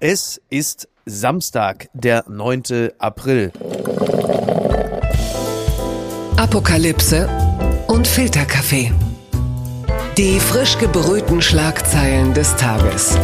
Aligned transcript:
Es 0.00 0.42
ist 0.50 0.88
Samstag, 1.06 1.88
der 1.94 2.24
9. 2.28 2.90
April. 2.98 3.50
Apokalypse 6.36 7.26
und 7.86 8.06
Filterkaffee. 8.06 8.92
Die 10.18 10.38
frisch 10.38 10.76
gebrühten 10.76 11.40
Schlagzeilen 11.40 12.34
des 12.34 12.54
Tages. 12.56 13.16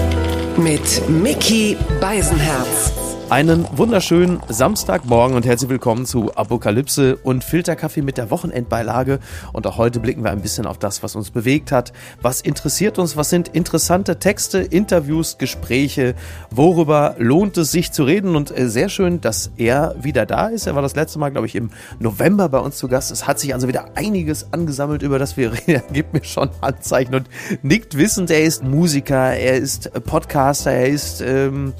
Mit 0.56 1.06
Mickey 1.10 1.76
Beisenherz. 2.00 3.11
Einen 3.32 3.66
wunderschönen 3.78 4.42
Samstagmorgen 4.50 5.34
und 5.34 5.46
herzlich 5.46 5.70
willkommen 5.70 6.04
zu 6.04 6.34
Apokalypse 6.34 7.16
und 7.16 7.44
Filterkaffee 7.44 8.02
mit 8.02 8.18
der 8.18 8.30
Wochenendbeilage. 8.30 9.20
Und 9.54 9.66
auch 9.66 9.78
heute 9.78 10.00
blicken 10.00 10.22
wir 10.22 10.32
ein 10.32 10.42
bisschen 10.42 10.66
auf 10.66 10.76
das, 10.76 11.02
was 11.02 11.16
uns 11.16 11.30
bewegt 11.30 11.72
hat. 11.72 11.94
Was 12.20 12.42
interessiert 12.42 12.98
uns? 12.98 13.16
Was 13.16 13.30
sind 13.30 13.48
interessante 13.48 14.18
Texte, 14.18 14.58
Interviews, 14.58 15.38
Gespräche? 15.38 16.14
Worüber 16.50 17.14
lohnt 17.16 17.56
es 17.56 17.72
sich 17.72 17.90
zu 17.90 18.04
reden? 18.04 18.36
Und 18.36 18.50
äh, 18.54 18.68
sehr 18.68 18.90
schön, 18.90 19.22
dass 19.22 19.50
er 19.56 19.94
wieder 19.98 20.26
da 20.26 20.48
ist. 20.48 20.66
Er 20.66 20.74
war 20.74 20.82
das 20.82 20.94
letzte 20.94 21.18
Mal, 21.18 21.30
glaube 21.30 21.46
ich, 21.46 21.54
im 21.54 21.70
November 22.00 22.50
bei 22.50 22.58
uns 22.58 22.76
zu 22.76 22.86
Gast. 22.86 23.10
Es 23.10 23.26
hat 23.26 23.40
sich 23.40 23.54
also 23.54 23.66
wieder 23.66 23.96
einiges 23.96 24.52
angesammelt, 24.52 25.00
über 25.00 25.18
das 25.18 25.38
wir 25.38 25.52
reden. 25.66 25.70
Er 25.70 25.80
gibt 25.90 26.12
mir 26.12 26.22
schon 26.22 26.50
Anzeichen 26.60 27.14
und 27.14 27.30
nickt 27.62 27.96
wissend. 27.96 28.30
Er 28.30 28.42
ist 28.42 28.62
Musiker, 28.62 29.32
er 29.32 29.56
ist 29.56 29.90
Podcaster, 30.04 30.72
er 30.72 30.88
ist... 30.88 31.22
Ähm, 31.22 31.72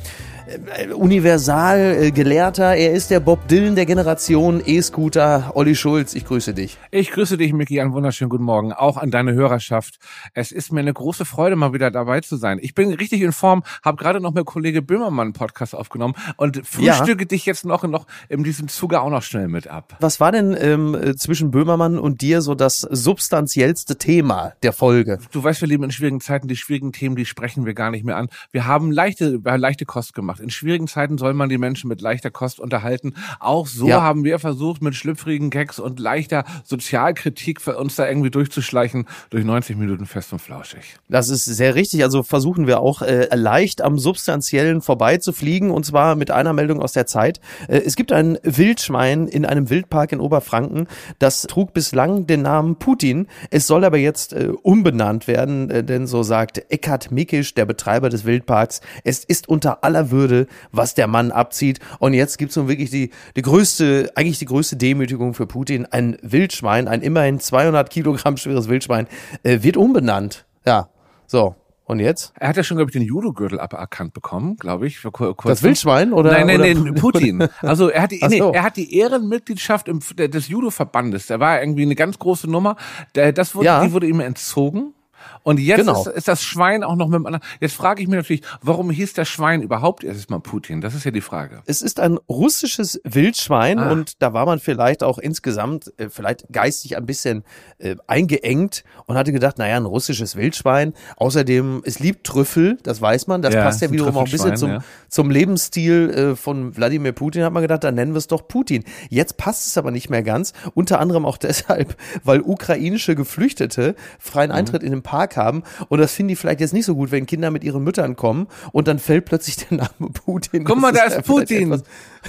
Universal-Gelehrter. 0.95 2.75
Äh, 2.75 2.87
er 2.87 2.93
ist 2.93 3.11
der 3.11 3.21
Bob 3.21 3.49
Dylan 3.49 3.75
der 3.75 3.87
Generation 3.87 4.63
E-Scooter. 4.65 5.53
Olli 5.55 5.75
Schulz, 5.75 6.15
ich 6.15 6.25
grüße 6.25 6.55
dich. 6.55 6.79
Ich 6.91 7.11
grüße 7.11 7.37
dich, 7.37 7.53
Micky. 7.53 7.81
Einen 7.81 7.93
wunderschönen 7.93 8.29
guten 8.29 8.45
Morgen. 8.45 8.73
Auch 8.73 8.97
an 8.97 9.11
deine 9.11 9.33
Hörerschaft. 9.33 9.99
Es 10.35 10.53
ist 10.53 10.73
mir 10.73 10.81
eine 10.81 10.93
große 10.93 11.25
Freude, 11.25 11.57
mal 11.57 11.73
wieder 11.73 11.91
dabei 11.91 12.21
zu 12.21 12.37
sein. 12.37 12.59
Ich 12.61 12.75
bin 12.75 12.93
richtig 12.93 13.23
in 13.23 13.33
Form, 13.33 13.63
habe 13.83 13.97
gerade 13.97 14.21
noch 14.21 14.33
mit 14.33 14.45
Kollege 14.45 14.83
Böhmermann 14.83 15.29
einen 15.29 15.33
Podcast 15.33 15.75
aufgenommen 15.75 16.15
und 16.37 16.67
frühstücke 16.67 17.23
ja. 17.23 17.29
dich 17.29 17.47
jetzt 17.47 17.65
noch, 17.65 17.85
noch 17.85 18.07
in 18.29 18.45
diesem 18.45 18.69
Zuge 18.69 19.01
auch 19.01 19.11
noch 19.11 19.23
schnell 19.23 19.49
mit 19.49 19.69
ab. 19.69 19.97
Was 20.01 20.21
war 20.21 20.33
denn 20.33 20.57
ähm, 20.59 21.15
zwischen 21.17 21.51
Böhmermann 21.51 21.99
und 21.99 22.21
dir 22.21 22.43
so 22.43 22.55
das 22.55 22.81
substanziellste 22.81 23.97
Thema 23.97 24.53
der 24.63 24.73
Folge? 24.73 25.19
Du 25.31 25.43
weißt, 25.43 25.61
wir 25.61 25.69
leben 25.69 25.85
in 25.85 25.91
schwierigen 25.91 26.21
Zeiten. 26.21 26.49
Die 26.49 26.57
schwierigen 26.57 26.93
Themen, 26.93 27.17
die 27.17 27.25
sprechen 27.25 27.65
wir 27.65 27.75
gar 27.75 27.91
nicht 27.91 28.05
mehr 28.05 28.17
an. 28.17 28.29
Wir 28.51 28.67
haben 28.67 28.91
leichte, 28.91 29.41
leichte 29.45 29.87
Kost 29.87 30.15
gemacht 30.15 30.42
in 30.43 30.51
schwierigen 30.51 30.87
Zeiten 30.87 31.19
soll 31.19 31.35
man 31.35 31.49
die 31.49 31.59
Menschen 31.59 31.89
mit 31.89 32.01
leichter 32.01 32.31
Kost 32.31 32.61
unterhalten. 32.61 33.15
Auch 33.41 33.67
so 33.67 33.89
ja. 33.89 34.03
haben 34.03 34.25
wir 34.25 34.39
versucht, 34.39 34.83
mit 34.83 34.95
schlüpfrigen 34.95 35.51
Gags 35.51 35.79
und 35.79 35.99
leichter 35.99 36.45
Sozialkritik 36.65 37.61
für 37.61 37.77
uns 37.77 37.97
da 37.97 38.09
irgendwie 38.09 38.31
durchzuschleichen 38.31 39.07
durch 39.31 39.45
90 39.45 39.77
Minuten 39.77 40.07
fest 40.07 40.33
und 40.33 40.41
flauschig. 40.41 40.97
Das 41.09 41.29
ist 41.29 41.45
sehr 41.45 41.75
richtig. 41.75 42.03
Also 42.03 42.23
versuchen 42.23 42.67
wir 42.67 42.81
auch 42.81 43.03
äh, 43.03 43.29
leicht 43.35 43.83
am 43.83 43.99
Substanziellen 43.99 44.81
vorbeizufliegen 44.81 45.71
und 45.71 45.87
zwar 45.87 46.17
mit 46.17 46.31
einer 46.31 46.53
Meldung 46.53 46.83
aus 46.83 46.93
der 46.93 47.07
Zeit. 47.07 47.41
Äh, 47.69 47.79
es 47.79 47.97
gibt 47.97 48.13
ein 48.13 48.39
Wildschwein 48.43 49.29
in 49.29 49.45
einem 49.45 49.71
Wildpark 49.71 50.13
in 50.13 50.21
Oberfranken. 50.21 50.89
Das 51.19 51.43
trug 51.43 51.73
bislang 51.73 52.27
den 52.27 52.43
Namen 52.43 52.77
Putin. 52.77 53.29
Es 53.51 53.67
soll 53.67 53.85
aber 53.85 53.99
jetzt 53.99 54.33
äh, 54.33 54.53
umbenannt 54.63 55.27
werden, 55.27 55.71
äh, 55.71 55.85
denn 55.85 56.07
so 56.07 56.23
sagt 56.23 56.63
Eckhard 56.71 57.11
Mikisch, 57.11 57.55
der 57.55 57.67
Betreiber 57.67 58.09
des 58.09 58.25
Wildparks, 58.25 58.81
es 59.05 59.25
ist 59.25 59.49
unter 59.49 59.85
aller 59.85 60.11
Würde 60.11 60.32
würde, 60.33 60.51
was 60.73 60.95
der 60.95 61.07
Mann 61.07 61.31
abzieht. 61.31 61.79
Und 61.99 62.15
jetzt 62.15 62.39
gibt's 62.39 62.57
nun 62.57 62.69
wirklich 62.69 62.91
die, 62.91 63.11
die 63.37 63.43
größte, 63.43 64.13
eigentlich 64.15 64.39
die 64.39 64.47
größte 64.47 64.77
Demütigung 64.77 65.35
für 65.35 65.47
Putin. 65.47 65.87
Ein 65.87 66.17
Wildschwein, 66.23 66.89
ein 66.89 67.03
immerhin 67.03 67.39
200 67.39 67.91
Kilogramm 67.91 68.37
schweres 68.37 68.69
Wildschwein, 68.69 69.07
äh, 69.43 69.63
wird 69.63 69.77
umbenannt. 69.77 70.45
Ja, 70.67 70.89
so. 71.27 71.57
Und 71.85 71.99
jetzt? 71.99 72.33
Er 72.39 72.49
hat 72.49 72.57
ja 72.57 72.63
schon, 72.63 72.77
glaube 72.77 72.91
ich, 72.91 72.93
den 72.93 73.03
Judo-Gürtel 73.03 73.59
aberkannt 73.61 74.15
bekommen, 74.15 74.57
glaube 74.57 74.87
ich. 74.87 75.03
Kurz 75.03 75.43
das 75.43 75.63
Wildschwein 75.63 76.13
oder? 76.13 76.31
Nein, 76.31 76.47
nein, 76.47 76.61
oder? 76.61 76.75
nein, 76.75 76.95
Putin. 76.95 77.49
Also 77.61 77.89
er 77.89 78.03
hat 78.03 78.13
die, 78.13 78.19
so. 78.19 78.29
nee, 78.29 78.39
er 78.39 78.63
hat 78.63 78.77
die 78.77 78.97
Ehrenmitgliedschaft 78.97 79.89
im, 79.89 80.01
des 80.17 80.49
Judo-Verbandes. 80.49 81.27
Der 81.27 81.41
war 81.41 81.61
irgendwie 81.61 81.83
eine 81.83 81.97
ganz 81.97 82.19
große 82.19 82.49
Nummer. 82.49 82.77
Das 83.13 83.55
wurde, 83.55 83.67
ja. 83.67 83.85
die 83.85 83.93
wurde 83.93 84.07
ihm 84.07 84.21
entzogen. 84.21 84.95
Und 85.43 85.59
jetzt 85.59 85.79
genau. 85.79 86.01
ist, 86.01 86.07
ist, 86.09 86.29
das 86.29 86.43
Schwein 86.43 86.85
auch 86.85 86.97
noch 86.97 87.09
mit 87.09 87.17
dem 87.17 87.27
anderen. 87.27 87.45
Jetzt 87.61 87.75
frage 87.75 88.03
ich 88.03 88.09
mich 88.09 88.17
natürlich, 88.17 88.43
warum 88.61 88.91
hieß 88.91 89.13
das 89.15 89.29
Schwein 89.29 89.63
überhaupt 89.63 90.05
erstmal 90.05 90.41
Putin? 90.41 90.81
Das 90.81 90.95
ist 90.95 91.05
ja 91.05 91.11
die 91.11 91.21
Frage. 91.21 91.63
Es 91.67 91.83
ist 91.83 91.99
ein 92.01 92.19
russisches 92.29 93.01
Wildschwein 93.05 93.79
ah. 93.79 93.91
und 93.91 94.23
da 94.23 94.33
war 94.33 94.47
man 94.47 94.61
vielleicht 94.61 95.03
auch 95.03 95.19
insgesamt 95.19 95.93
äh, 95.99 96.09
vielleicht 96.09 96.47
geistig 96.53 96.97
ein 96.97 97.07
bisschen 97.07 97.45
äh, 97.79 97.97
eingeengt 98.07 98.85
und 99.07 99.17
hatte 99.17 99.33
gedacht, 99.33 99.59
naja, 99.59 99.77
ein 99.77 99.85
russisches 99.85 100.37
Wildschwein. 100.37 100.95
Außerdem, 101.17 101.83
es 101.85 101.99
liebt 101.99 102.25
Trüffel, 102.25 102.79
das 102.83 103.01
weiß 103.01 103.27
man. 103.27 103.43
Das 103.43 103.55
ja, 103.55 103.65
passt 103.65 103.83
ja 103.83 103.91
wiederum 103.91 104.17
auch 104.17 104.27
ein 104.27 104.31
bisschen 104.31 104.57
zum, 104.57 104.71
ja. 104.71 104.85
zum 105.09 105.31
Lebensstil 105.31 106.11
äh, 106.11 106.37
von 106.37 106.77
Wladimir 106.77 107.13
Putin. 107.13 107.43
Hat 107.43 107.53
man 107.53 107.63
gedacht, 107.63 107.83
dann 107.83 107.97
nennen 107.97 108.13
wir 108.13 108.19
es 108.19 108.29
doch 108.29 108.47
Putin. 108.47 108.85
Jetzt 109.09 109.37
passt 109.37 109.67
es 109.67 109.77
aber 109.77 109.91
nicht 109.91 110.09
mehr 110.09 110.23
ganz. 110.23 110.53
Unter 110.75 111.01
anderem 111.01 111.27
auch 111.27 111.37
deshalb, 111.43 111.97
weil 112.23 112.41
ukrainische 112.41 113.17
Geflüchtete 113.17 113.97
freien 114.21 114.51
mhm. 114.51 114.57
Eintritt 114.57 114.83
in 114.83 114.93
den 114.93 115.03
Park 115.03 115.32
Tag 115.33 115.43
haben. 115.43 115.63
Und 115.89 115.99
das 116.01 116.13
finden 116.13 116.29
die 116.29 116.37
vielleicht 116.37 116.61
jetzt 116.61 116.73
nicht 116.73 116.85
so 116.85 116.95
gut, 116.95 117.11
wenn 117.11 117.27
Kinder 117.27 117.51
mit 117.51 117.65
ihren 117.65 117.83
Müttern 117.83 118.17
kommen 118.17 118.47
und 118.73 118.89
dann 118.89 118.99
fällt 118.99 119.25
plötzlich 119.27 119.57
der 119.57 119.79
Name 119.79 120.11
Putin. 120.13 120.65
Guck 120.65 120.81
mal, 120.81 120.93
da 120.93 121.05
ist 121.05 121.27
Putin. 121.27 121.73
Etwas, 121.73 121.85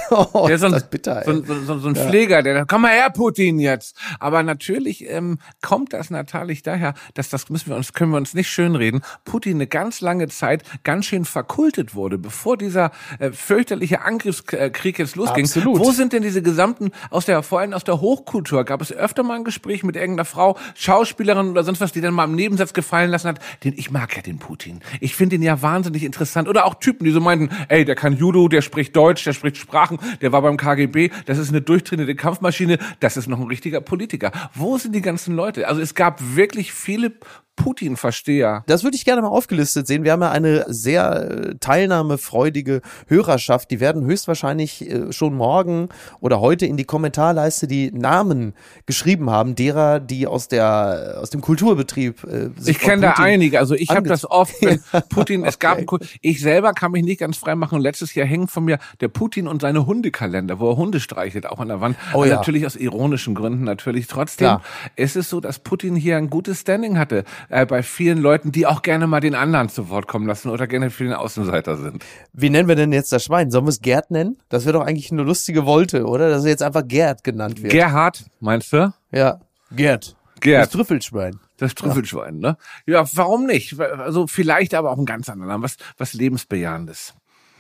oh, 0.34 0.48
der 0.48 0.56
ist 0.56 0.62
so 0.62 0.68
ein, 0.68 0.82
bitter, 0.90 1.24
so, 1.26 1.44
so, 1.44 1.80
so 1.80 1.88
ein 1.90 1.96
ja. 1.96 2.06
Pfleger, 2.06 2.42
der 2.42 2.66
komm 2.66 2.82
mal 2.82 2.92
her, 2.92 3.10
Putin 3.10 3.60
jetzt. 3.60 3.96
Aber 4.20 4.44
natürlich 4.44 5.10
ähm, 5.10 5.38
kommt 5.62 5.94
das 5.94 6.10
natürlich 6.10 6.64
daher, 6.64 6.94
dass 7.14 7.30
das 7.30 7.50
müssen 7.50 7.70
wir 7.70 7.76
uns, 7.76 7.94
können 7.94 8.12
wir 8.12 8.18
uns 8.18 8.34
nicht 8.34 8.50
schönreden, 8.50 9.02
Putin 9.26 9.58
eine 9.58 9.68
ganz 9.68 10.02
lange 10.02 10.28
Zeit 10.30 10.64
ganz 10.84 11.06
schön 11.06 11.26
verkultet 11.26 11.96
wurde, 11.96 12.18
bevor 12.18 12.58
dieser 12.58 12.92
äh, 13.20 13.32
fürchterliche 13.32 14.02
Angriffskrieg 14.02 15.00
jetzt 15.00 15.16
losging. 15.16 15.46
Absolut. 15.46 15.80
Wo 15.80 15.92
sind 15.92 16.14
denn 16.14 16.24
diese 16.24 16.42
gesamten, 16.42 16.92
aus 17.10 17.26
der, 17.26 17.44
vor 17.44 17.60
allem 17.60 17.74
aus 17.74 17.84
der 17.84 18.02
Hochkultur, 18.02 18.64
gab 18.64 18.82
es 18.82 18.92
öfter 18.92 19.24
mal 19.24 19.36
ein 19.36 19.44
Gespräch 19.44 19.84
mit 19.84 19.96
irgendeiner 19.96 20.26
Frau, 20.26 20.58
Schauspielerin 20.76 21.52
oder 21.52 21.64
sonst 21.64 21.82
was, 21.82 21.92
die 21.92 22.02
dann 22.02 22.14
mal 22.14 22.26
im 22.26 22.36
Nebensatz 22.36 22.74
gefragt 22.74 22.93
fallen 22.94 23.10
lassen 23.10 23.30
hat, 23.30 23.40
den 23.64 23.74
ich 23.76 23.90
mag 23.90 24.16
ja 24.16 24.22
den 24.22 24.38
Putin. 24.38 24.82
Ich 25.00 25.16
finde 25.16 25.36
ihn 25.36 25.42
ja 25.42 25.64
wahnsinnig 25.64 26.04
interessant. 26.04 26.48
Oder 26.48 26.66
auch 26.66 26.76
Typen, 26.76 27.06
die 27.06 27.10
so 27.12 27.20
meinten, 27.20 27.50
ey, 27.68 27.86
der 27.86 27.96
kann 27.96 28.16
Judo, 28.16 28.48
der 28.48 28.62
spricht 28.62 28.96
Deutsch, 28.96 29.24
der 29.24 29.34
spricht 29.34 29.58
Sprachen, 29.58 29.98
der 30.22 30.32
war 30.32 30.44
beim 30.44 30.58
KGB, 30.58 31.10
das 31.26 31.40
ist 31.40 31.50
eine 31.50 31.62
durchtrainierte 31.62 32.14
Kampfmaschine, 32.14 32.78
das 33.00 33.18
ist 33.18 33.28
noch 33.28 33.40
ein 33.40 33.48
richtiger 33.48 33.82
Politiker. 33.82 34.32
Wo 34.54 34.78
sind 34.78 34.94
die 34.94 35.02
ganzen 35.02 35.36
Leute? 35.36 35.68
Also 35.68 35.82
es 35.82 35.96
gab 35.96 36.22
wirklich 36.36 36.72
viele 36.72 37.14
Putin-Versteher. 37.56 38.64
Das 38.68 38.84
würde 38.84 38.96
ich 38.96 39.06
gerne 39.06 39.22
mal 39.22 39.28
aufgelistet 39.28 39.88
sehen. 39.88 40.04
Wir 40.04 40.14
haben 40.14 40.22
ja 40.22 40.32
eine 40.32 40.66
sehr 40.68 41.32
äh, 41.32 41.56
teilnahmefreudige 41.60 42.82
Hörerschaft. 43.08 43.70
Die 43.72 43.80
werden 43.80 44.04
höchstwahrscheinlich 44.06 44.90
äh, 44.90 45.14
schon 45.14 45.36
morgen 45.36 45.90
oder 46.20 46.42
heute 46.42 46.66
in 46.66 46.78
die 46.78 46.84
Kommentarleiste 46.84 47.68
die 47.68 47.92
Namen 47.92 48.54
geschrieben 48.86 49.30
haben, 49.30 49.56
derer, 49.56 50.00
die 50.00 50.26
aus 50.26 50.48
der 50.48 51.18
aus 51.22 51.30
dem 51.30 51.42
Kulturbetrieb 51.42 52.24
äh, 52.24 52.50
Ich 52.66 52.80
kenne 52.80 53.04
da 53.04 53.12
einige. 53.14 53.60
Also 53.60 53.76
ich 53.76 53.90
habe 53.90 54.10
das 54.10 54.30
oft, 54.30 54.56
wenn 54.62 54.82
Putin, 55.10 55.46
es 55.46 55.60
gab, 55.60 55.80
okay. 55.80 56.06
ich 56.22 56.42
selber 56.42 56.74
kann 56.74 56.92
mich 56.92 57.04
nicht 57.04 57.20
ganz 57.20 57.38
frei 57.38 57.56
machen. 57.56 57.80
Letztes 57.80 58.16
Jahr 58.16 58.26
hängt 58.26 58.50
von 58.50 58.66
mir 58.66 58.80
der 59.00 59.10
Putin 59.10 59.48
und 59.48 59.62
seine 59.62 59.86
Hundekalender, 59.86 60.60
wo 60.60 60.72
er 60.72 60.78
Hunde 60.78 61.00
streichelt, 61.00 61.46
auch 61.46 61.60
an 61.60 61.68
der 61.68 61.82
Wand. 61.82 61.98
Oh, 62.14 62.26
ja. 62.26 62.36
Natürlich 62.36 62.66
aus 62.66 62.76
ironischen 62.76 63.36
Gründen, 63.36 63.64
natürlich. 63.64 64.08
Trotzdem 64.08 64.48
Klar. 64.48 64.64
ist 64.96 65.16
es 65.16 65.30
so, 65.30 65.40
dass 65.40 65.60
Putin 65.60 65.96
hier 65.96 66.18
ein 66.18 66.30
gutes 66.30 66.62
Standing 66.62 66.98
hatte 66.98 67.24
äh, 67.50 67.66
bei 67.66 67.84
vielen 67.84 68.18
Leuten, 68.20 68.52
die 68.52 68.66
auch 68.66 68.82
gerne 68.82 69.08
mal 69.08 69.20
den 69.20 69.36
anderen 69.36 69.70
zu 69.70 69.90
Wort 69.90 70.08
kommen 70.08 70.28
lassen 70.28 70.50
oder 70.50 70.68
gerne 70.68 70.90
für 70.90 71.04
den 71.04 71.14
Außenseiter 71.14 71.78
sind. 71.78 72.04
Wie 72.34 72.50
nennen 72.50 72.68
wir 72.68 72.76
denn 72.76 72.92
jetzt 72.92 73.12
das 73.12 73.26
Schwein? 73.26 73.52
Sollen 73.52 73.66
wir 73.66 73.70
es 73.70 73.82
Gerd 73.82 74.12
nennen? 74.12 74.38
Das 74.50 74.66
wäre 74.66 74.74
doch 74.74 74.86
eigentlich 74.86 75.12
eine 75.12 75.24
lustige 75.24 75.66
Wolte, 75.66 76.06
oder? 76.06 76.30
Dass 76.30 76.44
er 76.44 76.52
jetzt 76.52 76.64
einfach 76.64 76.88
Gerd 76.88 77.24
genannt 77.24 77.62
wird. 77.62 77.72
Gerhard, 77.72 78.26
meinst 78.40 78.74
du? 78.74 78.94
Ja, 79.12 79.40
Gerd. 79.72 80.16
Gerd. 80.40 80.66
Das 80.66 80.70
Trüffelschwein. 80.72 81.40
Das 81.58 81.74
Trüffelschwein, 81.76 82.42
ja. 82.42 82.52
ne? 82.52 82.58
Ja, 82.86 83.06
warum 83.14 83.46
nicht? 83.46 83.80
Also 83.80 84.28
vielleicht 84.28 84.74
aber 84.74 84.92
auch 84.92 84.98
ein 84.98 85.06
ganz 85.06 85.30
anderer 85.30 85.48
Name. 85.48 85.64
Was, 85.64 85.78
was 85.98 86.14
lebensbejahendes. 86.14 87.14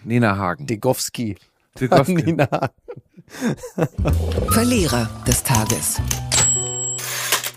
Nina 0.03 0.37
Hagen. 0.37 0.67
Degowski. 0.67 1.37
Degowski. 1.79 2.13
Nina 2.25 2.49
Hagen. 2.51 2.73
Verlierer 4.49 5.09
des 5.25 5.43
Tages. 5.43 6.01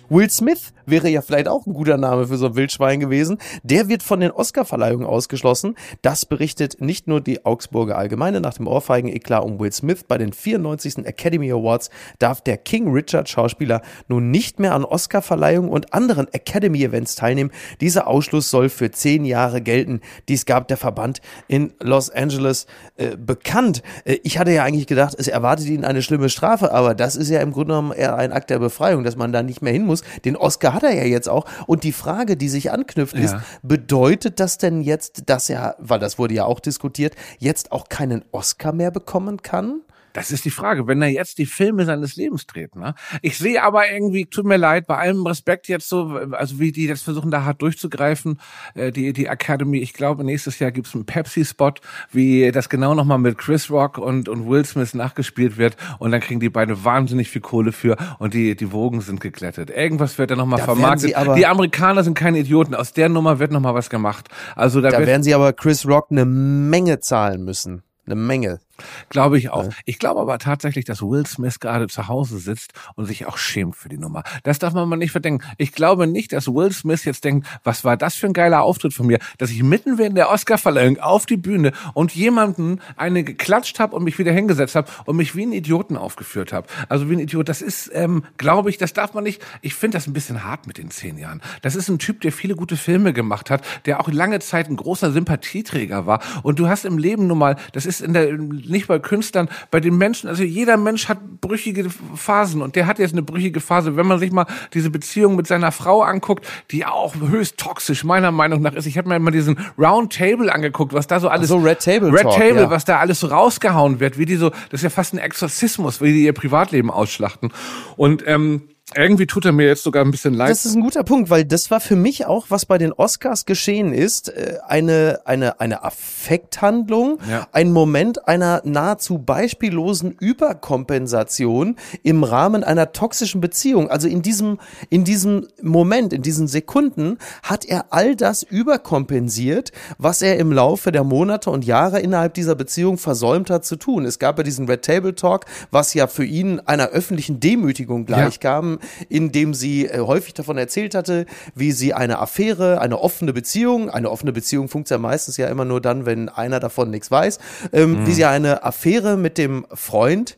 Will 0.09 0.31
Smith 0.31 0.73
wäre 0.87 1.09
ja 1.09 1.21
vielleicht 1.21 1.49
auch 1.49 1.67
ein 1.67 1.75
guter 1.75 1.97
Name 1.97 2.29
für 2.29 2.37
so 2.37 2.47
ein 2.47 2.57
Wildschwein 2.57 3.01
gewesen. 3.01 3.39
Der 3.63 3.89
wird 3.89 4.03
von 4.03 4.21
den 4.21 4.31
Oscarverleihungen 4.31 5.07
ausgeschlossen. 5.07 5.75
Das 6.03 6.25
berichtet 6.25 6.81
nicht 6.81 7.09
nur 7.09 7.21
die 7.21 7.45
Augsburger 7.45 7.99
Allgemeine. 7.99 8.41
Nach 8.41 8.55
dem 8.55 8.69
Ohrfeigen-Eklat 8.69 9.45
um 9.45 9.59
Will 9.59 9.73
Smith 9.73 10.05
bei 10.07 10.19
den 10.19 10.33
94. 10.33 10.99
Academy 11.07 11.51
Awards 11.51 11.91
darf 12.19 12.41
der 12.41 12.57
King 12.57 12.93
Richard 12.93 13.29
Schauspieler 13.29 13.83
nun 14.09 14.31
nicht 14.31 14.61
mehr 14.61 14.75
an 14.75 14.85
Oscarverleihungen 14.85 15.71
und 15.71 15.93
anderen 15.93 16.33
Academy-Events 16.33 17.17
teilnehmen. 17.17 17.51
Dieser 17.81 18.07
Ausschluss 18.07 18.51
soll 18.51 18.69
für 18.69 18.91
zehn 18.91 19.25
Jahre 19.25 19.61
gelten. 19.61 20.01
Dies 20.29 20.47
gab 20.47 20.69
der 20.69 20.77
Verband 20.77 21.21
in 21.49 21.73
Los 21.83 22.11
Angeles 22.11 22.67
äh, 22.97 23.17
bekannt. 23.17 23.83
Äh, 24.05 24.19
ich 24.23 24.39
hatte 24.39 24.53
ja 24.53 24.63
eigentlich 24.63 24.87
gedacht, 24.87 25.17
es 25.19 25.29
erwartet 25.29 25.67
ihn 25.67 25.85
eine 25.85 26.03
schlimme 26.03 26.29
Strafe, 26.29 26.73
aber 26.73 26.95
das 26.95 27.17
ist 27.17 27.29
ja 27.29 27.41
im 27.41 27.53
Grunde 27.53 27.67
genommen 27.67 27.93
eher 27.93 28.17
ein 28.17 28.33
Akt 28.33 28.51
der 28.51 28.59
Befreiung, 28.59 29.03
dass 29.03 29.17
man 29.17 29.33
da 29.33 29.43
nicht 29.43 29.63
mehr 29.63 29.73
hin 29.73 29.85
muss 29.85 29.96
muss. 30.03 30.23
Den 30.25 30.37
Oscar 30.37 30.75
hat 30.75 30.83
er 30.83 30.95
ja 30.95 31.05
jetzt 31.05 31.29
auch. 31.29 31.47
Und 31.67 31.85
die 31.85 31.93
Frage, 31.93 32.37
die 32.37 32.49
sich 32.49 32.71
anknüpft, 32.71 33.17
ja. 33.17 33.23
ist, 33.23 33.37
bedeutet 33.63 34.41
das 34.41 34.59
denn 34.59 34.83
jetzt, 34.83 35.25
dass 35.27 35.51
er, 35.51 35.77
weil 35.79 35.99
das 35.99 36.19
wurde 36.19 36.35
ja 36.35 36.45
auch 36.45 36.61
diskutiert, 36.61 37.15
jetzt 37.39 37.73
auch 37.73 37.89
keinen 37.89 38.25
Oscar 38.33 38.73
mehr 38.73 38.91
bekommen 38.91 39.43
kann? 39.43 39.81
Das 40.17 40.31
ist 40.31 40.47
die 40.47 40.51
Frage, 40.51 40.87
wenn 40.87 41.03
er 41.03 41.09
jetzt 41.09 41.37
die 41.37 41.45
Filme 41.45 41.85
seines 41.85 42.17
Lebens 42.17 42.47
dreht. 42.47 42.75
Ne? 42.75 42.95
Ich 43.21 43.37
sehe 43.37 43.63
aber 43.63 43.91
irgendwie, 43.91 44.25
tut 44.25 44.47
mir 44.47 44.57
leid, 44.57 44.87
bei 44.87 44.97
allem 44.97 45.27
Respekt 45.27 45.69
jetzt 45.69 45.91
so, 45.91 46.19
also 46.31 46.59
wie 46.59 46.73
die 46.73 46.87
jetzt 46.87 47.03
versuchen, 47.03 47.31
da 47.31 47.45
hart 47.45 47.61
durchzugreifen, 47.61 48.41
äh, 48.75 48.93
die, 48.93 49.13
die 49.13 49.27
Academy, 49.27 49.79
ich 49.79 49.93
glaube, 49.93 50.25
nächstes 50.25 50.59
Jahr 50.59 50.73
gibt's 50.73 50.95
einen 50.95 51.05
Pepsi-Spot, 51.05 51.75
wie 52.13 52.51
das 52.51 52.71
genau 52.71 52.95
nochmal 52.95 53.19
mit 53.19 53.37
Chris 53.37 53.71
Rock 53.71 53.99
und, 53.99 54.31
und 54.31 54.49
Will 54.49 54.65
Smith 54.65 54.95
nachgespielt 54.95 55.59
wird 55.59 55.77
und 55.99 56.13
dann 56.13 56.23
kriegen 56.23 56.41
die 56.41 56.49
beide 56.49 56.83
wahnsinnig 56.83 57.29
viel 57.29 57.43
Kohle 57.43 57.73
für 57.73 57.99
und 58.19 58.33
die, 58.33 58.57
die 58.57 58.73
Wogen 58.73 59.03
sind 59.03 59.21
geglättet. 59.21 59.69
Irgendwas 59.69 60.17
wird 60.17 60.31
da 60.31 60.37
nochmal 60.37 60.63
vermarktet. 60.63 61.15
Die 61.37 61.47
Amerikaner 61.47 62.05
sind 62.05 62.15
keine 62.15 62.39
Idioten, 62.39 62.75
aus 62.75 62.95
der 62.95 63.11
Nummer 63.11 63.39
wird 63.39 63.53
nochmal 63.53 63.75
was 63.75 63.91
gemacht. 63.91 64.29
Also 64.55 64.81
da, 64.81 64.89
da 64.89 65.01
werden 65.05 65.23
sie 65.23 65.35
aber 65.35 65.53
Chris 65.53 65.87
Rock 65.87 66.07
eine 66.11 66.25
Menge 66.25 67.01
zahlen 67.01 67.45
müssen. 67.45 67.83
Eine 68.07 68.15
Menge. 68.15 68.61
Glaube 69.09 69.39
ich 69.39 69.51
auch. 69.51 69.71
Ich 69.85 69.99
glaube 69.99 70.21
aber 70.21 70.39
tatsächlich, 70.39 70.85
dass 70.85 71.03
Will 71.03 71.27
Smith 71.27 71.61
gerade 71.61 71.87
zu 71.89 72.09
Hause 72.09 72.39
sitzt 72.39 72.73
und 72.95 73.07
sich 73.07 73.27
auch 73.27 73.39
schämt 73.39 73.77
für 73.77 73.89
die 73.89 73.99
Nummer. 73.99 74.23
Das 74.43 74.59
darf 74.59 74.75
man 74.75 74.89
mal 74.89 74.97
nicht 74.97 75.13
verdenken. 75.13 75.45
Ich 75.59 75.73
glaube 75.73 76.07
nicht, 76.07 76.33
dass 76.33 76.49
Will 76.49 76.73
Smith 76.73 77.05
jetzt 77.05 77.25
denkt, 77.25 77.47
was 77.65 77.85
war 77.85 77.97
das 77.97 78.15
für 78.15 78.27
ein 78.27 78.33
geiler 78.33 78.63
Auftritt 78.63 78.95
von 78.95 79.07
mir, 79.07 79.19
dass 79.39 79.51
ich 79.51 79.63
mitten 79.63 79.99
während 79.99 80.17
der 80.17 80.31
Oscarverleihung 80.31 80.99
auf 80.99 81.27
die 81.27 81.37
Bühne 81.37 81.73
und 81.95 82.15
jemanden 82.15 82.81
eine 82.97 83.25
geklatscht 83.25 83.79
habe 83.79 83.97
und 83.97 84.05
mich 84.05 84.19
wieder 84.19 84.33
hingesetzt 84.33 84.75
habe 84.75 84.91
und 85.05 85.17
mich 85.17 85.35
wie 85.37 85.47
ein 85.47 85.53
Idioten 85.53 85.97
aufgeführt 85.97 86.53
habe. 86.53 86.69
Also 86.89 87.09
wie 87.11 87.15
ein 87.15 87.21
Idiot. 87.21 87.49
Das 87.49 87.63
ist, 87.63 87.91
ähm, 87.95 88.25
glaube 88.39 88.71
ich, 88.71 88.79
das 88.79 88.93
darf 88.93 89.15
man 89.15 89.25
nicht. 89.25 89.43
Ich 89.63 89.75
finde 89.75 89.97
das 89.97 90.07
ein 90.07 90.13
bisschen 90.13 90.45
hart 90.45 90.67
mit 90.67 90.79
den 90.79 90.91
zehn 90.91 91.19
Jahren. 91.19 91.41
Das 91.63 91.75
ist 91.75 91.89
ein 91.89 91.99
Typ, 91.99 92.21
der 92.21 92.33
viele 92.33 92.55
gute 92.55 92.77
Filme 92.77 93.13
gemacht 93.13 93.51
hat, 93.51 93.65
der 93.87 94.01
auch 94.01 94.09
lange 94.09 94.41
Zeit 94.41 94.69
ein 94.69 94.77
großer 94.77 95.13
Sympathieträger 95.13 96.07
war. 96.07 96.21
Und 96.43 96.59
du 96.59 96.69
hast 96.69 96.85
im 96.85 96.99
Leben 96.99 97.27
nun 97.27 97.39
mal, 97.39 97.57
das 97.73 97.87
ist 97.87 98.01
in 98.01 98.13
der 98.13 98.31
nicht 98.69 98.87
bei 98.87 98.99
Künstlern, 98.99 99.49
bei 99.71 99.81
den 99.81 99.97
Menschen, 99.99 100.29
also 100.29 100.43
jeder 100.43 100.77
Mensch 100.77 101.09
hat 101.09 101.19
brüchige 101.41 101.89
Phasen 102.15 102.63
und 102.63 102.77
der 102.77 102.87
hat 102.87 102.99
jetzt 102.99 103.13
eine 103.13 103.23
brüchige 103.23 103.61
Phase. 103.61 103.97
Wenn 103.97 104.07
man 104.07 104.19
sich 104.19 104.33
mal 104.33 104.47
diese 104.75 104.91
Beziehung 104.91 105.37
mit 105.37 105.47
seiner 105.47 105.73
Frau 105.73 106.03
anguckt, 106.03 106.47
die 106.71 106.85
auch 106.85 107.15
höchst 107.17 107.59
toxisch 107.59 108.05
meiner 108.05 108.31
Meinung 108.31 108.63
nach 108.63 108.75
ist. 108.75 108.87
Ich 108.87 108.99
habe 108.99 109.09
mir 109.09 109.19
mal 109.19 109.31
diesen 109.31 109.59
Round 109.79 110.13
Table 110.13 110.53
angeguckt, 110.53 110.93
was 110.93 111.07
da 111.07 111.21
so 111.21 111.29
alles 111.29 111.49
so 111.49 111.59
Red 111.59 111.81
Table 111.81 112.13
Red 112.13 112.23
Talk, 112.23 112.35
Table, 112.35 112.63
ja. 112.63 112.71
was 112.71 112.85
da 112.85 112.99
alles 112.99 113.21
so 113.21 113.29
rausgehauen 113.29 114.01
wird, 114.01 114.19
wie 114.19 114.27
die 114.27 114.37
so, 114.37 114.51
das 114.51 114.81
ist 114.81 114.83
ja 114.83 114.91
fast 114.91 115.15
ein 115.15 115.19
Exorzismus, 115.19 116.01
wie 116.01 116.13
die 116.13 116.25
ihr 116.25 116.33
Privatleben 116.33 116.91
ausschlachten. 116.91 117.53
Und 117.97 118.23
ähm, 118.27 118.63
irgendwie 118.95 119.27
tut 119.27 119.45
er 119.45 119.51
mir 119.51 119.67
jetzt 119.67 119.83
sogar 119.83 120.05
ein 120.05 120.13
bisschen 120.13 120.33
leid. 120.33 120.49
Das 120.49 120.65
ist 120.65 120.77
ein 120.77 120.81
guter 120.81 121.03
Punkt, 121.03 121.29
weil 121.29 121.45
das 121.45 121.73
war 121.73 121.81
für 121.81 121.97
mich 121.97 122.25
auch, 122.27 122.47
was 122.51 122.67
bei 122.67 122.79
den 122.79 122.93
Oscars 122.93 123.45
geschehen 123.45 123.93
ist, 123.93 124.29
äh, 124.29 124.59
eine, 124.67 125.21
eine, 125.25 125.59
eine 125.59 125.83
Affekthandlung, 125.83 127.19
ja. 127.29 127.49
ein 127.51 127.73
Moment 127.73 128.29
einer 128.29 128.63
nahezu 128.65 129.19
beispiellosen 129.19 130.13
Überkompensation 130.13 131.75
im 132.05 132.23
Rahmen 132.23 132.63
einer 132.63 132.93
toxischen 132.93 133.41
Beziehung. 133.41 133.91
Also 133.91 134.07
in 134.07 134.23
diesem, 134.23 134.61
in 134.89 135.03
diesem 135.03 135.49
Moment, 135.61 136.13
in 136.13 136.23
diesen 136.23 136.47
Sekunden 136.47 137.19
hat 137.43 137.65
er 137.65 137.87
all 137.91 138.15
das 138.15 138.45
überkompensiert, 138.45 139.73
was 139.99 140.23
er 140.23 140.39
im 140.39 140.53
Laufe 140.53 140.93
der 140.93 141.03
Monate 141.03 141.51
und 141.51 141.65
Jahre 141.65 141.99
innerhalb 141.99 142.35
dieser 142.35 142.55
Beziehung 142.55 142.99
versäumt 142.99 143.51
hat 143.51 143.65
zu 143.65 143.75
tun. 143.75 144.05
Es 144.05 144.21
gab 144.21 144.39
ja 144.39 144.45
diesen 144.45 144.69
Red 144.69 144.85
Table 144.85 145.17
Talk, 145.17 145.45
was 145.73 145.93
ja 145.93 146.07
für 146.07 146.25
ihn 146.25 146.61
einer 146.61 146.91
öffentlichen 146.91 147.41
Demütigung 147.41 148.07
gleichkam. 148.07 148.75
Ja 148.75 148.76
in 149.09 149.31
dem 149.31 149.55
sie 149.55 149.87
äh, 149.87 150.01
häufig 150.01 150.35
davon 150.35 150.59
erzählt 150.59 150.95
hatte, 150.95 151.27
wie 151.55 151.73
sie 151.73 151.95
eine 151.95 152.19
Affäre, 152.19 152.81
eine 152.81 152.99
offene 152.99 153.33
Beziehung, 153.33 153.91
eine 153.91 154.11
offene 154.11 154.33
Beziehung 154.33 154.69
funktioniert 154.69 154.97
ja 154.97 154.99
meistens 154.99 155.37
ja 155.37 155.49
immer 155.49 155.65
nur 155.65 155.81
dann, 155.81 156.07
wenn 156.07 156.29
einer 156.29 156.61
davon 156.61 156.91
nichts 156.91 157.11
weiß, 157.11 157.39
ähm, 157.73 158.03
mhm. 158.03 158.07
wie 158.07 158.13
sie 158.13 158.25
eine 158.25 158.65
Affäre 158.65 159.17
mit 159.17 159.39
dem 159.39 159.67
Freund 159.73 160.37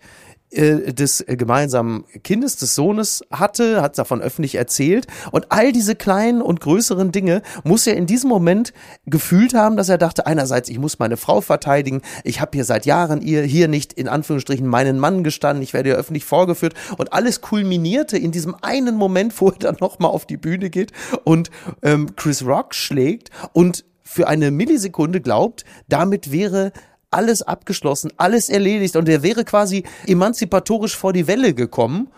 äh, 0.51 0.95
des 0.95 1.25
gemeinsamen 1.27 2.05
Kindes, 2.25 2.57
des 2.57 2.75
Sohnes 2.75 3.23
hatte, 3.31 3.83
hat 3.83 3.99
davon 3.99 4.23
öffentlich 4.23 4.55
erzählt. 4.55 5.07
Und 5.31 5.47
all 5.51 5.73
diese 5.73 5.95
kleinen 5.95 6.41
und 6.41 6.61
größeren 6.61 7.13
Dinge 7.13 7.43
muss 7.65 7.87
er 7.87 7.97
in 7.97 8.07
diesem 8.07 8.31
Moment 8.31 8.73
gefühlt 9.07 9.55
haben, 9.55 9.77
dass 9.77 9.89
er 9.89 9.99
dachte, 9.99 10.27
einerseits, 10.27 10.69
ich 10.69 10.79
muss 10.79 10.99
meine 10.99 11.17
Frau 11.17 11.41
verteidigen, 11.41 12.03
ich 12.25 12.41
habe 12.41 12.53
hier 12.55 12.65
seit 12.65 12.87
Jahren 12.87 13.21
ihr 13.21 13.43
hier 13.43 13.69
nicht 13.69 13.93
in 13.93 14.09
Anführungsstrichen 14.09 14.67
meinen 14.67 14.99
Mann 14.99 15.23
gestanden, 15.23 15.63
ich 15.63 15.75
werde 15.75 15.91
hier 15.91 15.99
öffentlich 15.99 16.25
vorgeführt. 16.25 16.75
Und 16.97 17.13
alles 17.13 17.41
kulminierte 17.41 18.17
in 18.17 18.33
diesem 18.33 18.55
einen 18.63 18.97
Moment, 18.97 19.39
wo 19.41 19.49
er 19.49 19.59
dann 19.59 19.77
nochmal 19.81 20.11
auf 20.11 20.27
die 20.27 20.37
Bühne 20.37 20.71
geht 20.71 20.93
und 21.25 21.51
ähm, 21.83 22.17
Chris 22.17 22.45
Rock 22.45 22.75
schlägt 22.75 23.31
und 23.53 23.85
für 24.03 24.27
eine 24.27 24.51
Millisekunde 24.51 25.21
glaubt, 25.21 25.67
damit 25.87 26.33
wäre 26.33 26.73
alles 27.11 27.43
abgeschlossen, 27.43 28.13
alles 28.17 28.49
erledigt 28.49 28.97
und 28.97 29.09
er 29.09 29.23
wäre 29.23 29.45
quasi 29.45 29.85
emanzipatorisch 30.07 30.97
vor 30.97 31.13
die 31.13 31.27
Welle 31.27 31.55
gekommen 31.55 32.09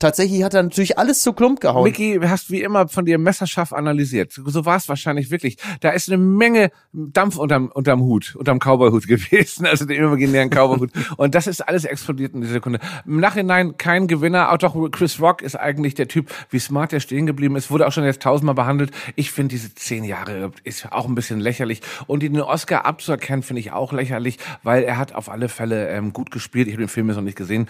tatsächlich 0.00 0.42
hat 0.42 0.54
er 0.54 0.64
natürlich 0.64 0.98
alles 0.98 1.22
zu 1.22 1.32
Klump 1.32 1.60
gehauen. 1.60 1.84
Micky, 1.84 2.18
hast 2.24 2.50
wie 2.50 2.62
immer 2.62 2.88
von 2.88 3.04
dir 3.04 3.18
messerscharf 3.18 3.72
analysiert. 3.72 4.32
So 4.32 4.64
war 4.64 4.76
es 4.76 4.88
wahrscheinlich 4.88 5.30
wirklich. 5.30 5.58
Da 5.80 5.90
ist 5.90 6.08
eine 6.08 6.18
Menge 6.18 6.72
Dampf 6.92 7.36
unterm, 7.36 7.68
unterm 7.68 8.00
Hut, 8.00 8.34
unterm 8.34 8.58
Cowboyhut 8.58 9.06
gewesen, 9.06 9.66
also 9.66 9.84
dem 9.84 10.02
imaginären 10.02 10.50
Cowboyhut. 10.50 10.90
Und 11.16 11.34
das 11.34 11.46
ist 11.46 11.60
alles 11.60 11.84
explodiert 11.84 12.34
in 12.34 12.40
dieser 12.40 12.54
Sekunde. 12.54 12.80
Im 13.06 13.20
Nachhinein 13.20 13.76
kein 13.76 14.08
Gewinner. 14.08 14.50
Auch 14.50 14.58
doch 14.58 14.90
Chris 14.90 15.20
Rock 15.20 15.42
ist 15.42 15.54
eigentlich 15.54 15.94
der 15.94 16.08
Typ, 16.08 16.30
wie 16.50 16.58
smart 16.58 16.92
der 16.92 17.00
stehen 17.00 17.26
geblieben 17.26 17.56
ist. 17.56 17.70
Wurde 17.70 17.86
auch 17.86 17.92
schon 17.92 18.04
jetzt 18.04 18.22
tausendmal 18.22 18.54
behandelt. 18.54 18.90
Ich 19.14 19.30
finde 19.30 19.54
diese 19.54 19.74
zehn 19.74 20.04
Jahre 20.04 20.50
ist 20.64 20.90
auch 20.90 21.06
ein 21.06 21.14
bisschen 21.14 21.40
lächerlich. 21.40 21.82
Und 22.06 22.22
den 22.22 22.40
Oscar 22.40 22.86
abzuerkennen, 22.86 23.42
finde 23.42 23.60
ich 23.60 23.72
auch 23.72 23.92
lächerlich, 23.92 24.38
weil 24.62 24.82
er 24.82 24.96
hat 24.96 25.14
auf 25.14 25.28
alle 25.28 25.48
Fälle 25.48 25.88
ähm, 25.90 26.12
gut 26.12 26.30
gespielt. 26.30 26.66
Ich 26.68 26.74
habe 26.74 26.84
den 26.84 26.88
Film 26.88 27.08
jetzt 27.08 27.16
noch 27.16 27.22
nicht 27.22 27.36
gesehen, 27.36 27.68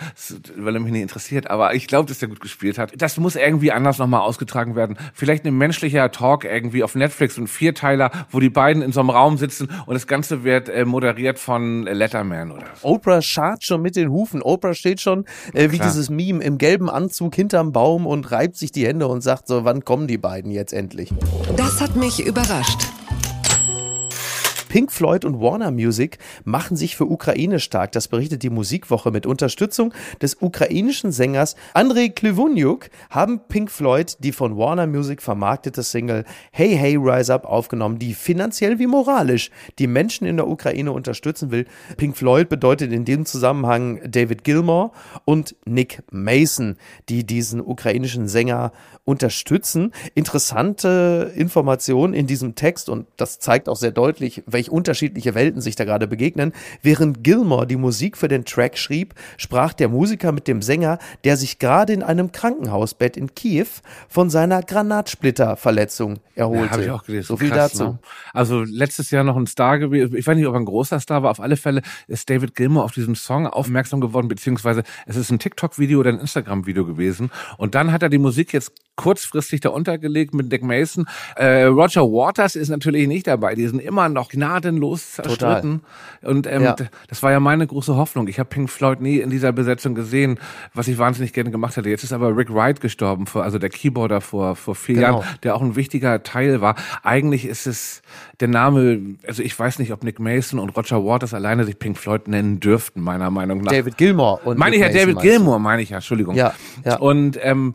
weil 0.56 0.74
er 0.74 0.80
mich 0.80 0.92
nicht 0.92 1.02
interessiert. 1.02 1.50
Aber 1.50 1.74
ich 1.74 1.86
glaube, 1.86 2.06
der 2.20 2.28
gut 2.28 2.40
gespielt 2.40 2.78
hat. 2.78 2.92
Das 2.96 3.16
muss 3.18 3.36
irgendwie 3.36 3.72
anders 3.72 3.98
nochmal 3.98 4.20
ausgetragen 4.20 4.76
werden. 4.76 4.96
Vielleicht 5.14 5.44
ein 5.44 5.56
menschlicher 5.56 6.10
Talk 6.10 6.44
irgendwie 6.44 6.82
auf 6.82 6.94
Netflix 6.94 7.38
und 7.38 7.48
Vierteiler, 7.48 8.10
wo 8.30 8.40
die 8.40 8.50
beiden 8.50 8.82
in 8.82 8.92
so 8.92 9.00
einem 9.00 9.10
Raum 9.10 9.36
sitzen 9.36 9.68
und 9.86 9.94
das 9.94 10.06
Ganze 10.06 10.44
wird 10.44 10.68
äh, 10.68 10.84
moderiert 10.84 11.38
von 11.38 11.84
Letterman 11.84 12.52
oder 12.52 12.66
so. 12.74 12.88
Oprah 12.88 13.22
schart 13.22 13.64
schon 13.64 13.82
mit 13.82 13.96
den 13.96 14.10
Hufen. 14.10 14.42
Oprah 14.42 14.74
steht 14.74 15.00
schon 15.00 15.24
äh, 15.52 15.70
wie 15.70 15.76
Klar. 15.76 15.88
dieses 15.88 16.10
Meme 16.10 16.42
im 16.42 16.58
gelben 16.58 16.90
Anzug 16.90 17.34
hinterm 17.34 17.72
Baum 17.72 18.06
und 18.06 18.30
reibt 18.30 18.56
sich 18.56 18.72
die 18.72 18.86
Hände 18.86 19.08
und 19.08 19.22
sagt 19.22 19.48
so, 19.48 19.64
wann 19.64 19.84
kommen 19.84 20.06
die 20.06 20.18
beiden 20.18 20.50
jetzt 20.50 20.72
endlich? 20.72 21.12
Das 21.56 21.80
hat 21.80 21.96
mich 21.96 22.24
überrascht. 22.24 22.99
Pink 24.70 24.92
Floyd 24.92 25.24
und 25.24 25.40
Warner 25.40 25.72
Music 25.72 26.18
machen 26.44 26.76
sich 26.76 26.96
für 26.96 27.10
Ukraine 27.10 27.58
stark. 27.58 27.90
Das 27.90 28.06
berichtet 28.06 28.44
die 28.44 28.50
Musikwoche 28.50 29.10
mit 29.10 29.26
Unterstützung 29.26 29.92
des 30.22 30.36
ukrainischen 30.40 31.10
Sängers 31.10 31.56
Andrei 31.74 32.08
Klivuniuk 32.08 32.88
haben 33.10 33.40
Pink 33.48 33.68
Floyd 33.68 34.16
die 34.20 34.30
von 34.30 34.56
Warner 34.56 34.86
Music 34.86 35.22
vermarktete 35.22 35.82
Single 35.82 36.24
Hey 36.52 36.76
Hey 36.76 36.94
Rise 36.94 37.34
Up 37.34 37.46
aufgenommen, 37.46 37.98
die 37.98 38.14
finanziell 38.14 38.78
wie 38.78 38.86
moralisch 38.86 39.50
die 39.80 39.88
Menschen 39.88 40.24
in 40.24 40.36
der 40.36 40.46
Ukraine 40.46 40.92
unterstützen 40.92 41.50
will. 41.50 41.66
Pink 41.96 42.16
Floyd 42.16 42.48
bedeutet 42.48 42.92
in 42.92 43.04
dem 43.04 43.26
Zusammenhang 43.26 44.00
David 44.08 44.44
Gilmore 44.44 44.92
und 45.24 45.56
Nick 45.64 46.04
Mason, 46.12 46.76
die 47.08 47.26
diesen 47.26 47.60
ukrainischen 47.60 48.28
Sänger 48.28 48.70
unterstützen. 49.04 49.92
Interessante 50.14 51.32
Information 51.34 52.14
in 52.14 52.28
diesem 52.28 52.54
Text 52.54 52.88
und 52.88 53.08
das 53.16 53.40
zeigt 53.40 53.68
auch 53.68 53.76
sehr 53.76 53.90
deutlich, 53.90 54.44
welche 54.46 54.59
welch 54.60 54.70
unterschiedliche 54.70 55.34
Welten 55.34 55.62
sich 55.62 55.74
da 55.74 55.84
gerade 55.84 56.06
begegnen. 56.06 56.52
Während 56.82 57.24
Gilmore 57.24 57.66
die 57.66 57.76
Musik 57.76 58.18
für 58.18 58.28
den 58.28 58.44
Track 58.44 58.76
schrieb, 58.76 59.14
sprach 59.38 59.72
der 59.72 59.88
Musiker 59.88 60.32
mit 60.32 60.46
dem 60.48 60.60
Sänger, 60.60 60.98
der 61.24 61.38
sich 61.38 61.58
gerade 61.58 61.94
in 61.94 62.02
einem 62.02 62.30
Krankenhausbett 62.30 63.16
in 63.16 63.34
Kiew 63.34 63.66
von 64.08 64.28
seiner 64.28 64.62
Granatsplitterverletzung 64.62 66.20
erholte. 66.34 66.64
Ja, 66.64 66.70
habe 66.72 66.82
ich 66.84 66.90
auch 66.90 67.04
gelesen. 67.04 67.26
So 67.26 67.36
viel 67.38 67.48
Krass, 67.48 67.72
dazu. 67.72 67.84
Ne? 67.84 67.98
Also 68.34 68.62
letztes 68.62 69.10
Jahr 69.10 69.24
noch 69.24 69.36
ein 69.36 69.46
Star 69.46 69.78
gewesen. 69.78 70.14
Ich 70.14 70.26
weiß 70.26 70.36
nicht, 70.36 70.46
ob 70.46 70.54
er 70.54 70.60
ein 70.60 70.66
großer 70.66 71.00
Star 71.00 71.22
war. 71.22 71.30
Auf 71.30 71.40
alle 71.40 71.56
Fälle 71.56 71.80
ist 72.06 72.28
David 72.28 72.54
Gilmore 72.54 72.84
auf 72.84 72.92
diesen 72.92 73.14
Song 73.14 73.46
aufmerksam 73.46 74.02
geworden, 74.02 74.28
beziehungsweise 74.28 74.82
es 75.06 75.16
ist 75.16 75.30
ein 75.30 75.38
TikTok-Video 75.38 76.00
oder 76.00 76.10
ein 76.10 76.18
Instagram-Video 76.18 76.84
gewesen. 76.84 77.30
Und 77.56 77.74
dann 77.74 77.92
hat 77.92 78.02
er 78.02 78.10
die 78.10 78.18
Musik 78.18 78.52
jetzt 78.52 78.72
kurzfristig 78.96 79.60
da 79.60 79.70
untergelegt 79.70 80.34
mit 80.34 80.52
Dick 80.52 80.62
Mason. 80.62 81.06
Äh, 81.36 81.62
Roger 81.64 82.02
Waters 82.02 82.54
ist 82.54 82.68
natürlich 82.68 83.08
nicht 83.08 83.26
dabei. 83.26 83.54
Die 83.54 83.66
sind 83.66 83.80
immer 83.80 84.10
noch 84.10 84.28
gnadenlos 84.28 84.49
zerstritten. 84.58 85.82
Total. 86.20 86.30
Und 86.30 86.46
ähm, 86.46 86.62
ja. 86.62 86.76
das 87.08 87.22
war 87.22 87.30
ja 87.30 87.40
meine 87.40 87.66
große 87.66 87.96
Hoffnung. 87.96 88.28
Ich 88.28 88.38
habe 88.38 88.48
Pink 88.48 88.70
Floyd 88.70 89.00
nie 89.00 89.18
in 89.18 89.30
dieser 89.30 89.52
Besetzung 89.52 89.94
gesehen, 89.94 90.38
was 90.74 90.88
ich 90.88 90.98
wahnsinnig 90.98 91.32
gerne 91.32 91.50
gemacht 91.50 91.76
hätte. 91.76 91.88
Jetzt 91.88 92.04
ist 92.04 92.12
aber 92.12 92.36
Rick 92.36 92.52
Wright 92.52 92.80
gestorben, 92.80 93.26
vor, 93.26 93.44
also 93.44 93.58
der 93.58 93.70
Keyboarder 93.70 94.20
vor, 94.20 94.56
vor 94.56 94.74
vier 94.74 94.96
genau. 94.96 95.20
Jahren, 95.20 95.24
der 95.42 95.54
auch 95.54 95.62
ein 95.62 95.76
wichtiger 95.76 96.22
Teil 96.22 96.60
war. 96.60 96.76
Eigentlich 97.02 97.44
ist 97.44 97.66
es 97.66 98.02
der 98.40 98.48
Name, 98.48 99.16
also 99.26 99.42
ich 99.42 99.58
weiß 99.58 99.78
nicht, 99.78 99.92
ob 99.92 100.02
Nick 100.02 100.18
Mason 100.18 100.58
und 100.58 100.70
Roger 100.70 101.04
Waters 101.04 101.34
alleine 101.34 101.64
sich 101.64 101.78
Pink 101.78 101.98
Floyd 101.98 102.28
nennen 102.28 102.60
dürften, 102.60 103.00
meiner 103.00 103.30
Meinung 103.30 103.60
nach. 103.60 103.70
David 103.70 103.96
Gilmore 103.96 104.40
und 104.44 104.58
Meine 104.58 104.76
ich 104.76 104.82
ja, 104.82 104.88
David 104.88 105.20
Gilmore, 105.20 105.60
meine 105.60 105.82
ich 105.82 105.90
ja, 105.90 105.96
Entschuldigung. 105.96 106.34
Ja, 106.34 106.54
ja. 106.84 106.98
Und 106.98 107.38
ähm, 107.42 107.74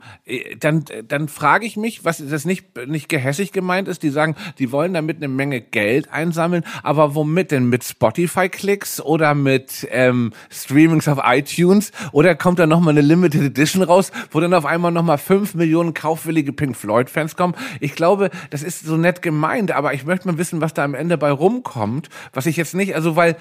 dann, 0.60 0.86
dann 1.08 1.28
frage 1.28 1.66
ich 1.66 1.78
mich, 1.78 2.04
was 2.04 2.18
das 2.18 2.46
nicht, 2.46 2.66
nicht 2.88 3.10
gehässig 3.10 3.52
gemeint 3.52 3.88
ist, 3.88 4.04
die 4.04 4.10
sagen, 4.10 4.36
die 4.60 4.72
wollen 4.72 4.94
damit 4.94 5.18
eine 5.18 5.28
Menge 5.28 5.62
Geld 5.62 6.12
einsammeln, 6.12 6.64
aber 6.84 7.16
womit 7.16 7.52
denn? 7.52 7.70
Mit 7.70 7.84
Spotify-Klicks 7.84 9.02
oder 9.02 9.34
mit 9.34 9.88
ähm, 9.92 10.34
Streamings 10.50 11.08
auf 11.08 11.20
iTunes? 11.24 11.92
Oder 12.12 12.36
kommt 12.36 12.60
da 12.60 12.68
nochmal 12.68 12.92
eine 12.92 13.02
Limited 13.02 13.42
Edition 13.42 13.84
raus, 13.84 14.12
wo 14.32 14.40
dann 14.40 14.54
auf 14.54 14.66
einmal 14.66 14.92
nochmal 14.92 15.18
fünf 15.18 15.56
Millionen 15.56 15.94
kaufwillige 15.94 16.54
Pink 16.54 16.76
Floyd-Fans 16.76 17.36
kommen? 17.36 17.56
Ich 17.80 17.96
glaube, 17.96 18.30
das 18.50 18.64
ist 18.64 18.86
so 18.86 18.98
nett 18.98 19.22
gemeint, 19.22 19.72
aber 19.72 19.94
ich 19.94 20.06
möchte 20.06 20.28
mal 20.28 20.38
wissen, 20.38 20.62
was 20.62 20.74
da 20.74 20.84
am 20.84 20.96
Ende 20.96 21.18
bei 21.18 21.32
rumkommt, 21.32 22.10
was 22.34 22.46
ich 22.46 22.58
jetzt 22.58 22.76
nicht, 22.76 22.96
also 22.96 23.16
weil 23.16 23.36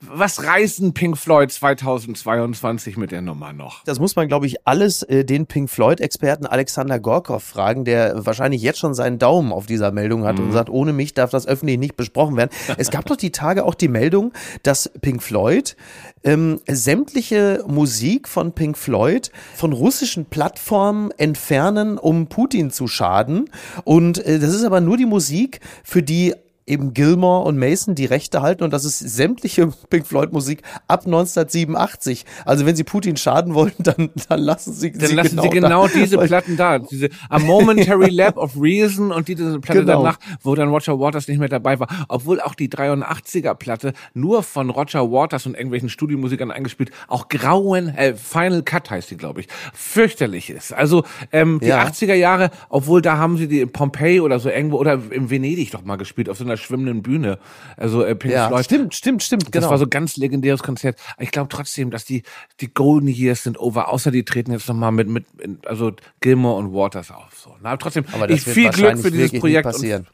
was 0.00 0.44
reißen 0.44 0.92
Pink 0.92 1.16
Floyd 1.16 1.50
2022 1.50 2.98
mit 2.98 3.12
der 3.12 3.22
Nummer 3.22 3.54
noch? 3.54 3.82
Das 3.84 3.98
muss 3.98 4.14
man, 4.14 4.28
glaube 4.28 4.46
ich, 4.46 4.66
alles 4.66 5.02
äh, 5.02 5.24
den 5.24 5.46
Pink 5.46 5.70
Floyd-Experten 5.70 6.44
Alexander 6.44 7.00
Gorkov 7.00 7.42
fragen, 7.42 7.86
der 7.86 8.26
wahrscheinlich 8.26 8.60
jetzt 8.60 8.78
schon 8.78 8.92
seinen 8.92 9.18
Daumen 9.18 9.52
auf 9.52 9.64
dieser 9.64 9.92
Meldung 9.92 10.24
hat 10.24 10.38
mhm. 10.38 10.46
und 10.46 10.52
sagt, 10.52 10.68
ohne 10.68 10.92
mich 10.92 11.14
darf 11.14 11.30
das 11.30 11.46
öffentlich 11.46 11.78
nicht 11.78 11.96
besprochen 11.96 12.36
werden. 12.36 12.50
es 12.76 12.90
gab 12.90 13.06
doch 13.06 13.16
die 13.16 13.32
Tage 13.32 13.64
auch 13.64 13.74
die 13.74 13.88
Meldung, 13.88 14.32
dass 14.62 14.90
Pink 15.00 15.22
Floyd 15.22 15.76
ähm, 16.24 16.60
sämtliche 16.68 17.64
Musik 17.66 18.28
von 18.28 18.52
Pink 18.52 18.76
Floyd 18.76 19.30
von 19.54 19.72
russischen 19.72 20.26
Plattformen 20.26 21.10
entfernen, 21.12 21.96
um 21.96 22.26
Putin 22.26 22.70
zu 22.70 22.86
schaden. 22.86 23.48
Und 23.84 24.18
äh, 24.18 24.38
das 24.38 24.54
ist 24.54 24.64
aber 24.64 24.82
nur 24.82 24.98
die 24.98 25.06
Musik, 25.06 25.60
für 25.84 26.02
die 26.02 26.34
eben 26.66 26.94
Gilmore 26.94 27.44
und 27.44 27.58
Mason 27.58 27.94
die 27.94 28.06
Rechte 28.06 28.42
halten 28.42 28.64
und 28.64 28.72
das 28.72 28.84
ist 28.84 28.98
sämtliche 28.98 29.68
Pink 29.90 30.06
Floyd 30.06 30.32
Musik 30.32 30.62
ab 30.88 31.06
1987. 31.06 32.24
Also 32.44 32.66
wenn 32.66 32.76
sie 32.76 32.84
Putin 32.84 33.16
schaden 33.16 33.54
wollen, 33.54 33.72
dann, 33.78 34.10
dann 34.28 34.40
lassen 34.40 34.72
sie 34.72 34.92
Dann 34.92 35.08
sie 35.08 35.14
lassen 35.14 35.30
genau 35.30 35.42
sie 35.42 35.48
genau 35.50 35.86
da. 35.86 35.92
diese 35.94 36.18
Platten 36.26 36.56
da, 36.56 36.78
diese 36.78 37.08
A 37.28 37.38
Momentary 37.38 38.10
Lap 38.10 38.36
of 38.36 38.56
Reason 38.60 39.12
und 39.12 39.28
diese 39.28 39.60
Platte 39.60 39.80
genau. 39.80 40.02
danach, 40.02 40.18
wo 40.42 40.54
dann 40.54 40.68
Roger 40.68 40.98
Waters 40.98 41.28
nicht 41.28 41.38
mehr 41.38 41.48
dabei 41.48 41.78
war, 41.78 41.88
obwohl 42.08 42.40
auch 42.40 42.54
die 42.54 42.68
83er 42.68 43.54
Platte 43.54 43.92
nur 44.14 44.42
von 44.42 44.70
Roger 44.70 45.10
Waters 45.10 45.46
und 45.46 45.54
irgendwelchen 45.54 45.88
Studiomusikern 45.88 46.50
eingespielt, 46.50 46.90
auch 47.06 47.28
grauen 47.28 47.88
äh, 47.88 48.14
Final 48.14 48.62
Cut 48.62 48.90
heißt 48.90 49.10
die, 49.10 49.16
glaube 49.16 49.40
ich, 49.40 49.48
fürchterlich 49.72 50.50
ist. 50.50 50.72
Also 50.72 51.04
ähm, 51.32 51.60
die 51.60 51.68
ja. 51.68 51.84
80er 51.84 52.14
Jahre, 52.14 52.50
obwohl 52.68 53.02
da 53.02 53.18
haben 53.18 53.36
sie 53.36 53.46
die 53.46 53.60
in 53.60 53.70
Pompeii 53.70 54.20
oder 54.20 54.40
so 54.40 54.48
irgendwo 54.48 54.78
oder 54.78 55.00
in 55.10 55.30
Venedig 55.30 55.70
doch 55.70 55.84
mal 55.84 55.96
gespielt 55.96 56.28
auf 56.28 56.38
so 56.38 56.44
einer 56.44 56.55
einer 56.56 56.64
schwimmenden 56.64 57.02
Bühne. 57.02 57.38
Also 57.76 58.04
äh, 58.04 58.14
Pink 58.14 58.34
ja, 58.34 58.48
Floyd. 58.48 58.64
Stimmt, 58.64 58.94
stimmt, 58.94 59.22
stimmt. 59.22 59.52
Genau. 59.52 59.62
Das 59.62 59.70
war 59.70 59.78
so 59.78 59.84
ein 59.84 59.90
ganz 59.90 60.16
legendäres 60.16 60.62
Konzert. 60.62 60.98
Ich 61.18 61.30
glaube 61.30 61.48
trotzdem, 61.48 61.90
dass 61.90 62.04
die 62.04 62.22
die 62.60 62.72
Golden 62.72 63.08
Years 63.08 63.42
sind 63.42 63.58
over. 63.58 63.88
Außer 63.88 64.10
die 64.10 64.24
treten 64.24 64.52
jetzt 64.52 64.68
nochmal 64.68 64.92
mit 64.92 65.08
mit 65.08 65.24
also 65.66 65.92
Gilmore 66.20 66.58
und 66.58 66.72
Waters 66.72 67.10
auf. 67.10 67.38
So. 67.38 67.54
Na, 67.62 67.76
trotzdem. 67.76 68.04
Aber 68.12 68.26
das 68.26 68.38
ich 68.38 68.44
viel 68.44 68.70
Glück 68.70 68.98
für 68.98 69.10
dieses 69.10 69.38
Projekt. 69.38 69.66
Und, 69.66 70.06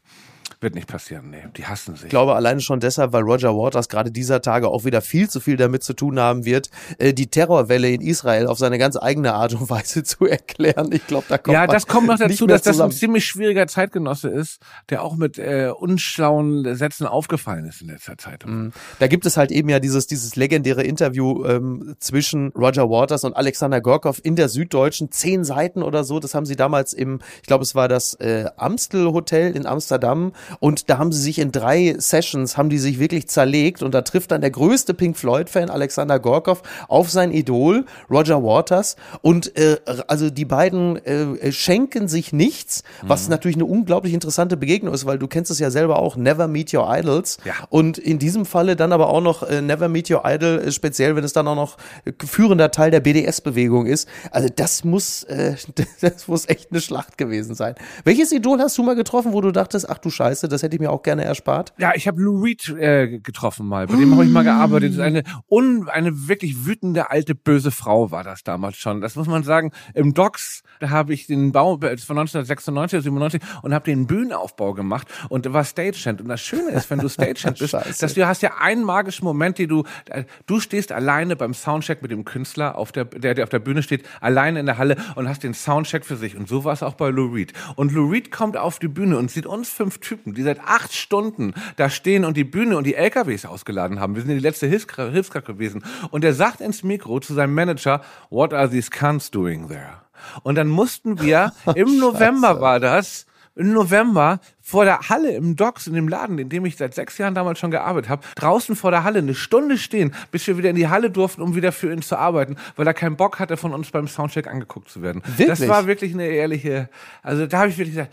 wird 0.62 0.75
nicht 0.75 0.88
passieren, 0.88 1.31
nee, 1.31 1.45
die 1.57 1.66
hassen 1.66 1.95
sich. 1.95 2.04
Ich 2.04 2.11
glaube 2.11 2.35
alleine 2.35 2.61
schon 2.61 2.81
deshalb, 2.81 3.12
weil 3.12 3.23
Roger 3.23 3.57
Waters 3.57 3.88
gerade 3.88 4.11
dieser 4.11 4.40
Tage 4.40 4.69
auch 4.69 4.85
wieder 4.85 5.00
viel 5.00 5.28
zu 5.28 5.40
viel 5.40 5.57
damit 5.57 5.83
zu 5.83 5.95
tun 5.95 6.19
haben 6.21 6.45
wird, 6.45 6.71
äh, 6.99 7.12
die 7.12 7.28
Terrorwelle 7.28 7.90
in 7.90 8.00
Israel 8.00 8.47
auf 8.47 8.59
seine 8.59 8.78
ganz 8.78 8.97
eigene 8.97 9.35
Art 9.35 9.54
und 9.54 9.69
Weise 9.71 10.02
zu 10.04 10.26
erklären. 10.26 10.90
Ich 10.92 11.07
glaube, 11.07 11.26
da 11.28 11.38
kommt 11.38 11.54
Ja, 11.54 11.66
das 11.66 11.87
kommt 11.87 12.07
noch 12.07 12.19
dazu, 12.19 12.47
dass 12.47 12.62
das 12.62 12.81
ein 12.81 12.90
ziemlich 12.92 13.26
schwieriger 13.26 13.66
Zeitgenosse 13.66 14.28
ist, 14.28 14.61
der 14.88 15.02
auch 15.02 15.16
mit 15.16 15.38
äh, 15.38 15.71
unschlauen 15.76 16.75
Sätzen 16.76 17.07
aufgefallen 17.07 17.66
ist 17.66 17.83
in 17.83 17.88
letzter 17.88 18.16
Zeit. 18.19 18.47
Mhm. 18.47 18.73
Da 18.99 19.07
gibt 19.07 19.26
es 19.26 19.37
halt 19.37 19.50
eben 19.50 19.69
ja 19.69 19.81
dieses 19.81 20.07
dieses 20.07 20.37
legendäre 20.37 20.83
Interview 20.83 21.45
ähm, 21.45 21.95
zwischen 21.99 22.49
Roger 22.52 22.88
Waters 22.88 23.25
und 23.25 23.35
Alexander 23.35 23.81
Gorkov 23.81 24.21
in 24.23 24.37
der 24.37 24.49
Süddeutschen, 24.49 25.11
zehn 25.11 25.45
Seiten 25.45 25.83
oder 25.83 26.04
so. 26.04 26.21
Das 26.21 26.35
haben 26.35 26.47
sie 26.47 26.57
damals 26.57 26.92
im, 26.92 27.21
ich 27.40 27.47
glaube, 27.47 27.62
es 27.62 27.75
war 27.75 27.88
das 27.88 28.14
äh, 28.14 28.47
Amstel 28.57 29.12
Hotel 29.12 29.57
in 29.57 29.66
Amsterdam 29.66 30.33
und 30.61 30.90
da 30.90 30.99
haben 30.99 31.12
sie 31.12 31.21
sich 31.21 31.38
in 31.38 31.52
drei 31.52 31.94
Sessions, 31.99 32.56
haben 32.56 32.71
die 32.71 32.78
sich 32.78 32.99
wirklich 32.99 33.28
zerlegt 33.28 33.82
und 33.82 33.94
da 33.94 34.02
trifft 34.02 34.30
dann 34.30 34.40
der 34.40 34.50
größte 34.50 34.94
Pink 34.94 35.16
Floyd-Fan, 35.16 35.71
Alexander 35.71 36.18
Gorkov, 36.18 36.62
auf 36.88 37.11
sein 37.11 37.32
Idol, 37.32 37.85
Roger 38.11 38.42
Waters. 38.42 38.97
Und 39.21 39.56
äh, 39.56 39.78
also 40.06 40.30
die 40.30 40.44
beiden 40.44 40.97
äh, 41.04 41.52
schenken 41.52 42.09
sich 42.09 42.32
nichts, 42.32 42.82
was 43.02 43.25
mhm. 43.25 43.30
natürlich 43.30 43.56
eine 43.56 43.64
unglaublich 43.64 44.14
interessante 44.14 44.56
Begegnung 44.56 44.94
ist, 44.94 45.06
weil 45.06 45.18
du 45.18 45.28
kennst 45.28 45.50
es 45.50 45.59
ja 45.59 45.71
selber 45.71 45.99
auch, 45.99 46.16
Never 46.16 46.49
Meet 46.49 46.75
Your 46.75 46.87
Idols. 46.88 47.38
Ja. 47.44 47.54
Und 47.71 47.99
in 47.99 48.18
diesem 48.18 48.44
Falle 48.44 48.76
dann 48.76 48.92
aber 48.92 49.09
auch 49.09 49.21
noch 49.21 49.42
äh, 49.42 49.62
Never 49.62 49.88
Meet 49.88 50.11
Your 50.11 50.23
Idol, 50.25 50.61
äh, 50.61 50.73
speziell 50.73 51.16
wenn 51.16 51.25
es 51.25 51.32
dann 51.32 51.49
auch 51.49 51.56
noch 51.56 51.76
führender 52.25 52.71
Teil 52.71 52.90
der 52.90 53.00
BDS-Bewegung 53.00 53.87
ist. 53.87 54.09
Also 54.30 54.49
das 54.54 54.85
muss, 54.85 55.23
äh, 55.25 55.56
das 56.00 56.28
muss 56.28 56.49
echt 56.49 56.71
eine 56.71 56.80
Schlacht 56.80 57.18
gewesen 57.18 57.54
sein. 57.54 57.75
Welches 58.04 58.32
Idol 58.32 58.59
hast 58.61 58.78
du 58.78 58.82
mal 58.82 58.97
getroffen, 58.97 59.32
wo 59.32 59.40
du 59.40 59.52
dachtest, 59.52 59.88
ach 59.88 59.99
du 59.99 60.11
Scheiße, 60.11 60.41
Scheiße, 60.42 60.49
das 60.49 60.62
hätte 60.62 60.76
ich 60.76 60.80
mir 60.80 60.90
auch 60.90 61.02
gerne 61.02 61.25
erspart. 61.25 61.72
Ja, 61.78 61.92
ich 61.94 62.08
habe 62.08 62.20
Lou 62.20 62.42
Reed 62.42 62.68
äh, 62.68 63.18
getroffen 63.18 63.66
mal. 63.66 63.87
Bei 63.87 63.96
dem 63.96 64.12
habe 64.12 64.25
ich 64.25 64.30
mal 64.30 64.42
gearbeitet. 64.42 64.99
Eine 64.99 65.22
un, 65.50 65.88
eine 65.88 66.28
wirklich 66.28 66.66
wütende 66.66 67.11
alte 67.11 67.34
böse 67.34 67.70
Frau 67.70 68.11
war 68.11 68.25
das 68.25 68.42
damals 68.42 68.76
schon. 68.76 69.00
Das 69.00 69.16
muss 69.16 69.26
man 69.26 69.44
sagen. 69.44 69.72
Im 69.94 70.14
Docks, 70.14 70.62
da 70.80 70.90
habe 70.90 71.14
ich 71.14 71.26
den 71.26 71.52
Bau 71.52 71.76
von 71.78 71.88
1996 71.88 72.96
oder 72.96 73.02
97 73.02 73.42
und 73.62 73.75
habe 73.75 73.84
den 73.84 74.06
Bühnenaufbau 74.06 74.75
gemacht 74.75 75.06
und 75.28 75.50
war 75.52 75.64
Stagehand. 75.64 76.20
Und 76.20 76.28
das 76.28 76.40
Schöne 76.40 76.70
ist, 76.72 76.90
wenn 76.90 76.99
du 76.99 77.08
Stagehand 77.12 77.58
bist, 77.58 77.75
dass 77.75 78.14
du 78.14 78.26
hast 78.26 78.42
ja 78.42 78.52
einen 78.61 78.84
magischen 78.84 79.25
Moment, 79.25 79.58
die 79.58 79.66
du 79.66 79.84
äh, 80.06 80.25
du 80.46 80.61
stehst 80.61 80.92
alleine 80.92 81.37
beim 81.37 81.54
Soundcheck 81.54 82.02
mit 82.02 82.11
dem 82.11 82.25
Künstler 82.25 82.76
auf 82.76 82.92
der 82.92 83.04
der 83.04 83.34
der 83.34 83.44
auf 83.44 83.50
der 83.50 83.61
Bühne 83.61 83.82
steht, 83.82 84.04
alleine 84.20 84.61
in 84.61 84.66
der 84.66 84.78
Halle 84.78 84.96
und 85.14 85.28
hast 85.28 85.42
den 85.42 85.54
Soundcheck 85.54 86.04
für 86.04 86.16
sich. 86.16 86.37
Und 86.37 86.49
so 86.49 86.64
war 86.64 86.72
es 86.72 86.82
auch 86.82 86.94
bei 86.94 87.11
Lou 87.11 87.32
Reed. 87.32 87.52
Und 87.76 87.92
Lou 87.92 88.11
Reed 88.11 88.30
kommt 88.30 88.56
auf 88.56 88.78
die 88.78 88.88
Bühne 88.88 89.18
und 89.18 89.30
sieht 89.30 89.46
uns 89.46 89.68
fünf 89.68 89.99
Typen 89.99 90.21
die 90.26 90.42
seit 90.42 90.60
acht 90.60 90.92
Stunden 90.92 91.54
da 91.76 91.90
stehen 91.90 92.24
und 92.24 92.36
die 92.36 92.44
Bühne 92.44 92.76
und 92.76 92.84
die 92.84 92.94
LKWs 92.94 93.46
ausgeladen 93.46 94.00
haben. 94.00 94.14
Wir 94.14 94.22
sind 94.22 94.30
die 94.30 94.38
letzte 94.38 94.66
Hilfskraft 94.66 95.46
gewesen. 95.46 95.84
Und 96.10 96.24
er 96.24 96.34
sagt 96.34 96.60
ins 96.60 96.82
Mikro 96.82 97.20
zu 97.20 97.34
seinem 97.34 97.54
Manager, 97.54 98.02
what 98.30 98.54
are 98.54 98.70
these 98.70 98.90
cunts 98.90 99.30
doing 99.30 99.68
there? 99.68 100.02
Und 100.42 100.54
dann 100.54 100.68
mussten 100.68 101.20
wir, 101.20 101.52
im 101.74 101.98
November 101.98 102.60
war 102.60 102.80
das, 102.80 103.26
im 103.54 103.73
November 103.73 104.40
vor 104.61 104.85
der 104.85 105.09
Halle 105.09 105.32
im 105.32 105.56
Docks, 105.56 105.87
in 105.87 105.94
dem 105.94 106.09
Laden, 106.09 106.38
in 106.38 106.49
dem 106.49 106.64
ich 106.64 106.76
seit 106.76 106.94
sechs 106.94 107.18
Jahren 107.18 107.35
damals 107.35 107.59
schon 107.59 107.71
gearbeitet 107.71 108.09
habe, 108.09 108.23
draußen 108.37 108.76
vor 108.76 108.90
der 108.90 109.04
Halle 109.04 109.18
eine 109.18 109.35
Stunde 109.35 109.76
stehen, 109.76 110.14
bis 110.30 110.47
wir 110.47 110.56
wieder 110.56 110.71
in 110.71 110.76
die 110.76 110.88
Halle 110.88 111.11
durften, 111.11 111.42
um 111.42 111.54
wieder 111.54 111.73
für 111.73 111.92
ihn 111.92 112.02
zu 112.02 112.16
arbeiten, 112.16 112.56
weil 112.76 112.87
er 112.87 112.94
keinen 112.94 113.16
Bock 113.16 113.38
hatte, 113.38 113.56
von 113.56 113.75
uns 113.75 113.90
beim 113.90 114.09
Soundcheck 114.09 114.47
angeguckt 114.47 114.88
zu 114.88 115.02
werden. 115.02 115.23
Wirklich? 115.25 115.49
Das 115.49 115.68
war 115.68 115.87
wirklich 115.87 116.14
eine 116.14 116.26
ehrliche, 116.26 116.88
also 117.23 117.47
da 117.47 117.59
habe 117.59 117.71
ich 117.71 117.78
wirklich 117.78 117.97
gesagt, 117.97 118.12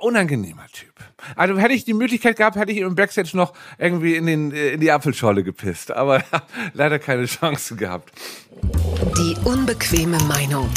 unangenehmer 0.00 0.66
Typ. 0.72 0.94
Also 1.36 1.58
hätte 1.58 1.74
ich 1.74 1.84
die 1.84 1.94
Möglichkeit 1.94 2.36
gehabt, 2.36 2.56
hätte 2.56 2.72
ich 2.72 2.78
im 2.78 2.94
Backstage 2.94 3.36
noch 3.36 3.52
irgendwie 3.78 4.14
in, 4.14 4.26
den, 4.26 4.50
in 4.52 4.80
die 4.80 4.90
Apfelschorle 4.90 5.42
gepisst, 5.42 5.90
aber 5.90 6.22
leider 6.72 6.98
keine 6.98 7.26
Chance 7.26 7.76
gehabt. 7.76 8.12
Die 9.16 9.36
unbequeme 9.44 10.18
Meinung. 10.24 10.70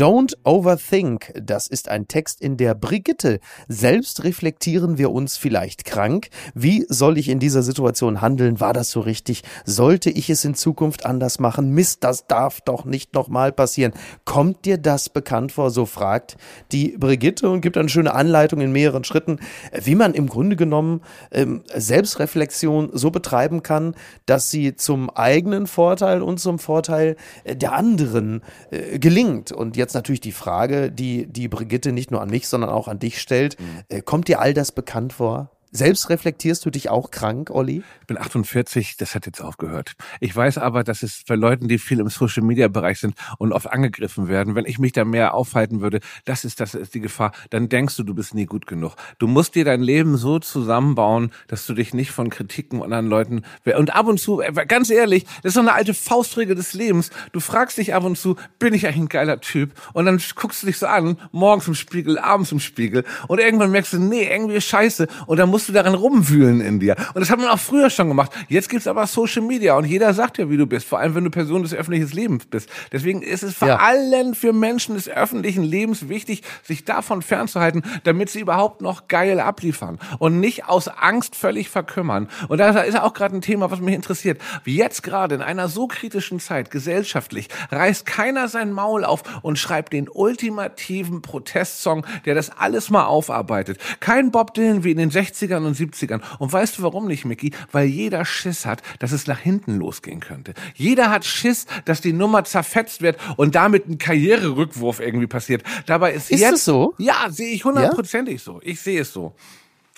Don't 0.00 0.32
overthink, 0.44 1.30
das 1.34 1.66
ist 1.66 1.90
ein 1.90 2.08
Text 2.08 2.40
in 2.40 2.56
der 2.56 2.74
Brigitte. 2.74 3.38
Selbst 3.68 4.24
reflektieren 4.24 4.96
wir 4.96 5.10
uns 5.10 5.36
vielleicht 5.36 5.84
krank. 5.84 6.30
Wie 6.54 6.86
soll 6.88 7.18
ich 7.18 7.28
in 7.28 7.38
dieser 7.38 7.62
Situation 7.62 8.22
handeln? 8.22 8.60
War 8.60 8.72
das 8.72 8.90
so 8.90 9.00
richtig? 9.00 9.42
Sollte 9.66 10.08
ich 10.08 10.30
es 10.30 10.42
in 10.42 10.54
Zukunft 10.54 11.04
anders 11.04 11.38
machen? 11.38 11.74
Mist, 11.74 12.02
das 12.02 12.26
darf 12.26 12.62
doch 12.62 12.86
nicht 12.86 13.12
nochmal 13.12 13.52
passieren. 13.52 13.92
Kommt 14.24 14.64
dir 14.64 14.78
das 14.78 15.10
bekannt 15.10 15.52
vor? 15.52 15.70
So 15.70 15.84
fragt 15.84 16.38
die 16.72 16.96
Brigitte 16.96 17.50
und 17.50 17.60
gibt 17.60 17.76
eine 17.76 17.90
schöne 17.90 18.14
Anleitung 18.14 18.62
in 18.62 18.72
mehreren 18.72 19.04
Schritten, 19.04 19.38
wie 19.70 19.96
man 19.96 20.14
im 20.14 20.28
Grunde 20.30 20.56
genommen 20.56 21.02
ähm, 21.30 21.62
Selbstreflexion 21.74 22.88
so 22.94 23.10
betreiben 23.10 23.62
kann, 23.62 23.94
dass 24.24 24.50
sie 24.50 24.74
zum 24.76 25.10
eigenen 25.10 25.66
Vorteil 25.66 26.22
und 26.22 26.40
zum 26.40 26.58
Vorteil 26.58 27.16
der 27.44 27.74
anderen 27.74 28.40
äh, 28.70 28.98
gelingt. 28.98 29.52
Und 29.52 29.76
jetzt 29.76 29.89
natürlich 29.94 30.20
die 30.20 30.32
Frage, 30.32 30.90
die 30.90 31.26
die 31.26 31.48
Brigitte 31.48 31.92
nicht 31.92 32.10
nur 32.10 32.20
an 32.20 32.30
mich, 32.30 32.48
sondern 32.48 32.70
auch 32.70 32.88
an 32.88 32.98
dich 32.98 33.20
stellt. 33.20 33.60
Mhm. 33.60 33.66
Äh, 33.88 34.02
kommt 34.02 34.28
dir 34.28 34.40
all 34.40 34.54
das 34.54 34.72
bekannt 34.72 35.12
vor? 35.12 35.50
Selbst 35.72 36.10
reflektierst 36.10 36.66
du 36.66 36.70
dich 36.70 36.90
auch 36.90 37.12
krank, 37.12 37.48
Olli? 37.50 37.84
Ich 38.00 38.06
bin 38.08 38.18
48, 38.18 38.96
das 38.96 39.14
hat 39.14 39.26
jetzt 39.26 39.40
aufgehört. 39.40 39.92
Ich 40.18 40.34
weiß 40.34 40.58
aber, 40.58 40.82
dass 40.82 41.04
es 41.04 41.22
für 41.24 41.36
Leute, 41.36 41.68
die 41.68 41.78
viel 41.78 42.00
im 42.00 42.08
Social 42.08 42.42
Media 42.42 42.66
Bereich 42.66 42.98
sind 42.98 43.14
und 43.38 43.52
oft 43.52 43.68
angegriffen 43.68 44.26
werden, 44.26 44.56
wenn 44.56 44.64
ich 44.64 44.80
mich 44.80 44.90
da 44.90 45.04
mehr 45.04 45.32
aufhalten 45.32 45.80
würde, 45.80 46.00
das 46.24 46.44
ist 46.44 46.58
das 46.58 46.74
ist 46.74 46.94
die 46.94 47.00
Gefahr, 47.00 47.30
dann 47.50 47.68
denkst 47.68 47.96
du, 47.96 48.02
du 48.02 48.14
bist 48.14 48.34
nie 48.34 48.46
gut 48.46 48.66
genug. 48.66 48.96
Du 49.20 49.28
musst 49.28 49.54
dir 49.54 49.64
dein 49.64 49.80
Leben 49.80 50.16
so 50.16 50.40
zusammenbauen, 50.40 51.30
dass 51.46 51.66
du 51.66 51.74
dich 51.74 51.94
nicht 51.94 52.10
von 52.10 52.30
Kritiken 52.30 52.80
und 52.80 52.92
anderen 52.92 53.06
Leuten 53.06 53.42
und 53.76 53.94
ab 53.94 54.08
und 54.08 54.18
zu, 54.18 54.40
äh, 54.40 54.52
ganz 54.66 54.90
ehrlich, 54.90 55.24
das 55.44 55.50
ist 55.50 55.54
so 55.54 55.60
eine 55.60 55.74
alte 55.74 55.94
Faustregel 55.94 56.56
des 56.56 56.74
Lebens. 56.74 57.10
Du 57.30 57.38
fragst 57.38 57.78
dich 57.78 57.94
ab 57.94 58.02
und 58.02 58.18
zu, 58.18 58.34
bin 58.58 58.74
ich 58.74 58.88
eigentlich 58.88 59.02
ein 59.02 59.08
geiler 59.08 59.40
Typ? 59.40 59.70
Und 59.92 60.06
dann 60.06 60.20
guckst 60.34 60.64
du 60.64 60.66
dich 60.66 60.78
so 60.78 60.86
an, 60.86 61.16
morgens 61.30 61.68
im 61.68 61.76
Spiegel, 61.76 62.18
abends 62.18 62.50
im 62.50 62.58
Spiegel 62.58 63.04
und 63.28 63.38
irgendwann 63.38 63.70
merkst 63.70 63.92
du, 63.92 64.00
nee, 64.00 64.28
irgendwie 64.28 64.56
ist 64.56 64.66
scheiße 64.66 65.06
und 65.26 65.36
dann 65.36 65.48
musst 65.48 65.59
du 65.68 65.72
daran 65.72 65.94
rumwühlen 65.94 66.60
in 66.60 66.80
dir. 66.80 66.96
Und 67.14 67.20
das 67.20 67.30
hat 67.30 67.38
man 67.38 67.48
auch 67.48 67.58
früher 67.58 67.90
schon 67.90 68.08
gemacht. 68.08 68.32
Jetzt 68.48 68.68
gibt's 68.68 68.86
aber 68.86 69.06
Social 69.06 69.42
Media 69.42 69.76
und 69.76 69.84
jeder 69.84 70.14
sagt 70.14 70.38
ja, 70.38 70.50
wie 70.50 70.56
du 70.56 70.66
bist, 70.66 70.86
vor 70.86 70.98
allem 70.98 71.14
wenn 71.14 71.24
du 71.24 71.30
Person 71.30 71.62
des 71.62 71.74
öffentlichen 71.74 72.10
Lebens 72.10 72.46
bist. 72.46 72.68
Deswegen 72.92 73.22
ist 73.22 73.42
es 73.42 73.54
vor 73.54 73.68
ja. 73.68 73.76
allem 73.76 74.34
für 74.34 74.52
Menschen 74.52 74.94
des 74.94 75.08
öffentlichen 75.08 75.62
Lebens 75.62 76.08
wichtig, 76.08 76.42
sich 76.62 76.84
davon 76.84 77.22
fernzuhalten, 77.22 77.82
damit 78.04 78.30
sie 78.30 78.40
überhaupt 78.40 78.80
noch 78.80 79.08
geil 79.08 79.40
abliefern 79.40 79.98
und 80.18 80.40
nicht 80.40 80.66
aus 80.68 80.88
Angst 80.88 81.36
völlig 81.36 81.68
verkümmern. 81.68 82.28
Und 82.48 82.58
da 82.58 82.80
ist 82.80 82.98
auch 82.98 83.14
gerade 83.14 83.36
ein 83.36 83.42
Thema, 83.42 83.70
was 83.70 83.80
mich 83.80 83.94
interessiert. 83.94 84.40
Jetzt 84.64 85.02
gerade 85.02 85.34
in 85.34 85.42
einer 85.42 85.68
so 85.68 85.86
kritischen 85.86 86.40
Zeit 86.40 86.70
gesellschaftlich 86.70 87.48
reißt 87.70 88.06
keiner 88.06 88.48
sein 88.48 88.72
Maul 88.72 89.04
auf 89.04 89.22
und 89.42 89.58
schreibt 89.58 89.92
den 89.92 90.08
ultimativen 90.08 91.22
Protestsong, 91.22 92.06
der 92.24 92.34
das 92.34 92.50
alles 92.50 92.90
mal 92.90 93.04
aufarbeitet. 93.04 93.78
Kein 94.00 94.30
Bob 94.30 94.54
Dylan 94.54 94.84
wie 94.84 94.92
in 94.92 94.98
den 94.98 95.10
60ern 95.50 95.66
und 95.66 95.76
70ern. 95.76 96.20
Und 96.38 96.52
weißt 96.52 96.78
du 96.78 96.82
warum 96.82 97.06
nicht, 97.06 97.24
Mickey? 97.24 97.52
Weil 97.72 97.86
jeder 97.86 98.24
Schiss 98.24 98.66
hat, 98.66 98.82
dass 98.98 99.12
es 99.12 99.26
nach 99.26 99.38
hinten 99.38 99.76
losgehen 99.76 100.20
könnte. 100.20 100.54
Jeder 100.74 101.10
hat 101.10 101.24
Schiss, 101.24 101.66
dass 101.84 102.00
die 102.00 102.12
Nummer 102.12 102.44
zerfetzt 102.44 103.02
wird 103.02 103.18
und 103.36 103.54
damit 103.54 103.88
ein 103.88 103.98
Karriererückwurf 103.98 105.00
irgendwie 105.00 105.26
passiert. 105.26 105.62
Dabei 105.86 106.12
ist, 106.12 106.30
ist 106.30 106.40
jetzt... 106.40 106.54
Es 106.54 106.64
so? 106.64 106.94
Ja, 106.98 107.30
sehe 107.30 107.52
ich 107.52 107.64
hundertprozentig 107.64 108.34
ja? 108.34 108.40
so. 108.40 108.60
Ich 108.62 108.80
sehe 108.80 109.00
es 109.00 109.12
so. 109.12 109.34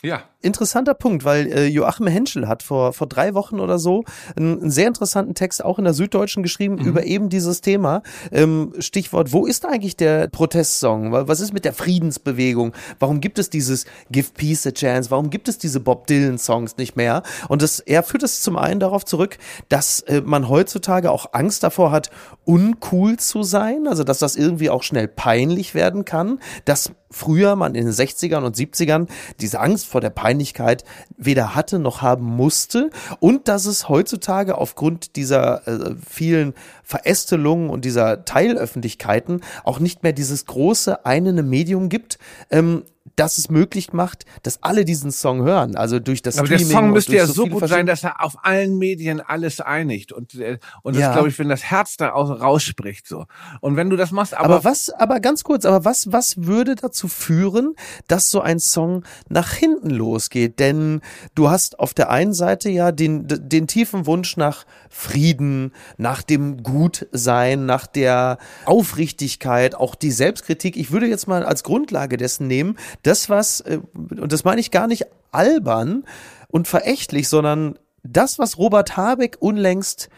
Ja. 0.05 0.25
Interessanter 0.41 0.95
Punkt, 0.95 1.25
weil 1.25 1.47
äh, 1.47 1.67
Joachim 1.67 2.09
Henschel 2.09 2.49
hat 2.49 2.65
vor, 2.65 2.93
vor 2.93 3.07
drei 3.07 3.35
Wochen 3.35 3.61
oder 3.61 3.79
so 3.79 4.03
einen, 4.35 4.61
einen 4.61 4.71
sehr 4.73 4.89
interessanten 4.89 5.35
Text 5.35 5.65
auch 5.65 5.79
in 5.79 5.85
der 5.85 5.95
Süddeutschen 5.95 6.43
geschrieben 6.43 6.75
mhm. 6.75 6.87
über 6.87 7.05
eben 7.05 7.29
dieses 7.29 7.61
Thema. 7.61 8.03
Ähm, 8.33 8.73
Stichwort, 8.81 9.33
wo 9.33 9.47
ist 9.47 9.65
eigentlich 9.65 9.97
der 9.97 10.27
Protestsong? 10.27 11.13
Was 11.13 11.39
ist 11.39 11.53
mit 11.53 11.65
der 11.65 11.73
Friedensbewegung? 11.73 12.73
Warum 12.99 13.21
gibt 13.21 13.39
es 13.39 13.51
dieses 13.51 13.87
Give 14.11 14.33
Peace 14.35 14.67
a 14.67 14.73
Chance? 14.73 15.13
Warum 15.13 15.31
gibt 15.31 15.47
es 15.47 15.59
diese 15.59 15.79
Bob 15.79 16.09
Dylan-Songs 16.09 16.77
nicht 16.77 16.97
mehr? 16.97 17.23
Und 17.49 17.63
das, 17.63 17.79
er 17.79 18.03
führt 18.03 18.25
es 18.25 18.43
zum 18.43 18.57
einen 18.57 18.81
darauf 18.81 19.05
zurück, 19.05 19.39
dass 19.69 20.01
äh, 20.01 20.21
man 20.25 20.49
heutzutage 20.49 21.13
auch 21.13 21.27
Angst 21.33 21.63
davor 21.63 21.93
hat, 21.93 22.11
uncool 22.45 23.19
zu 23.19 23.45
sein, 23.45 23.87
also 23.87 24.03
dass 24.03 24.19
das 24.19 24.35
irgendwie 24.35 24.71
auch 24.71 24.83
schnell 24.83 25.07
peinlich 25.07 25.77
werden 25.77 26.05
kann, 26.05 26.41
dass 26.65 26.91
früher 27.13 27.57
man 27.57 27.75
in 27.75 27.85
den 27.85 27.95
60ern 27.95 28.43
und 28.43 28.57
70ern 28.57 29.07
diese 29.41 29.61
Angst 29.61 29.87
vor 29.87 30.01
der 30.01 30.11
Peinlichkeit 30.11 30.85
weder 31.17 31.55
hatte 31.55 31.79
noch 31.79 32.03
haben 32.03 32.25
musste. 32.25 32.91
Und 33.21 33.49
dass 33.49 33.67
es 33.67 33.89
heutzutage 33.89 34.59
aufgrund 34.59 35.17
dieser 35.17 35.67
äh, 35.69 35.95
vielen 36.09 36.55
Verästelungen 36.83 37.71
und 37.71 37.85
dieser 37.85 38.25
Teilöffentlichkeiten 38.25 39.43
auch 39.65 39.79
nicht 39.79 40.03
mehr 40.03 40.13
dieses 40.13 40.47
große 40.47 41.05
eine 41.07 41.43
Medium 41.43 41.89
gibt, 41.89 42.19
ähm, 42.51 42.83
das 43.17 43.39
es 43.39 43.51
möglich 43.51 43.93
macht, 43.93 44.25
dass 44.43 44.63
alle 44.63 44.85
diesen 44.85 45.11
Song 45.11 45.43
hören. 45.43 45.77
Also 45.77 45.99
durch 46.01 46.23
das 46.23 46.39
Aber 46.39 46.47
Streaming 46.47 46.69
der 46.69 46.77
Song 46.77 46.91
müsste 46.91 47.17
ja 47.17 47.27
so, 47.27 47.33
so 47.33 47.47
gut 47.47 47.69
sein, 47.69 47.87
dass 47.87 48.05
er 48.05 48.25
auf 48.25 48.45
allen 48.45 48.79
Medien 48.79 49.21
alles 49.21 49.61
einigt 49.61 50.13
und 50.13 50.35
äh, 50.35 50.59
und 50.83 50.95
das 50.95 51.03
ja. 51.03 51.13
glaube 51.13 51.29
ich, 51.29 51.39
wenn 51.39 51.49
das 51.49 51.63
Herz 51.63 51.97
da 51.97 52.09
rausspricht 52.09 53.07
so. 53.07 53.27
Und 53.61 53.77
wenn 53.77 53.91
du 53.91 53.97
das 53.97 54.11
machst, 54.11 54.35
aber, 54.35 54.57
aber 54.57 54.65
was, 54.65 54.91
aber 54.91 55.21
ganz 55.21 55.45
kurz, 55.45 55.65
aber 55.65 55.85
was 55.85 56.13
was 56.13 56.37
würde 56.39 56.75
dazu 56.75 57.09
führen, 57.09 57.75
dass 58.09 58.31
so 58.31 58.41
ein 58.41 58.59
Song 58.59 59.05
nach 59.29 59.53
hinten 59.53 59.91
losgeht? 59.91 60.59
Denn 60.59 61.01
du 61.35 61.51
hast 61.51 61.79
auf 61.79 61.95
der 61.95 62.11
einen 62.11 62.35
Seite 62.35 62.71
ja 62.71 62.93
den 62.93 63.27
den 63.29 63.67
tiefen 63.67 64.07
Wunsch 64.07 64.37
nach 64.37 64.65
Frieden, 64.89 65.73
nach 65.97 66.23
dem 66.23 66.63
Gutsein, 66.63 67.67
nach 67.67 67.87
der 67.87 68.39
Aufrichtigkeit, 68.65 69.75
auch 69.75 69.95
die 69.95 70.11
Selbstkritik. 70.11 70.77
Ich 70.77 70.91
würde 70.91 71.07
jetzt 71.07 71.27
mal 71.29 71.45
als 71.45 71.63
Grundlage 71.63 72.17
dessen 72.17 72.47
nehmen, 72.47 72.77
das, 73.03 73.29
was, 73.29 73.61
äh, 73.61 73.81
und 73.95 74.33
das 74.33 74.45
meine 74.45 74.61
ich 74.61 74.71
gar 74.71 74.87
nicht 74.87 75.07
albern 75.31 76.05
und 76.49 76.69
verächtlich, 76.69 77.29
sondern 77.29 77.79
das, 78.03 78.39
was 78.39 78.59
Robert 78.59 78.97
Habeck 78.97 79.37
unlängst 79.41 80.09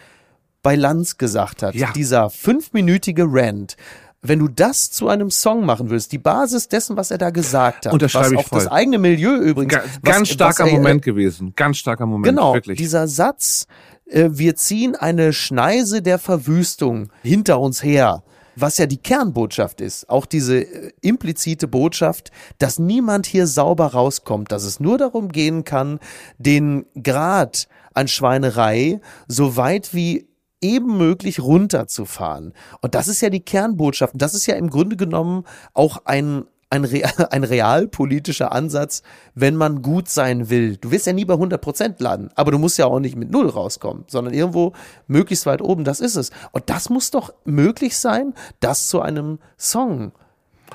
bei 0.62 0.76
Lanz 0.76 1.18
gesagt 1.18 1.62
hat, 1.62 1.74
ja. 1.74 1.92
dieser 1.92 2.30
fünfminütige 2.30 3.24
Rant, 3.26 3.76
wenn 4.22 4.38
du 4.38 4.48
das 4.48 4.90
zu 4.90 5.08
einem 5.08 5.30
Song 5.30 5.66
machen 5.66 5.90
willst, 5.90 6.10
die 6.12 6.18
Basis 6.18 6.68
dessen, 6.68 6.96
was 6.96 7.10
er 7.10 7.18
da 7.18 7.28
gesagt 7.28 7.84
hat, 7.84 7.92
was 7.92 8.14
auch 8.14 8.46
voll. 8.46 8.60
das 8.60 8.68
eigene 8.68 8.98
Milieu 8.98 9.36
übrigens, 9.36 9.74
Ga 9.74 9.82
ganz 10.02 10.20
was, 10.22 10.28
starker 10.30 10.64
was 10.64 10.70
er, 10.70 10.76
Moment 10.78 11.02
gewesen, 11.02 11.52
ganz 11.54 11.76
starker 11.76 12.06
Moment, 12.06 12.24
genau, 12.24 12.54
wirklich. 12.54 12.78
Dieser 12.78 13.06
Satz, 13.06 13.66
äh, 14.06 14.30
wir 14.32 14.56
ziehen 14.56 14.96
eine 14.96 15.34
Schneise 15.34 16.00
der 16.00 16.18
Verwüstung 16.18 17.10
hinter 17.22 17.60
uns 17.60 17.82
her 17.82 18.22
was 18.56 18.78
ja 18.78 18.86
die 18.86 18.98
Kernbotschaft 18.98 19.80
ist, 19.80 20.08
auch 20.08 20.26
diese 20.26 20.62
äh, 20.62 20.92
implizite 21.00 21.68
Botschaft, 21.68 22.30
dass 22.58 22.78
niemand 22.78 23.26
hier 23.26 23.46
sauber 23.46 23.86
rauskommt, 23.88 24.52
dass 24.52 24.64
es 24.64 24.80
nur 24.80 24.98
darum 24.98 25.28
gehen 25.28 25.64
kann, 25.64 26.00
den 26.38 26.86
Grad 27.02 27.68
an 27.94 28.08
Schweinerei 28.08 29.00
so 29.28 29.56
weit 29.56 29.94
wie 29.94 30.28
eben 30.60 30.96
möglich 30.96 31.40
runterzufahren. 31.40 32.54
Und 32.80 32.94
das 32.94 33.06
ist 33.06 33.20
ja 33.20 33.28
die 33.28 33.44
Kernbotschaft. 33.44 34.14
Und 34.14 34.22
das 34.22 34.34
ist 34.34 34.46
ja 34.46 34.54
im 34.54 34.70
Grunde 34.70 34.96
genommen 34.96 35.44
auch 35.74 35.98
ein, 36.06 36.44
ein, 36.74 36.84
real, 36.84 37.12
ein 37.30 37.44
realpolitischer 37.44 38.52
Ansatz, 38.52 39.02
wenn 39.34 39.56
man 39.56 39.82
gut 39.82 40.08
sein 40.08 40.50
will. 40.50 40.76
Du 40.76 40.90
wirst 40.90 41.06
ja 41.06 41.12
nie 41.12 41.24
bei 41.24 41.34
100 41.34 41.60
Prozent 41.60 42.00
landen, 42.00 42.30
aber 42.34 42.50
du 42.50 42.58
musst 42.58 42.78
ja 42.78 42.86
auch 42.86 43.00
nicht 43.00 43.16
mit 43.16 43.30
Null 43.30 43.48
rauskommen, 43.48 44.04
sondern 44.08 44.34
irgendwo 44.34 44.72
möglichst 45.06 45.46
weit 45.46 45.62
oben, 45.62 45.84
das 45.84 46.00
ist 46.00 46.16
es. 46.16 46.30
Und 46.52 46.68
das 46.68 46.90
muss 46.90 47.10
doch 47.10 47.32
möglich 47.44 47.96
sein, 47.96 48.34
das 48.60 48.88
zu 48.88 49.00
einem 49.00 49.38
Song 49.56 50.12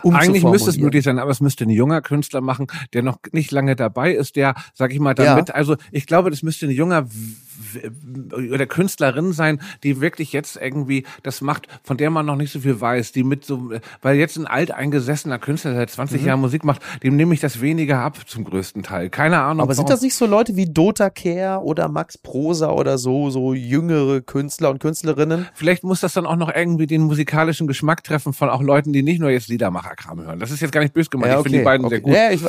eigentlich 0.03 0.43
müsste 0.43 0.69
es 0.69 0.77
möglich 0.77 1.03
sein, 1.03 1.19
aber 1.19 1.31
es 1.31 1.41
müsste 1.41 1.65
ein 1.65 1.69
junger 1.69 2.01
Künstler 2.01 2.39
machen, 2.39 2.67
der 2.93 3.03
noch 3.03 3.17
nicht 3.33 3.51
lange 3.51 3.75
dabei 3.75 4.13
ist, 4.13 4.38
der, 4.38 4.55
sag 4.73 4.93
ich 4.93 4.99
mal, 4.99 5.13
damit, 5.13 5.49
ja. 5.49 5.55
also 5.55 5.75
ich 5.91 6.05
glaube, 6.05 6.29
das 6.29 6.41
müsste 6.41 6.67
ein 6.67 6.71
junger 6.71 7.05
oder 8.34 8.65
Künstlerin 8.65 9.34
sein, 9.34 9.62
die 9.84 10.01
wirklich 10.01 10.34
jetzt 10.34 10.58
irgendwie 10.58 11.05
das 11.23 11.41
macht, 11.41 11.67
von 11.84 11.97
der 11.97 12.10
man 12.10 12.25
noch 12.25 12.36
nicht 12.36 12.51
so 12.51 12.60
viel 12.60 12.79
weiß, 12.79 13.12
die 13.12 13.23
mit 13.23 13.45
so, 13.45 13.71
weil 14.01 14.17
jetzt 14.17 14.38
ein 14.38 14.47
alteingesessener 14.47 15.39
Künstler, 15.39 15.71
der 15.71 15.82
seit 15.82 15.89
20 15.91 16.21
mhm. 16.21 16.27
Jahren 16.27 16.41
Musik 16.41 16.63
macht, 16.63 16.82
dem 17.03 17.15
nehme 17.15 17.34
ich 17.34 17.39
das 17.39 17.62
weniger 17.62 17.99
ab 17.99 18.17
zum 18.27 18.43
größten 18.43 18.84
Teil. 18.84 19.10
Keine 19.10 19.39
Ahnung. 19.41 19.63
Aber 19.63 19.73
sind 19.73 19.89
das 19.89 20.01
nicht 20.01 20.15
so 20.15 20.25
Leute 20.25 20.55
wie 20.55 20.65
Dota 20.65 21.10
Care 21.10 21.63
oder 21.63 21.88
Max 21.88 22.17
Prosa 22.17 22.71
oder 22.71 22.97
so, 22.97 23.29
so 23.29 23.53
jüngere 23.53 24.21
Künstler 24.21 24.69
und 24.69 24.79
Künstlerinnen? 24.79 25.47
Vielleicht 25.53 25.84
muss 25.84 26.01
das 26.01 26.13
dann 26.13 26.25
auch 26.25 26.36
noch 26.36 26.53
irgendwie 26.53 26.88
den 26.88 27.01
musikalischen 27.03 27.67
Geschmack 27.67 28.03
treffen 28.03 28.34
von 28.34 28.49
auch 28.49 28.62
Leuten, 28.62 28.93
die 28.93 29.03
nicht 29.03 29.19
nur 29.19 29.29
jetzt 29.29 29.47
Liedermacherkram 29.47 30.21
hören. 30.21 30.39
Das 30.39 30.51
ist 30.51 30.62
jetzt 30.62 30.71
gar 30.71 30.82
nicht 30.82 30.93
böse 30.93 31.10
gemeint. 31.10 31.34
Ja, 31.34 31.39
okay. 31.39 31.47
Ich 31.47 31.51
finde 31.51 31.60
die 31.60 31.65
beiden 31.65 31.86
okay. 31.86 31.95
sehr 31.95 32.01
gut. 32.01 32.13
Ja, 32.13 32.32
ich, 32.32 32.41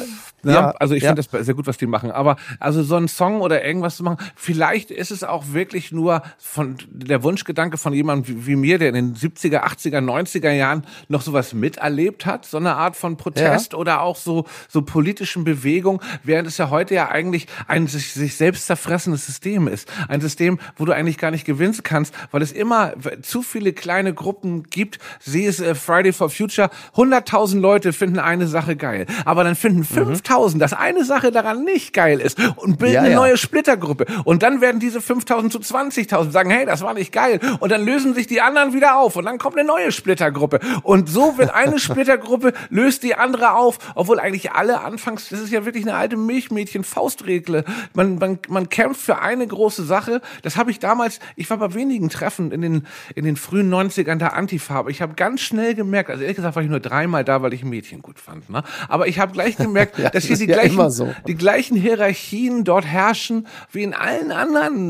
ja, 0.45 0.71
also 0.73 0.95
ich 0.95 1.03
finde 1.03 1.23
das 1.23 1.47
sehr 1.47 1.55
gut, 1.55 1.67
was 1.67 1.77
die 1.77 1.87
machen. 1.87 2.11
Aber 2.11 2.37
also 2.59 2.83
so 2.83 2.97
ein 2.97 3.09
Song 3.09 3.41
oder 3.41 3.65
irgendwas 3.65 3.97
zu 3.97 4.03
machen, 4.03 4.19
vielleicht 4.35 4.91
ist 4.91 5.10
es 5.11 5.25
auch 5.25 5.53
wirklich 5.53 5.93
nur 5.93 6.23
von 6.39 6.77
der 6.91 7.23
Wunschgedanke 7.23 7.79
von 7.79 7.93
jemandem 7.93 8.29
wie, 8.29 8.47
wie 8.47 8.57
mir, 8.57 8.79
der 8.79 8.91
in 8.91 8.95
den 8.95 9.15
70er, 9.15 9.65
80er, 9.65 9.99
90er 9.99 10.51
Jahren 10.51 10.85
noch 11.09 11.23
sowas 11.23 11.55
miterlebt 11.55 12.27
hat, 12.27 12.45
so 12.45 12.57
eine 12.57 12.75
Art 12.75 12.97
von 12.97 13.17
Protest 13.17 13.73
ja. 13.73 13.79
oder 13.79 14.03
auch 14.03 14.17
so, 14.17 14.45
so 14.69 14.83
politischen 14.83 15.45
Bewegung, 15.45 16.01
während 16.23 16.49
es 16.49 16.59
ja 16.59 16.71
heute 16.71 16.95
ja 16.95 17.09
eigentlich 17.09 17.47
ein 17.67 17.87
sich, 17.87 18.13
sich 18.13 18.37
selbst 18.37 18.67
zerfressendes 18.67 19.27
System 19.27 19.69
ist. 19.69 19.91
Ein 20.09 20.21
System, 20.21 20.59
wo 20.77 20.85
du 20.85 20.93
eigentlich 20.93 21.19
gar 21.19 21.31
nicht 21.31 21.45
gewinnen 21.45 21.71
kannst, 21.83 22.15
weil 22.31 22.43
es 22.43 22.53
immer 22.53 22.95
zu 23.23 23.43
viele 23.43 23.73
kleine 23.73 24.15
Gruppen 24.15 24.65
gibt. 24.65 24.99
Sieh 25.21 25.47
es 25.47 25.61
äh, 25.61 25.75
Friday 25.75 26.13
for 26.13 26.31
Future, 26.31 26.71
100.000 26.97 27.61
Leute 27.61 27.93
finden 27.93 28.19
eine 28.19 28.47
Sache 28.47 28.77
geil, 28.77 29.07
aber 29.25 29.45
dann 29.45 29.55
finden 29.55 29.83
5.000, 29.83 30.55
mhm. 30.55 30.59
dass 30.59 30.73
eine 30.73 31.05
Sache 31.05 31.31
daran 31.31 31.65
nicht 31.65 31.93
geil 31.93 32.21
ist 32.21 32.39
und 32.57 32.79
bilden 32.79 32.95
ja, 32.95 33.03
eine 33.03 33.15
neue 33.15 33.37
Splittergruppe. 33.37 34.07
Und 34.25 34.43
dann 34.43 34.61
werden 34.61 34.81
diese 34.81 35.00
diese 35.01 35.07
5000 35.07 35.53
zu 35.53 35.59
20.000, 35.59 36.31
sagen, 36.31 36.51
hey, 36.51 36.67
das 36.67 36.83
war 36.83 36.95
nicht 36.95 37.13
geil. 37.13 37.41
Und 37.61 37.73
dann 37.73 37.85
lösen 37.85 38.15
sich 38.15 38.27
die 38.27 38.41
anderen 38.41 38.73
wieder 38.73 38.97
auf 38.97 39.17
und 39.17 39.25
dann 39.25 39.39
kommt 39.39 39.59
eine 39.59 39.67
neue 39.67 39.93
Splittergruppe. 39.93 40.61
Und 40.83 41.09
so 41.09 41.39
wird 41.39 41.53
eine 41.53 41.79
Splittergruppe, 41.79 42.53
löst 42.69 43.03
die 43.03 43.15
andere 43.15 43.55
auf, 43.55 43.79
obwohl 43.95 44.21
eigentlich 44.21 44.53
alle 44.53 44.81
anfangs, 44.81 45.29
das 45.29 45.41
ist 45.41 45.53
ja 45.53 45.65
wirklich 45.65 45.85
eine 45.85 45.95
alte 45.95 46.17
Milchmädchen-Faustregel. 46.17 47.65
Man, 47.95 48.17
man, 48.17 48.39
man 48.49 48.69
kämpft 48.69 49.01
für 49.01 49.21
eine 49.21 49.47
große 49.47 49.85
Sache. 49.85 50.21
Das 50.43 50.57
habe 50.57 50.71
ich 50.71 50.79
damals, 50.79 51.21
ich 51.37 51.49
war 51.51 51.59
bei 51.59 51.75
wenigen 51.75 52.09
Treffen 52.09 52.53
in 52.53 52.61
den, 52.61 52.87
in 53.15 53.25
den 53.25 53.37
frühen 53.37 53.73
90ern 53.73 54.17
der 54.17 54.35
Antifa, 54.35 54.75
aber 54.77 54.91
ich 54.91 55.03
habe 55.03 55.15
ganz 55.15 55.41
schnell 55.41 55.75
gemerkt, 55.75 56.11
also 56.11 56.23
ehrlich 56.23 56.37
gesagt 56.37 56.57
war 56.57 56.63
ich 56.63 56.69
nur 56.69 56.81
dreimal 56.81 57.25
da, 57.25 57.43
weil 57.43 57.53
ich 57.53 57.65
Mädchen 57.65 58.03
gut 58.03 58.19
fand, 58.19 58.51
ne? 58.51 58.63
aber 58.89 59.07
ich 59.07 59.19
habe 59.19 59.33
gleich 59.33 59.57
gemerkt, 59.57 59.99
ja, 59.99 60.11
dass 60.11 60.25
hier 60.25 60.37
die, 60.37 60.47
ja 60.47 60.55
gleichen, 60.55 60.91
so. 60.91 61.13
die 61.27 61.35
gleichen 61.35 61.77
Hierarchien 61.77 62.65
dort 62.65 62.85
herrschen 62.85 63.47
wie 63.71 63.83
in 63.83 63.95
allen 63.95 64.33
anderen 64.33 64.90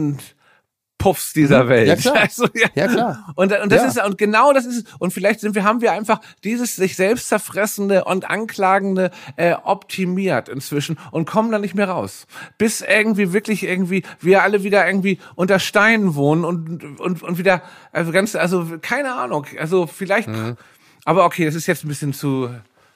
Puffs 1.00 1.32
dieser 1.32 1.64
mhm. 1.64 1.68
Welt. 1.70 1.88
Ja 1.88 1.96
klar. 1.96 2.16
Also, 2.20 2.46
ja. 2.54 2.68
ja 2.74 2.86
klar. 2.86 3.32
Und, 3.34 3.58
und 3.58 3.72
das 3.72 3.82
ja. 3.82 3.88
ist 3.88 4.06
und 4.06 4.18
genau 4.18 4.52
das 4.52 4.66
ist 4.66 4.86
und 5.00 5.12
vielleicht 5.12 5.40
sind 5.40 5.54
wir 5.54 5.64
haben 5.64 5.80
wir 5.80 5.92
einfach 5.92 6.20
dieses 6.44 6.76
sich 6.76 6.94
selbst 6.94 7.28
zerfressende 7.28 8.04
und 8.04 8.30
anklagende 8.30 9.10
äh, 9.36 9.54
optimiert 9.54 10.48
inzwischen 10.48 10.98
und 11.10 11.24
kommen 11.24 11.50
da 11.50 11.58
nicht 11.58 11.74
mehr 11.74 11.88
raus, 11.88 12.26
bis 12.58 12.82
irgendwie 12.82 13.32
wirklich 13.32 13.64
irgendwie 13.64 14.04
wir 14.20 14.42
alle 14.42 14.62
wieder 14.62 14.86
irgendwie 14.86 15.18
unter 15.34 15.58
Steinen 15.58 16.14
wohnen 16.14 16.44
und 16.44 17.00
und 17.00 17.22
und 17.22 17.38
wieder 17.38 17.62
also 17.92 18.12
ganz 18.12 18.36
also 18.36 18.78
keine 18.82 19.14
Ahnung 19.14 19.46
also 19.58 19.86
vielleicht 19.86 20.28
mhm. 20.28 20.58
aber 21.06 21.24
okay 21.24 21.46
das 21.46 21.54
ist 21.54 21.66
jetzt 21.66 21.84
ein 21.84 21.88
bisschen 21.88 22.12
zu 22.12 22.50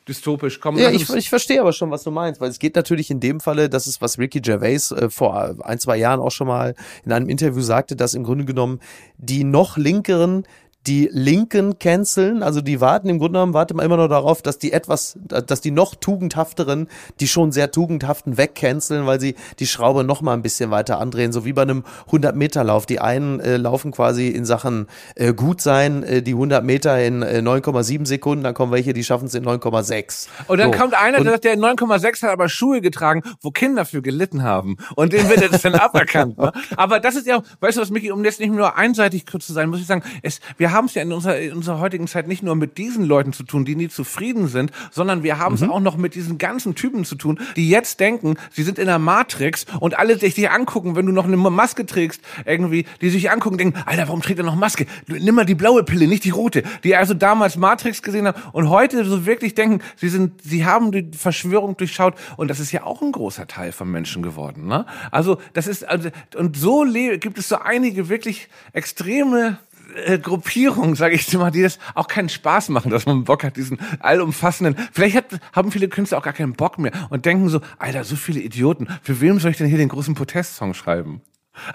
dystopisch 0.08 0.60
kommen. 0.60 0.78
Ja, 0.78 0.90
ich, 0.90 1.08
ich 1.10 1.28
verstehe 1.28 1.60
aber 1.60 1.72
schon, 1.72 1.90
was 1.90 2.02
du 2.02 2.10
meinst, 2.10 2.40
weil 2.40 2.50
es 2.50 2.58
geht 2.58 2.76
natürlich 2.76 3.10
in 3.10 3.20
dem 3.20 3.40
Falle, 3.40 3.68
das 3.68 3.86
ist, 3.86 4.00
was 4.00 4.18
Ricky 4.18 4.40
Gervais 4.40 4.90
äh, 4.90 5.08
vor 5.08 5.56
ein, 5.64 5.78
zwei 5.78 5.96
Jahren 5.96 6.20
auch 6.20 6.30
schon 6.30 6.46
mal 6.46 6.74
in 7.04 7.12
einem 7.12 7.28
Interview 7.28 7.62
sagte, 7.62 7.96
dass 7.96 8.14
im 8.14 8.24
Grunde 8.24 8.44
genommen 8.44 8.80
die 9.16 9.44
noch 9.44 9.76
linkeren 9.76 10.44
die 10.86 11.08
Linken 11.10 11.78
canceln, 11.78 12.42
also 12.42 12.60
die 12.60 12.80
warten 12.80 13.08
im 13.08 13.18
Grunde 13.18 13.38
genommen, 13.38 13.54
warten 13.54 13.78
immer 13.78 13.96
noch 13.96 14.08
darauf, 14.08 14.42
dass 14.42 14.58
die 14.58 14.72
etwas, 14.72 15.18
dass 15.24 15.62
die 15.62 15.70
noch 15.70 15.94
tugendhafteren, 15.94 16.88
die 17.20 17.28
schon 17.28 17.52
sehr 17.52 17.70
tugendhaften 17.70 18.36
wegcanceln, 18.36 19.06
weil 19.06 19.18
sie 19.18 19.34
die 19.58 19.66
Schraube 19.66 20.04
noch 20.04 20.20
mal 20.20 20.34
ein 20.34 20.42
bisschen 20.42 20.70
weiter 20.70 21.00
andrehen, 21.00 21.32
so 21.32 21.46
wie 21.46 21.54
bei 21.54 21.62
einem 21.62 21.84
100 22.06 22.36
Meter 22.36 22.64
Lauf. 22.64 22.84
Die 22.84 23.00
einen 23.00 23.40
äh, 23.40 23.56
laufen 23.56 23.92
quasi 23.92 24.28
in 24.28 24.44
Sachen 24.44 24.86
äh, 25.14 25.32
gut 25.32 25.62
sein, 25.62 26.02
äh, 26.02 26.22
die 26.22 26.32
100 26.32 26.62
Meter 26.62 27.02
in 27.02 27.22
äh, 27.22 27.38
9,7 27.38 28.06
Sekunden, 28.06 28.44
dann 28.44 28.52
kommen 28.52 28.70
welche, 28.70 28.92
die 28.92 29.04
schaffen 29.04 29.26
es 29.26 29.34
in 29.34 29.44
9,6. 29.44 30.28
Und 30.48 30.58
dann 30.58 30.70
so. 30.70 30.78
kommt 30.78 30.94
einer, 30.94 31.22
der 31.22 31.32
sagt, 31.32 31.44
der 31.44 31.56
9,6 31.56 32.22
hat 32.22 32.30
aber 32.30 32.50
Schuhe 32.50 32.82
getragen, 32.82 33.22
wo 33.40 33.50
Kinder 33.50 33.86
für 33.86 34.02
gelitten 34.02 34.42
haben 34.42 34.76
und 34.96 35.14
dem 35.14 35.30
wird 35.30 35.50
das 35.50 35.62
dann 35.62 35.74
aberkannt. 35.76 36.36
Ne? 36.36 36.52
Aber 36.76 37.00
das 37.00 37.16
ist 37.16 37.26
ja, 37.26 37.42
weißt 37.60 37.78
du 37.78 37.80
was, 37.80 37.90
Micky, 37.90 38.10
um 38.12 38.22
jetzt 38.22 38.40
nicht 38.40 38.52
nur 38.52 38.76
einseitig 38.76 39.24
kurz 39.24 39.46
zu 39.46 39.54
sein, 39.54 39.70
muss 39.70 39.80
ich 39.80 39.86
sagen, 39.86 40.02
es, 40.22 40.40
wir 40.58 40.73
haben 40.74 40.86
es 40.86 40.94
ja 40.94 41.02
in 41.02 41.12
unserer, 41.12 41.38
in 41.38 41.54
unserer 41.54 41.78
heutigen 41.78 42.06
Zeit 42.06 42.28
nicht 42.28 42.42
nur 42.42 42.54
mit 42.56 42.76
diesen 42.76 43.04
Leuten 43.04 43.32
zu 43.32 43.44
tun, 43.44 43.64
die 43.64 43.76
nie 43.76 43.88
zufrieden 43.88 44.48
sind, 44.48 44.72
sondern 44.90 45.22
wir 45.22 45.38
haben 45.38 45.54
es 45.54 45.62
mhm. 45.62 45.70
auch 45.70 45.80
noch 45.80 45.96
mit 45.96 46.14
diesen 46.14 46.36
ganzen 46.36 46.74
Typen 46.74 47.06
zu 47.06 47.14
tun, 47.14 47.40
die 47.56 47.70
jetzt 47.70 48.00
denken, 48.00 48.36
sie 48.50 48.62
sind 48.62 48.78
in 48.78 48.86
der 48.86 48.98
Matrix 48.98 49.64
und 49.80 49.98
alle 49.98 50.18
sich 50.18 50.34
dich 50.34 50.50
angucken, 50.50 50.96
wenn 50.96 51.06
du 51.06 51.12
noch 51.12 51.24
eine 51.24 51.36
Maske 51.36 51.86
trägst, 51.86 52.20
irgendwie, 52.44 52.84
die 53.00 53.10
sich 53.10 53.30
angucken, 53.30 53.56
denken, 53.56 53.82
Alter, 53.86 54.08
warum 54.08 54.20
trägt 54.20 54.38
er 54.38 54.44
noch 54.44 54.56
Maske? 54.56 54.86
Nimm 55.06 55.34
mal 55.34 55.46
die 55.46 55.54
blaue 55.54 55.84
Pille, 55.84 56.06
nicht 56.06 56.24
die 56.24 56.30
rote. 56.30 56.62
Die 56.82 56.96
also 56.96 57.14
damals 57.14 57.56
Matrix 57.56 58.02
gesehen 58.02 58.26
haben 58.26 58.40
und 58.52 58.68
heute 58.68 59.04
so 59.04 59.24
wirklich 59.24 59.54
denken, 59.54 59.80
sie 59.96 60.08
sind, 60.08 60.42
sie 60.42 60.66
haben 60.66 60.92
die 60.92 61.10
Verschwörung 61.16 61.76
durchschaut 61.76 62.14
und 62.36 62.48
das 62.48 62.60
ist 62.60 62.72
ja 62.72 62.82
auch 62.82 63.00
ein 63.02 63.12
großer 63.12 63.46
Teil 63.46 63.72
von 63.72 63.90
Menschen 63.90 64.22
geworden, 64.22 64.66
ne? 64.66 64.86
Also, 65.10 65.38
das 65.52 65.66
ist, 65.66 65.86
also, 65.86 66.10
und 66.36 66.56
so 66.56 66.84
gibt 67.20 67.38
es 67.38 67.48
so 67.48 67.56
einige 67.56 68.08
wirklich 68.08 68.48
extreme 68.72 69.58
äh, 70.06 70.18
Gruppierung, 70.18 70.94
sage 70.94 71.14
ich 71.14 71.32
mal, 71.34 71.50
die 71.50 71.62
das 71.62 71.78
auch 71.94 72.08
keinen 72.08 72.28
Spaß 72.28 72.68
machen, 72.68 72.90
dass 72.90 73.06
man 73.06 73.24
Bock 73.24 73.44
hat, 73.44 73.56
diesen 73.56 73.78
allumfassenden. 74.00 74.76
Vielleicht 74.92 75.16
hat, 75.16 75.40
haben 75.52 75.70
viele 75.70 75.88
Künstler 75.88 76.18
auch 76.18 76.22
gar 76.22 76.32
keinen 76.32 76.54
Bock 76.54 76.78
mehr 76.78 76.92
und 77.10 77.24
denken 77.26 77.48
so, 77.48 77.60
Alter, 77.78 78.04
so 78.04 78.16
viele 78.16 78.40
Idioten. 78.40 78.88
Für 79.02 79.20
wem 79.20 79.38
soll 79.38 79.50
ich 79.50 79.56
denn 79.56 79.66
hier 79.66 79.78
den 79.78 79.88
großen 79.88 80.14
Protestsong 80.14 80.74
schreiben? 80.74 81.20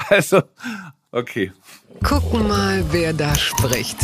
Also, 0.10 0.42
okay. 1.12 1.54
Gucken 2.04 2.50
mal, 2.50 2.84
wer 2.92 3.14
da 3.14 3.34
spricht. 3.36 3.98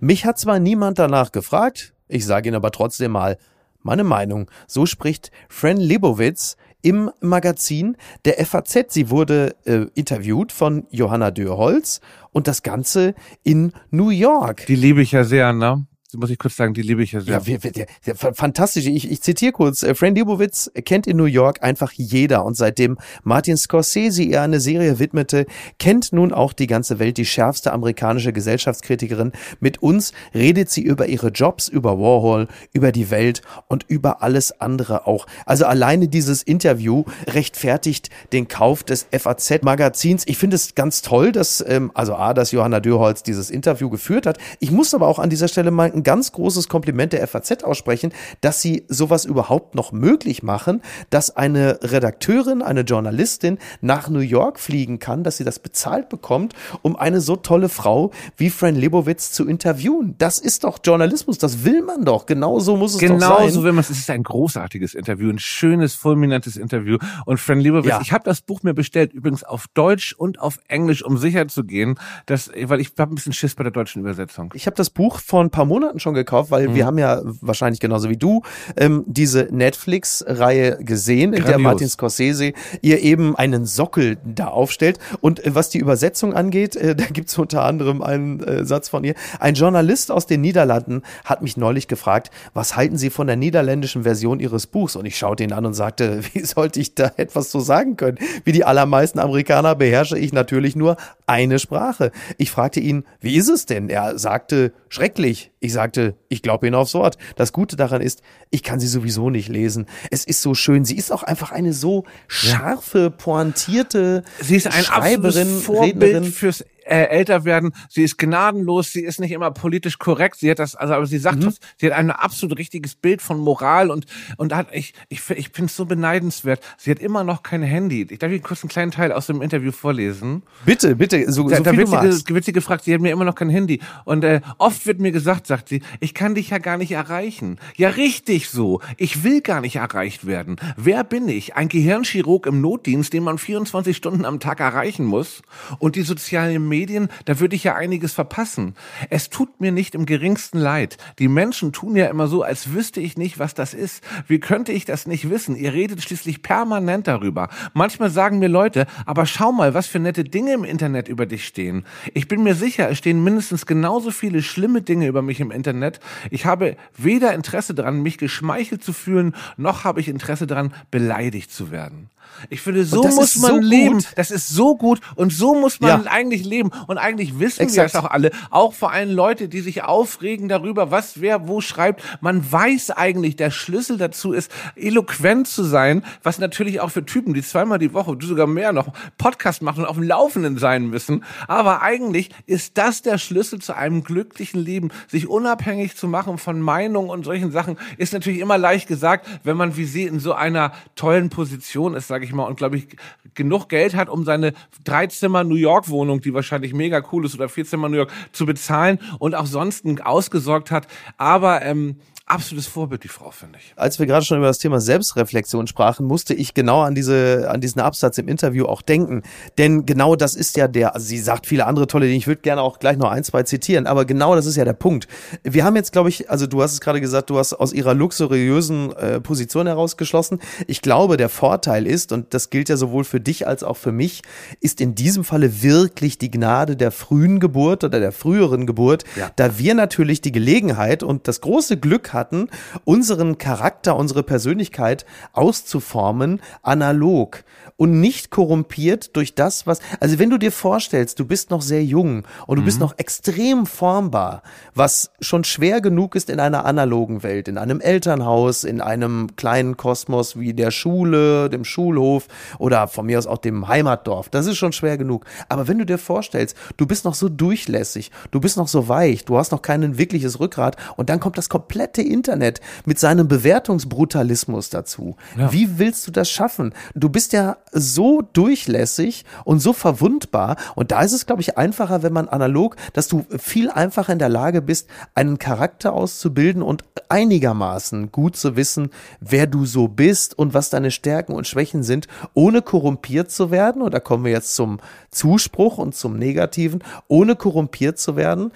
Mich 0.00 0.26
hat 0.26 0.38
zwar 0.38 0.58
niemand 0.58 0.98
danach 0.98 1.32
gefragt, 1.32 1.94
ich 2.06 2.26
sage 2.26 2.48
Ihnen 2.48 2.56
aber 2.56 2.70
trotzdem 2.70 3.12
mal 3.12 3.38
meine 3.82 4.04
Meinung. 4.04 4.50
So 4.66 4.84
spricht 4.84 5.30
Fran 5.48 5.78
Lebowitz 5.78 6.56
im 6.84 7.10
Magazin 7.20 7.96
der 8.26 8.44
FAZ. 8.44 8.92
Sie 8.92 9.10
wurde 9.10 9.56
äh, 9.64 9.86
interviewt 9.94 10.52
von 10.52 10.86
Johanna 10.90 11.30
Dürholz 11.30 12.00
und 12.30 12.46
das 12.46 12.62
Ganze 12.62 13.14
in 13.42 13.72
New 13.90 14.10
York. 14.10 14.66
Die 14.66 14.76
liebe 14.76 15.00
ich 15.00 15.12
ja 15.12 15.24
sehr, 15.24 15.52
ne? 15.52 15.86
Muss 16.16 16.30
ich 16.30 16.38
kurz 16.38 16.56
sagen, 16.56 16.74
die 16.74 16.82
liebe 16.82 17.02
ich 17.02 17.12
ja 17.12 17.20
sehr. 17.20 17.34
Ja, 17.34 17.46
wir, 17.46 17.62
wir, 17.62 17.86
wir, 18.02 18.14
fantastisch. 18.14 18.86
Ich, 18.86 19.10
ich 19.10 19.20
zitiere 19.22 19.52
kurz. 19.52 19.82
Äh, 19.82 19.94
Fran 19.94 20.14
Lebowitz 20.14 20.70
kennt 20.84 21.06
in 21.06 21.16
New 21.16 21.24
York 21.24 21.62
einfach 21.62 21.92
jeder 21.92 22.44
und 22.44 22.56
seitdem 22.56 22.98
Martin 23.22 23.56
Scorsese 23.56 24.22
ihr 24.22 24.42
eine 24.42 24.60
Serie 24.60 24.98
widmete, 24.98 25.46
kennt 25.78 26.12
nun 26.12 26.32
auch 26.32 26.52
die 26.52 26.66
ganze 26.66 26.98
Welt 26.98 27.16
die 27.16 27.24
schärfste 27.24 27.72
amerikanische 27.72 28.32
Gesellschaftskritikerin. 28.32 29.32
Mit 29.60 29.82
uns 29.82 30.12
redet 30.34 30.70
sie 30.70 30.82
über 30.82 31.06
ihre 31.06 31.28
Jobs, 31.28 31.68
über 31.68 31.98
Warhol, 31.98 32.48
über 32.72 32.92
die 32.92 33.10
Welt 33.10 33.42
und 33.68 33.84
über 33.88 34.22
alles 34.22 34.60
andere 34.60 35.06
auch. 35.06 35.26
Also 35.46 35.66
alleine 35.66 36.08
dieses 36.08 36.42
Interview 36.42 37.04
rechtfertigt 37.26 38.10
den 38.32 38.48
Kauf 38.48 38.84
des 38.84 39.06
FAZ-Magazins. 39.10 40.24
Ich 40.26 40.38
finde 40.38 40.56
es 40.56 40.74
ganz 40.74 41.02
toll, 41.02 41.32
dass, 41.32 41.64
ähm, 41.66 41.90
also 41.94 42.14
A, 42.14 42.34
dass 42.34 42.52
Johanna 42.52 42.80
Dürholz 42.80 43.22
dieses 43.22 43.50
Interview 43.50 43.90
geführt 43.90 44.26
hat. 44.26 44.38
Ich 44.60 44.70
muss 44.70 44.94
aber 44.94 45.08
auch 45.08 45.18
an 45.18 45.30
dieser 45.30 45.48
Stelle 45.48 45.70
mal 45.70 45.90
ein 45.90 46.02
ganz 46.04 46.32
großes 46.32 46.68
Kompliment 46.68 47.12
der 47.12 47.26
FAZ 47.26 47.64
aussprechen, 47.64 48.12
dass 48.40 48.62
sie 48.62 48.84
sowas 48.88 49.24
überhaupt 49.24 49.74
noch 49.74 49.92
möglich 49.92 50.42
machen, 50.42 50.82
dass 51.10 51.36
eine 51.36 51.78
Redakteurin, 51.82 52.62
eine 52.62 52.82
Journalistin 52.82 53.58
nach 53.80 54.08
New 54.08 54.20
York 54.20 54.60
fliegen 54.60 54.98
kann, 54.98 55.24
dass 55.24 55.38
sie 55.38 55.44
das 55.44 55.58
bezahlt 55.58 56.08
bekommt, 56.08 56.54
um 56.82 56.96
eine 56.96 57.20
so 57.20 57.36
tolle 57.36 57.68
Frau 57.68 58.10
wie 58.36 58.50
Fran 58.50 58.76
Lebowitz 58.76 59.32
zu 59.32 59.46
interviewen. 59.46 60.14
Das 60.18 60.38
ist 60.38 60.64
doch 60.64 60.78
Journalismus, 60.84 61.38
das 61.38 61.64
will 61.64 61.82
man 61.82 62.04
doch. 62.04 62.26
Genau 62.26 62.60
so 62.60 62.76
muss 62.76 62.94
es 62.94 63.00
genau 63.00 63.18
doch 63.18 63.26
sein. 63.26 63.36
Genau 63.38 63.48
so 63.50 63.64
will 63.64 63.72
man 63.72 63.80
es. 63.80 63.90
Es 63.90 63.98
ist 63.98 64.10
ein 64.10 64.22
großartiges 64.22 64.94
Interview, 64.94 65.30
ein 65.30 65.38
schönes, 65.38 65.94
fulminantes 65.94 66.56
Interview. 66.56 66.98
Und 67.26 67.38
Fran 67.38 67.60
Lebowitz, 67.60 67.88
ja. 67.88 68.00
ich 68.00 68.12
habe 68.12 68.24
das 68.24 68.40
Buch 68.40 68.62
mir 68.62 68.74
bestellt, 68.74 69.12
übrigens 69.12 69.44
auf 69.44 69.66
Deutsch 69.74 70.14
und 70.14 70.40
auf 70.40 70.58
Englisch, 70.68 71.04
um 71.04 71.18
sicher 71.18 71.48
zu 71.48 71.64
gehen, 71.64 71.98
dass, 72.26 72.50
weil 72.62 72.80
ich 72.80 72.92
habe 72.98 73.12
ein 73.12 73.16
bisschen 73.16 73.32
Schiss 73.32 73.54
bei 73.54 73.62
der 73.62 73.72
deutschen 73.72 74.00
Übersetzung. 74.00 74.52
Ich 74.54 74.66
habe 74.66 74.76
das 74.76 74.90
Buch 74.90 75.18
vor 75.20 75.42
ein 75.42 75.50
paar 75.50 75.64
Monaten 75.64 75.93
Monaten 75.94 76.00
schon 76.00 76.14
gekauft, 76.14 76.50
weil 76.50 76.68
mhm. 76.68 76.74
wir 76.74 76.86
haben 76.86 76.98
ja 76.98 77.20
wahrscheinlich 77.40 77.80
genauso 77.80 78.10
wie 78.10 78.16
du 78.16 78.42
ähm, 78.76 79.04
diese 79.06 79.48
Netflix-Reihe 79.50 80.78
gesehen, 80.80 81.32
in 81.32 81.44
der 81.44 81.58
Martin 81.58 81.88
Scorsese 81.88 82.52
ihr 82.82 83.00
eben 83.00 83.36
einen 83.36 83.66
Sockel 83.66 84.16
da 84.24 84.48
aufstellt. 84.48 84.98
Und 85.20 85.44
äh, 85.44 85.54
was 85.54 85.70
die 85.70 85.78
Übersetzung 85.78 86.34
angeht, 86.34 86.76
äh, 86.76 86.94
da 86.94 87.04
gibt's 87.04 87.38
unter 87.38 87.64
anderem 87.64 88.02
einen 88.02 88.40
äh, 88.42 88.64
Satz 88.64 88.88
von 88.88 89.04
ihr. 89.04 89.14
Ein 89.38 89.54
Journalist 89.54 90.10
aus 90.10 90.26
den 90.26 90.40
Niederlanden 90.40 91.02
hat 91.24 91.42
mich 91.42 91.56
neulich 91.56 91.88
gefragt, 91.88 92.30
was 92.52 92.76
halten 92.76 92.98
Sie 92.98 93.10
von 93.10 93.26
der 93.26 93.36
niederländischen 93.36 94.02
Version 94.02 94.40
Ihres 94.40 94.66
Buchs? 94.66 94.96
Und 94.96 95.06
ich 95.06 95.16
schaute 95.16 95.44
ihn 95.44 95.52
an 95.52 95.66
und 95.66 95.74
sagte, 95.74 96.20
wie 96.32 96.44
sollte 96.44 96.80
ich 96.80 96.94
da 96.94 97.12
etwas 97.16 97.50
so 97.50 97.60
sagen 97.60 97.96
können? 97.96 98.18
Wie 98.44 98.52
die 98.52 98.64
allermeisten 98.64 99.18
Amerikaner 99.18 99.74
beherrsche 99.74 100.18
ich 100.18 100.32
natürlich 100.32 100.76
nur 100.76 100.96
eine 101.26 101.58
Sprache. 101.58 102.10
Ich 102.38 102.50
fragte 102.50 102.80
ihn, 102.80 103.04
wie 103.20 103.36
ist 103.36 103.48
es 103.48 103.66
denn? 103.66 103.88
Er 103.88 104.18
sagte, 104.18 104.72
schrecklich. 104.94 105.50
Ich 105.60 105.72
sagte, 105.72 106.14
ich 106.28 106.40
glaube 106.42 106.66
Ihnen 106.66 106.76
aufs 106.76 106.94
Wort. 106.94 107.18
Das 107.36 107.52
Gute 107.52 107.76
daran 107.76 108.00
ist, 108.00 108.22
ich 108.50 108.62
kann 108.62 108.78
sie 108.80 108.86
sowieso 108.86 109.28
nicht 109.28 109.48
lesen. 109.48 109.86
Es 110.10 110.24
ist 110.24 110.40
so 110.40 110.54
schön. 110.54 110.84
Sie 110.84 110.96
ist 110.96 111.10
auch 111.12 111.22
einfach 111.22 111.50
eine 111.50 111.72
so 111.72 112.04
scharfe, 112.28 113.10
pointierte 113.10 114.22
Sie 114.40 114.56
ist 114.56 114.66
ein 114.66 114.84
Schreiberin, 114.84 115.58
Vorbild 115.60 116.02
Rednerin. 116.02 116.24
fürs 116.24 116.64
äh, 116.84 117.04
älter 117.04 117.44
werden. 117.44 117.72
Sie 117.88 118.02
ist 118.02 118.18
gnadenlos, 118.18 118.92
sie 118.92 119.02
ist 119.02 119.20
nicht 119.20 119.32
immer 119.32 119.50
politisch 119.50 119.98
korrekt. 119.98 120.36
Sie 120.38 120.50
hat 120.50 120.58
das, 120.58 120.74
also 120.74 120.94
aber 120.94 121.06
sie 121.06 121.18
sagt, 121.18 121.42
mhm. 121.42 121.54
sie 121.78 121.86
hat 121.86 121.92
ein 121.98 122.10
absolut 122.10 122.58
richtiges 122.58 122.94
Bild 122.94 123.22
von 123.22 123.38
Moral 123.38 123.90
und 123.90 124.06
und 124.36 124.54
hat 124.54 124.68
ich 124.72 124.94
ich 125.08 125.28
ich 125.30 125.50
finde 125.50 125.66
es 125.66 125.76
so 125.76 125.86
beneidenswert. 125.86 126.60
Sie 126.78 126.90
hat 126.90 126.98
immer 126.98 127.24
noch 127.24 127.42
kein 127.42 127.62
Handy. 127.62 128.06
Ich 128.08 128.18
darf 128.18 128.30
Ihnen 128.30 128.42
kurz 128.42 128.62
einen 128.62 128.70
kleinen 128.70 128.90
Teil 128.90 129.12
aus 129.12 129.26
dem 129.26 129.42
Interview 129.42 129.72
vorlesen. 129.72 130.42
Bitte, 130.64 130.96
bitte, 130.96 131.30
so, 131.32 131.48
da, 131.48 131.56
so 131.56 131.62
da 131.62 131.70
viel 131.70 131.90
wird, 131.90 132.12
sie, 132.12 132.34
wird 132.34 132.44
sie 132.44 132.52
gefragt, 132.52 132.84
sie 132.84 132.94
hat 132.94 133.00
mir 133.00 133.12
immer 133.12 133.24
noch 133.24 133.34
kein 133.34 133.50
Handy 133.50 133.80
und 134.04 134.24
äh, 134.24 134.40
oft 134.58 134.86
wird 134.86 135.00
mir 135.00 135.12
gesagt, 135.12 135.46
sagt 135.46 135.68
sie, 135.68 135.82
ich 136.00 136.14
kann 136.14 136.34
dich 136.34 136.50
ja 136.50 136.58
gar 136.58 136.76
nicht 136.76 136.92
erreichen. 136.92 137.58
Ja, 137.76 137.90
richtig 137.90 138.48
so. 138.48 138.80
Ich 138.96 139.24
will 139.24 139.40
gar 139.40 139.60
nicht 139.60 139.76
erreicht 139.76 140.26
werden. 140.26 140.56
Wer 140.76 141.04
bin 141.04 141.28
ich? 141.28 141.56
Ein 141.56 141.68
Gehirnchirurg 141.68 142.46
im 142.46 142.60
Notdienst, 142.60 143.12
den 143.12 143.22
man 143.22 143.38
24 143.38 143.96
Stunden 143.96 144.24
am 144.24 144.40
Tag 144.40 144.60
erreichen 144.60 145.04
muss 145.04 145.42
und 145.78 145.96
die 145.96 146.02
sozialen 146.02 146.54
Medien, 146.74 147.08
da 147.24 147.38
würde 147.38 147.54
ich 147.54 147.62
ja 147.62 147.76
einiges 147.76 148.12
verpassen. 148.14 148.74
Es 149.08 149.30
tut 149.30 149.60
mir 149.60 149.70
nicht 149.70 149.94
im 149.94 150.06
geringsten 150.06 150.58
leid. 150.58 150.96
Die 151.20 151.28
Menschen 151.28 151.72
tun 151.72 151.94
ja 151.94 152.06
immer 152.06 152.26
so, 152.26 152.42
als 152.42 152.72
wüsste 152.72 153.00
ich 153.00 153.16
nicht, 153.16 153.38
was 153.38 153.54
das 153.54 153.74
ist. 153.74 154.02
Wie 154.26 154.40
könnte 154.40 154.72
ich 154.72 154.84
das 154.84 155.06
nicht 155.06 155.30
wissen? 155.30 155.54
Ihr 155.54 155.72
redet 155.72 156.02
schließlich 156.02 156.42
permanent 156.42 157.06
darüber. 157.06 157.48
Manchmal 157.74 158.10
sagen 158.10 158.40
mir 158.40 158.48
Leute, 158.48 158.86
aber 159.06 159.24
schau 159.24 159.52
mal, 159.52 159.72
was 159.72 159.86
für 159.86 160.00
nette 160.00 160.24
Dinge 160.24 160.52
im 160.52 160.64
Internet 160.64 161.06
über 161.06 161.26
dich 161.26 161.46
stehen. 161.46 161.84
Ich 162.12 162.26
bin 162.26 162.42
mir 162.42 162.56
sicher, 162.56 162.90
es 162.90 162.98
stehen 162.98 163.22
mindestens 163.22 163.66
genauso 163.66 164.10
viele 164.10 164.42
schlimme 164.42 164.82
Dinge 164.82 165.06
über 165.06 165.22
mich 165.22 165.38
im 165.38 165.52
Internet. 165.52 166.00
Ich 166.32 166.44
habe 166.44 166.76
weder 166.96 167.34
Interesse 167.34 167.74
daran, 167.74 168.02
mich 168.02 168.18
geschmeichelt 168.18 168.82
zu 168.82 168.92
fühlen, 168.92 169.36
noch 169.56 169.84
habe 169.84 170.00
ich 170.00 170.08
Interesse 170.08 170.48
daran, 170.48 170.74
beleidigt 170.90 171.52
zu 171.52 171.70
werden. 171.70 172.10
Ich 172.50 172.60
finde, 172.60 172.84
so 172.84 173.02
muss 173.02 173.36
man 173.36 173.50
so 173.52 173.58
leben. 173.58 173.98
Gut. 173.98 174.06
Das 174.16 174.30
ist 174.30 174.48
so 174.48 174.76
gut 174.76 175.00
und 175.14 175.32
so 175.32 175.54
muss 175.54 175.80
man 175.80 176.04
ja. 176.04 176.10
eigentlich 176.10 176.44
leben. 176.44 176.70
Und 176.86 176.98
eigentlich 176.98 177.38
wissen 177.38 177.62
Exakt. 177.62 177.94
wir 177.94 178.00
es 178.00 178.04
auch 178.04 178.10
alle. 178.10 178.30
Auch 178.50 178.74
vor 178.74 178.92
allem 178.92 179.10
Leute, 179.10 179.48
die 179.48 179.60
sich 179.60 179.82
aufregen 179.82 180.48
darüber, 180.48 180.90
was 180.90 181.20
wer 181.20 181.48
wo 181.48 181.60
schreibt. 181.60 182.02
Man 182.20 182.50
weiß 182.50 182.90
eigentlich, 182.90 183.36
der 183.36 183.50
Schlüssel 183.50 183.98
dazu 183.98 184.32
ist, 184.32 184.50
eloquent 184.76 185.48
zu 185.48 185.64
sein, 185.64 186.04
was 186.22 186.38
natürlich 186.38 186.80
auch 186.80 186.90
für 186.90 187.04
Typen, 187.04 187.34
die 187.34 187.42
zweimal 187.42 187.78
die 187.78 187.92
Woche, 187.92 188.16
du 188.16 188.26
sogar 188.26 188.46
mehr 188.46 188.72
noch, 188.72 188.92
Podcast 189.18 189.62
machen 189.62 189.84
und 189.84 189.86
auf 189.86 189.96
dem 189.96 190.04
Laufenden 190.04 190.58
sein 190.58 190.86
müssen. 190.88 191.24
Aber 191.48 191.82
eigentlich 191.82 192.30
ist 192.46 192.78
das 192.78 193.02
der 193.02 193.18
Schlüssel 193.18 193.60
zu 193.60 193.76
einem 193.76 194.04
glücklichen 194.04 194.60
Leben. 194.60 194.90
Sich 195.08 195.28
unabhängig 195.28 195.96
zu 195.96 196.08
machen 196.08 196.38
von 196.38 196.60
Meinungen 196.60 197.10
und 197.10 197.24
solchen 197.24 197.50
Sachen 197.50 197.78
ist 197.98 198.12
natürlich 198.12 198.40
immer 198.40 198.58
leicht 198.58 198.88
gesagt, 198.88 199.26
wenn 199.44 199.56
man 199.56 199.76
wie 199.76 199.84
sie 199.84 200.04
in 200.04 200.20
so 200.20 200.32
einer 200.32 200.72
tollen 200.96 201.30
Position 201.30 201.94
ist, 201.94 202.08
sage 202.08 202.23
ich 202.24 202.32
mal, 202.32 202.44
und 202.44 202.56
glaube 202.56 202.76
ich 202.76 202.88
genug 203.34 203.68
Geld 203.68 203.94
hat, 203.94 204.08
um 204.08 204.24
seine 204.24 204.52
Dreizimmer 204.84 205.44
New 205.44 205.54
York 205.54 205.88
Wohnung, 205.88 206.20
die 206.20 206.34
wahrscheinlich 206.34 206.74
mega 206.74 207.02
cool 207.12 207.24
ist, 207.24 207.34
oder 207.34 207.48
Vierzimmer 207.48 207.88
New 207.88 207.96
York 207.96 208.12
zu 208.32 208.46
bezahlen 208.46 208.98
und 209.18 209.34
auch 209.34 209.46
sonst 209.46 209.84
ausgesorgt 210.04 210.70
hat. 210.70 210.86
Aber 211.16 211.62
ähm, 211.62 211.96
absolutes 212.26 212.66
Vorbild, 212.66 213.04
die 213.04 213.08
Frau, 213.08 213.30
finde 213.30 213.58
ich. 213.58 213.74
Als 213.76 213.98
wir 213.98 214.06
gerade 214.06 214.24
schon 214.24 214.38
über 214.38 214.46
das 214.46 214.58
Thema 214.58 214.80
Selbstreflexion 214.80 215.66
sprachen, 215.66 216.06
musste 216.06 216.32
ich 216.32 216.54
genau 216.54 216.80
an 216.80 216.94
diese, 216.94 217.50
an 217.50 217.60
diesen 217.60 217.82
Absatz 217.82 218.16
im 218.16 218.28
Interview 218.28 218.64
auch 218.64 218.80
denken. 218.80 219.22
Denn 219.58 219.84
genau 219.84 220.16
das 220.16 220.34
ist 220.34 220.56
ja 220.56 220.66
der, 220.66 220.94
also 220.94 221.06
sie 221.06 221.18
sagt 221.18 221.46
viele 221.46 221.66
andere 221.66 221.86
tolle 221.86 222.06
Dinge, 222.06 222.16
ich 222.16 222.26
würde 222.26 222.40
gerne 222.40 222.62
auch 222.62 222.78
gleich 222.78 222.96
noch 222.96 223.10
ein, 223.10 223.24
zwei 223.24 223.42
zitieren, 223.42 223.86
aber 223.86 224.06
genau 224.06 224.34
das 224.34 224.46
ist 224.46 224.56
ja 224.56 224.64
der 224.64 224.72
Punkt. 224.72 225.06
Wir 225.42 225.64
haben 225.64 225.76
jetzt, 225.76 225.92
glaube 225.92 226.08
ich, 226.08 226.30
also 226.30 226.46
du 226.46 226.62
hast 226.62 226.72
es 226.72 226.80
gerade 226.80 227.02
gesagt, 227.02 227.28
du 227.28 227.36
hast 227.38 227.52
aus 227.52 227.74
ihrer 227.74 227.92
luxuriösen 227.92 228.96
äh, 228.96 229.20
Position 229.20 229.66
herausgeschlossen. 229.66 230.40
Ich 230.66 230.80
glaube, 230.80 231.18
der 231.18 231.28
Vorteil 231.28 231.86
ist, 231.86 232.10
und 232.10 232.32
das 232.32 232.48
gilt 232.48 232.70
ja 232.70 232.78
sowohl 232.78 233.04
für 233.04 233.20
dich 233.20 233.46
als 233.46 233.62
auch 233.62 233.76
für 233.76 233.92
mich, 233.92 234.22
ist 234.60 234.80
in 234.80 234.94
diesem 234.94 235.24
Falle 235.24 235.62
wirklich 235.62 236.16
die 236.16 236.30
Gnade 236.30 236.74
der 236.74 236.90
frühen 236.90 237.38
Geburt 237.38 237.84
oder 237.84 238.00
der 238.00 238.12
früheren 238.12 238.66
Geburt, 238.66 239.04
ja. 239.16 239.30
da 239.36 239.58
wir 239.58 239.74
natürlich 239.74 240.22
die 240.22 240.32
Gelegenheit 240.32 241.02
und 241.02 241.28
das 241.28 241.42
große 241.42 241.76
Glück 241.76 242.13
hatten, 242.14 242.48
unseren 242.84 243.36
Charakter, 243.36 243.96
unsere 243.96 244.22
Persönlichkeit 244.22 245.04
auszuformen, 245.32 246.40
analog 246.62 247.44
und 247.76 248.00
nicht 248.00 248.30
korrumpiert 248.30 249.16
durch 249.16 249.34
das, 249.34 249.66
was, 249.66 249.80
also 249.98 250.18
wenn 250.18 250.30
du 250.30 250.38
dir 250.38 250.52
vorstellst, 250.52 251.18
du 251.18 251.24
bist 251.24 251.50
noch 251.50 251.60
sehr 251.60 251.84
jung 251.84 252.24
und 252.46 252.56
du 252.56 252.62
mhm. 252.62 252.66
bist 252.66 252.80
noch 252.80 252.98
extrem 252.98 253.66
formbar, 253.66 254.42
was 254.74 255.10
schon 255.20 255.42
schwer 255.42 255.80
genug 255.80 256.14
ist 256.14 256.30
in 256.30 256.38
einer 256.38 256.64
analogen 256.66 257.24
Welt, 257.24 257.48
in 257.48 257.58
einem 257.58 257.80
Elternhaus, 257.80 258.62
in 258.62 258.80
einem 258.80 259.34
kleinen 259.34 259.76
Kosmos 259.76 260.38
wie 260.38 260.54
der 260.54 260.70
Schule, 260.70 261.50
dem 261.50 261.64
Schulhof 261.64 262.28
oder 262.58 262.86
von 262.86 263.06
mir 263.06 263.18
aus 263.18 263.26
auch 263.26 263.38
dem 263.38 263.66
Heimatdorf, 263.66 264.28
das 264.28 264.46
ist 264.46 264.56
schon 264.56 264.72
schwer 264.72 264.96
genug. 264.96 265.24
Aber 265.48 265.66
wenn 265.66 265.78
du 265.78 265.86
dir 265.86 265.98
vorstellst, 265.98 266.56
du 266.76 266.86
bist 266.86 267.04
noch 267.04 267.14
so 267.14 267.28
durchlässig, 267.28 268.12
du 268.30 268.40
bist 268.40 268.56
noch 268.56 268.68
so 268.68 268.88
weich, 268.88 269.24
du 269.24 269.36
hast 269.36 269.50
noch 269.50 269.62
kein 269.62 269.98
wirkliches 269.98 270.38
Rückgrat 270.38 270.76
und 270.96 271.08
dann 271.08 271.18
kommt 271.18 271.38
das 271.38 271.48
komplette 271.48 272.02
Internet 272.02 272.60
mit 272.84 273.00
seinem 273.00 273.26
Bewertungsbrutalismus 273.26 274.70
dazu. 274.70 275.16
Ja. 275.36 275.52
Wie 275.52 275.78
willst 275.78 276.06
du 276.06 276.12
das 276.12 276.30
schaffen? 276.30 276.72
Du 276.94 277.08
bist 277.08 277.32
ja 277.32 277.56
so 277.74 278.22
durchlässig 278.22 279.24
und 279.44 279.60
so 279.60 279.72
verwundbar 279.72 280.56
und 280.74 280.92
da 280.92 281.02
ist 281.02 281.12
es, 281.12 281.26
glaube 281.26 281.42
ich, 281.42 281.58
einfacher, 281.58 282.02
wenn 282.02 282.12
man 282.12 282.28
analog, 282.28 282.76
dass 282.92 283.08
du 283.08 283.26
viel 283.36 283.70
einfacher 283.70 284.12
in 284.12 284.18
der 284.18 284.28
Lage 284.28 284.62
bist, 284.62 284.88
einen 285.14 285.38
Charakter 285.38 285.92
auszubilden 285.92 286.62
und 286.62 286.84
einigermaßen 287.08 288.12
gut 288.12 288.36
zu 288.36 288.56
wissen, 288.56 288.90
wer 289.20 289.46
du 289.46 289.66
so 289.66 289.88
bist 289.88 290.38
und 290.38 290.54
was 290.54 290.70
deine 290.70 290.90
Stärken 290.90 291.32
und 291.32 291.46
Schwächen 291.46 291.82
sind, 291.82 292.08
ohne 292.34 292.62
korrumpiert 292.62 293.30
zu 293.30 293.50
werden. 293.50 293.82
Und 293.82 293.94
da 293.94 294.00
kommen 294.00 294.24
wir 294.24 294.32
jetzt 294.32 294.54
zum 294.54 294.80
Zuspruch 295.10 295.78
und 295.78 295.94
zum 295.94 296.18
Negativen, 296.18 296.82
ohne 297.08 297.36
korrumpiert 297.36 297.98
zu 297.98 298.16
werden 298.16 298.52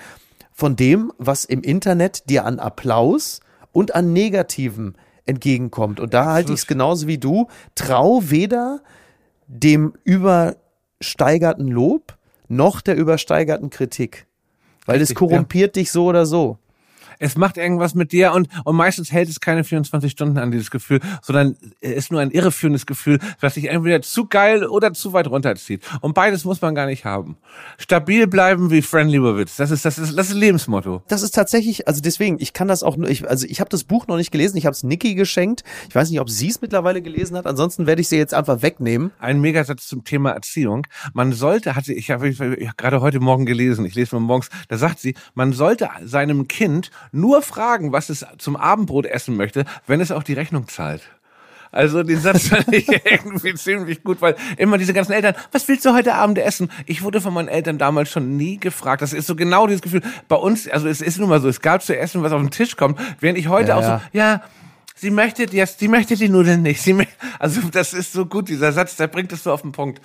von 0.53 0.77
dem, 0.77 1.13
was 1.19 1.45
im 1.45 1.63
Internet 1.63 2.29
dir 2.29 2.45
an 2.45 2.59
Applaus 2.59 3.41
und 3.73 3.95
an 3.95 4.13
Negativen 4.13 4.97
entgegenkommt. 5.25 6.01
Und 6.01 6.15
da 6.15 6.25
halte 6.27 6.53
ich 6.53 6.61
es 6.61 6.67
genauso 6.67 7.07
wie 7.07 7.19
du. 7.19 7.49
Trau 7.75 8.23
weder 8.25 8.81
dem 9.49 9.95
übersteigerten 10.05 11.67
Lob 11.69 12.17
noch 12.49 12.81
der 12.81 12.97
übersteigerten 12.97 13.71
Kritik. 13.71 14.27
Weil 14.87 14.99
Richtig, 14.99 15.17
es 15.17 15.19
korrumpiert 15.19 15.77
ja. 15.77 15.83
dich 15.83 15.91
so 15.91 16.07
oder 16.07 16.25
so 16.25 16.59
es 17.19 17.37
macht 17.37 17.57
irgendwas 17.57 17.95
mit 17.95 18.13
dir 18.13 18.33
und, 18.33 18.49
und 18.65 18.77
meistens 18.77 19.13
hält 19.13 19.29
es 19.29 19.41
keine 19.41 19.65
24 19.65 20.11
Stunden 20.11 20.39
an 20.39 20.51
dieses 20.51 20.71
Gefühl, 20.71 21.01
sondern 21.23 21.57
es 21.81 21.93
ist 21.93 22.13
nur 22.13 22.21
ein 22.21 22.31
irreführendes 22.31 22.87
Gefühl, 22.87 23.19
das 23.41 23.55
sich 23.55 23.69
entweder 23.69 24.03
zu 24.03 24.27
geil 24.27 24.65
oder 24.67 24.93
zu 24.93 25.13
weit 25.13 25.27
runterzieht. 25.29 25.83
Und 26.01 26.15
beides 26.15 26.45
muss 26.45 26.61
man 26.61 26.75
gar 26.75 26.87
nicht 26.87 27.05
haben. 27.05 27.37
Stabil 27.79 28.27
bleiben 28.27 28.71
wie 28.71 28.83
Fran 28.83 29.09
Lebowitz. 29.09 29.57
Das 29.57 29.71
ist, 29.71 29.85
das 29.85 29.99
ist, 29.99 30.17
das 30.17 30.29
ist 30.29 30.37
Lebensmotto. 30.37 31.03
Das 31.09 31.23
ist 31.23 31.35
tatsächlich, 31.35 31.89
also 31.89 32.01
deswegen, 32.01 32.39
ich 32.41 32.53
kann 32.53 32.69
das 32.69 32.83
auch 32.83 32.97
nur, 32.97 33.09
ich, 33.09 33.29
also 33.29 33.47
ich 33.49 33.61
habe 33.61 33.71
das 33.71 33.85
Buch 33.85 34.07
noch 34.07 34.17
nicht 34.17 34.31
gelesen, 34.31 34.57
ich 34.57 34.67
habe 34.67 34.75
es 34.75 34.83
Niki 34.83 35.15
geschenkt. 35.15 35.65
Ich 35.89 35.95
weiß 35.95 36.11
nicht, 36.11 36.21
ob 36.21 36.31
sie 36.31 36.49
es 36.49 36.61
mittlerweile 36.61 37.03
gelesen 37.03 37.37
hat, 37.37 37.47
ansonsten 37.47 37.87
werde 37.87 38.01
ich 38.01 38.09
sie 38.09 38.17
jetzt 38.17 38.35
einfach 38.35 38.63
wegnehmen. 38.63 39.13
Ein 39.19 39.41
Megasatz 39.41 39.87
zum 39.87 40.05
Thema 40.05 40.31
Erziehung. 40.31 40.87
Man 41.13 41.33
sollte, 41.33 41.75
hatte 41.77 41.93
ich 41.93 42.11
habe 42.11 42.29
ich, 42.29 42.41
ich, 42.41 42.77
gerade 42.77 43.01
heute 43.01 43.21
Morgen 43.21 43.47
gelesen, 43.47 43.85
ich 43.85 43.95
lese 43.95 44.15
mal 44.15 44.21
morgens, 44.21 44.49
da 44.69 44.77
sagt 44.77 44.99
sie, 45.01 45.15
man 45.35 45.53
sollte 45.53 45.89
seinem 46.05 46.49
Kind 46.49 46.91
nur 47.13 47.43
fragen, 47.43 47.93
was 47.93 48.09
es 48.09 48.27
zum 48.39 48.57
Abendbrot 48.57 49.07
essen 49.07 49.37
möchte, 49.37 49.65
wenn 49.87 50.01
es 50.01 50.11
auch 50.11 50.23
die 50.23 50.35
Rechnung 50.35 50.69
zahlt. 50.69 51.03
Also 51.71 52.03
den 52.03 52.21
Satz 52.21 52.49
fand 52.49 52.73
ich 52.73 52.89
irgendwie 53.05 53.55
ziemlich 53.55 54.03
gut, 54.03 54.21
weil 54.21 54.37
immer 54.57 54.79
diese 54.79 54.95
ganzen 54.95 55.13
Eltern, 55.13 55.35
was 55.53 55.69
willst 55.69 55.85
du 55.85 55.93
heute 55.93 56.15
Abend 56.15 56.39
essen? 56.39 56.71
Ich 56.87 57.03
wurde 57.03 57.21
von 57.21 57.35
meinen 57.35 57.49
Eltern 57.49 57.79
damals 57.79 58.11
schon 58.11 58.37
nie 58.37 58.59
gefragt. 58.59 59.03
Das 59.03 59.13
ist 59.13 59.27
so 59.27 59.37
genau 59.37 59.67
dieses 59.67 59.83
Gefühl. 59.83 60.03
Bei 60.29 60.37
uns, 60.37 60.69
also 60.69 60.89
es 60.89 61.01
ist 61.01 61.19
nun 61.19 61.29
mal 61.29 61.41
so, 61.41 61.49
es 61.49 61.61
gab 61.61 61.83
zu 61.83 61.97
essen, 61.97 62.23
was 62.23 62.33
auf 62.33 62.41
den 62.41 62.51
Tisch 62.51 62.77
kommt, 62.77 62.99
während 63.21 63.39
ich 63.39 63.49
heute 63.49 63.71
ja, 63.71 63.77
auch 63.77 63.83
so, 63.83 64.01
ja, 64.13 64.43
sie 64.95 65.11
möchte 65.11 65.45
jetzt, 65.45 65.79
sie 65.79 65.89
möchte 65.89 66.17
die 66.17 66.29
Nudeln 66.29 66.63
nicht. 66.63 66.81
Sie, 66.81 67.07
also 67.39 67.61
das 67.71 67.93
ist 67.93 68.13
so 68.13 68.27
gut, 68.27 68.49
dieser 68.49 68.73
Satz, 68.73 68.97
der 68.97 69.09
bringt 69.09 69.33
es 69.33 69.43
so 69.43 69.53
auf 69.53 69.63
den 69.63 69.73
Punkt. 69.73 70.01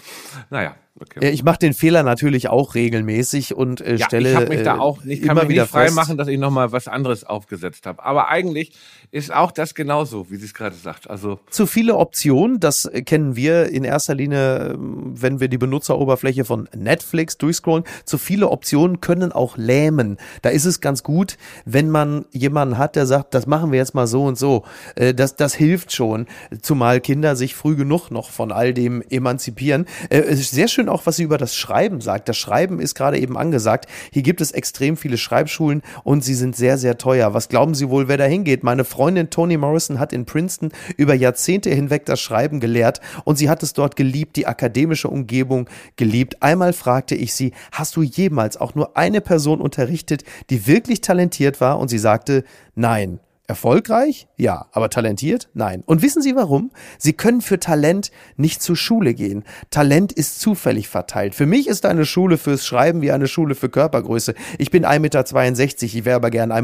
Naja. 0.50 0.76
Okay. 1.00 1.32
Ich 1.32 1.44
mache 1.44 1.58
den 1.58 1.74
Fehler 1.74 2.04
natürlich 2.04 2.50
auch 2.50 2.76
regelmäßig 2.76 3.56
und 3.56 3.82
äh, 3.82 3.96
ja, 3.96 4.06
stelle. 4.06 4.30
Ich 4.30 4.36
habe 4.36 4.50
mich 4.50 4.62
da 4.62 4.76
äh, 4.76 4.80
auch, 4.80 5.04
ich 5.04 5.24
kann 5.24 5.36
mich 5.38 5.50
wieder 5.50 5.66
frei 5.66 5.90
machen, 5.90 6.18
dass 6.18 6.28
ich 6.28 6.38
nochmal 6.38 6.72
was 6.72 6.88
anderes 6.88 7.24
aufgesetzt 7.24 7.88
habe. 7.88 8.04
Aber 8.04 8.30
eigentlich 8.30 8.74
ist 9.10 9.34
auch 9.34 9.52
das 9.52 9.74
genauso, 9.74 10.30
wie 10.30 10.36
sie 10.36 10.46
es 10.46 10.54
gerade 10.54 10.76
sagt. 10.76 11.10
Also 11.10 11.40
zu 11.50 11.66
viele 11.66 11.96
Optionen, 11.96 12.60
das 12.60 12.90
kennen 13.06 13.36
wir 13.36 13.70
in 13.70 13.84
erster 13.84 14.14
Linie, 14.14 14.74
ähm, 14.74 15.14
wenn 15.20 15.40
wir 15.40 15.48
die 15.48 15.58
Benutzeroberfläche 15.58 16.46
von 16.46 16.70
Netflix 16.76 17.40
durchscrollen. 17.40 17.86
Zu 18.06 18.20
viele 18.20 18.50
Optionen 18.50 19.02
können 19.02 19.32
auch 19.32 19.58
lähmen. 19.58 20.18
Da 20.44 20.50
ist 20.50 20.66
es 20.66 20.80
ganz 20.80 21.02
gut, 21.02 21.38
wenn 21.66 21.90
man 21.90 22.26
jemanden 22.32 22.78
hat, 22.78 22.96
der 22.96 23.08
sagt, 23.08 23.34
das 23.34 23.48
machen 23.48 23.72
wir 23.72 23.80
jetzt 23.80 23.96
mal 23.96 24.06
so 24.06 24.26
und 24.26 24.38
so. 24.38 24.64
Äh, 24.94 25.16
das, 25.16 25.36
das 25.36 25.56
hilft 25.56 25.92
schon, 25.92 26.28
zumal 26.62 27.02
Kinder 27.02 27.36
sich 27.36 27.56
früh 27.56 27.76
genug 27.76 28.12
noch 28.12 28.30
von 28.30 28.52
all 28.52 28.76
dem 28.76 29.02
emanzipieren. 29.02 29.88
Äh, 30.10 30.20
es 30.20 30.40
ist 30.40 30.52
sehr 30.52 30.68
schön 30.68 30.83
schön 30.84 30.90
auch, 30.90 31.06
was 31.06 31.16
sie 31.16 31.24
über 31.24 31.38
das 31.38 31.56
Schreiben 31.56 32.02
sagt. 32.02 32.28
Das 32.28 32.38
Schreiben 32.38 32.80
ist 32.80 32.96
gerade 32.96 33.18
eben 33.18 33.38
angesagt. 33.38 33.88
Hier 34.12 34.22
gibt 34.22 34.42
es 34.42 34.52
extrem 34.52 34.98
viele 34.98 35.18
Schreibschulen 35.18 35.82
und 36.04 36.24
sie 36.24 36.34
sind 36.34 36.56
sehr, 36.58 36.78
sehr 36.78 36.98
teuer. 36.98 37.34
Was 37.34 37.48
glauben 37.48 37.74
Sie 37.74 37.90
wohl, 37.90 38.10
wer 38.10 38.18
da 38.18 38.26
hingeht? 38.26 38.64
Meine 38.64 38.84
Freundin 38.84 39.30
Toni 39.30 39.56
Morrison 39.56 40.00
hat 40.00 40.12
in 40.12 40.26
Princeton 40.26 40.72
über 40.98 41.14
Jahrzehnte 41.14 41.70
hinweg 41.70 42.06
das 42.06 42.20
Schreiben 42.20 42.60
gelehrt 42.60 43.00
und 43.24 43.38
sie 43.38 43.50
hat 43.50 43.64
es 43.64 43.72
dort 43.74 43.96
geliebt, 43.96 44.36
die 44.36 44.46
akademische 44.46 45.08
Umgebung 45.08 45.70
geliebt. 45.96 46.44
Einmal 46.44 46.74
fragte 46.74 47.16
ich 47.16 47.34
sie, 47.34 47.54
hast 47.72 47.96
du 47.96 48.02
jemals 48.02 48.58
auch 48.58 48.76
nur 48.76 48.98
eine 48.98 49.22
Person 49.22 49.62
unterrichtet, 49.62 50.24
die 50.50 50.68
wirklich 50.68 51.00
talentiert 51.00 51.62
war? 51.62 51.80
Und 51.80 51.88
sie 51.88 52.00
sagte, 52.00 52.44
nein. 52.76 53.20
Erfolgreich? 53.54 54.28
Ja. 54.36 54.66
Aber 54.72 54.90
talentiert? 54.90 55.48
Nein. 55.54 55.84
Und 55.86 56.02
wissen 56.02 56.24
Sie 56.24 56.36
warum? 56.36 56.72
Sie 56.98 57.14
können 57.14 57.42
für 57.42 57.60
Talent 57.60 58.10
nicht 58.36 58.64
zur 58.64 58.76
Schule 58.76 59.14
gehen. 59.14 59.44
Talent 59.70 60.12
ist 60.12 60.40
zufällig 60.40 60.90
verteilt. 60.90 61.36
Für 61.36 61.46
mich 61.46 61.68
ist 61.68 61.86
eine 61.86 62.04
Schule 62.06 62.40
fürs 62.40 62.66
Schreiben 62.66 63.02
wie 63.02 63.12
eine 63.12 63.28
Schule 63.28 63.54
für 63.54 63.70
Körpergröße. 63.70 64.34
Ich 64.58 64.72
bin 64.72 64.88
1,62 64.88 65.00
Meter, 65.00 65.84
ich 65.84 66.06
wäre 66.06 66.16
aber 66.16 66.32
gern 66.32 66.52
1,72 66.52 66.62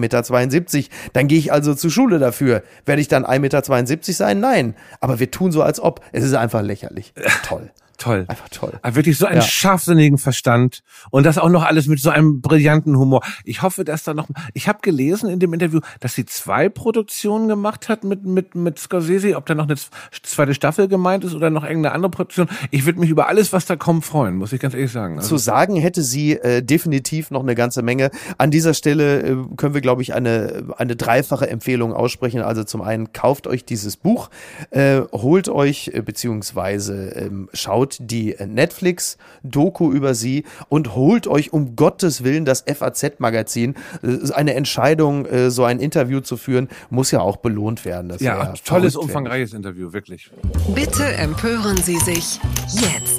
Meter. 0.77 0.89
Dann 1.13 1.27
gehe 1.27 1.37
ich 1.37 1.53
also 1.53 1.75
zur 1.75 1.91
Schule 1.91 2.17
dafür. 2.17 2.63
Werde 2.85 3.01
ich 3.01 3.07
dann 3.07 3.23
1,72 3.23 3.39
Meter 3.39 4.13
sein? 4.13 4.39
Nein. 4.39 4.75
Aber 4.99 5.19
wir 5.19 5.29
tun 5.29 5.51
so, 5.51 5.61
als 5.61 5.79
ob. 5.79 6.01
Es 6.11 6.23
ist 6.23 6.33
einfach 6.33 6.63
lächerlich. 6.63 7.13
Toll. 7.43 7.69
Toll. 7.99 8.23
Einfach 8.29 8.47
toll. 8.47 8.79
Aber 8.81 8.95
wirklich 8.95 9.17
so 9.17 9.25
einen 9.25 9.41
ja. 9.41 9.45
scharfsinnigen 9.45 10.17
Verstand 10.17 10.83
und 11.11 11.25
das 11.25 11.37
auch 11.37 11.49
noch 11.49 11.65
alles 11.65 11.87
mit 11.87 11.99
so 11.99 12.09
einem 12.09 12.39
brillanten 12.39 12.97
Humor. 12.97 13.21
Ich 13.43 13.61
hoffe, 13.61 13.83
dass 13.83 14.03
da 14.03 14.13
noch, 14.13 14.29
ich 14.53 14.69
habe 14.69 14.79
gelesen 14.81 15.29
in 15.29 15.39
dem 15.39 15.53
Interview, 15.53 15.81
dass 15.99 16.15
sie 16.15 16.25
zwei 16.25 16.69
Produktionen 16.69 17.49
gemacht 17.49 17.89
hat 17.89 18.05
mit, 18.05 18.23
mit, 18.23 18.55
mit 18.55 18.79
Scorsese, 18.79 19.35
ob 19.35 19.45
da 19.47 19.53
noch 19.53 19.65
eine 19.65 19.75
zweite 20.23 20.53
Staffel 20.53 20.87
gemeint 20.87 21.25
ist 21.25 21.35
oder 21.35 21.49
noch 21.49 21.63
irgendeine 21.63 21.93
andere 21.93 22.09
Produktion. 22.09 22.47
Ich 22.71 22.85
würde 22.85 23.01
mich 23.01 23.09
über 23.09 23.27
alles, 23.27 23.51
was 23.51 23.65
da 23.65 23.75
kommt, 23.75 24.05
freuen, 24.05 24.37
muss 24.37 24.53
ich 24.53 24.61
ganz 24.61 24.73
ehrlich 24.73 24.93
sagen. 24.93 25.17
Also 25.17 25.27
Zu 25.27 25.37
sagen 25.37 25.75
hätte 25.75 26.01
sie 26.01 26.37
äh, 26.37 26.63
definitiv 26.63 27.31
noch 27.31 27.41
eine 27.41 27.53
ganze 27.53 27.81
Menge. 27.81 28.11
An 28.37 28.49
dieser 28.49 28.73
Stelle 28.73 29.21
äh, 29.23 29.35
können 29.57 29.73
wir, 29.73 29.81
glaube 29.81 30.03
ich, 30.03 30.13
eine, 30.13 30.63
eine 30.77 30.95
dreifache 30.95 31.49
Empfehlung 31.49 31.91
aussprechen. 31.91 32.41
Also 32.43 32.63
zum 32.63 32.81
einen 32.81 33.11
kauft 33.11 33.45
euch 33.45 33.65
dieses 33.65 33.97
Buch, 33.97 34.29
äh, 34.69 35.01
holt 35.11 35.49
euch 35.49 35.91
äh, 35.93 36.01
beziehungsweise 36.01 37.09
ähm, 37.09 37.49
schaut 37.89 37.97
die 37.99 38.35
Netflix-Doku 38.39 39.91
über 39.91 40.13
sie 40.13 40.45
und 40.69 40.95
holt 40.95 41.27
euch 41.27 41.53
um 41.53 41.75
Gottes 41.75 42.23
Willen 42.23 42.45
das 42.45 42.63
FAZ-Magazin. 42.67 43.75
Äh, 44.03 44.31
eine 44.33 44.53
Entscheidung, 44.55 45.25
äh, 45.25 45.51
so 45.51 45.63
ein 45.63 45.79
Interview 45.79 46.19
zu 46.21 46.37
führen, 46.37 46.69
muss 46.89 47.11
ja 47.11 47.21
auch 47.21 47.37
belohnt 47.37 47.85
werden. 47.85 48.09
Das 48.09 48.21
ja, 48.21 48.53
tolles, 48.65 48.95
umfangreiches 48.95 49.53
Interview, 49.53 49.93
wirklich. 49.93 50.29
Bitte 50.73 51.05
empören 51.13 51.77
Sie 51.77 51.97
sich 51.97 52.39
jetzt. 52.71 53.18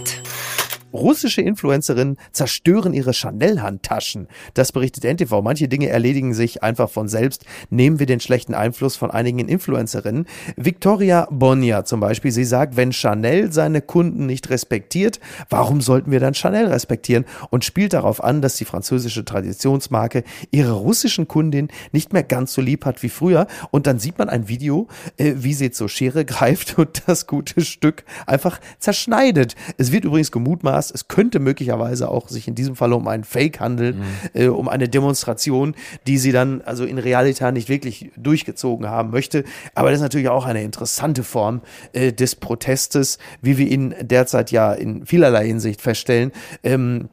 Russische 0.92 1.40
Influencerinnen 1.40 2.16
zerstören 2.33 2.92
ihre 2.92 3.12
Chanel-Handtaschen. 3.12 4.26
Das 4.55 4.72
berichtet 4.72 5.05
NTV. 5.05 5.40
Manche 5.42 5.68
Dinge 5.68 5.88
erledigen 5.88 6.35
sich 6.35 6.62
einfach 6.62 6.90
von 6.90 7.09
selbst. 7.09 7.44
Nehmen 7.70 8.00
wir 8.00 8.07
den 8.07 8.20
schlechten 8.20 8.55
Einfluss 8.55 8.96
von 8.96 9.11
einigen 9.11 9.48
Influencerinnen. 9.48 10.26
Victoria 10.57 11.29
Bonia 11.31 11.85
zum 11.85 12.00
Beispiel, 12.00 12.33
sie 12.33 12.44
sagt, 12.44 12.76
wenn 12.76 12.92
Chanel 12.92 13.53
seine 13.53 13.83
Kunden 13.83 14.26
nicht 14.26 14.50
respektiert, 14.50 15.20
warum 15.48 15.81
sollten 15.81 16.11
wir 16.11 16.18
dann 16.18 16.35
Chanel 16.35 16.66
respektieren? 16.66 17.24
Und 17.50 17.64
spielt 17.64 17.92
darauf 17.92 18.22
an, 18.24 18.42
dass 18.42 18.57
die 18.57 18.64
französische 18.64 19.24
Traditionsmarke 19.24 20.24
ihre 20.50 20.72
russischen 20.72 21.29
Kundin 21.29 21.68
nicht 21.92 22.12
mehr 22.12 22.24
ganz 22.24 22.53
so 22.53 22.61
lieb 22.61 22.85
hat 22.85 23.03
wie 23.03 23.09
früher. 23.09 23.46
Und 23.70 23.87
dann 23.87 24.00
sieht 24.00 24.18
man 24.18 24.29
ein 24.29 24.48
Video, 24.48 24.88
äh, 25.18 25.35
wie 25.37 25.55
sie 25.55 25.70
zur 25.70 25.88
Schere 25.88 26.24
greift 26.24 26.79
und 26.79 27.05
das 27.07 27.29
gute 27.29 27.61
Stück 27.64 28.05
einfach 28.26 28.61
zerschneidet. 28.81 29.55
Es 29.76 29.92
wird 29.92 30.05
übrigens 30.05 30.33
gemutmaßt, 30.33 30.79
Podcast. 30.80 30.94
Es 30.94 31.08
könnte 31.08 31.38
möglicherweise 31.38 32.08
auch 32.08 32.28
sich 32.28 32.48
in 32.48 32.54
diesem 32.54 32.76
Fall 32.76 32.92
um 32.92 33.06
einen 33.08 33.24
Fake 33.24 33.60
handeln, 33.60 33.98
mhm. 33.98 34.40
äh, 34.40 34.48
um 34.48 34.68
eine 34.68 34.88
Demonstration, 34.88 35.74
die 36.06 36.18
sie 36.18 36.32
dann 36.32 36.62
also 36.62 36.84
in 36.84 36.98
Realität 36.98 37.52
nicht 37.52 37.68
wirklich 37.68 38.10
durchgezogen 38.16 38.88
haben 38.88 39.10
möchte. 39.10 39.44
Aber 39.74 39.90
das 39.90 39.98
ist 39.98 40.02
natürlich 40.02 40.28
auch 40.28 40.46
eine 40.46 40.62
interessante 40.62 41.24
Form 41.24 41.60
äh, 41.92 42.12
des 42.12 42.36
Protestes, 42.36 43.18
wie 43.42 43.58
wir 43.58 43.68
ihn 43.68 43.94
derzeit 44.00 44.50
ja 44.50 44.72
in 44.72 45.06
vielerlei 45.06 45.46
Hinsicht 45.46 45.80
feststellen. 45.80 46.32
Ähm, 46.62 47.08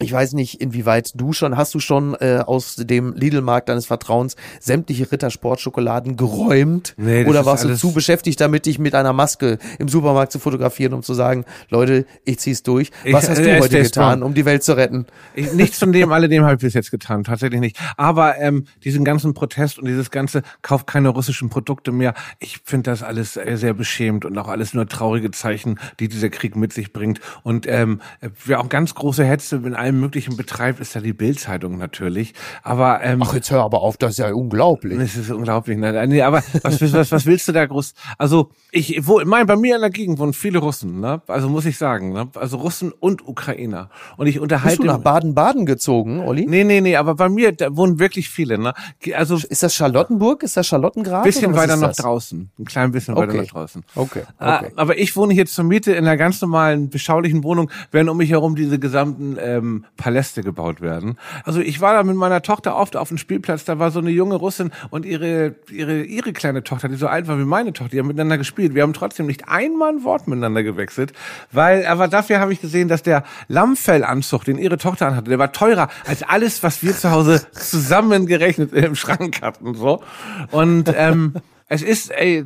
ich 0.00 0.12
weiß 0.12 0.32
nicht, 0.32 0.60
inwieweit 0.60 1.12
du 1.14 1.32
schon, 1.32 1.56
hast 1.56 1.72
du 1.72 1.78
schon 1.78 2.14
äh, 2.14 2.42
aus 2.44 2.74
dem 2.76 3.14
Lidl-Markt 3.14 3.68
deines 3.68 3.86
Vertrauens 3.86 4.34
sämtliche 4.58 5.10
Rittersportschokoladen 5.10 6.16
geräumt? 6.16 6.94
Nee, 6.96 7.24
Oder 7.26 7.46
warst 7.46 7.64
du 7.64 7.76
zu 7.76 7.92
beschäftigt 7.92 8.40
damit, 8.40 8.66
dich 8.66 8.80
mit 8.80 8.96
einer 8.96 9.12
Maske 9.12 9.58
im 9.78 9.88
Supermarkt 9.88 10.32
zu 10.32 10.40
fotografieren, 10.40 10.94
um 10.94 11.02
zu 11.04 11.14
sagen, 11.14 11.44
Leute, 11.70 12.06
ich 12.24 12.40
zieh's 12.40 12.64
durch. 12.64 12.90
Was 13.08 13.24
ich, 13.24 13.30
hast 13.30 13.38
du 13.38 13.48
äh, 13.48 13.60
heute 13.60 13.82
getan, 13.82 14.24
um 14.24 14.34
die 14.34 14.44
Welt 14.44 14.64
zu 14.64 14.76
retten? 14.76 15.06
Ich, 15.34 15.52
nichts 15.52 15.78
von 15.78 15.92
dem, 15.92 16.10
alledem 16.10 16.42
habe 16.42 16.54
ich 16.54 16.60
bis 16.60 16.74
jetzt 16.74 16.90
getan, 16.90 17.22
tatsächlich 17.22 17.60
nicht. 17.60 17.78
Aber 17.96 18.36
ähm, 18.38 18.64
diesen 18.82 19.04
ganzen 19.04 19.32
Protest 19.32 19.78
und 19.78 19.86
dieses 19.86 20.10
ganze, 20.10 20.42
kauf 20.62 20.86
keine 20.86 21.10
russischen 21.10 21.50
Produkte 21.50 21.92
mehr, 21.92 22.14
ich 22.40 22.60
finde 22.64 22.90
das 22.90 23.04
alles 23.04 23.34
sehr, 23.34 23.56
sehr 23.58 23.74
beschämt 23.74 24.24
und 24.24 24.36
auch 24.38 24.48
alles 24.48 24.74
nur 24.74 24.88
traurige 24.88 25.30
Zeichen, 25.30 25.78
die 26.00 26.08
dieser 26.08 26.30
Krieg 26.30 26.56
mit 26.56 26.72
sich 26.72 26.92
bringt. 26.92 27.20
Und 27.44 27.66
ähm, 27.68 28.00
wer 28.44 28.60
auch 28.60 28.68
ganz 28.68 28.96
große 28.96 29.24
Hetze 29.24 29.56
in 29.56 29.74
allem 29.84 30.00
Möglichen 30.00 30.36
betreibt, 30.36 30.80
ist 30.80 30.94
ja 30.94 31.00
die 31.00 31.12
Bildzeitung 31.12 31.78
natürlich. 31.78 32.34
Aber 32.62 33.02
ähm, 33.02 33.22
ach 33.22 33.34
jetzt 33.34 33.50
hör 33.50 33.62
aber 33.62 33.82
auf, 33.82 33.96
das 33.96 34.12
ist 34.12 34.18
ja 34.18 34.32
unglaublich. 34.32 34.98
Das 34.98 35.16
ist 35.16 35.30
unglaublich. 35.30 35.76
Ne? 35.78 36.06
Nee, 36.06 36.22
aber 36.22 36.42
was, 36.62 36.80
was, 36.92 37.12
was 37.12 37.26
willst 37.26 37.46
du 37.48 37.52
da 37.52 37.66
groß? 37.66 37.94
Also 38.18 38.50
ich, 38.72 39.06
wo, 39.06 39.20
mein, 39.24 39.46
bei 39.46 39.56
mir 39.56 39.76
in 39.76 39.82
der 39.82 39.90
Gegend 39.90 40.18
wohnen 40.18 40.32
viele 40.32 40.58
Russen. 40.58 41.00
Ne? 41.00 41.20
Also 41.26 41.48
muss 41.48 41.66
ich 41.66 41.76
sagen, 41.76 42.12
ne? 42.12 42.28
also 42.34 42.56
Russen 42.56 42.92
und 42.92 43.26
Ukrainer. 43.28 43.90
Und 44.16 44.26
ich 44.26 44.40
unterhalte. 44.40 44.78
Bist 44.78 44.82
du 44.82 44.86
nach 44.86 44.98
Baden-Baden 44.98 45.66
gezogen, 45.66 46.20
Olli? 46.20 46.46
Nee, 46.46 46.64
nee, 46.64 46.80
nee. 46.80 46.96
Aber 46.96 47.14
bei 47.14 47.28
mir 47.28 47.52
da 47.52 47.76
wohnen 47.76 47.98
wirklich 47.98 48.30
viele. 48.30 48.58
Ne? 48.58 48.72
Also 49.14 49.36
ist 49.36 49.62
das 49.62 49.74
Charlottenburg? 49.74 50.42
Ist 50.42 50.56
das 50.56 50.66
Charlottengrad? 50.66 51.24
Bisschen 51.24 51.54
weiter 51.54 51.76
noch 51.76 51.92
draußen. 51.92 52.50
Ein 52.58 52.64
klein 52.64 52.90
bisschen 52.90 53.14
okay. 53.14 53.28
weiter 53.28 53.42
noch 53.42 53.48
draußen. 53.48 53.84
Okay. 53.94 54.22
Ah, 54.38 54.60
okay. 54.60 54.72
Aber 54.76 54.98
ich 54.98 55.14
wohne 55.14 55.34
hier 55.34 55.46
zur 55.46 55.64
Miete 55.64 55.92
in 55.92 56.06
einer 56.06 56.16
ganz 56.16 56.40
normalen 56.40 56.88
beschaulichen 56.88 57.44
Wohnung, 57.44 57.70
während 57.90 58.08
um 58.08 58.16
mich 58.16 58.30
herum 58.30 58.56
diese 58.56 58.78
gesamten 58.78 59.36
ähm, 59.38 59.73
Paläste 59.96 60.42
gebaut 60.42 60.80
werden. 60.80 61.18
Also 61.44 61.60
ich 61.60 61.80
war 61.80 61.94
da 61.94 62.02
mit 62.02 62.16
meiner 62.16 62.42
Tochter 62.42 62.76
oft 62.76 62.96
auf 62.96 63.08
dem 63.08 63.18
Spielplatz, 63.18 63.64
da 63.64 63.78
war 63.78 63.90
so 63.90 63.98
eine 63.98 64.10
junge 64.10 64.36
Russin 64.36 64.70
und 64.90 65.04
ihre, 65.04 65.56
ihre, 65.70 66.02
ihre 66.02 66.32
kleine 66.32 66.62
Tochter, 66.62 66.88
die 66.88 66.96
so 66.96 67.06
alt 67.06 67.28
war 67.28 67.38
wie 67.38 67.44
meine 67.44 67.72
Tochter, 67.72 67.90
die 67.90 67.98
haben 67.98 68.06
miteinander 68.06 68.38
gespielt. 68.38 68.74
Wir 68.74 68.82
haben 68.82 68.92
trotzdem 68.92 69.26
nicht 69.26 69.48
einmal 69.48 69.90
ein 69.90 70.04
Wort 70.04 70.28
miteinander 70.28 70.62
gewechselt, 70.62 71.12
weil, 71.52 71.86
aber 71.86 72.08
dafür 72.08 72.40
habe 72.40 72.52
ich 72.52 72.60
gesehen, 72.60 72.88
dass 72.88 73.02
der 73.02 73.24
Lammfellanzug, 73.48 74.44
den 74.44 74.58
ihre 74.58 74.78
Tochter 74.78 75.08
anhatte, 75.08 75.30
der 75.30 75.38
war 75.38 75.52
teurer 75.52 75.88
als 76.06 76.22
alles, 76.22 76.62
was 76.62 76.82
wir 76.82 76.94
zu 76.96 77.10
Hause 77.10 77.46
zusammengerechnet 77.52 78.72
im 78.72 78.94
Schrank 78.94 79.42
hatten, 79.42 79.74
so. 79.74 80.02
Und, 80.50 80.92
ähm, 80.96 81.34
es 81.66 81.82
ist, 81.82 82.10
ey, 82.10 82.44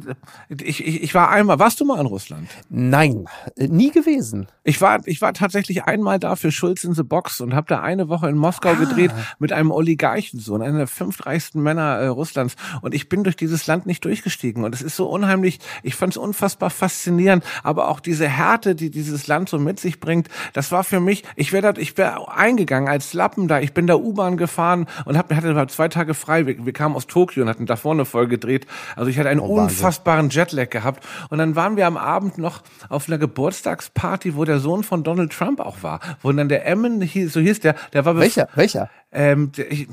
ich, 0.48 0.86
ich, 0.86 1.02
ich 1.02 1.14
war 1.14 1.30
einmal, 1.30 1.58
warst 1.58 1.80
du 1.80 1.84
mal 1.84 1.98
in 2.00 2.06
Russland? 2.06 2.48
Nein, 2.68 3.24
nie 3.56 3.90
gewesen. 3.90 4.46
Ich 4.62 4.80
war, 4.80 5.00
ich 5.06 5.20
war 5.20 5.34
tatsächlich 5.34 5.84
einmal 5.84 6.20
da 6.20 6.36
für 6.36 6.52
Schulz 6.52 6.84
in 6.84 6.94
the 6.94 7.02
Box 7.02 7.40
und 7.40 7.52
habe 7.52 7.66
da 7.66 7.80
eine 7.80 8.08
Woche 8.08 8.28
in 8.28 8.36
Moskau 8.36 8.70
ah. 8.70 8.74
gedreht 8.74 9.10
mit 9.40 9.52
einem 9.52 9.72
Oligarchensohn, 9.72 10.62
einer 10.62 10.78
der 10.78 10.86
fünf 10.86 11.26
reichsten 11.26 11.62
Männer 11.62 11.96
äh, 11.96 12.06
Russlands. 12.06 12.54
Und 12.80 12.94
ich 12.94 13.08
bin 13.08 13.24
durch 13.24 13.34
dieses 13.34 13.66
Land 13.66 13.86
nicht 13.86 14.04
durchgestiegen. 14.04 14.62
Und 14.62 14.72
es 14.72 14.82
ist 14.82 14.94
so 14.94 15.08
unheimlich, 15.08 15.58
ich 15.82 15.96
fand 15.96 16.12
es 16.12 16.16
unfassbar 16.16 16.70
faszinierend, 16.70 17.44
aber 17.64 17.88
auch 17.88 17.98
diese 17.98 18.28
Härte, 18.28 18.76
die 18.76 18.90
dieses 18.90 19.26
Land 19.26 19.48
so 19.48 19.58
mit 19.58 19.80
sich 19.80 19.98
bringt, 19.98 20.28
das 20.52 20.70
war 20.70 20.84
für 20.84 21.00
mich, 21.00 21.24
ich 21.34 21.52
wäre 21.52 21.74
ich 21.78 21.98
wäre 21.98 22.32
eingegangen 22.32 22.88
als 22.88 23.14
Lappen 23.14 23.48
da. 23.48 23.58
Ich 23.58 23.74
bin 23.74 23.88
da 23.88 23.96
U-Bahn 23.96 24.36
gefahren 24.36 24.86
und 25.06 25.18
hab, 25.18 25.34
hatte 25.34 25.66
zwei 25.66 25.88
Tage 25.88 26.14
frei. 26.14 26.46
Wir, 26.46 26.64
wir 26.64 26.72
kamen 26.72 26.94
aus 26.94 27.08
Tokio 27.08 27.42
und 27.42 27.48
hatten 27.48 27.66
da 27.66 27.74
vorne 27.74 28.04
voll 28.04 28.28
gedreht. 28.28 28.66
Also 28.94 29.07
also 29.08 29.14
ich 29.14 29.18
hatte 29.18 29.30
einen 29.30 29.40
oh, 29.40 29.60
unfassbaren 29.62 30.28
Jetlag 30.28 30.70
gehabt. 30.70 31.04
Und 31.30 31.38
dann 31.38 31.56
waren 31.56 31.76
wir 31.76 31.86
am 31.86 31.96
Abend 31.96 32.36
noch 32.38 32.62
auf 32.88 33.08
einer 33.08 33.18
Geburtstagsparty, 33.18 34.36
wo 34.36 34.44
der 34.44 34.60
Sohn 34.60 34.84
von 34.84 35.02
Donald 35.02 35.32
Trump 35.32 35.60
auch 35.60 35.82
war. 35.82 36.00
Wo 36.22 36.30
dann 36.30 36.48
der 36.48 36.66
Emmen, 36.66 37.00
so 37.00 37.40
hieß 37.40 37.60
der, 37.60 37.74
der 37.92 38.04
war... 38.04 38.16
Welcher? 38.18 38.48
Welcher? 38.54 38.90
Ähm, 39.10 39.52
der, 39.52 39.72
ich, 39.72 39.88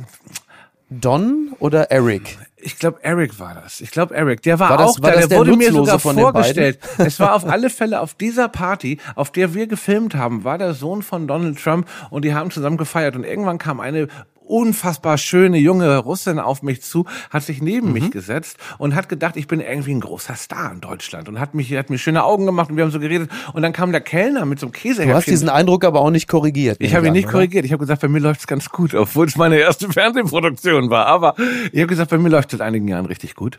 Don 0.89 1.55
oder 1.59 1.91
Eric? 1.91 2.37
Ich 2.57 2.77
glaube, 2.77 2.99
Eric 3.03 3.39
war 3.39 3.55
das. 3.55 3.81
Ich 3.81 3.91
glaube, 3.91 4.15
Eric. 4.15 4.41
Der 4.41 4.59
war, 4.59 4.71
war 4.71 4.77
das, 4.77 4.97
auch 4.97 5.01
war 5.01 5.11
da. 5.11 5.17
Der, 5.19 5.27
der 5.27 5.37
wurde 5.39 5.55
mir 5.55 5.71
sogar 5.71 5.99
vorgestellt. 5.99 6.79
es 6.97 7.19
war 7.19 7.35
auf 7.35 7.45
alle 7.45 7.69
Fälle 7.69 8.01
auf 8.01 8.13
dieser 8.15 8.49
Party, 8.49 8.99
auf 9.15 9.31
der 9.31 9.53
wir 9.53 9.67
gefilmt 9.67 10.15
haben, 10.15 10.43
war 10.43 10.57
der 10.57 10.73
Sohn 10.73 11.01
von 11.01 11.27
Donald 11.27 11.61
Trump 11.61 11.87
und 12.09 12.25
die 12.25 12.33
haben 12.33 12.51
zusammen 12.51 12.77
gefeiert. 12.77 13.15
Und 13.15 13.23
irgendwann 13.23 13.57
kam 13.57 13.79
eine 13.79 14.07
unfassbar 14.47 15.17
schöne 15.17 15.57
junge 15.57 15.97
Russin 15.97 16.39
auf 16.39 16.63
mich 16.63 16.81
zu, 16.81 17.05
hat 17.29 17.43
sich 17.43 17.61
neben 17.61 17.87
mhm. 17.87 17.93
mich 17.93 18.11
gesetzt 18.11 18.57
und 18.77 18.95
hat 18.95 19.09
gedacht, 19.09 19.37
ich 19.37 19.47
bin 19.47 19.59
irgendwie 19.59 19.93
ein 19.93 20.01
großer 20.01 20.35
Star 20.35 20.71
in 20.71 20.81
Deutschland 20.81 21.29
und 21.29 21.39
hat 21.39 21.53
mich, 21.53 21.73
hat 21.73 21.89
mir 21.89 21.97
schöne 21.97 22.23
Augen 22.23 22.45
gemacht 22.45 22.69
und 22.69 22.77
wir 22.77 22.83
haben 22.83 22.91
so 22.91 22.99
geredet 22.99 23.29
und 23.53 23.61
dann 23.61 23.73
kam 23.73 23.91
der 23.91 24.01
Kellner 24.01 24.45
mit 24.45 24.59
so 24.59 24.67
einem 24.67 24.73
Käsehäppchen. 24.73 25.09
Du 25.09 25.15
hast 25.15 25.27
diesen 25.27 25.49
Eindruck 25.49 25.85
aber 25.85 26.01
auch 26.01 26.09
nicht 26.09 26.27
korrigiert. 26.27 26.77
Ich 26.79 26.95
habe 26.95 27.07
ihn 27.07 27.13
nicht 27.13 27.25
oder? 27.25 27.33
korrigiert. 27.33 27.65
Ich 27.65 27.71
habe 27.71 27.79
gesagt, 27.81 28.01
bei 28.01 28.07
mir 28.07 28.19
läuft's 28.19 28.47
ganz 28.47 28.69
gut, 28.69 28.93
obwohl 28.93 29.27
es 29.27 29.37
meine 29.37 29.57
erste 29.57 29.89
Fernsehproduktion 29.91 30.89
war. 30.89 31.05
Aber 31.07 31.35
ich 31.71 31.79
habe 31.79 31.87
gesagt, 31.87 32.11
bei 32.11 32.17
mir 32.17 32.29
läuft 32.29 32.51
seit 32.51 32.61
einigen 32.61 32.87
Jahren 32.87 33.05
richtig 33.05 33.35
gut. 33.35 33.57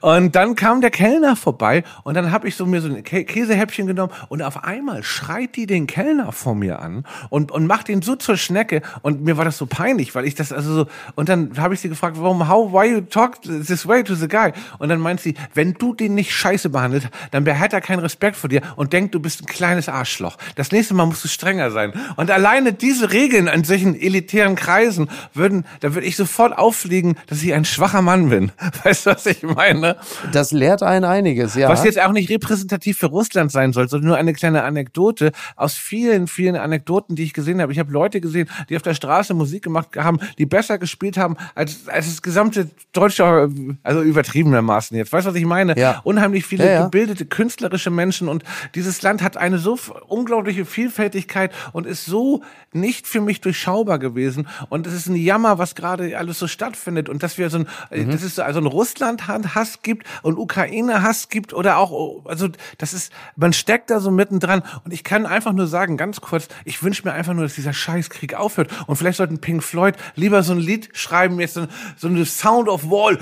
Und 0.00 0.34
dann 0.36 0.54
kam 0.54 0.80
der 0.80 0.90
Kellner 0.90 1.36
vorbei 1.36 1.84
und 2.04 2.14
dann 2.14 2.32
habe 2.32 2.48
ich 2.48 2.56
so 2.56 2.66
mir 2.66 2.80
so 2.80 2.88
ein 2.88 3.02
Käsehäppchen 3.02 3.86
genommen 3.86 4.12
und 4.28 4.42
auf 4.42 4.64
einmal 4.64 5.02
schreit 5.02 5.56
die 5.56 5.66
den 5.66 5.86
Kellner 5.86 6.32
vor 6.32 6.54
mir 6.54 6.80
an 6.80 7.04
und, 7.28 7.50
und 7.50 7.66
macht 7.66 7.88
ihn 7.88 8.02
so 8.02 8.16
zur 8.16 8.36
Schnecke 8.36 8.82
und 9.02 9.22
mir 9.22 9.36
war 9.36 9.44
das 9.44 9.58
so 9.58 9.66
peinlich, 9.66 10.14
weil 10.14 10.19
weil 10.20 10.26
ich 10.26 10.34
das 10.34 10.52
also 10.52 10.74
so 10.74 10.86
und 11.14 11.30
dann 11.30 11.52
habe 11.56 11.72
ich 11.72 11.80
sie 11.80 11.88
gefragt, 11.88 12.16
warum 12.20 12.46
how 12.46 12.70
why 12.70 12.92
you 12.92 13.00
talk 13.00 13.40
this 13.42 13.86
way 13.86 14.04
to 14.04 14.14
the 14.14 14.28
guy 14.28 14.52
und 14.78 14.90
dann 14.90 15.00
meint 15.00 15.20
sie, 15.20 15.34
wenn 15.54 15.72
du 15.74 15.94
den 15.94 16.14
nicht 16.14 16.34
scheiße 16.34 16.68
behandelt, 16.68 17.08
dann 17.30 17.46
hat 17.58 17.72
er 17.72 17.80
keinen 17.80 18.00
Respekt 18.00 18.36
vor 18.36 18.50
dir 18.50 18.60
und 18.76 18.92
denkt, 18.92 19.14
du 19.14 19.20
bist 19.20 19.42
ein 19.42 19.46
kleines 19.46 19.88
Arschloch. 19.88 20.36
Das 20.56 20.72
nächste 20.72 20.94
Mal 20.94 21.06
musst 21.06 21.24
du 21.24 21.28
strenger 21.28 21.70
sein. 21.70 21.92
Und 22.16 22.30
alleine 22.30 22.72
diese 22.72 23.12
Regeln 23.12 23.48
an 23.48 23.64
solchen 23.64 23.98
elitären 23.98 24.56
Kreisen 24.56 25.08
würden, 25.32 25.64
da 25.80 25.94
würde 25.94 26.06
ich 26.06 26.16
sofort 26.16 26.56
auffliegen, 26.56 27.16
dass 27.26 27.42
ich 27.42 27.54
ein 27.54 27.64
schwacher 27.64 28.02
Mann 28.02 28.28
bin. 28.28 28.52
Weißt 28.84 29.06
du, 29.06 29.10
was 29.10 29.26
ich 29.26 29.42
meine? 29.42 29.96
Das 30.32 30.52
lehrt 30.52 30.82
einen 30.82 31.04
einiges, 31.04 31.54
ja. 31.54 31.68
Was 31.68 31.84
jetzt 31.84 32.00
auch 32.00 32.12
nicht 32.12 32.28
repräsentativ 32.30 32.98
für 32.98 33.06
Russland 33.06 33.50
sein 33.50 33.72
soll, 33.72 33.88
sondern 33.88 34.08
nur 34.08 34.16
eine 34.16 34.32
kleine 34.32 34.64
Anekdote 34.64 35.32
aus 35.56 35.74
vielen, 35.74 36.26
vielen 36.26 36.56
Anekdoten, 36.56 37.16
die 37.16 37.24
ich 37.24 37.32
gesehen 37.32 37.60
habe. 37.62 37.72
Ich 37.72 37.78
habe 37.78 37.92
Leute 37.92 38.20
gesehen, 38.20 38.48
die 38.68 38.76
auf 38.76 38.82
der 38.82 38.94
Straße 38.94 39.34
Musik 39.34 39.62
gemacht 39.62 39.88
haben 39.96 40.09
haben, 40.10 40.20
die 40.38 40.46
besser 40.46 40.78
gespielt 40.78 41.16
haben 41.16 41.36
als, 41.54 41.88
als 41.88 42.06
das 42.06 42.22
gesamte 42.22 42.70
deutsche, 42.92 43.50
also 43.82 44.02
übertriebenermaßen 44.02 44.96
jetzt. 44.96 45.12
Weißt 45.12 45.26
du, 45.26 45.30
was 45.30 45.36
ich 45.36 45.46
meine? 45.46 45.78
Ja. 45.78 46.00
Unheimlich 46.04 46.44
viele 46.44 46.66
ja, 46.66 46.72
ja. 46.72 46.84
gebildete, 46.84 47.26
künstlerische 47.26 47.90
Menschen 47.90 48.28
und 48.28 48.44
dieses 48.74 49.02
Land 49.02 49.22
hat 49.22 49.36
eine 49.36 49.58
so 49.58 49.78
unglaubliche 50.08 50.64
Vielfältigkeit 50.64 51.52
und 51.72 51.86
ist 51.86 52.04
so 52.04 52.42
nicht 52.72 53.06
für 53.06 53.20
mich 53.20 53.40
durchschaubar 53.40 53.98
gewesen. 53.98 54.48
Und 54.68 54.86
es 54.86 54.94
ist 54.94 55.06
ein 55.06 55.16
Jammer, 55.16 55.58
was 55.58 55.74
gerade 55.74 56.16
alles 56.18 56.38
so 56.38 56.46
stattfindet 56.46 57.08
und 57.08 57.22
dass 57.22 57.38
wir 57.38 57.50
so 57.50 57.58
ein, 57.58 57.66
mhm. 57.90 58.10
das 58.10 58.22
ist 58.22 58.36
so, 58.36 58.42
also 58.42 58.60
ein 58.60 58.66
Russland-Hass 58.66 59.82
gibt 59.82 60.06
und 60.22 60.38
Ukraine-Hass 60.38 61.28
gibt 61.28 61.52
oder 61.52 61.78
auch, 61.78 62.24
also 62.26 62.48
das 62.78 62.92
ist, 62.92 63.12
man 63.36 63.52
steckt 63.52 63.90
da 63.90 64.00
so 64.00 64.10
mittendran 64.10 64.62
und 64.84 64.92
ich 64.92 65.04
kann 65.04 65.26
einfach 65.26 65.52
nur 65.52 65.66
sagen, 65.66 65.96
ganz 65.96 66.20
kurz, 66.20 66.48
ich 66.64 66.82
wünsche 66.82 67.06
mir 67.06 67.12
einfach 67.12 67.34
nur, 67.34 67.44
dass 67.44 67.54
dieser 67.54 67.72
Scheißkrieg 67.72 68.34
aufhört 68.34 68.70
und 68.86 68.96
vielleicht 68.96 69.18
sollten 69.18 69.38
Pink 69.38 69.62
Floyd 69.62 69.96
lieber 70.14 70.42
so 70.42 70.52
ein 70.52 70.58
Lied 70.58 70.90
schreiben, 70.92 71.40
jetzt 71.40 71.54
so, 71.54 71.66
so 71.96 72.08
eine 72.08 72.24
Sound 72.24 72.68
of 72.68 72.84
Wall, 72.84 73.18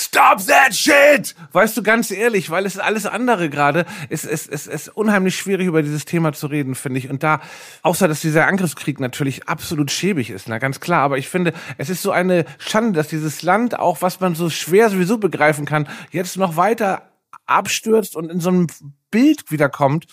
Stop 0.00 0.46
that 0.46 0.72
shit! 0.76 1.34
Weißt 1.50 1.76
du, 1.76 1.82
ganz 1.82 2.12
ehrlich, 2.12 2.50
weil 2.50 2.66
es 2.66 2.78
alles 2.78 3.04
andere 3.04 3.50
gerade 3.50 3.84
ist, 4.08 4.24
es 4.24 4.46
ist, 4.46 4.68
ist 4.68 4.88
unheimlich 4.90 5.36
schwierig, 5.36 5.66
über 5.66 5.82
dieses 5.82 6.04
Thema 6.04 6.32
zu 6.32 6.46
reden, 6.46 6.76
finde 6.76 7.00
ich. 7.00 7.10
Und 7.10 7.24
da, 7.24 7.40
außer 7.82 8.06
dass 8.06 8.20
dieser 8.20 8.46
Angriffskrieg 8.46 9.00
natürlich 9.00 9.48
absolut 9.48 9.90
schäbig 9.90 10.30
ist, 10.30 10.48
na 10.48 10.58
ganz 10.58 10.78
klar, 10.78 11.02
aber 11.02 11.18
ich 11.18 11.28
finde, 11.28 11.52
es 11.78 11.90
ist 11.90 12.02
so 12.02 12.12
eine 12.12 12.44
Schande, 12.58 12.92
dass 12.92 13.08
dieses 13.08 13.42
Land, 13.42 13.76
auch 13.76 14.00
was 14.00 14.20
man 14.20 14.36
so 14.36 14.50
schwer 14.50 14.88
sowieso 14.88 15.18
begreifen 15.18 15.64
kann, 15.64 15.88
jetzt 16.12 16.36
noch 16.36 16.56
weiter 16.56 17.10
abstürzt 17.46 18.14
und 18.14 18.30
in 18.30 18.38
so 18.38 18.50
einem 18.50 18.68
Bild 19.10 19.50
wiederkommt, 19.50 20.06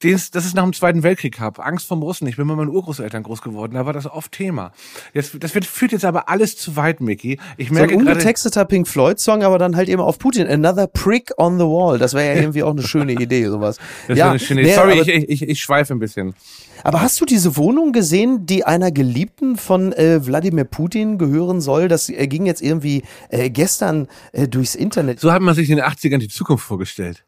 das, 0.00 0.30
das 0.30 0.44
ist 0.44 0.54
nach 0.54 0.64
dem 0.64 0.74
Zweiten 0.74 1.02
Weltkrieg 1.02 1.40
habe. 1.40 1.64
Angst 1.64 1.86
vom 1.86 2.02
Russen. 2.02 2.26
Ich 2.26 2.36
bin 2.36 2.46
mit 2.46 2.56
meinen 2.56 2.68
Urgroßeltern 2.68 3.22
groß 3.22 3.40
geworden. 3.40 3.74
Da 3.74 3.86
war 3.86 3.94
das 3.94 4.06
oft 4.06 4.30
Thema. 4.30 4.72
Jetzt, 5.14 5.42
das 5.42 5.54
wird, 5.54 5.64
führt 5.64 5.92
jetzt 5.92 6.04
aber 6.04 6.28
alles 6.28 6.56
zu 6.56 6.76
weit, 6.76 7.00
Mickey. 7.00 7.38
Ich 7.56 7.70
merke 7.70 7.94
so 7.94 8.00
ein 8.00 8.06
ungetexteter 8.06 8.66
Pink 8.66 8.86
Floyd 8.86 9.18
Song, 9.18 9.42
aber 9.42 9.58
dann 9.58 9.74
halt 9.74 9.88
eben 9.88 10.02
auf 10.02 10.18
Putin. 10.18 10.46
Another 10.48 10.86
prick 10.86 11.32
on 11.38 11.58
the 11.58 11.64
wall. 11.64 11.98
Das 11.98 12.12
wäre 12.12 12.34
ja 12.34 12.40
irgendwie 12.40 12.62
auch 12.62 12.72
eine 12.72 12.82
schöne 12.82 13.12
Idee, 13.12 13.46
sowas. 13.46 13.78
Das 14.06 14.18
ja, 14.18 14.30
eine 14.30 14.38
schöne 14.38 14.62
nee, 14.62 14.74
Sorry, 14.74 15.00
ich, 15.00 15.08
ich, 15.08 15.28
ich, 15.28 15.42
ich 15.48 15.60
schweife 15.60 15.94
ein 15.94 15.98
bisschen. 15.98 16.34
Aber 16.82 17.00
hast 17.00 17.18
du 17.20 17.24
diese 17.24 17.56
Wohnung 17.56 17.92
gesehen, 17.92 18.44
die 18.44 18.64
einer 18.64 18.92
Geliebten 18.92 19.56
von 19.56 19.94
äh, 19.94 20.24
Wladimir 20.26 20.64
Putin 20.64 21.16
gehören 21.16 21.62
soll? 21.62 21.88
Das 21.88 22.10
äh, 22.10 22.26
ging 22.26 22.44
jetzt 22.44 22.60
irgendwie 22.60 23.02
äh, 23.30 23.48
gestern 23.48 24.08
äh, 24.32 24.46
durchs 24.46 24.74
Internet. 24.74 25.20
So 25.20 25.32
hat 25.32 25.40
man 25.40 25.54
sich 25.54 25.70
in 25.70 25.76
den 25.76 25.86
80ern 25.86 26.18
die 26.18 26.28
Zukunft 26.28 26.66
vorgestellt. 26.66 27.24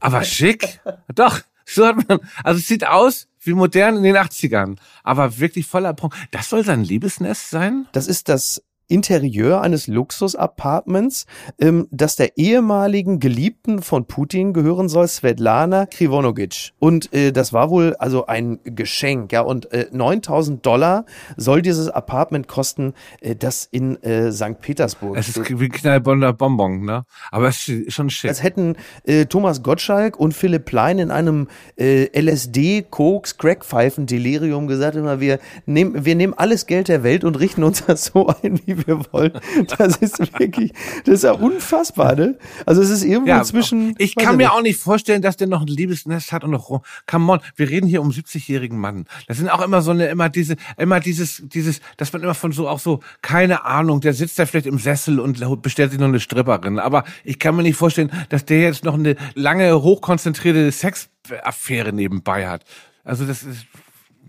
Aber 0.00 0.22
schick. 0.22 0.80
Doch. 1.14 1.40
So 1.74 1.86
hat 1.86 2.08
man, 2.08 2.20
also 2.44 2.58
es 2.58 2.66
sieht 2.66 2.86
aus 2.86 3.28
wie 3.40 3.52
modern 3.52 3.96
in 3.96 4.02
den 4.02 4.16
80ern, 4.16 4.76
aber 5.02 5.38
wirklich 5.38 5.66
voller 5.66 5.92
Punkt. 5.92 6.16
Das 6.30 6.48
soll 6.48 6.64
sein 6.64 6.82
Liebesnest 6.82 7.50
sein? 7.50 7.86
Das 7.92 8.06
ist 8.06 8.28
das 8.28 8.62
Interieur 8.88 9.60
eines 9.60 9.86
Luxus-Apartments, 9.86 11.26
ähm, 11.60 11.88
das 11.90 12.16
der 12.16 12.38
ehemaligen 12.38 13.20
Geliebten 13.20 13.82
von 13.82 14.06
Putin 14.06 14.54
gehören 14.54 14.88
soll, 14.88 15.06
Svetlana 15.06 15.86
Krivonogic. 15.86 16.72
Und 16.78 17.12
äh, 17.12 17.32
das 17.32 17.52
war 17.52 17.68
wohl 17.68 17.94
also 17.98 18.26
ein 18.26 18.58
Geschenk, 18.64 19.32
ja. 19.32 19.42
Und 19.42 19.70
äh, 19.72 19.88
9000 19.92 20.64
Dollar 20.64 21.04
soll 21.36 21.60
dieses 21.60 21.88
Apartment 21.88 22.48
kosten, 22.48 22.94
äh, 23.20 23.36
das 23.36 23.68
in 23.70 24.02
äh, 24.02 24.32
St. 24.32 24.60
Petersburg 24.60 25.16
Es 25.18 25.28
ist 25.28 25.60
wie 25.60 25.68
Knallbonder 25.68 26.32
Bonbon, 26.32 26.84
ne? 26.84 27.04
Aber 27.30 27.48
es 27.48 27.68
ist 27.68 27.92
schon 27.92 28.08
schick. 28.08 28.30
Als 28.30 28.42
hätten 28.42 28.76
äh, 29.04 29.26
Thomas 29.26 29.62
Gottschalk 29.62 30.18
und 30.18 30.32
Philipp 30.32 30.64
Plein 30.64 30.98
in 30.98 31.10
einem 31.10 31.48
äh, 31.76 32.08
LSD, 32.18 32.86
Koks, 32.88 33.36
Crackpfeifen, 33.36 34.06
Delirium 34.06 34.66
gesagt 34.66 34.96
immer, 34.96 35.20
wir 35.20 35.38
nehmen, 35.66 36.06
wir 36.06 36.14
nehmen 36.14 36.34
alles 36.34 36.66
Geld 36.66 36.88
der 36.88 37.02
Welt 37.02 37.24
und 37.24 37.38
richten 37.38 37.62
uns 37.64 37.84
das 37.86 38.06
so 38.06 38.28
ein, 38.42 38.60
wie 38.64 38.77
wir 38.86 39.00
wollen. 39.12 39.32
Das 39.78 39.96
ist 39.96 40.18
wirklich, 40.38 40.72
das 41.04 41.16
ist 41.16 41.24
ja 41.24 41.32
unfassbar, 41.32 42.14
ne? 42.14 42.38
Also 42.66 42.82
es 42.82 42.90
ist 42.90 43.04
irgendwo 43.04 43.30
ja, 43.30 43.42
zwischen. 43.42 43.94
Ich 43.98 44.14
kann 44.14 44.36
mir 44.36 44.44
nicht. 44.44 44.52
auch 44.52 44.62
nicht 44.62 44.80
vorstellen, 44.80 45.22
dass 45.22 45.36
der 45.36 45.46
noch 45.46 45.62
ein 45.62 45.66
Liebesnest 45.66 46.32
hat 46.32 46.44
und 46.44 46.50
noch, 46.50 46.82
come 47.06 47.32
on, 47.32 47.40
wir 47.56 47.68
reden 47.68 47.86
hier 47.86 48.00
um 48.00 48.10
70-jährigen 48.10 48.78
Mann. 48.78 49.06
Das 49.26 49.38
sind 49.38 49.48
auch 49.48 49.62
immer 49.62 49.82
so 49.82 49.90
eine, 49.90 50.06
immer 50.06 50.28
diese, 50.28 50.56
immer 50.76 51.00
dieses, 51.00 51.42
dieses, 51.46 51.80
dass 51.96 52.12
man 52.12 52.22
immer 52.22 52.34
von 52.34 52.52
so, 52.52 52.68
auch 52.68 52.78
so, 52.78 53.00
keine 53.22 53.64
Ahnung, 53.64 54.00
der 54.00 54.14
sitzt 54.14 54.38
da 54.38 54.46
vielleicht 54.46 54.66
im 54.66 54.78
Sessel 54.78 55.20
und 55.20 55.62
bestellt 55.62 55.90
sich 55.90 56.00
noch 56.00 56.08
eine 56.08 56.20
Stripperin. 56.20 56.78
Aber 56.78 57.04
ich 57.24 57.38
kann 57.38 57.56
mir 57.56 57.62
nicht 57.62 57.76
vorstellen, 57.76 58.10
dass 58.28 58.44
der 58.44 58.60
jetzt 58.60 58.84
noch 58.84 58.94
eine 58.94 59.16
lange, 59.34 59.82
hochkonzentrierte 59.82 60.70
Sexaffäre 60.72 61.92
nebenbei 61.92 62.48
hat. 62.48 62.64
Also 63.04 63.24
das 63.24 63.42
ist, 63.42 63.66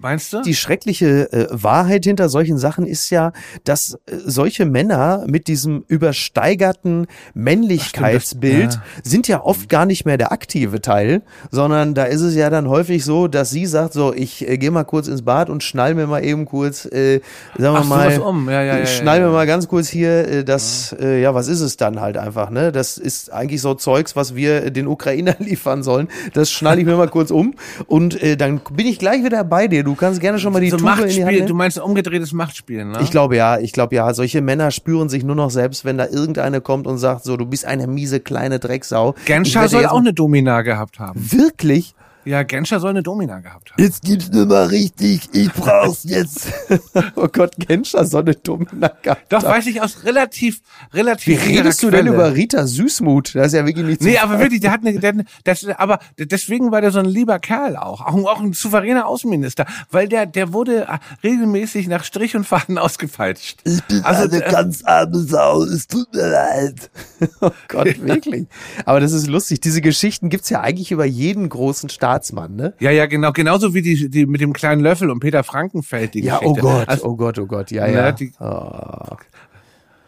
Meinst 0.01 0.31
du? 0.31 0.41
Die 0.41 0.55
schreckliche 0.55 1.29
äh, 1.33 1.47
Wahrheit 1.51 2.05
hinter 2.05 2.29
solchen 2.29 2.57
Sachen 2.57 2.85
ist 2.85 3.09
ja, 3.09 3.33
dass 3.65 3.95
äh, 4.05 4.15
solche 4.25 4.65
Männer 4.65 5.25
mit 5.27 5.47
diesem 5.49 5.83
übersteigerten 5.89 7.05
Männlichkeitsbild 7.33 8.75
ja. 8.75 8.83
sind 9.03 9.27
ja 9.27 9.43
oft 9.43 9.67
gar 9.67 9.85
nicht 9.85 10.05
mehr 10.05 10.17
der 10.17 10.31
aktive 10.31 10.79
Teil, 10.79 11.21
sondern 11.51 11.95
da 11.95 12.05
ist 12.05 12.21
es 12.21 12.33
ja 12.33 12.49
dann 12.49 12.69
häufig 12.69 13.03
so, 13.03 13.27
dass 13.27 13.49
sie 13.49 13.65
sagt, 13.65 13.91
so, 13.91 14.13
ich 14.13 14.47
äh, 14.47 14.57
gehe 14.57 14.71
mal 14.71 14.85
kurz 14.85 15.09
ins 15.09 15.23
Bad 15.23 15.49
und 15.49 15.63
schnall 15.63 15.95
mir 15.95 16.07
mal 16.07 16.23
eben 16.23 16.45
kurz, 16.45 16.85
äh, 16.85 17.19
sagen 17.57 17.73
wir 17.73 17.79
Ach, 17.79 17.85
mal, 17.85 18.19
um. 18.19 18.49
ja, 18.49 18.63
ja, 18.63 18.85
schnall 18.85 19.19
mir 19.19 19.31
mal 19.31 19.47
ganz 19.47 19.67
kurz 19.67 19.89
hier 19.89 20.29
äh, 20.29 20.43
das, 20.45 20.95
äh, 20.97 21.21
ja, 21.21 21.35
was 21.35 21.49
ist 21.49 21.59
es 21.59 21.75
dann 21.75 21.99
halt 21.99 22.15
einfach, 22.15 22.51
ne? 22.51 22.71
Das 22.71 22.97
ist 22.97 23.33
eigentlich 23.33 23.59
so 23.59 23.73
Zeugs, 23.73 24.15
was 24.15 24.33
wir 24.33 24.71
den 24.71 24.87
Ukrainer 24.87 25.35
liefern 25.39 25.83
sollen. 25.83 26.07
Das 26.31 26.49
schnall 26.49 26.79
ich 26.79 26.85
mir 26.85 26.95
mal 26.95 27.09
kurz 27.09 27.31
um 27.31 27.55
und 27.87 28.23
äh, 28.23 28.37
dann 28.37 28.61
bin 28.71 28.87
ich 28.87 28.97
gleich 28.97 29.25
wieder 29.25 29.43
bei 29.43 29.67
dir 29.67 29.88
Du 29.88 29.88
kannst 29.95 30.21
gerne 30.21 30.39
schon 30.39 30.53
mal 30.53 30.59
die 30.59 30.69
so 30.69 30.77
Tube 30.77 30.85
Machtspiel, 30.85 31.09
in 31.09 31.15
die 31.15 31.23
Hand 31.25 31.35
nehmen. 31.35 31.47
Du 31.47 31.53
meinst 31.53 31.79
umgedrehtes 31.79 32.33
Machtspiel, 32.33 32.85
ne? 32.85 32.99
Ich 33.01 33.11
glaube 33.11 33.35
ja, 33.35 33.59
ich 33.59 33.73
glaube 33.73 33.95
ja. 33.95 34.13
Solche 34.13 34.41
Männer 34.41 34.71
spüren 34.71 35.09
sich 35.09 35.23
nur 35.23 35.35
noch 35.35 35.49
selbst, 35.51 35.85
wenn 35.85 35.97
da 35.97 36.07
irgendeine 36.07 36.61
kommt 36.61 36.87
und 36.87 36.97
sagt, 36.97 37.23
so, 37.23 37.37
du 37.37 37.45
bist 37.45 37.65
eine 37.65 37.87
miese 37.87 38.19
kleine 38.19 38.59
Drecksau. 38.59 39.15
Genscher 39.25 39.67
soll 39.67 39.85
auch 39.85 39.99
eine 39.99 40.13
Domina 40.13 40.61
gehabt 40.61 40.99
haben. 40.99 41.19
Wirklich? 41.31 41.93
Ja, 42.25 42.43
Genscher 42.43 42.79
soll 42.79 42.91
eine 42.91 43.01
Domina 43.03 43.39
gehabt 43.39 43.71
haben. 43.71 43.81
Jetzt 43.81 44.03
gibt's 44.03 44.29
nur 44.29 44.45
mal 44.45 44.65
richtig, 44.65 45.29
ich 45.31 45.51
brauch's 45.53 46.03
jetzt. 46.03 46.51
oh 47.15 47.27
Gott, 47.31 47.55
Genscher 47.57 48.05
soll 48.05 48.21
eine 48.21 48.35
Domina 48.35 48.91
gehabt 49.01 49.31
Doch, 49.31 49.43
weiß 49.43 49.67
ich 49.67 49.81
aus 49.81 50.03
relativ, 50.03 50.61
relativ 50.93 51.41
Wie 51.47 51.55
redest 51.57 51.81
du 51.81 51.89
denn 51.89 52.07
über 52.07 52.33
Rita 52.35 52.67
Süßmut? 52.67 53.35
Das 53.35 53.47
ist 53.47 53.53
ja 53.53 53.65
wirklich 53.65 53.85
nicht 53.85 54.01
Nee, 54.01 54.17
aber 54.17 54.39
wirklich, 54.39 54.59
der 54.59 54.71
hat 54.71 54.85
eine, 54.85 54.99
der, 54.99 55.23
das, 55.45 55.65
aber 55.65 55.99
deswegen 56.17 56.71
war 56.71 56.81
der 56.81 56.91
so 56.91 56.99
ein 56.99 57.05
lieber 57.05 57.39
Kerl 57.39 57.77
auch. 57.77 58.01
Auch, 58.01 58.15
auch 58.25 58.39
ein 58.41 58.53
souveräner 58.53 59.07
Außenminister. 59.07 59.65
Weil 59.89 60.09
der, 60.09 60.25
der 60.25 60.53
wurde 60.53 60.87
regelmäßig 61.23 61.87
nach 61.87 62.03
Strich 62.03 62.35
und 62.35 62.45
Faden 62.45 62.77
ausgefeitscht. 62.79 63.61
Ich 63.63 63.83
bin 63.85 64.03
also, 64.03 64.23
eine 64.23 64.45
äh, 64.45 64.51
ganz 64.51 64.83
arme 64.83 65.19
Sau, 65.19 65.63
es 65.63 65.87
tut 65.87 66.13
mir 66.13 66.29
leid. 66.29 66.91
oh 67.41 67.51
Gott, 67.69 68.05
wirklich. 68.05 68.47
Aber 68.85 68.99
das 68.99 69.13
ist 69.13 69.27
lustig. 69.27 69.61
Diese 69.61 69.81
Geschichten 69.81 70.29
gibt's 70.29 70.49
ja 70.49 70.61
eigentlich 70.61 70.91
über 70.91 71.05
jeden 71.05 71.47
großen 71.49 71.89
Staat 71.89 72.08
Staatsmann, 72.09 72.55
ne? 72.55 72.73
Ja, 72.79 72.91
ja, 72.91 73.05
genau. 73.05 73.31
Genauso 73.31 73.73
wie 73.73 73.81
die, 73.81 74.09
die 74.09 74.25
mit 74.25 74.41
dem 74.41 74.53
kleinen 74.53 74.81
Löffel 74.81 75.11
und 75.11 75.19
Peter 75.19 75.43
Frankenfeld, 75.43 76.13
die 76.15 76.23
Ja, 76.23 76.39
Geschichte. 76.39 76.59
oh 76.59 76.61
Gott, 76.61 76.89
also, 76.89 77.05
oh 77.05 77.15
Gott, 77.15 77.39
oh 77.39 77.45
Gott, 77.45 77.71
ja, 77.71 77.87
ja. 77.87 78.11
Die, 78.11 78.31
oh. 78.39 79.15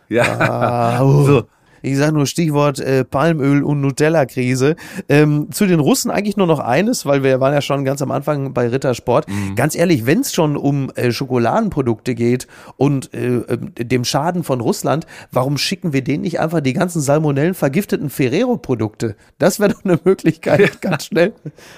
Ja, 0.10 0.40
ah, 0.40 1.02
oh. 1.04 1.24
so. 1.24 1.44
Ich 1.82 1.98
sage 1.98 2.14
nur 2.14 2.26
Stichwort 2.26 2.80
äh, 2.80 3.04
Palmöl 3.04 3.64
und 3.64 3.82
Nutella-Krise. 3.82 4.76
Ähm, 5.10 5.48
zu 5.52 5.66
den 5.66 5.80
Russen 5.80 6.12
eigentlich 6.12 6.38
nur 6.38 6.48
noch 6.48 6.60
eines, 6.60 7.06
weil 7.06 7.24
wir 7.24 7.40
waren 7.40 7.54
ja 7.54 7.62
schon 7.62 7.86
ganz 7.86 8.02
am 8.02 8.12
Anfang 8.12 8.54
bei 8.54 8.68
Rittersport. 8.68 9.28
Mhm. 9.30 9.56
Ganz 9.56 9.76
ehrlich, 9.76 10.06
wenn 10.06 10.22
es 10.22 10.34
schon 10.34 10.58
um 10.58 10.92
äh, 10.96 11.12
Schokoladenprodukte 11.12 12.16
geht 12.16 12.48
und 12.78 13.14
äh, 13.14 13.38
äh, 13.38 13.58
dem 13.58 14.04
Schaden 14.04 14.44
von 14.44 14.62
Russland, 14.62 15.06
warum 15.32 15.58
schicken 15.58 15.94
wir 15.94 16.04
denen 16.04 16.22
nicht 16.24 16.40
einfach 16.40 16.62
die 16.62 16.74
ganzen 16.74 17.02
Salmonellen 17.02 17.54
vergifteten 17.54 18.10
Ferrero-Produkte? 18.10 19.16
Das 19.38 19.60
wäre 19.60 19.74
doch 19.74 19.86
eine 19.86 20.00
Möglichkeit, 20.04 20.82
ganz 20.82 21.06
schnell. 21.06 21.34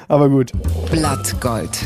Aber 0.08 0.30
gut. 0.30 0.51
Blattgold. 0.91 1.80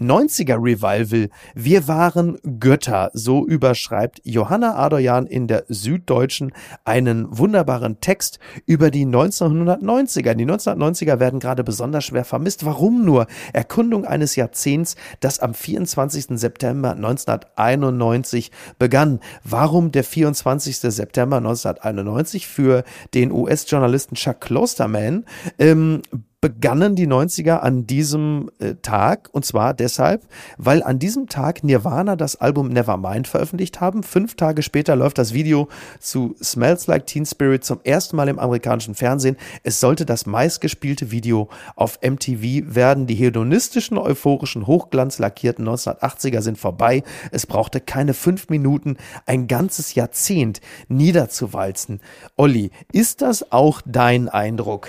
90er 0.00 0.56
Revival. 0.56 1.28
Wir 1.54 1.86
waren 1.86 2.38
Götter. 2.58 3.10
So 3.12 3.46
überschreibt 3.46 4.20
Johanna 4.24 4.76
Adoyan 4.76 5.26
in 5.26 5.46
der 5.46 5.64
Süddeutschen 5.68 6.52
einen 6.84 7.26
wunderbaren 7.36 8.00
Text 8.00 8.38
über 8.66 8.90
die 8.90 9.06
1990er. 9.06 10.34
Die 10.34 10.46
1990er 10.46 11.20
werden 11.20 11.40
gerade 11.40 11.64
besonders 11.64 12.04
schwer 12.04 12.24
vermisst. 12.24 12.64
Warum 12.64 13.04
nur? 13.04 13.26
Erkundung 13.52 14.04
eines 14.04 14.36
Jahrzehnts, 14.36 14.96
das 15.20 15.38
am 15.40 15.54
24. 15.54 16.38
September 16.38 16.92
1991 16.92 18.50
begann. 18.78 19.20
Warum 19.44 19.92
der 19.92 20.04
24. 20.04 20.78
September 20.78 21.36
1991 21.36 22.46
für 22.46 22.84
den 23.14 23.32
US-Journalisten 23.32 24.14
Chuck 24.14 24.40
Klosterman? 24.40 25.24
Ähm, 25.58 26.02
begannen 26.40 26.96
die 26.96 27.06
90er 27.06 27.58
an 27.58 27.86
diesem 27.86 28.50
äh, 28.60 28.74
Tag 28.80 29.28
und 29.32 29.44
zwar 29.44 29.74
deshalb, 29.74 30.26
weil 30.56 30.82
an 30.82 30.98
diesem 30.98 31.28
Tag 31.28 31.62
Nirvana 31.62 32.16
das 32.16 32.36
Album 32.36 32.68
Nevermind 32.68 33.28
veröffentlicht 33.28 33.80
haben. 33.80 34.02
Fünf 34.02 34.36
Tage 34.36 34.62
später 34.62 34.96
läuft 34.96 35.18
das 35.18 35.34
Video 35.34 35.68
zu 35.98 36.34
Smells 36.42 36.86
Like 36.86 37.06
Teen 37.06 37.26
Spirit 37.26 37.64
zum 37.64 37.80
ersten 37.84 38.16
Mal 38.16 38.28
im 38.28 38.38
amerikanischen 38.38 38.94
Fernsehen. 38.94 39.36
Es 39.64 39.80
sollte 39.80 40.06
das 40.06 40.24
meistgespielte 40.24 41.10
Video 41.10 41.50
auf 41.76 41.98
MTV 42.02 42.74
werden. 42.74 43.06
Die 43.06 43.16
hedonistischen, 43.16 43.98
euphorischen, 43.98 44.66
hochglanzlackierten 44.66 45.68
1980er 45.68 46.40
sind 46.40 46.56
vorbei. 46.56 47.02
Es 47.32 47.46
brauchte 47.46 47.80
keine 47.80 48.14
fünf 48.14 48.48
Minuten, 48.48 48.96
ein 49.26 49.46
ganzes 49.46 49.94
Jahrzehnt 49.94 50.62
niederzuwalzen. 50.88 52.00
Olli, 52.36 52.70
ist 52.92 53.20
das 53.20 53.52
auch 53.52 53.82
dein 53.84 54.30
Eindruck? 54.30 54.88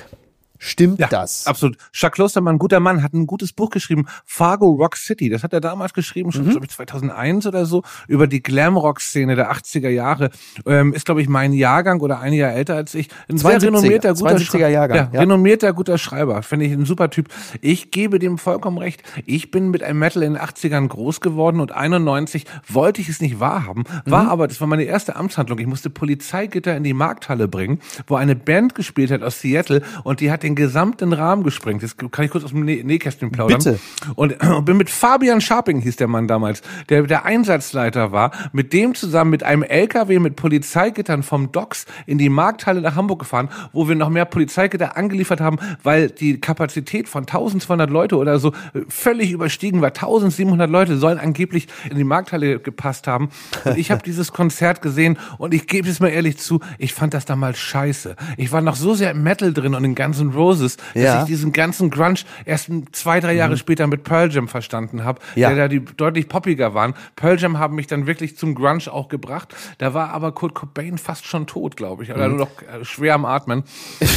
Stimmt 0.64 1.00
ja, 1.00 1.08
das? 1.08 1.48
Absolut. 1.48 1.76
Jacques 1.92 2.18
Klostermann, 2.18 2.60
guter 2.60 2.80
Mann, 2.80 3.02
hat 3.02 3.14
ein 3.14 3.26
gutes 3.26 3.52
Buch 3.52 3.72
geschrieben, 3.72 4.06
Fargo 4.26 4.70
Rock 4.70 4.96
City. 4.96 5.28
Das 5.28 5.42
hat 5.42 5.54
er 5.54 5.60
damals 5.60 5.96
geschrieben, 5.96 6.32
schon, 6.32 6.46
mhm. 6.46 6.52
glaube 6.52 6.68
ich, 6.68 6.72
2001 6.72 7.48
oder 7.48 7.66
so, 7.66 7.82
über 8.08 8.28
die 8.28 8.44
Glamrock-Szene 8.44 9.36
der 9.36 9.52
80er 9.52 9.90
Jahre. 9.90 10.30
Ähm, 10.68 10.94
ist, 10.94 11.06
glaube 11.06 11.20
ich, 11.20 11.28
mein 11.28 11.52
Jahrgang 11.54 12.00
oder 12.02 12.20
ein 12.20 12.34
Jahr 12.34 12.52
älter 12.52 12.76
als 12.76 12.94
ich. 12.94 13.10
Ein 13.28 13.38
72er, 13.38 13.42
sehr 13.42 13.62
renommierter, 13.64 14.14
guter 14.14 14.40
Schreiber. 14.40 14.68
Jahrgang. 14.68 14.98
Ja, 14.98 15.10
ja. 15.12 15.20
renommierter, 15.22 15.74
guter 15.74 15.98
Schreiber. 15.98 16.44
Finde 16.44 16.68
ich 16.68 16.74
ein 16.74 16.86
super 16.86 17.10
Typ. 17.10 17.30
Ich 17.62 17.90
gebe 17.90 18.20
dem 18.20 18.38
vollkommen 18.38 18.78
recht. 18.78 19.02
Ich 19.26 19.50
bin 19.50 19.72
mit 19.72 19.82
einem 19.82 19.98
Metal 19.98 20.22
in 20.22 20.34
den 20.34 20.44
80ern 20.44 20.88
groß 20.88 21.22
geworden 21.22 21.60
und 21.60 21.72
91 21.72 22.46
wollte 22.68 23.02
ich 23.02 23.10
es 23.10 23.20
nicht 23.20 23.40
wahrhaben. 23.40 23.86
War 24.06 24.26
mhm. 24.26 24.30
aber, 24.30 24.48
das 24.48 24.62
war 24.62 24.68
meine 24.68 24.84
erste 24.84 25.16
Amtshandlung. 25.16 25.58
Ich 25.58 25.66
musste 25.66 25.90
Polizeigitter 25.90 26.78
in 26.78 26.84
die 26.84 26.94
Markthalle 26.94 27.48
bringen, 27.48 27.80
wo 28.06 28.14
eine 28.14 28.36
Band 28.36 28.76
gespielt 28.76 29.10
hat 29.10 29.24
aus 29.24 29.42
Seattle 29.42 29.82
und 30.04 30.20
die 30.20 30.32
hat 30.32 30.44
den 30.44 30.51
den 30.52 30.56
gesamten 30.56 31.14
Rahmen 31.14 31.44
gesprengt. 31.44 31.84
Das 31.84 31.98
kann 31.98 32.26
ich 32.26 32.32
kurz 32.32 32.44
aus 32.44 32.52
dem 32.52 32.66
Nä 32.66 32.84
Nähkästchen 32.84 33.32
plaudern. 33.32 33.58
Bitte. 33.58 33.80
Und 34.16 34.34
äh, 34.34 34.62
bin 34.62 34.78
mit 34.78 34.90
Fabian 34.90 35.42
Scharping, 35.42 35.82
hieß 35.82 35.96
der 35.96 36.08
Mann 36.08 36.28
damals, 36.28 36.62
der 36.90 37.04
der 37.04 37.26
Einsatzleiter 37.26 38.12
war, 38.12 38.32
mit 38.52 38.74
dem 38.74 38.96
zusammen 38.96 39.32
mit 39.32 39.44
einem 39.44 39.64
LKW 39.64 40.20
mit 40.20 40.36
Polizeigittern 40.36 41.24
vom 41.24 41.52
Docks 41.52 41.86
in 42.06 42.18
die 42.18 42.30
Markthalle 42.30 42.82
nach 42.82 42.96
Hamburg 42.96 43.20
gefahren, 43.20 43.50
wo 43.74 43.88
wir 43.88 43.96
noch 43.96 44.10
mehr 44.10 44.26
Polizeigitter 44.26 44.98
angeliefert 44.98 45.42
haben, 45.42 45.58
weil 45.84 46.10
die 46.10 46.40
Kapazität 46.40 47.08
von 47.08 47.24
1200 47.24 47.90
Leute 47.90 48.18
oder 48.18 48.40
so 48.40 48.50
äh, 48.50 48.82
völlig 48.88 49.32
überstiegen 49.32 49.82
war. 49.82 49.90
1700 49.90 50.70
Leute 50.70 50.98
sollen 50.98 51.20
angeblich 51.20 51.68
in 51.90 51.98
die 51.98 52.04
Markthalle 52.04 52.60
gepasst 52.60 53.08
haben. 53.08 53.30
Und 53.64 53.78
ich 53.78 53.92
habe 53.92 54.04
dieses 54.06 54.32
Konzert 54.32 54.82
gesehen 54.82 55.18
und 55.38 55.54
ich 55.54 55.68
gebe 55.68 55.90
es 55.90 56.00
mir 56.00 56.10
ehrlich 56.10 56.38
zu, 56.38 56.60
ich 56.78 56.94
fand 56.94 57.14
das 57.14 57.26
damals 57.26 57.60
scheiße. 57.60 58.16
Ich 58.38 58.52
war 58.52 58.62
noch 58.62 58.76
so 58.76 58.94
sehr 58.94 59.12
im 59.12 59.24
Metal 59.24 59.54
drin 59.54 59.76
und 59.76 59.84
in 59.84 59.96
ganzen 59.96 60.34
Roses, 60.42 60.78
dass 60.94 61.04
ja. 61.04 61.22
ich 61.22 61.28
diesen 61.28 61.52
ganzen 61.52 61.90
Grunge 61.90 62.22
erst 62.46 62.70
zwei, 62.92 63.20
drei 63.20 63.34
Jahre 63.34 63.54
mhm. 63.54 63.58
später 63.58 63.88
mit 63.88 64.04
Pearl 64.04 64.32
Jam 64.32 64.48
verstanden 64.48 65.04
habe, 65.04 65.22
ja. 65.36 65.50
der 65.50 65.58
da 65.58 65.68
die 65.68 65.84
deutlich 65.84 66.28
poppiger 66.28 66.74
waren. 66.74 66.94
Pearl 67.16 67.40
Jam 67.40 67.60
haben 67.60 67.76
mich 67.76 67.88
dann 67.88 68.08
wirklich 68.08 68.38
zum 68.38 68.56
Grunge 68.56 68.92
auch 68.92 69.10
gebracht. 69.10 69.56
Da 69.78 69.94
war 69.94 70.10
aber 70.10 70.32
Kurt 70.32 70.56
Cobain 70.56 70.98
fast 70.98 71.26
schon 71.26 71.48
tot, 71.48 71.78
glaube 71.78 72.04
ich, 72.04 72.12
oder 72.12 72.28
mhm. 72.28 72.36
nur 72.36 72.46
noch 72.46 72.62
äh, 72.62 72.84
schwer 72.84 73.16
am 73.16 73.26
Atmen. 73.26 73.64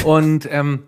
Und 0.05 0.49
ähm, 0.51 0.85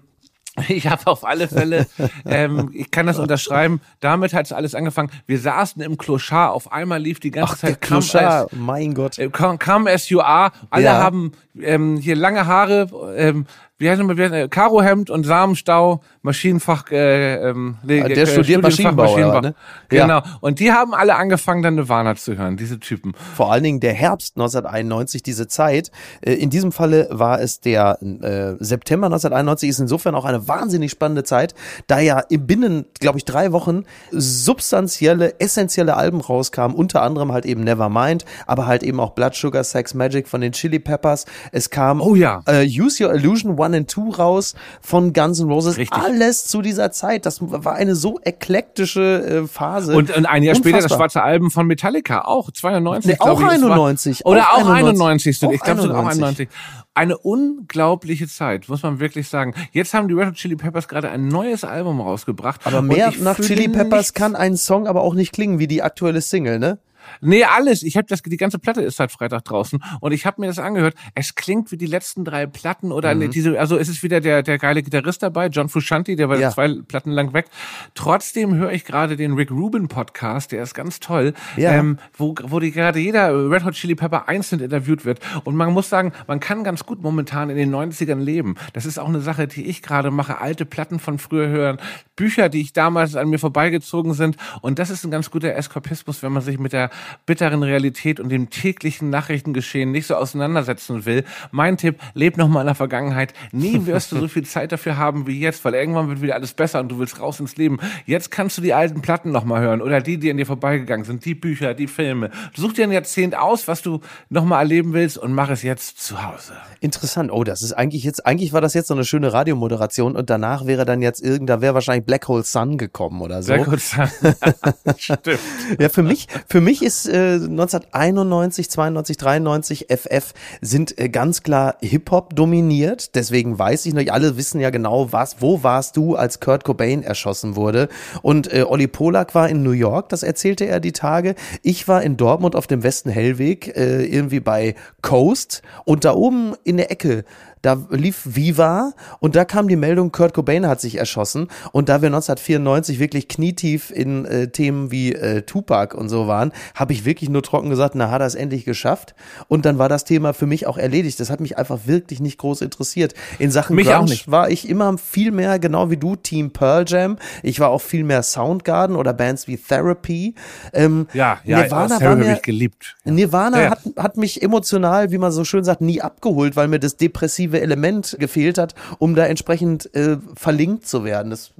ich 0.68 0.86
habe 0.86 1.06
auf 1.06 1.24
alle 1.24 1.48
Fälle, 1.48 1.86
ähm, 2.24 2.70
ich 2.72 2.90
kann 2.90 3.06
das 3.06 3.18
unterschreiben, 3.18 3.80
damit 4.00 4.32
hat 4.32 4.46
es 4.46 4.52
alles 4.52 4.74
angefangen. 4.74 5.10
Wir 5.26 5.38
saßen 5.38 5.82
im 5.82 5.98
Kloschar, 5.98 6.52
auf 6.52 6.72
einmal 6.72 7.00
lief 7.00 7.20
die 7.20 7.30
ganze 7.30 7.52
Ach, 7.54 7.58
Zeit 7.58 7.80
Kloschar, 7.80 8.48
mein 8.52 8.94
Gott. 8.94 9.18
Äh, 9.18 9.28
come, 9.28 9.58
come 9.58 9.90
as 9.90 10.08
you 10.08 10.20
are, 10.20 10.52
alle 10.70 10.84
ja. 10.84 10.94
haben 10.94 11.32
ähm, 11.60 11.98
hier 11.98 12.16
lange 12.16 12.46
Haare, 12.46 12.88
ähm, 13.16 13.46
wie 13.78 13.90
heißt 13.90 14.00
es, 14.00 14.18
äh, 14.18 14.48
Karohemd 14.48 15.10
und 15.10 15.24
Samenstau, 15.24 16.00
Maschinenfach, 16.22 16.90
äh, 16.90 17.50
ähm, 17.50 17.76
der 17.82 18.06
äh, 18.10 18.26
studiert 18.26 18.62
Maschinenbau, 18.62 19.04
Maschinenbau. 19.04 19.40
ne? 19.40 19.54
Genau. 19.90 20.18
Ja. 20.18 20.38
Und 20.40 20.60
die 20.60 20.72
haben 20.72 20.94
alle 20.94 21.16
angefangen, 21.16 21.62
dann 21.62 21.74
Nirvana 21.74 22.16
zu 22.16 22.38
hören, 22.38 22.56
diese 22.56 22.80
Typen. 22.80 23.12
Vor 23.34 23.52
allen 23.52 23.62
Dingen 23.62 23.80
der 23.80 23.92
Herbst 23.92 24.36
1991, 24.36 25.22
diese 25.22 25.46
Zeit. 25.46 25.90
Äh, 26.22 26.34
in 26.34 26.48
diesem 26.48 26.72
Falle 26.72 27.08
war 27.10 27.40
es 27.40 27.60
der 27.60 27.98
äh, 28.00 28.54
September 28.64 29.06
1991, 29.08 29.68
ist 29.68 29.78
insofern 29.78 30.14
auch 30.14 30.24
eine 30.24 30.48
wahnsinnig 30.48 30.90
spannende 30.90 31.24
Zeit, 31.24 31.54
da 31.86 32.00
ja 32.00 32.20
im 32.20 32.46
Binnen, 32.46 32.86
glaube 32.98 33.18
ich, 33.18 33.26
drei 33.26 33.52
Wochen 33.52 33.84
substanzielle, 34.10 35.38
essentielle 35.38 35.96
Alben 35.96 36.22
rauskamen, 36.22 36.74
unter 36.74 37.02
anderem 37.02 37.30
halt 37.30 37.44
eben 37.44 37.62
Nevermind, 37.62 38.24
aber 38.46 38.66
halt 38.66 38.82
eben 38.82 39.00
auch 39.00 39.10
Blood 39.10 39.34
Sugar 39.34 39.64
Sex 39.64 39.92
Magic 39.92 40.28
von 40.28 40.40
den 40.40 40.52
Chili 40.52 40.78
Peppers. 40.78 41.26
Es 41.52 41.68
kam 41.68 42.00
oh, 42.00 42.14
ja. 42.14 42.42
äh, 42.46 42.64
Use 42.64 43.04
Your 43.04 43.14
Illusion 43.14 43.58
One 43.66 43.76
and 43.76 43.90
Two 43.90 44.10
raus 44.10 44.54
von 44.80 45.12
Guns 45.12 45.40
N' 45.40 45.48
Roses. 45.48 45.76
Richtig. 45.76 45.98
Alles 45.98 46.46
zu 46.46 46.62
dieser 46.62 46.92
Zeit. 46.92 47.26
Das 47.26 47.40
war 47.42 47.74
eine 47.74 47.94
so 47.94 48.18
eklektische 48.22 49.44
äh, 49.44 49.46
Phase. 49.46 49.96
Und, 49.96 50.16
und 50.16 50.26
ein 50.26 50.42
Jahr 50.42 50.56
Unfassbar. 50.56 50.72
später 50.72 50.88
das 50.88 50.96
schwarze 50.96 51.22
Album 51.22 51.50
von 51.50 51.66
Metallica, 51.66 52.22
auch 52.22 52.50
92. 52.50 53.12
Nee, 53.12 53.20
auch 53.20 53.40
ich, 53.40 53.46
91. 53.46 54.24
War, 54.24 54.32
oder 54.32 54.52
auch 54.52 54.68
91. 54.68 55.42
91. 55.42 55.42
Ich 55.52 55.60
glaube 55.60 55.82
sogar 55.82 56.00
auch 56.00 56.06
91 56.06 56.48
eine 56.96 57.18
unglaubliche 57.18 58.26
Zeit, 58.26 58.70
muss 58.70 58.82
man 58.82 59.00
wirklich 59.00 59.28
sagen. 59.28 59.54
Jetzt 59.72 59.92
haben 59.92 60.08
die 60.08 60.14
Red 60.14 60.28
Hot 60.28 60.34
Chili 60.34 60.56
Peppers 60.56 60.88
gerade 60.88 61.10
ein 61.10 61.28
neues 61.28 61.62
Album 61.62 62.00
rausgebracht. 62.00 62.66
Aber 62.66 62.80
mehr 62.80 63.12
nach 63.20 63.38
Chili 63.38 63.68
Peppers 63.68 64.14
kann 64.14 64.34
ein 64.34 64.56
Song 64.56 64.86
aber 64.86 65.02
auch 65.02 65.14
nicht 65.14 65.32
klingen 65.32 65.58
wie 65.58 65.66
die 65.66 65.82
aktuelle 65.82 66.22
Single, 66.22 66.58
ne? 66.58 66.78
Nee, 67.20 67.44
alles. 67.44 67.82
Ich 67.82 67.96
habe 67.96 68.06
das, 68.08 68.22
die 68.22 68.36
ganze 68.36 68.58
Platte 68.58 68.82
ist 68.82 68.96
seit 68.96 69.12
Freitag 69.12 69.44
draußen 69.44 69.82
und 70.00 70.12
ich 70.12 70.26
habe 70.26 70.40
mir 70.40 70.46
das 70.46 70.58
angehört. 70.58 70.94
Es 71.14 71.34
klingt 71.34 71.70
wie 71.72 71.76
die 71.76 71.86
letzten 71.86 72.24
drei 72.24 72.46
Platten 72.46 72.92
oder 72.92 73.14
mhm. 73.14 73.30
diese, 73.30 73.58
also 73.58 73.76
es 73.78 73.88
ist 73.88 74.02
wieder 74.02 74.20
der, 74.20 74.42
der 74.42 74.58
geile 74.58 74.82
Gitarrist 74.82 75.22
dabei, 75.22 75.46
John 75.48 75.68
Frusciante, 75.68 76.16
der 76.16 76.28
war 76.28 76.38
ja. 76.38 76.50
zwei 76.50 76.68
Platten 76.86 77.10
lang 77.10 77.32
weg. 77.32 77.46
Trotzdem 77.94 78.54
höre 78.54 78.72
ich 78.72 78.84
gerade 78.84 79.16
den 79.16 79.34
Rick 79.34 79.50
Rubin 79.50 79.88
Podcast, 79.88 80.52
der 80.52 80.62
ist 80.62 80.74
ganz 80.74 81.00
toll, 81.00 81.34
ja. 81.56 81.72
ähm, 81.72 81.98
wo, 82.16 82.34
wo 82.44 82.60
die 82.60 82.72
gerade 82.72 82.98
jeder 82.98 83.50
Red 83.50 83.64
Hot 83.64 83.74
Chili 83.74 83.94
Pepper 83.94 84.28
einzeln 84.28 84.60
interviewt 84.60 85.04
wird. 85.04 85.20
Und 85.44 85.56
man 85.56 85.72
muss 85.72 85.88
sagen, 85.88 86.12
man 86.26 86.40
kann 86.40 86.64
ganz 86.64 86.84
gut 86.84 87.02
momentan 87.02 87.50
in 87.50 87.56
den 87.56 87.74
90ern 87.74 88.20
leben. 88.20 88.56
Das 88.72 88.86
ist 88.86 88.98
auch 88.98 89.08
eine 89.08 89.20
Sache, 89.20 89.46
die 89.46 89.66
ich 89.66 89.82
gerade 89.82 90.10
mache. 90.10 90.40
Alte 90.40 90.64
Platten 90.64 90.98
von 90.98 91.18
früher 91.18 91.48
hören, 91.48 91.78
Bücher, 92.16 92.48
die 92.48 92.60
ich 92.60 92.72
damals 92.72 93.16
an 93.16 93.28
mir 93.28 93.38
vorbeigezogen 93.38 94.14
sind. 94.14 94.36
Und 94.62 94.78
das 94.78 94.90
ist 94.90 95.04
ein 95.04 95.10
ganz 95.10 95.30
guter 95.30 95.54
Eskapismus, 95.54 96.22
wenn 96.22 96.32
man 96.32 96.42
sich 96.42 96.58
mit 96.58 96.72
der 96.72 96.90
bitteren 97.26 97.62
Realität 97.62 98.20
und 98.20 98.28
dem 98.28 98.50
täglichen 98.50 99.10
Nachrichtengeschehen 99.10 99.90
nicht 99.90 100.06
so 100.06 100.14
auseinandersetzen 100.14 101.04
will, 101.06 101.24
mein 101.50 101.76
Tipp, 101.76 102.00
leb 102.14 102.36
noch 102.36 102.48
mal 102.48 102.60
in 102.60 102.66
der 102.66 102.74
Vergangenheit. 102.74 103.34
Nie 103.52 103.86
wirst 103.86 104.12
du 104.12 104.18
so 104.18 104.28
viel 104.28 104.44
Zeit 104.44 104.72
dafür 104.72 104.96
haben 104.96 105.26
wie 105.26 105.40
jetzt, 105.40 105.64
weil 105.64 105.74
irgendwann 105.74 106.08
wird 106.08 106.22
wieder 106.22 106.34
alles 106.34 106.54
besser 106.54 106.80
und 106.80 106.88
du 106.88 106.98
willst 106.98 107.20
raus 107.20 107.40
ins 107.40 107.56
Leben. 107.56 107.78
Jetzt 108.04 108.30
kannst 108.30 108.58
du 108.58 108.62
die 108.62 108.74
alten 108.74 109.02
Platten 109.02 109.32
noch 109.32 109.44
mal 109.44 109.60
hören 109.60 109.80
oder 109.80 110.00
die, 110.00 110.18
die 110.18 110.30
an 110.30 110.36
dir 110.36 110.46
vorbeigegangen 110.46 111.04
sind, 111.04 111.24
die 111.24 111.34
Bücher, 111.34 111.74
die 111.74 111.86
Filme. 111.86 112.30
Such 112.54 112.74
dir 112.74 112.84
ein 112.84 112.92
Jahrzehnt 112.92 113.36
aus, 113.36 113.68
was 113.68 113.82
du 113.82 114.00
noch 114.28 114.44
mal 114.44 114.58
erleben 114.60 114.92
willst 114.92 115.18
und 115.18 115.32
mach 115.32 115.50
es 115.50 115.62
jetzt 115.62 116.00
zu 116.00 116.22
Hause. 116.22 116.54
Interessant. 116.80 117.30
Oh, 117.32 117.44
das 117.44 117.62
ist 117.62 117.72
eigentlich 117.72 118.04
jetzt, 118.04 118.26
eigentlich 118.26 118.52
war 118.52 118.60
das 118.60 118.74
jetzt 118.74 118.88
so 118.88 118.94
eine 118.94 119.04
schöne 119.04 119.32
Radiomoderation 119.32 120.16
und 120.16 120.30
danach 120.30 120.66
wäre 120.66 120.84
dann 120.84 121.02
jetzt 121.02 121.22
irgend, 121.22 121.50
da 121.50 121.60
wäre 121.60 121.74
wahrscheinlich 121.74 122.06
Black 122.06 122.28
Hole 122.28 122.42
Sun 122.42 122.78
gekommen 122.78 123.20
oder 123.20 123.42
so. 123.42 123.52
Black 123.52 123.66
Hole 123.66 123.78
Sun. 123.78 124.08
Stimmt. 124.98 125.40
Ja, 125.78 125.88
für 125.88 126.02
mich, 126.02 126.26
für 126.48 126.60
mich 126.60 126.82
ist 126.86 127.08
äh, 127.08 127.34
1991, 127.34 128.70
92, 128.70 129.16
93 129.16 129.86
FF 129.90 130.32
sind 130.60 130.96
äh, 131.00 131.08
ganz 131.08 131.42
klar 131.42 131.76
Hip-Hop 131.80 132.36
dominiert. 132.36 133.16
Deswegen 133.16 133.58
weiß 133.58 133.86
ich 133.86 133.94
noch, 133.94 134.06
alle 134.12 134.36
wissen 134.36 134.60
ja 134.60 134.70
genau, 134.70 135.12
was, 135.12 135.42
wo 135.42 135.64
warst 135.64 135.96
du, 135.96 136.14
als 136.14 136.38
Kurt 136.38 136.62
Cobain 136.62 137.02
erschossen 137.02 137.56
wurde. 137.56 137.88
Und 138.22 138.52
äh, 138.52 138.62
Olli 138.62 138.86
Polak 138.86 139.34
war 139.34 139.48
in 139.48 139.64
New 139.64 139.72
York, 139.72 140.10
das 140.10 140.22
erzählte 140.22 140.66
er 140.66 140.78
die 140.78 140.92
Tage. 140.92 141.34
Ich 141.62 141.88
war 141.88 142.04
in 142.04 142.16
Dortmund 142.16 142.54
auf 142.54 142.68
dem 142.68 142.84
Westen 142.84 143.10
Hellweg, 143.10 143.76
äh, 143.76 144.04
irgendwie 144.04 144.40
bei 144.40 144.76
Coast. 145.02 145.62
Und 145.84 146.04
da 146.04 146.14
oben 146.14 146.54
in 146.62 146.76
der 146.76 146.92
Ecke 146.92 147.24
da 147.62 147.76
lief 147.90 148.22
Viva 148.24 148.92
und 149.18 149.34
da 149.34 149.44
kam 149.44 149.66
die 149.66 149.76
Meldung, 149.76 150.12
Kurt 150.12 150.34
Cobain 150.34 150.66
hat 150.66 150.80
sich 150.80 150.98
erschossen. 150.98 151.48
Und 151.72 151.88
da 151.88 152.02
wir 152.02 152.08
1994 152.08 152.98
wirklich 152.98 153.28
knietief 153.28 153.90
in 153.90 154.24
äh, 154.24 154.48
Themen 154.48 154.90
wie 154.90 155.14
äh, 155.14 155.42
Tupac 155.42 155.96
und 155.96 156.08
so 156.08 156.28
waren, 156.28 156.52
habe 156.74 156.92
ich 156.92 157.04
wirklich 157.04 157.28
nur 157.28 157.42
trocken 157.42 157.70
gesagt, 157.70 157.94
na, 157.94 158.10
hat 158.10 158.20
er 158.20 158.26
es 158.26 158.34
endlich 158.34 158.64
geschafft. 158.64 159.14
Und 159.48 159.64
dann 159.64 159.78
war 159.78 159.88
das 159.88 160.04
Thema 160.04 160.32
für 160.32 160.46
mich 160.46 160.66
auch 160.66 160.78
erledigt. 160.78 161.18
Das 161.18 161.30
hat 161.30 161.40
mich 161.40 161.58
einfach 161.58 161.80
wirklich 161.86 162.20
nicht 162.20 162.38
groß 162.38 162.60
interessiert. 162.60 163.14
In 163.38 163.50
Sachen 163.50 163.74
mich 163.74 163.88
Grunge 163.88 164.16
war 164.26 164.50
ich 164.50 164.68
immer 164.68 164.96
viel 164.98 165.32
mehr, 165.32 165.58
genau 165.58 165.90
wie 165.90 165.96
du, 165.96 166.14
Team 166.14 166.52
Pearl 166.52 166.84
Jam. 166.86 167.16
Ich 167.42 167.58
war 167.58 167.70
auch 167.70 167.82
viel 167.82 168.04
mehr 168.04 168.22
Soundgarden 168.22 168.96
oder 168.96 169.12
Bands 169.12 169.48
wie 169.48 169.56
Therapy. 169.56 170.34
Ähm, 170.72 171.08
ja, 171.14 171.38
ja, 171.44 171.62
Nirvana 171.62 172.00
war 172.00 172.16
mir, 172.16 172.34
ich 172.34 172.42
geliebt. 172.42 172.96
Nirvana 173.04 173.62
ja. 173.62 173.70
Hat, 173.70 173.80
hat 173.96 174.16
mich 174.16 174.42
emotional, 174.42 175.10
wie 175.10 175.18
man 175.18 175.32
so 175.32 175.44
schön 175.44 175.64
sagt, 175.64 175.80
nie 175.80 176.00
abgeholt, 176.00 176.54
weil 176.54 176.68
mir 176.68 176.78
das 176.78 176.96
depressive 176.96 177.45
kreative 177.46 177.60
Element 177.60 178.16
gefehlt 178.18 178.58
hat, 178.58 178.74
um 178.98 179.14
da 179.14 179.26
entsprechend 179.26 179.94
äh, 179.94 180.18
verlinkt 180.34 180.86
zu 180.86 181.04
werden. 181.04 181.30
Das 181.30 181.52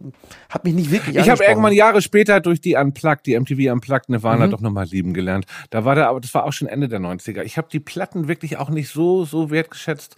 hat 0.49 0.64
mich 0.64 0.74
nicht 0.74 0.91
wirklich 0.91 1.16
Ich 1.16 1.28
habe 1.28 1.45
irgendwann 1.45 1.72
Jahre 1.72 2.03
später 2.03 2.41
durch 2.41 2.61
die 2.61 2.76
Unplugged, 2.76 3.26
die 3.26 3.39
MTV 3.39 3.72
Unplugged 3.72 4.09
Nirvana 4.09 4.47
mhm. 4.47 4.51
doch 4.51 4.61
nochmal 4.61 4.87
lieben 4.87 5.12
gelernt. 5.12 5.47
Da 5.70 5.84
war 5.84 5.95
der, 5.95 6.09
aber 6.09 6.20
das 6.20 6.32
war 6.34 6.45
auch 6.45 6.53
schon 6.53 6.68
Ende 6.68 6.89
der 6.89 7.01
90er. 7.01 7.43
Ich 7.43 7.57
habe 7.57 7.68
die 7.70 7.80
Platten 7.80 8.28
wirklich 8.28 8.57
auch 8.59 8.70
nicht 8.70 8.91
so, 8.91 9.24
so 9.24 9.51
wertgeschätzt. 9.51 10.16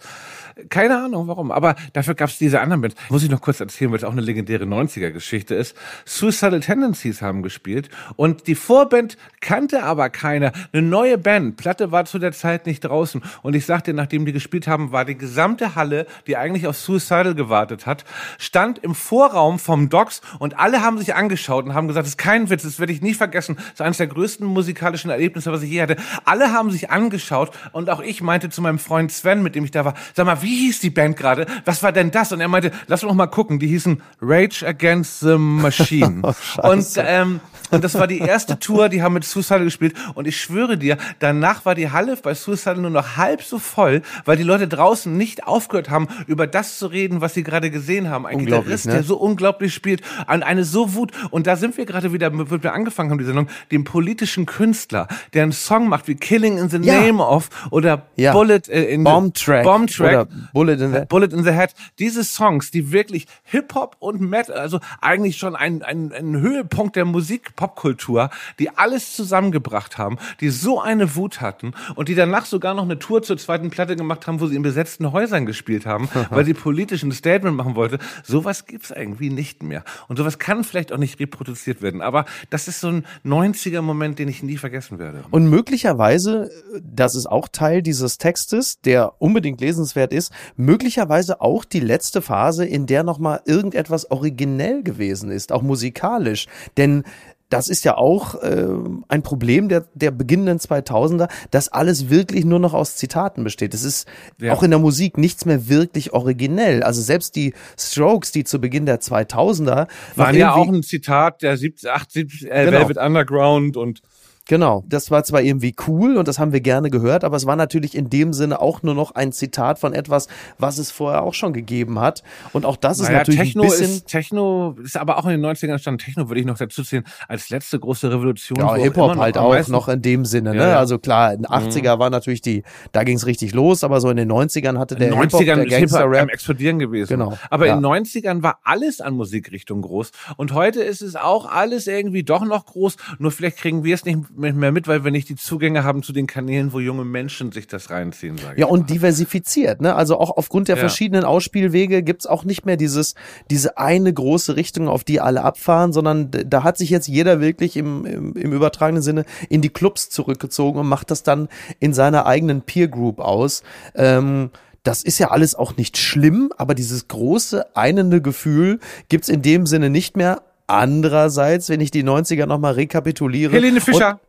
keine 0.69 1.03
Ahnung 1.03 1.27
warum. 1.27 1.51
Aber 1.51 1.75
dafür 1.93 2.15
gab 2.15 2.29
es 2.29 2.37
diese 2.37 2.61
anderen 2.61 2.81
Bands. 2.81 2.95
Muss 3.09 3.23
ich 3.23 3.29
noch 3.29 3.41
kurz 3.41 3.59
erzählen, 3.59 3.91
weil 3.91 3.97
es 3.97 4.03
auch 4.03 4.11
eine 4.11 4.21
legendäre 4.21 4.65
90er-Geschichte 4.65 5.55
ist. 5.55 5.75
Suicidal 6.05 6.59
Tendencies 6.59 7.21
haben 7.21 7.43
gespielt 7.43 7.89
und 8.15 8.47
die 8.47 8.55
Vorband 8.55 9.17
kannte 9.41 9.83
aber 9.83 10.09
keiner. 10.09 10.51
Eine 10.71 10.81
neue 10.81 11.17
Band. 11.17 11.57
Platte 11.57 11.91
war 11.91 12.05
zu 12.05 12.19
der 12.19 12.31
Zeit 12.31 12.65
nicht 12.65 12.81
draußen. 12.81 13.21
Und 13.41 13.55
ich 13.55 13.65
sagte, 13.65 13.93
nachdem 13.93 14.25
die 14.25 14.33
gespielt 14.33 14.67
haben, 14.67 14.91
war 14.91 15.05
die 15.05 15.17
gesamte 15.17 15.58
Halle, 15.75 16.07
die 16.27 16.37
eigentlich 16.37 16.67
auf 16.67 16.77
Suicidal 16.77 17.35
gewartet 17.35 17.85
hat, 17.85 18.05
stand 18.37 18.79
im 18.79 18.95
Vorraum 18.95 19.59
vom 19.59 19.89
Docks 19.89 20.21
und 20.39 20.59
alle 20.59 20.81
haben 20.81 20.97
sich 20.97 21.15
angeschaut 21.15 21.65
und 21.65 21.73
haben 21.73 21.87
gesagt, 21.87 22.05
das 22.05 22.13
ist 22.13 22.17
kein 22.17 22.49
Witz, 22.49 22.63
das 22.63 22.79
werde 22.79 22.93
ich 22.93 23.01
nie 23.01 23.13
vergessen. 23.13 23.55
Das 23.55 23.73
ist 23.73 23.81
eines 23.81 23.97
der 23.97 24.07
größten 24.07 24.45
musikalischen 24.45 25.11
Erlebnisse, 25.11 25.51
was 25.51 25.61
ich 25.61 25.69
je 25.69 25.81
hatte. 25.81 25.97
Alle 26.25 26.51
haben 26.51 26.71
sich 26.71 26.91
angeschaut 26.91 27.51
und 27.71 27.89
auch 27.89 28.01
ich 28.01 28.21
meinte 28.21 28.49
zu 28.49 28.61
meinem 28.61 28.79
Freund 28.79 29.11
Sven, 29.11 29.43
mit 29.43 29.55
dem 29.55 29.65
ich 29.65 29.71
da 29.71 29.85
war, 29.85 29.93
sag 30.15 30.25
mal, 30.25 30.41
wie 30.41 30.67
hieß 30.67 30.79
die 30.79 30.89
Band 30.89 31.17
gerade? 31.17 31.45
Was 31.65 31.83
war 31.83 31.91
denn 31.91 32.11
das? 32.11 32.31
Und 32.31 32.41
er 32.41 32.47
meinte, 32.47 32.71
lass 32.87 33.03
uns 33.03 33.13
mal 33.13 33.27
gucken. 33.27 33.59
Die 33.59 33.67
hießen 33.67 34.01
Rage 34.21 34.65
Against 34.65 35.19
the 35.19 35.37
Machine. 35.37 36.21
oh, 36.23 36.69
und 36.69 36.87
ähm, 36.97 37.39
und 37.71 37.83
das 37.83 37.95
war 37.95 38.07
die 38.07 38.19
erste 38.19 38.57
Tour, 38.59 38.89
die 38.89 39.03
haben 39.03 39.13
mit 39.13 39.23
Suicide 39.23 39.63
gespielt. 39.63 39.95
Und 40.15 40.27
ich 40.27 40.41
schwöre 40.41 40.77
dir, 40.77 40.97
danach 41.19 41.65
war 41.65 41.75
die 41.75 41.91
Halle 41.91 42.15
bei 42.15 42.33
Suicide 42.33 42.81
nur 42.81 42.89
noch 42.89 43.17
halb 43.17 43.43
so 43.43 43.59
voll, 43.59 44.01
weil 44.25 44.37
die 44.37 44.43
Leute 44.43 44.67
draußen 44.67 45.15
nicht 45.15 45.45
aufgehört 45.49 45.89
haben, 45.89 46.07
über 46.27 46.47
das 46.47 46.77
zu 46.77 46.87
reden, 46.87 47.21
was 47.21 47.33
sie 47.33 47.43
gerade 47.43 47.71
gesehen 47.71 48.09
haben. 48.09 48.25
Ein 48.25 48.39
Gitarrist, 48.39 48.87
ne? 48.87 48.93
der 48.93 49.03
so 49.03 49.17
unglaublich 49.17 49.73
spielt, 49.73 50.01
an 50.27 50.43
eine 50.43 50.63
so 50.63 50.93
Wut. 50.93 51.11
Und 51.31 51.47
da 51.47 51.55
sind 51.55 51.77
wir 51.77 51.85
gerade 51.85 52.13
wieder, 52.13 52.31
wird 52.49 52.63
wir 52.63 52.73
angefangen 52.73 53.11
haben, 53.11 53.17
die 53.17 53.25
Sendung, 53.25 53.47
dem 53.71 53.83
politischen 53.83 54.45
Künstler, 54.45 55.07
der 55.33 55.43
einen 55.43 55.51
Song 55.51 55.87
macht 55.87 56.07
wie 56.07 56.15
Killing 56.15 56.57
in 56.57 56.69
the 56.69 56.77
ja. 56.77 57.01
Name 57.01 57.25
of 57.25 57.49
oder 57.71 58.07
ja. 58.15 58.33
Bullet 58.33 58.61
äh, 58.69 58.85
in 58.93 59.03
Bomb 59.03 59.33
Track. 59.33 59.63
Bomb 59.63 59.89
Track. 59.89 60.11
Oder 60.11 60.27
Bullet 60.53 60.73
in 60.73 60.93
the, 60.93 60.99
Bullet 61.07 61.29
in 61.31 61.43
the 61.43 61.51
Head. 61.51 61.73
Diese 61.99 62.23
Songs, 62.23 62.71
die 62.71 62.91
wirklich 62.91 63.27
Hip-Hop 63.43 63.95
und 63.99 64.21
Metal, 64.21 64.57
also 64.57 64.79
eigentlich 65.01 65.37
schon 65.37 65.55
ein, 65.55 65.81
ein, 65.83 66.11
ein 66.11 66.39
Höhepunkt 66.39 66.95
der 66.95 67.05
Musik 67.05 67.55
Popkultur, 67.55 68.29
die 68.59 68.69
alles 68.77 69.15
zusammengebracht 69.15 69.97
haben, 69.97 70.17
die 70.39 70.49
so 70.49 70.79
eine 70.79 71.15
Wut 71.15 71.41
hatten 71.41 71.73
und 71.95 72.09
die 72.09 72.15
danach 72.15 72.45
sogar 72.45 72.73
noch 72.73 72.83
eine 72.83 72.99
Tour 72.99 73.21
zur 73.21 73.37
zweiten 73.37 73.69
Platte 73.69 73.95
gemacht 73.95 74.27
haben, 74.27 74.39
wo 74.39 74.47
sie 74.47 74.55
in 74.55 74.61
besetzten 74.61 75.11
Häusern 75.11 75.38
gespielt 75.45 75.85
haben, 75.85 76.09
weil 76.29 76.45
sie 76.45 76.53
politisch 76.53 77.03
ein 77.03 77.11
Statement 77.11 77.55
machen 77.55 77.75
wollte. 77.75 77.99
Sowas 78.23 78.65
gibt's 78.65 78.91
irgendwie 78.91 79.29
nicht 79.29 79.63
mehr. 79.63 79.83
Und 80.07 80.17
sowas 80.17 80.39
kann 80.39 80.63
vielleicht 80.63 80.91
auch 80.91 80.97
nicht 80.97 81.19
reproduziert 81.19 81.81
werden. 81.81 82.01
Aber 82.01 82.25
das 82.49 82.67
ist 82.67 82.79
so 82.79 82.89
ein 82.89 83.05
90er 83.25 83.81
Moment, 83.81 84.19
den 84.19 84.27
ich 84.27 84.43
nie 84.43 84.57
vergessen 84.57 84.99
werde. 84.99 85.23
Und 85.31 85.49
möglicherweise, 85.49 86.49
das 86.81 87.15
ist 87.15 87.27
auch 87.27 87.47
Teil 87.47 87.81
dieses 87.81 88.17
Textes, 88.17 88.81
der 88.81 89.21
unbedingt 89.21 89.61
lesenswert 89.61 90.13
ist, 90.13 90.31
möglicherweise 90.55 91.41
auch 91.41 91.65
die 91.65 91.79
letzte 91.79 92.21
Phase, 92.21 92.65
in 92.65 92.85
der 92.85 93.03
nochmal 93.03 93.41
irgendetwas 93.45 94.09
originell 94.11 94.83
gewesen 94.83 95.31
ist, 95.31 95.51
auch 95.51 95.61
musikalisch. 95.61 96.47
Denn 96.77 97.03
das 97.49 97.67
ist 97.67 97.83
ja 97.83 97.97
auch 97.97 98.35
äh, 98.35 98.67
ein 99.07 99.23
Problem 99.23 99.69
der, 99.69 99.85
der 99.93 100.11
beginnenden 100.11 100.59
2000er, 100.59 101.29
dass 101.51 101.69
alles 101.69 102.09
wirklich 102.09 102.45
nur 102.45 102.59
noch 102.59 102.73
aus 102.73 102.95
Zitaten 102.95 103.43
besteht. 103.43 103.73
Es 103.73 103.83
ist 103.83 104.07
ja. 104.39 104.53
auch 104.53 104.63
in 104.63 104.69
der 104.69 104.79
Musik 104.79 105.17
nichts 105.17 105.45
mehr 105.45 105.67
wirklich 105.67 106.13
originell. 106.13 106.83
Also 106.83 107.01
selbst 107.01 107.35
die 107.35 107.53
Strokes, 107.77 108.31
die 108.31 108.43
zu 108.43 108.59
Beginn 108.61 108.85
der 108.85 109.01
2000er 109.01 109.87
waren 110.15 110.35
ja 110.35 110.53
auch 110.53 110.67
ein 110.67 110.83
Zitat 110.83 111.41
der 111.41 111.57
70, 111.57 111.89
80, 111.89 112.45
äh, 112.45 112.65
genau. 112.65 112.79
Velvet 112.79 112.97
Underground 112.97 113.77
und 113.77 114.01
Genau, 114.49 114.83
das 114.87 115.11
war 115.11 115.23
zwar 115.23 115.43
irgendwie 115.43 115.75
cool 115.87 116.17
und 116.17 116.27
das 116.27 116.39
haben 116.39 116.53
wir 116.53 116.59
gerne 116.59 116.89
gehört, 116.89 117.23
aber 117.23 117.37
es 117.37 117.45
war 117.45 117.55
natürlich 117.55 117.93
in 117.93 118.09
dem 118.09 118.33
Sinne 118.33 118.59
auch 118.59 118.81
nur 118.81 118.95
noch 118.95 119.11
ein 119.11 119.31
Zitat 119.31 119.77
von 119.77 119.93
etwas, 119.93 120.27
was 120.57 120.79
es 120.79 120.89
vorher 120.89 121.21
auch 121.21 121.35
schon 121.35 121.53
gegeben 121.53 121.99
hat. 121.99 122.23
Und 122.51 122.65
auch 122.65 122.75
das 122.75 122.97
naja, 122.97 123.11
ist 123.11 123.27
natürlich 123.27 123.53
Techno 123.53 123.61
ein 123.61 123.69
bisschen... 123.69 123.91
Ist, 123.91 124.07
Techno 124.07 124.75
ist 124.83 124.97
aber 124.97 125.19
auch 125.19 125.25
in 125.25 125.39
den 125.39 125.45
90ern 125.45 125.77
stand 125.77 126.01
Techno, 126.01 126.29
würde 126.29 126.39
ich 126.39 126.47
noch 126.47 126.57
dazu 126.57 126.81
zählen, 126.81 127.03
als 127.27 127.51
letzte 127.51 127.79
große 127.79 128.11
Revolution. 128.11 128.57
Ja, 128.57 128.73
Hip-Hop 128.73 129.17
halt 129.17 129.37
auch 129.37 129.67
noch 129.67 129.87
in 129.87 130.01
dem 130.01 130.25
Sinne. 130.25 130.55
Ne? 130.55 130.63
Ja. 130.63 130.79
Also 130.79 130.97
klar, 130.97 131.31
in 131.33 131.43
den 131.43 131.45
80er 131.45 131.97
mhm. 131.97 131.99
war 131.99 132.09
natürlich 132.09 132.41
die, 132.41 132.63
da 132.91 133.03
ging 133.03 133.17
es 133.17 133.27
richtig 133.27 133.53
los, 133.53 133.83
aber 133.83 134.01
so 134.01 134.09
in 134.09 134.17
den 134.17 134.31
90ern 134.31 134.79
hatte 134.79 134.95
der 134.95 135.15
Hip-Hop, 135.15 135.45
der 135.45 135.63
Gangster-Rap... 135.63 136.23
am 136.23 136.29
explodieren 136.29 136.79
gewesen. 136.79 137.09
Genau. 137.09 137.37
Aber 137.51 137.67
ja. 137.67 137.75
in 137.75 137.83
den 137.83 137.91
90ern 137.91 138.41
war 138.41 138.61
alles 138.63 138.99
an 138.99 139.13
Musikrichtung 139.13 139.83
groß 139.83 140.09
und 140.37 140.53
heute 140.53 140.81
ist 140.81 141.03
es 141.03 141.15
auch 141.15 141.45
alles 141.45 141.85
irgendwie 141.85 142.23
doch 142.23 142.43
noch 142.43 142.65
groß, 142.65 142.95
nur 143.19 143.29
vielleicht 143.29 143.57
kriegen 143.57 143.83
wir 143.83 143.93
es 143.93 144.05
nicht 144.05 144.38
mehr 144.39 144.71
mit, 144.71 144.87
weil 144.87 145.03
wir 145.03 145.11
nicht 145.11 145.29
die 145.29 145.35
Zugänge 145.35 145.83
haben 145.83 146.03
zu 146.03 146.13
den 146.13 146.27
Kanälen, 146.27 146.73
wo 146.73 146.79
junge 146.79 147.05
Menschen 147.05 147.51
sich 147.51 147.67
das 147.67 147.89
reinziehen, 147.89 148.37
sage 148.37 148.55
ich 148.55 148.59
Ja, 148.59 148.67
und 148.67 148.89
diversifiziert, 148.89 149.81
ne? 149.81 149.95
Also 149.95 150.19
auch 150.19 150.35
aufgrund 150.37 150.67
der 150.67 150.75
ja. 150.75 150.79
verschiedenen 150.79 151.23
Ausspielwege 151.23 152.03
gibt's 152.03 152.25
auch 152.25 152.43
nicht 152.43 152.65
mehr 152.65 152.77
dieses, 152.77 153.15
diese 153.49 153.77
eine 153.77 154.11
große 154.13 154.55
Richtung, 154.55 154.87
auf 154.87 155.03
die 155.03 155.19
alle 155.19 155.43
abfahren, 155.43 155.93
sondern 155.93 156.31
da 156.31 156.63
hat 156.63 156.77
sich 156.77 156.89
jetzt 156.89 157.07
jeder 157.07 157.41
wirklich 157.41 157.77
im, 157.77 158.05
im, 158.05 158.33
im 158.33 158.53
übertragenen 158.53 159.03
Sinne 159.03 159.25
in 159.49 159.61
die 159.61 159.69
Clubs 159.69 160.09
zurückgezogen 160.09 160.79
und 160.79 160.87
macht 160.87 161.11
das 161.11 161.23
dann 161.23 161.49
in 161.79 161.93
seiner 161.93 162.25
eigenen 162.25 162.61
Peer 162.61 162.87
Group 162.87 163.19
aus. 163.19 163.63
Ähm, 163.95 164.49
das 164.83 165.03
ist 165.03 165.19
ja 165.19 165.31
alles 165.31 165.55
auch 165.55 165.77
nicht 165.77 165.97
schlimm, 165.97 166.51
aber 166.57 166.73
dieses 166.73 167.07
große, 167.07 167.75
einende 167.75 168.21
Gefühl 168.21 168.79
gibt's 169.09 169.29
in 169.29 169.41
dem 169.41 169.65
Sinne 169.65 169.89
nicht 169.89 170.15
mehr. 170.15 170.41
Andererseits, 170.67 171.69
wenn 171.69 171.81
ich 171.81 171.91
die 171.91 172.03
90er 172.03 172.45
nochmal 172.45 172.73
rekapituliere. 172.73 173.51
Helene 173.51 173.81
Fischer. 173.81 174.19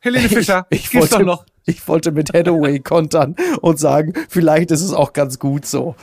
Helene 0.00 0.28
Fischer, 0.28 0.66
ich, 0.70 0.84
ich 0.84 0.94
wollte, 0.94 1.18
doch 1.18 1.24
noch. 1.24 1.46
Ich 1.66 1.86
wollte 1.86 2.10
mit 2.10 2.32
Hathaway 2.32 2.80
kontern 2.80 3.36
und 3.60 3.78
sagen, 3.78 4.14
vielleicht 4.28 4.70
ist 4.70 4.82
es 4.82 4.92
auch 4.92 5.12
ganz 5.12 5.38
gut 5.38 5.66
so. 5.66 5.94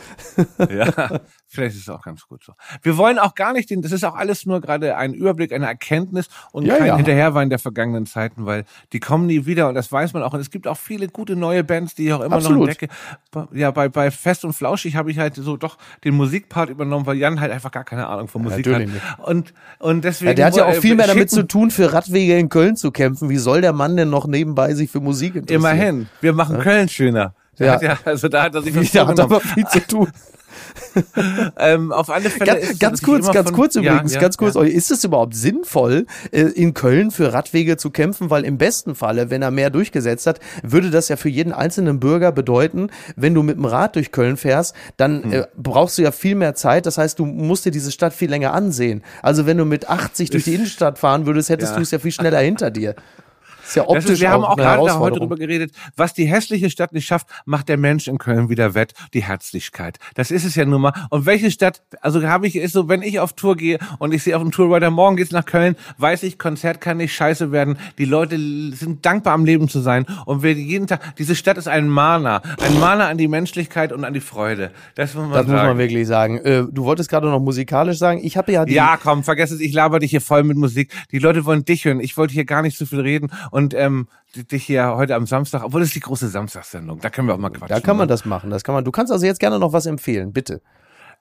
ja, 0.60 1.20
vielleicht 1.48 1.76
ist 1.76 1.84
es 1.84 1.90
auch 1.90 2.04
ganz 2.04 2.28
gut 2.28 2.44
so. 2.44 2.54
Wir 2.82 2.98
wollen 2.98 3.20
auch 3.20 3.36
gar 3.36 3.54
nicht 3.54 3.70
den, 3.70 3.82
das 3.82 3.92
ist 3.92 4.04
auch 4.04 4.16
alles 4.16 4.46
nur 4.46 4.62
gerade 4.62 4.98
ein 4.98 5.14
Überblick, 5.14 5.54
eine 5.54 5.66
Erkenntnis 5.66 6.28
und 6.52 6.66
ja, 6.66 6.78
kein 6.78 6.88
ja. 6.88 6.96
Hinterherwein 6.98 7.50
der 7.50 7.60
vergangenen 7.60 8.06
Zeiten, 8.06 8.46
weil 8.46 8.66
die 8.94 9.00
kommen 9.00 9.28
nie 9.28 9.46
wieder 9.46 9.70
und 9.70 9.76
das 9.76 9.92
weiß 9.92 10.14
man 10.14 10.24
auch. 10.24 10.34
Und 10.34 10.40
es 10.40 10.50
gibt 10.50 10.68
auch 10.68 10.78
viele 10.78 11.08
gute 11.08 11.36
neue 11.36 11.64
Bands, 11.64 11.96
die 11.96 12.08
ich 12.08 12.14
auch 12.14 12.22
immer 12.22 12.36
Absolut. 12.36 12.60
noch 12.60 12.68
entdecke. 12.68 12.94
Ja, 13.54 13.72
bei, 13.72 13.90
bei 13.90 14.12
Fest 14.12 14.46
und 14.46 14.54
Flauschig 14.54 14.96
habe 14.96 15.12
ich 15.12 15.20
halt 15.20 15.36
so 15.36 15.58
doch 15.58 15.78
den 16.04 16.16
Musikpart 16.16 16.70
übernommen, 16.70 17.06
weil 17.06 17.18
Jan 17.18 17.40
halt 17.40 17.52
einfach 17.52 17.72
gar 17.72 17.84
keine 17.84 18.08
Ahnung 18.08 18.28
von 18.28 18.44
Musik 18.44 18.66
ja, 18.68 18.80
hat. 18.80 18.88
Und, 19.20 19.54
und 19.80 20.04
deswegen. 20.04 20.30
Ja, 20.30 20.34
der 20.36 20.46
hat 20.48 20.56
ja 20.56 20.66
auch 20.66 20.76
viel 20.76 20.96
mehr 20.96 21.08
damit 21.08 21.30
zu 21.30 21.44
tun, 21.44 21.72
für 21.72 21.94
Radwege 21.94 22.38
in 22.38 22.50
Köln 22.50 22.76
zu 22.76 22.92
kämpfen. 22.92 23.30
Wie 23.30 23.38
soll 23.38 23.62
der 23.62 23.74
Mann 23.74 23.96
denn 23.96 24.10
noch 24.10 24.28
nebenbei 24.28 24.74
sich 24.74 24.92
für 24.92 25.00
Musik 25.00 25.36
interessieren? 25.36 25.62
Immerhin. 25.62 26.10
Wir 26.22 26.34
machen? 26.34 26.60
Köln 26.60 26.90
schöner. 26.90 27.34
Ja. 27.58 27.82
ja. 27.82 27.98
also 28.06 28.28
da 28.28 28.44
hat 28.44 28.56
er 28.56 28.62
sich 28.62 28.76
was 28.76 28.94
ja, 28.94 29.08
hat 29.08 29.20
aber 29.20 29.40
viel 29.40 29.66
zu 29.68 29.80
tun. 29.86 30.12
ähm, 31.60 31.92
auf 31.92 32.10
alle 32.10 32.30
Fälle 32.30 32.54
ganz, 32.54 32.70
ist 32.72 32.80
ganz 32.80 33.02
kurz, 33.02 33.32
ganz 33.32 33.50
von, 33.50 33.56
kurz 33.56 33.76
übrigens, 33.76 34.14
ja, 34.14 34.22
ganz 34.22 34.38
kurz, 34.38 34.56
ja. 34.56 34.64
ist 34.64 34.92
es 34.92 35.04
überhaupt 35.04 35.36
sinnvoll, 35.36 36.06
äh, 36.32 36.42
in 36.42 36.74
Köln 36.74 37.12
für 37.12 37.34
Radwege 37.34 37.78
zu 37.78 37.90
kämpfen? 37.90 38.30
Weil 38.30 38.44
im 38.44 38.58
besten 38.58 38.96
Falle, 38.96 39.30
wenn 39.30 39.42
er 39.42 39.52
mehr 39.52 39.70
durchgesetzt 39.70 40.28
hat, 40.28 40.40
würde 40.64 40.90
das 40.90 41.10
ja 41.10 41.16
für 41.16 41.30
jeden 41.30 41.54
einzelnen 41.54 42.00
Bürger 42.00 42.32
bedeuten, 42.32 42.90
wenn 43.16 43.34
du 43.34 43.44
mit 43.44 43.58
dem 43.58 43.66
Rad 43.66 43.96
durch 43.96 44.12
Köln 44.12 44.38
fährst, 44.38 44.76
dann 44.98 45.24
hm. 45.24 45.34
äh, 45.34 45.48
brauchst 45.56 45.98
du 45.98 46.02
ja 46.02 46.12
viel 46.12 46.36
mehr 46.36 46.56
Zeit. 46.56 46.86
Das 46.86 46.98
heißt, 46.98 47.20
du 47.20 47.26
musst 47.26 47.66
dir 47.66 47.72
diese 47.72 47.92
Stadt 47.92 48.14
viel 48.14 48.30
länger 48.30 48.54
ansehen. 48.54 49.04
Also 49.22 49.46
wenn 49.46 49.58
du 49.58 49.66
mit 49.66 49.90
80 49.90 50.30
durch 50.30 50.46
die 50.46 50.56
Innenstadt 50.56 51.00
fahren 51.00 51.26
würdest, 51.26 51.50
hättest 51.50 51.76
du 51.76 51.82
es 51.82 51.92
ja 51.92 52.00
viel 52.00 52.12
schneller 52.12 52.40
hinter 52.40 52.72
dir. 52.72 52.96
Ist 53.68 53.76
ja 53.76 53.88
optisch 53.88 54.12
ist, 54.12 54.22
wir 54.22 54.30
haben 54.30 54.44
auch 54.44 54.56
gerade 54.56 54.98
heute 55.00 55.20
darüber 55.20 55.36
geredet, 55.36 55.72
was 55.96 56.14
die 56.14 56.26
hässliche 56.26 56.70
Stadt 56.70 56.94
nicht 56.94 57.06
schafft, 57.06 57.28
macht 57.46 57.68
der 57.70 57.78
Mensch 57.78 58.08
in 58.08 58.18
Köln 58.18 58.50
wieder 58.50 58.74
wett, 58.74 58.94
die 59.14 59.24
Herzlichkeit. 59.24 59.98
Das 60.16 60.32
ist 60.32 60.46
es 60.46 60.56
ja 60.56 60.66
nun 60.66 60.82
mal. 60.82 60.94
Und 61.10 61.26
welche 61.26 61.52
Stadt, 61.52 61.82
also 62.02 62.24
habe 62.24 62.48
ich, 62.48 62.56
ist 62.56 62.74
so, 62.74 62.88
wenn 62.88 63.02
ich 63.02 63.20
auf 63.20 63.34
Tour 63.34 63.58
gehe 63.58 63.78
und 64.00 64.14
ich 64.14 64.24
sehe 64.24 64.36
auf 64.36 64.42
dem 64.42 64.52
Tourrider, 64.52 64.90
morgen 64.90 65.18
geht's 65.18 65.32
nach 65.32 65.46
Köln, 65.46 65.76
weiß 65.98 66.24
ich, 66.24 66.40
Konzert 66.40 66.80
kann 66.82 66.98
nicht 66.98 67.14
scheiße 67.14 67.52
werden. 67.52 67.78
Die 67.98 68.06
Leute 68.06 68.38
sind 68.38 69.06
dankbar 69.06 69.34
am 69.34 69.46
Leben 69.46 69.68
zu 69.68 69.80
sein. 69.80 70.06
Und 70.26 70.44
wir 70.44 70.54
jeden 70.54 70.88
Tag, 70.88 71.16
diese 71.18 71.36
Stadt 71.36 71.58
ist 71.58 71.68
ein 71.68 71.90
Mana. 71.90 72.42
Ein 72.62 72.80
Mana 72.80 73.08
an 73.08 73.18
die 73.18 73.28
Menschlichkeit 73.28 73.92
und 73.92 74.04
an 74.06 74.14
die 74.14 74.22
Freude. 74.22 74.72
Das 74.96 75.14
muss 75.14 75.24
man 75.24 75.34
Das 75.34 75.46
sagen. 75.46 75.52
muss 75.52 75.62
man 75.64 75.78
wirklich 75.78 76.08
sagen. 76.08 76.38
Äh, 76.38 76.64
du 76.72 76.84
wolltest 76.86 77.10
gerade 77.10 77.28
noch 77.28 77.40
musikalisch 77.40 77.98
sagen. 77.98 78.20
Ich 78.24 78.38
habe 78.38 78.52
ja 78.52 78.66
die 78.66 78.74
Ja, 78.74 78.98
komm, 79.02 79.24
vergess 79.24 79.52
es, 79.52 79.60
ich 79.60 79.74
laber 79.74 80.00
dich 80.00 80.12
hier 80.12 80.22
voll 80.22 80.44
mit 80.44 80.58
Musik. 80.58 80.92
Die 81.12 81.20
Leute 81.20 81.46
wollen 81.46 81.66
dich 81.66 81.86
hören. 81.86 82.00
Ich 82.00 82.16
wollte 82.18 82.34
hier 82.34 82.46
gar 82.46 82.62
nicht 82.62 82.78
so 82.78 82.86
viel 82.86 83.02
reden 83.02 83.30
und 83.52 83.57
ähm, 83.74 84.08
dich 84.36 84.66
hier 84.66 84.96
heute 84.96 85.16
am 85.16 85.26
Samstag, 85.26 85.64
obwohl 85.64 85.82
es 85.82 85.92
die 85.92 86.00
große 86.00 86.28
Samstagssendung, 86.28 87.00
da 87.00 87.10
können 87.10 87.28
wir 87.28 87.36
auch 87.36 87.40
mal 87.40 87.50
quatschen. 87.50 87.70
Da 87.70 87.80
kann 87.80 87.98
man 87.98 88.08
ne? 88.08 88.12
das 88.12 88.26
machen, 88.26 88.50
das 88.50 88.64
kann 88.64 88.76
man. 88.76 88.86
Du 88.86 88.92
kannst 88.92 89.12
also 89.12 89.26
jetzt 89.26 89.40
gerne 89.40 89.60
noch 89.60 89.74
was 89.74 89.86
empfehlen, 89.86 90.34
bitte. 90.34 90.62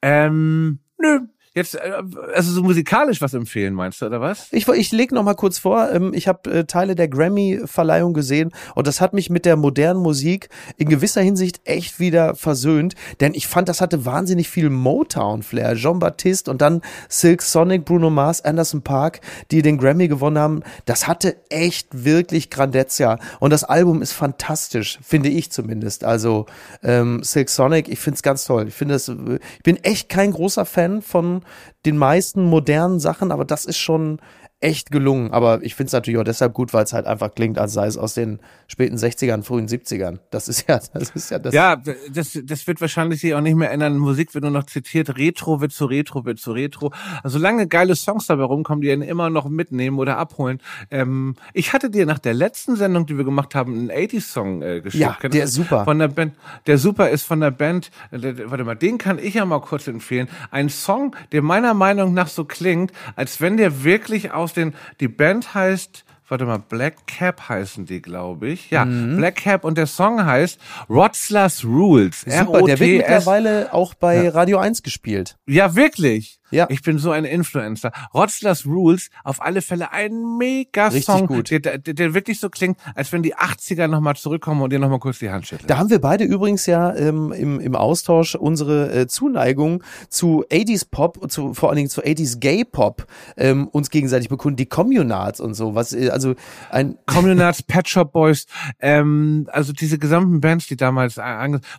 Ähm, 0.03 0.81
nö, 0.99 1.21
jetzt, 1.57 1.75
äh, 1.75 2.03
also 2.35 2.53
so 2.53 2.63
musikalisch 2.63 3.21
was 3.21 3.35
empfehlen, 3.35 3.75
meinst 3.75 4.01
du, 4.01 4.07
oder 4.07 4.21
was? 4.21 4.49
Ich, 4.53 4.69
ich 4.69 4.93
leg 4.93 5.11
noch 5.11 5.25
mal 5.25 5.35
kurz 5.35 5.59
vor, 5.59 5.91
ähm, 5.91 6.13
ich 6.15 6.29
habe 6.29 6.51
äh, 6.51 6.65
Teile 6.65 6.95
der 6.95 7.09
Grammy-Verleihung 7.09 8.15
gesehen 8.15 8.53
und 8.75 8.87
das 8.87 9.01
hat 9.01 9.15
mich 9.15 9.31
mit 9.31 9.45
der 9.45 9.57
modernen 9.57 10.01
Musik 10.01 10.49
in 10.77 10.89
gewisser 10.89 11.23
Hinsicht 11.23 11.61
echt 11.65 11.99
wieder 11.99 12.35
versöhnt, 12.35 12.95
denn 13.21 13.35
ich 13.35 13.47
fand, 13.47 13.69
das 13.69 13.81
hatte 13.81 14.05
wahnsinnig 14.05 14.49
viel 14.49 14.71
Motown-Flair. 14.71 15.75
Jean-Baptiste 15.75 16.51
und 16.51 16.61
dann 16.61 16.83
Silk 17.09 17.43
Sonic, 17.43 17.85
Bruno 17.85 18.11
Mars, 18.11 18.45
Anderson 18.45 18.83
Park, 18.83 19.21
die 19.51 19.63
den 19.63 19.79
Grammy 19.79 20.09
gewonnen 20.09 20.39
haben, 20.39 20.63
das 20.85 21.09
hatte 21.09 21.37
echt 21.49 22.05
wirklich 22.05 22.51
Grandezza 22.51 23.19
und 23.41 23.51
das 23.51 23.65
Album 23.65 24.03
ist 24.03 24.13
fantastisch, 24.13 24.99
finde 25.03 25.31
ich 25.31 25.51
zumindest. 25.51 26.05
Also 26.05 26.47
ähm, 26.83 27.23
Silk 27.23 27.49
Sonic, 27.49 27.89
ich 27.89 27.99
finde 27.99 28.17
es 28.17 28.23
ganz 28.23 28.45
toll. 28.45 28.69
Ich 28.69 28.75
finde 28.75 28.95
es, 28.95 29.09
ich 29.09 29.63
bin 29.63 29.77
echt 29.77 30.11
kein 30.11 30.33
großer 30.33 30.67
Fan 30.67 31.01
von 31.01 31.46
den 31.85 31.97
meisten 31.97 32.45
modernen 32.45 33.01
Sachen, 33.01 33.33
aber 33.33 33.45
das 33.45 33.65
ist 33.65 33.79
schon 33.79 34.21
echt 34.61 34.91
gelungen. 34.91 35.33
Aber 35.33 35.63
ich 35.63 35.75
finde 35.75 35.89
es 35.89 35.93
natürlich 35.93 36.19
auch 36.19 36.25
deshalb 36.25 36.55
gut, 36.55 36.73
weil 36.73 36.85
es 36.85 36.93
halt 36.95 37.07
einfach 37.07 37.35
klingt, 37.35 37.59
als 37.59 37.75
sei 37.75 37.87
es 37.87 37.99
aus 37.99 38.15
den 38.15 38.41
späten 38.69 38.97
60ern, 38.97 39.43
frühen 39.43 39.69
70ern. 39.69 40.19
Das 40.31 40.49
ist 40.49 40.67
ja, 40.69 40.81
das 40.95 41.11
ist 41.11 41.31
ja 41.31 41.39
das. 41.39 41.55
Ja, 41.55 41.77
das, 41.77 42.39
das 42.43 42.67
wird 42.67 42.81
wahrscheinlich 42.81 43.21
sich 43.21 43.35
auch 43.35 43.43
nicht 43.43 43.55
mehr 43.55 43.71
ändern. 43.71 43.99
Musik 43.99 44.35
wird 44.35 44.43
nur 44.43 44.51
noch 44.51 44.65
zitiert. 44.65 45.19
Retro 45.19 45.61
wird 45.61 45.73
zu 45.73 45.85
Retro, 45.85 46.25
wird 46.25 46.39
zu 46.39 46.53
Retro. 46.53 46.93
Also 47.23 47.39
solange 47.39 47.67
geile 47.67 47.95
Songs 47.95 48.27
dabei 48.27 48.45
rumkommen, 48.45 48.81
die 48.81 48.91
einen 48.91 49.03
immer 49.03 49.29
noch 49.29 49.49
mitnehmen 49.49 49.99
oder 49.99 50.17
abholen. 50.17 50.61
Ähm, 50.91 51.35
ich 51.53 51.75
hatte 51.75 51.91
dir 51.91 52.07
nach 52.07 52.19
der 52.19 52.35
letzten 52.35 52.77
Sendung, 52.77 53.05
die 53.05 53.19
wir 53.19 53.25
gemacht 53.25 53.55
haben, 53.55 53.75
einen 53.75 53.91
80s-Song 53.91 54.63
äh, 54.63 54.81
geschickt. 54.81 55.23
Ja, 55.23 55.29
der 55.29 55.45
ist 55.45 55.53
super. 55.53 55.85
Von 55.85 55.99
der 55.99 56.09
Band, 56.09 56.35
der 56.67 56.79
super 56.79 57.11
ist 57.11 57.25
von 57.25 57.41
der 57.41 57.51
Band, 57.51 57.91
äh, 58.11 58.35
warte 58.47 58.65
mal, 58.65 58.75
den 58.75 58.97
kann 58.97 59.19
ich 59.19 59.35
ja 59.35 59.45
mal 59.45 59.61
kurz 59.61 59.87
empfehlen. 59.87 60.29
Ein 60.51 60.71
Song, 60.71 61.15
der 61.33 61.43
meiner 61.43 61.75
Meinung 61.75 62.15
nach 62.15 62.29
so 62.29 62.45
klingt, 62.45 62.93
als 63.17 63.41
wenn 63.41 63.59
der 63.59 63.85
wirklich 63.85 64.33
aus 64.33 64.46
den, 64.53 64.75
die 65.01 65.09
Band 65.09 65.55
heißt, 65.55 66.05
warte 66.29 66.45
mal, 66.45 66.59
Black 66.59 67.07
Cap 67.07 67.49
heißen 67.49 67.87
die, 67.87 68.03
glaube 68.03 68.49
ich. 68.49 68.71
Ja, 68.71 68.85
mhm. 68.85 69.17
Black 69.17 69.37
Cap 69.37 69.65
und 69.65 69.79
der 69.79 69.87
Song 69.87 70.25
heißt 70.25 70.61
Rotzlers 70.89 71.65
Rules. 71.65 72.23
Super, 72.23 72.63
der 72.63 72.79
wird 72.79 72.99
mittlerweile 72.99 73.73
auch 73.73 73.95
bei 73.95 74.25
ja. 74.25 74.31
Radio 74.31 74.59
1 74.59 74.83
gespielt. 74.83 75.37
Ja, 75.47 75.75
wirklich. 75.75 76.41
Ja. 76.51 76.67
Ich 76.71 76.83
bin 76.83 76.99
so 76.99 77.11
ein 77.11 77.25
Influencer. 77.25 77.93
Rotzlers 78.15 78.67
Rules, 78.67 79.11
auf 79.25 79.43
alle 79.43 79.63
Fälle 79.63 79.93
ein 79.93 80.37
mega 80.39 80.91
Song, 80.91 81.27
gut. 81.27 81.51
Der, 81.51 81.61
der, 81.61 81.79
der 81.79 82.15
wirklich 82.15 82.39
so 82.41 82.49
klingt, 82.49 82.79
als 82.95 83.13
wenn 83.13 83.23
die 83.23 83.35
80er 83.35 83.89
nochmal 83.89 84.17
zurückkommen 84.17 84.63
und 84.63 84.73
dir 84.73 84.79
nochmal 84.79 85.01
kurz 85.01 85.19
die 85.19 85.31
Hand 85.31 85.47
schütteln. 85.47 85.67
Da 85.67 85.79
haben 85.79 85.91
wir 85.91 86.01
beide 86.01 86.25
übrigens 86.25 86.67
ja 86.67 86.95
ähm, 86.95 87.33
im, 87.33 87.61
im 87.61 87.75
Austausch 87.75 88.35
unsere 88.35 88.93
äh, 88.93 89.07
Zuneigung 89.07 89.83
zu 90.09 90.45
80s 90.51 90.87
Pop, 90.91 91.31
zu, 91.31 91.55
vor 91.55 91.71
allen 91.71 91.77
Dingen 91.77 91.91
zu 91.91 92.03
80s 92.03 92.39
Gay 92.39 92.65
Pop 92.65 93.07
ähm, 93.37 93.69
uns 93.69 93.91
gegenseitig 93.91 94.29
bekunden, 94.29 94.57
die 94.57 94.67
Communards 94.67 95.41
und 95.41 95.55
so. 95.55 95.75
Was, 95.75 95.93
äh, 95.93 96.11
also 96.11 96.35
ein 96.71 96.97
Communards, 97.07 97.63
Pet 97.63 97.89
Shop 97.89 98.13
Boys, 98.13 98.47
ähm, 98.81 99.49
also 99.53 99.73
diese 99.73 99.99
gesamten 99.99 100.41
Bands, 100.41 100.67
die 100.69 100.77
damals 100.77 101.21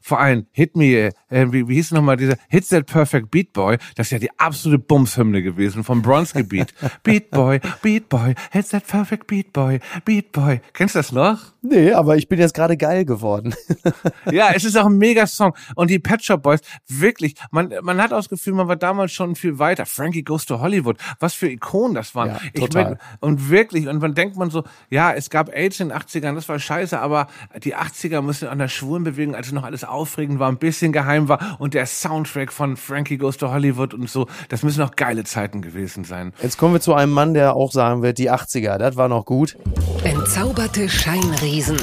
vor 0.01 0.20
allem 0.20 0.47
Hit 0.51 0.76
Me, 0.76 1.11
äh, 1.30 1.45
wie, 1.51 1.68
wie 1.68 1.76
hieß 1.76 1.91
nochmal 1.91 2.18
dieser 2.18 2.36
Hit 2.49 2.68
That 2.70 2.86
Perfect 2.86 3.32
Beat 3.32 3.53
Boy, 3.53 3.78
das 3.95 4.07
ist 4.07 4.11
ja 4.11 4.20
die 4.20 4.32
absolute 4.38 4.56
absolute 4.57 4.79
Bumshymne 4.79 5.43
gewesen 5.43 5.83
vom 5.83 6.01
Bronski 6.01 6.41
Beat. 6.41 6.73
Beat 7.03 7.29
Boy, 7.29 7.59
Beat 7.83 8.09
Boy, 8.09 8.33
it's 8.53 8.69
that 8.69 8.87
perfect 8.87 9.27
Beat 9.27 9.53
Boy, 9.53 9.79
Beat 10.03 10.31
Boy. 10.31 10.61
Kennst 10.73 10.95
du 10.95 10.99
das 10.99 11.11
noch? 11.11 11.53
Nee, 11.69 11.91
aber 11.91 12.15
ich 12.15 12.27
bin 12.27 12.39
jetzt 12.39 12.53
gerade 12.53 12.77
geil 12.77 13.05
geworden. 13.05 13.53
ja, 14.31 14.51
es 14.53 14.63
ist 14.63 14.77
auch 14.77 14.85
ein 14.85 14.97
mega 14.97 15.27
Song. 15.27 15.53
Und 15.75 15.89
die 15.89 15.99
Pet 15.99 16.23
Shop 16.23 16.41
Boys, 16.41 16.61
wirklich, 16.87 17.35
man, 17.51 17.73
man 17.81 18.01
hat 18.01 18.13
auch 18.13 18.17
das 18.17 18.29
Gefühl, 18.29 18.53
man 18.53 18.67
war 18.67 18.77
damals 18.77 19.11
schon 19.11 19.35
viel 19.35 19.59
weiter. 19.59 19.85
Frankie 19.85 20.23
Goes 20.23 20.45
to 20.45 20.59
Hollywood, 20.59 20.97
was 21.19 21.33
für 21.33 21.49
Ikonen 21.49 21.93
das 21.93 22.15
waren. 22.15 22.29
Ja, 22.29 22.39
total. 22.59 22.93
Ich 22.93 23.21
und 23.21 23.49
wirklich, 23.49 23.87
und 23.87 24.01
man 24.01 24.15
denkt 24.15 24.37
man 24.37 24.49
so, 24.49 24.63
ja, 24.89 25.11
es 25.11 25.29
gab 25.29 25.53
AIDS 25.53 25.79
in 25.79 25.89
den 25.89 25.97
80ern, 25.97 26.35
das 26.35 26.47
war 26.47 26.57
scheiße, 26.57 26.99
aber 26.99 27.27
die 27.63 27.75
80er 27.75 28.21
müssen 28.21 28.47
an 28.47 28.59
der 28.59 28.69
Schwulenbewegung, 28.69 29.35
als 29.35 29.51
noch 29.51 29.63
alles 29.63 29.83
aufregend 29.83 30.39
war, 30.39 30.49
ein 30.49 30.57
bisschen 30.57 30.93
geheim 30.93 31.27
war 31.27 31.57
und 31.59 31.73
der 31.73 31.85
Soundtrack 31.85 32.53
von 32.53 32.77
Frankie 32.77 33.17
Goes 33.17 33.37
to 33.37 33.51
Hollywood 33.51 33.93
und 33.93 34.09
so, 34.09 34.27
das 34.49 34.63
müssen 34.63 34.81
auch 34.81 34.95
geile 34.95 35.23
Zeiten 35.23 35.61
gewesen 35.61 36.03
sein. 36.03 36.33
Jetzt 36.41 36.57
kommen 36.57 36.73
wir 36.73 36.81
zu 36.81 36.93
einem 36.93 37.11
Mann, 37.11 37.33
der 37.33 37.55
auch 37.55 37.71
sagen 37.71 38.01
wird, 38.01 38.17
die 38.17 38.31
80er, 38.31 38.77
das 38.77 38.95
war 38.95 39.07
noch 39.07 39.25
gut. 39.25 39.57
Entzauberte 40.03 40.89
Scheinriesen. 40.89 41.77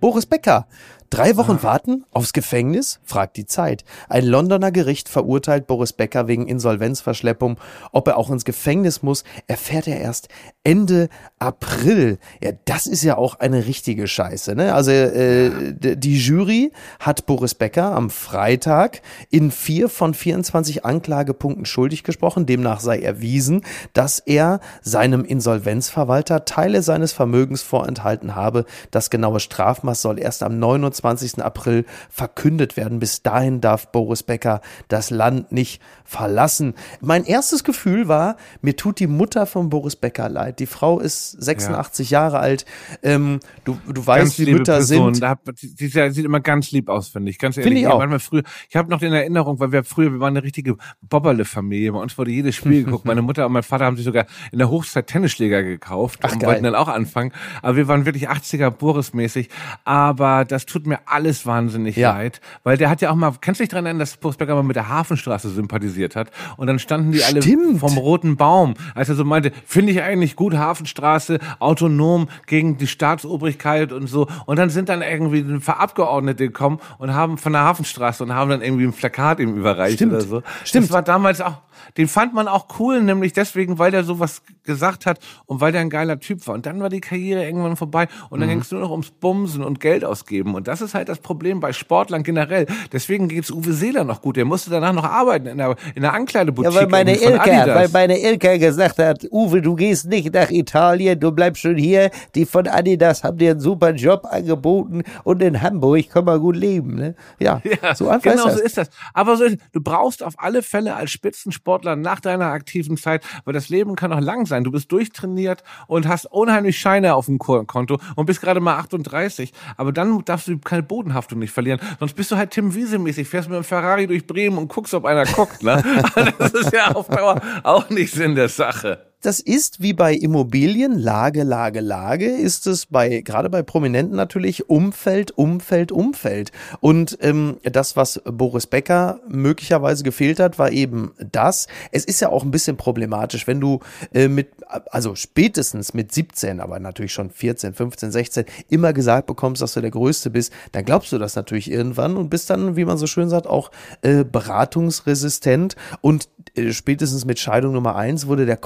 Boris 0.00 0.26
Becker 0.26 0.66
Drei 1.12 1.36
Wochen 1.36 1.58
ah. 1.60 1.62
warten 1.62 2.06
aufs 2.10 2.32
Gefängnis? 2.32 2.98
fragt 3.04 3.36
die 3.36 3.44
Zeit. 3.44 3.84
Ein 4.08 4.24
Londoner 4.24 4.72
Gericht 4.72 5.10
verurteilt 5.10 5.66
Boris 5.66 5.92
Becker 5.92 6.26
wegen 6.26 6.48
Insolvenzverschleppung. 6.48 7.58
Ob 7.92 8.08
er 8.08 8.16
auch 8.16 8.30
ins 8.30 8.46
Gefängnis 8.46 9.02
muss, 9.02 9.22
erfährt 9.46 9.88
er 9.88 10.00
erst 10.00 10.28
Ende 10.64 11.08
April. 11.38 12.18
Ja, 12.42 12.52
das 12.64 12.86
ist 12.86 13.02
ja 13.02 13.16
auch 13.16 13.40
eine 13.40 13.66
richtige 13.66 14.06
Scheiße. 14.06 14.54
Ne? 14.54 14.74
Also 14.74 14.90
äh, 14.90 15.72
die 15.72 16.18
Jury 16.18 16.72
hat 17.00 17.26
Boris 17.26 17.54
Becker 17.54 17.92
am 17.92 18.10
Freitag 18.10 19.02
in 19.30 19.50
vier 19.50 19.88
von 19.88 20.14
24 20.14 20.84
Anklagepunkten 20.84 21.66
schuldig 21.66 22.04
gesprochen. 22.04 22.46
Demnach 22.46 22.80
sei 22.80 23.00
erwiesen, 23.00 23.62
dass 23.92 24.18
er 24.18 24.60
seinem 24.82 25.24
Insolvenzverwalter 25.24 26.44
Teile 26.44 26.82
seines 26.82 27.12
Vermögens 27.12 27.62
vorenthalten 27.62 28.34
habe. 28.34 28.64
Das 28.90 29.10
genaue 29.10 29.40
Strafmaß 29.40 30.02
soll 30.02 30.18
erst 30.18 30.42
am 30.42 30.58
29 30.58 31.02
20. 31.02 31.44
April 31.44 31.84
verkündet 32.08 32.76
werden. 32.76 32.98
Bis 32.98 33.22
dahin 33.22 33.60
darf 33.60 33.90
Boris 33.92 34.22
Becker 34.22 34.60
das 34.88 35.10
Land 35.10 35.52
nicht 35.52 35.82
verlassen. 36.04 36.74
Mein 37.00 37.24
erstes 37.24 37.64
Gefühl 37.64 38.08
war, 38.08 38.36
mir 38.60 38.76
tut 38.76 39.00
die 39.00 39.06
Mutter 39.06 39.46
von 39.46 39.68
Boris 39.68 39.96
Becker 39.96 40.28
leid. 40.28 40.51
Die 40.58 40.66
Frau 40.66 41.00
ist 41.00 41.30
86 41.32 42.10
ja. 42.10 42.22
Jahre 42.22 42.38
alt. 42.38 42.64
Ähm, 43.02 43.40
du, 43.64 43.78
du 43.86 44.06
weißt, 44.06 44.38
wie 44.38 44.52
Mütter 44.52 44.74
Person. 44.74 45.14
sind. 45.14 45.22
Da, 45.22 45.36
die, 45.60 45.74
die, 45.74 45.88
sieht 45.88 46.24
immer 46.24 46.40
ganz 46.40 46.70
lieb 46.70 46.88
aus, 46.88 47.08
finde 47.08 47.30
ich. 47.30 47.38
Ganz 47.38 47.56
ehrlich. 47.56 47.68
Finde 47.68 47.80
ich 47.80 47.86
auch. 47.86 47.98
Manchmal 47.98 48.20
früher, 48.20 48.42
ich 48.68 48.76
habe 48.76 48.90
noch 48.90 49.02
in 49.02 49.12
Erinnerung, 49.12 49.60
weil 49.60 49.72
wir 49.72 49.84
früher, 49.84 50.12
wir 50.12 50.20
waren 50.20 50.36
eine 50.36 50.42
richtige 50.42 50.76
Bobberle-Familie. 51.02 51.92
Bei 51.92 52.00
uns 52.00 52.16
wurde 52.18 52.30
jedes 52.30 52.54
Spiel 52.54 52.84
geguckt. 52.84 53.04
Meine 53.04 53.22
Mutter 53.22 53.46
und 53.46 53.52
mein 53.52 53.62
Vater 53.62 53.84
haben 53.84 53.96
sich 53.96 54.04
sogar 54.04 54.26
in 54.50 54.58
der 54.58 54.70
Hochzeit 54.70 55.06
Tennisschläger 55.06 55.62
gekauft 55.62 56.20
Ach, 56.22 56.32
und 56.32 56.40
geil. 56.40 56.50
wollten 56.50 56.64
dann 56.64 56.74
auch 56.74 56.88
anfangen. 56.88 57.32
Aber 57.62 57.76
wir 57.76 57.88
waren 57.88 58.04
wirklich 58.04 58.28
80er 58.28 58.70
Boris-mäßig. 58.70 59.48
Aber 59.84 60.44
das 60.44 60.66
tut 60.66 60.86
mir 60.86 61.00
alles 61.06 61.46
wahnsinnig 61.46 61.96
ja. 61.96 62.12
leid, 62.12 62.40
weil 62.64 62.76
der 62.76 62.90
hat 62.90 63.00
ja 63.00 63.10
auch 63.10 63.14
mal, 63.14 63.32
kannst 63.40 63.60
du 63.60 63.64
dich 63.64 63.70
daran 63.70 63.86
erinnern, 63.86 64.00
dass 64.00 64.16
Boris 64.16 64.36
Becker 64.36 64.54
mal 64.54 64.62
mit 64.62 64.76
der 64.76 64.88
Hafenstraße 64.88 65.50
sympathisiert 65.50 66.16
hat? 66.16 66.30
Und 66.56 66.66
dann 66.66 66.78
standen 66.78 67.12
die 67.12 67.22
alle 67.22 67.42
Stimmt. 67.42 67.80
vom 67.80 67.96
roten 67.98 68.36
Baum, 68.36 68.74
als 68.94 69.08
er 69.08 69.14
so 69.14 69.24
meinte, 69.24 69.52
finde 69.66 69.92
ich 69.92 70.02
eigentlich 70.02 70.36
gut, 70.36 70.41
Hafenstraße, 70.50 71.38
autonom 71.58 72.28
gegen 72.46 72.76
die 72.76 72.86
Staatsobrigkeit 72.86 73.92
und 73.92 74.06
so. 74.06 74.26
Und 74.46 74.58
dann 74.58 74.70
sind 74.70 74.88
dann 74.88 75.02
irgendwie 75.02 75.40
ein 75.40 75.60
paar 75.60 75.80
Abgeordnete 75.80 76.46
gekommen 76.46 76.80
und 76.98 77.14
haben 77.14 77.38
von 77.38 77.52
der 77.52 77.62
Hafenstraße 77.62 78.24
und 78.24 78.34
haben 78.34 78.50
dann 78.50 78.62
irgendwie 78.62 78.84
ein 78.84 78.92
Plakat 78.92 79.40
ihm 79.40 79.56
überreicht 79.56 79.96
Stimmt. 79.96 80.12
oder 80.12 80.20
so. 80.22 80.42
Stimmt. 80.64 80.86
Das 80.86 80.92
war 80.92 81.02
damals 81.02 81.40
auch, 81.40 81.58
den 81.96 82.08
fand 82.08 82.34
man 82.34 82.48
auch 82.48 82.66
cool, 82.78 83.02
nämlich 83.02 83.32
deswegen, 83.32 83.78
weil 83.78 83.90
der 83.90 84.04
sowas 84.04 84.42
gesagt 84.64 85.06
hat 85.06 85.18
und 85.46 85.60
weil 85.60 85.72
der 85.72 85.80
ein 85.80 85.90
geiler 85.90 86.18
Typ 86.20 86.46
war. 86.46 86.54
Und 86.54 86.66
dann 86.66 86.80
war 86.80 86.88
die 86.88 87.00
Karriere 87.00 87.44
irgendwann 87.44 87.76
vorbei 87.76 88.08
und 88.30 88.40
dann 88.40 88.48
mhm. 88.48 88.52
ging 88.52 88.60
es 88.60 88.70
nur 88.70 88.80
noch 88.80 88.90
ums 88.90 89.10
Bumsen 89.10 89.62
und 89.62 89.80
Geld 89.80 90.04
ausgeben. 90.04 90.54
Und 90.54 90.68
das 90.68 90.80
ist 90.80 90.94
halt 90.94 91.08
das 91.08 91.18
Problem 91.18 91.60
bei 91.60 91.72
Sportlern 91.72 92.22
generell. 92.22 92.66
Deswegen 92.92 93.28
geht's 93.28 93.50
Uwe 93.50 93.72
Seeler 93.72 94.04
noch 94.04 94.22
gut. 94.22 94.36
Der 94.36 94.44
musste 94.44 94.70
danach 94.70 94.92
noch 94.92 95.04
arbeiten 95.04 95.46
in 95.46 95.58
der, 95.58 95.76
in 95.94 96.02
der 96.02 96.14
Ankleideboutique. 96.14 96.74
Ja, 96.74 96.80
weil 96.80 96.88
meine 96.88 97.16
Ilka, 97.16 97.74
weil 97.74 97.88
meine 97.92 98.20
Ilka 98.20 98.56
gesagt 98.56 98.98
hat, 98.98 99.26
Uwe, 99.30 99.60
du 99.62 99.74
gehst 99.74 100.06
nicht 100.06 100.31
nach 100.32 100.50
Italien, 100.50 101.18
du 101.18 101.32
bleibst 101.32 101.62
schon 101.62 101.76
hier. 101.76 102.10
Die 102.34 102.44
von 102.46 102.66
Adidas 102.66 103.24
haben 103.24 103.38
dir 103.38 103.52
einen 103.52 103.60
super 103.60 103.90
Job 103.90 104.26
angeboten 104.30 105.02
und 105.24 105.42
in 105.42 105.60
Hamburg 105.60 106.10
kann 106.10 106.24
man 106.24 106.40
gut 106.40 106.56
leben. 106.56 106.94
Ne? 106.94 107.14
Ja, 107.38 107.60
ja, 107.82 107.94
so 107.94 108.08
einfach 108.08 108.30
genau 108.30 108.46
ist 108.46 108.52
das. 108.52 108.56
so 108.56 108.62
ist 108.62 108.78
das. 108.78 108.90
Aber 109.14 109.36
so, 109.36 109.44
du 109.72 109.80
brauchst 109.80 110.22
auf 110.22 110.34
alle 110.38 110.62
Fälle 110.62 110.94
als 110.94 111.10
Spitzensportler 111.10 111.96
nach 111.96 112.20
deiner 112.20 112.46
aktiven 112.46 112.96
Zeit, 112.96 113.24
weil 113.44 113.54
das 113.54 113.68
Leben 113.68 113.96
kann 113.96 114.12
auch 114.12 114.20
lang 114.20 114.46
sein. 114.46 114.64
Du 114.64 114.70
bist 114.70 114.90
durchtrainiert 114.92 115.62
und 115.86 116.08
hast 116.08 116.26
unheimlich 116.26 116.78
Scheine 116.78 117.14
auf 117.14 117.26
dem 117.26 117.38
Konto 117.38 117.98
und 118.16 118.26
bist 118.26 118.40
gerade 118.40 118.60
mal 118.60 118.76
38. 118.76 119.52
Aber 119.76 119.92
dann 119.92 120.24
darfst 120.24 120.48
du 120.48 120.58
keine 120.58 120.82
Bodenhaftung 120.82 121.38
nicht 121.38 121.52
verlieren. 121.52 121.80
Sonst 121.98 122.14
bist 122.14 122.30
du 122.30 122.36
halt 122.36 122.50
Tim 122.50 122.74
Wiese-mäßig, 122.74 123.28
fährst 123.28 123.48
mit 123.48 123.56
dem 123.56 123.64
Ferrari 123.64 124.06
durch 124.06 124.26
Bremen 124.26 124.58
und 124.58 124.68
guckst, 124.68 124.94
ob 124.94 125.04
einer 125.04 125.24
guckt. 125.24 125.62
Ne? 125.62 125.82
das 126.38 126.52
ist 126.52 126.72
ja 126.72 126.92
auf 126.92 127.08
Dauer 127.08 127.40
auch 127.62 127.90
nicht 127.90 128.12
Sinn 128.12 128.34
der 128.34 128.48
Sache. 128.48 129.11
Das 129.22 129.38
ist 129.38 129.80
wie 129.80 129.92
bei 129.92 130.14
Immobilien, 130.14 130.98
Lage, 130.98 131.44
Lage, 131.44 131.80
Lage, 131.80 132.26
ist 132.26 132.66
es 132.66 132.86
bei, 132.86 133.20
gerade 133.20 133.48
bei 133.48 133.62
Prominenten 133.62 134.16
natürlich 134.16 134.68
Umfeld, 134.68 135.30
Umfeld, 135.30 135.92
Umfeld. 135.92 136.50
Und 136.80 137.16
ähm, 137.20 137.58
das, 137.62 137.96
was 137.96 138.20
Boris 138.24 138.66
Becker 138.66 139.20
möglicherweise 139.28 140.02
gefehlt 140.02 140.40
hat, 140.40 140.58
war 140.58 140.72
eben 140.72 141.12
das. 141.30 141.68
Es 141.92 142.04
ist 142.04 142.20
ja 142.20 142.30
auch 142.30 142.42
ein 142.42 142.50
bisschen 142.50 142.76
problematisch, 142.76 143.46
wenn 143.46 143.60
du 143.60 143.78
äh, 144.12 144.26
mit, 144.26 144.48
also 144.90 145.14
spätestens 145.14 145.94
mit 145.94 146.12
17, 146.12 146.58
aber 146.58 146.80
natürlich 146.80 147.12
schon 147.12 147.30
14, 147.30 147.74
15, 147.74 148.10
16, 148.10 148.44
immer 148.70 148.92
gesagt 148.92 149.28
bekommst, 149.28 149.62
dass 149.62 149.74
du 149.74 149.80
der 149.80 149.92
Größte 149.92 150.30
bist, 150.30 150.52
dann 150.72 150.84
glaubst 150.84 151.12
du 151.12 151.18
das 151.18 151.36
natürlich 151.36 151.70
irgendwann 151.70 152.16
und 152.16 152.28
bist 152.28 152.50
dann, 152.50 152.74
wie 152.74 152.84
man 152.84 152.98
so 152.98 153.06
schön 153.06 153.28
sagt, 153.28 153.46
auch 153.46 153.70
äh, 154.02 154.24
beratungsresistent 154.24 155.76
und 156.00 156.28
äh, 156.56 156.72
spätestens 156.72 157.24
mit 157.24 157.38
Scheidung 157.38 157.72
Nummer 157.72 157.94
eins 157.94 158.26
wurde 158.26 158.46
der 158.46 158.56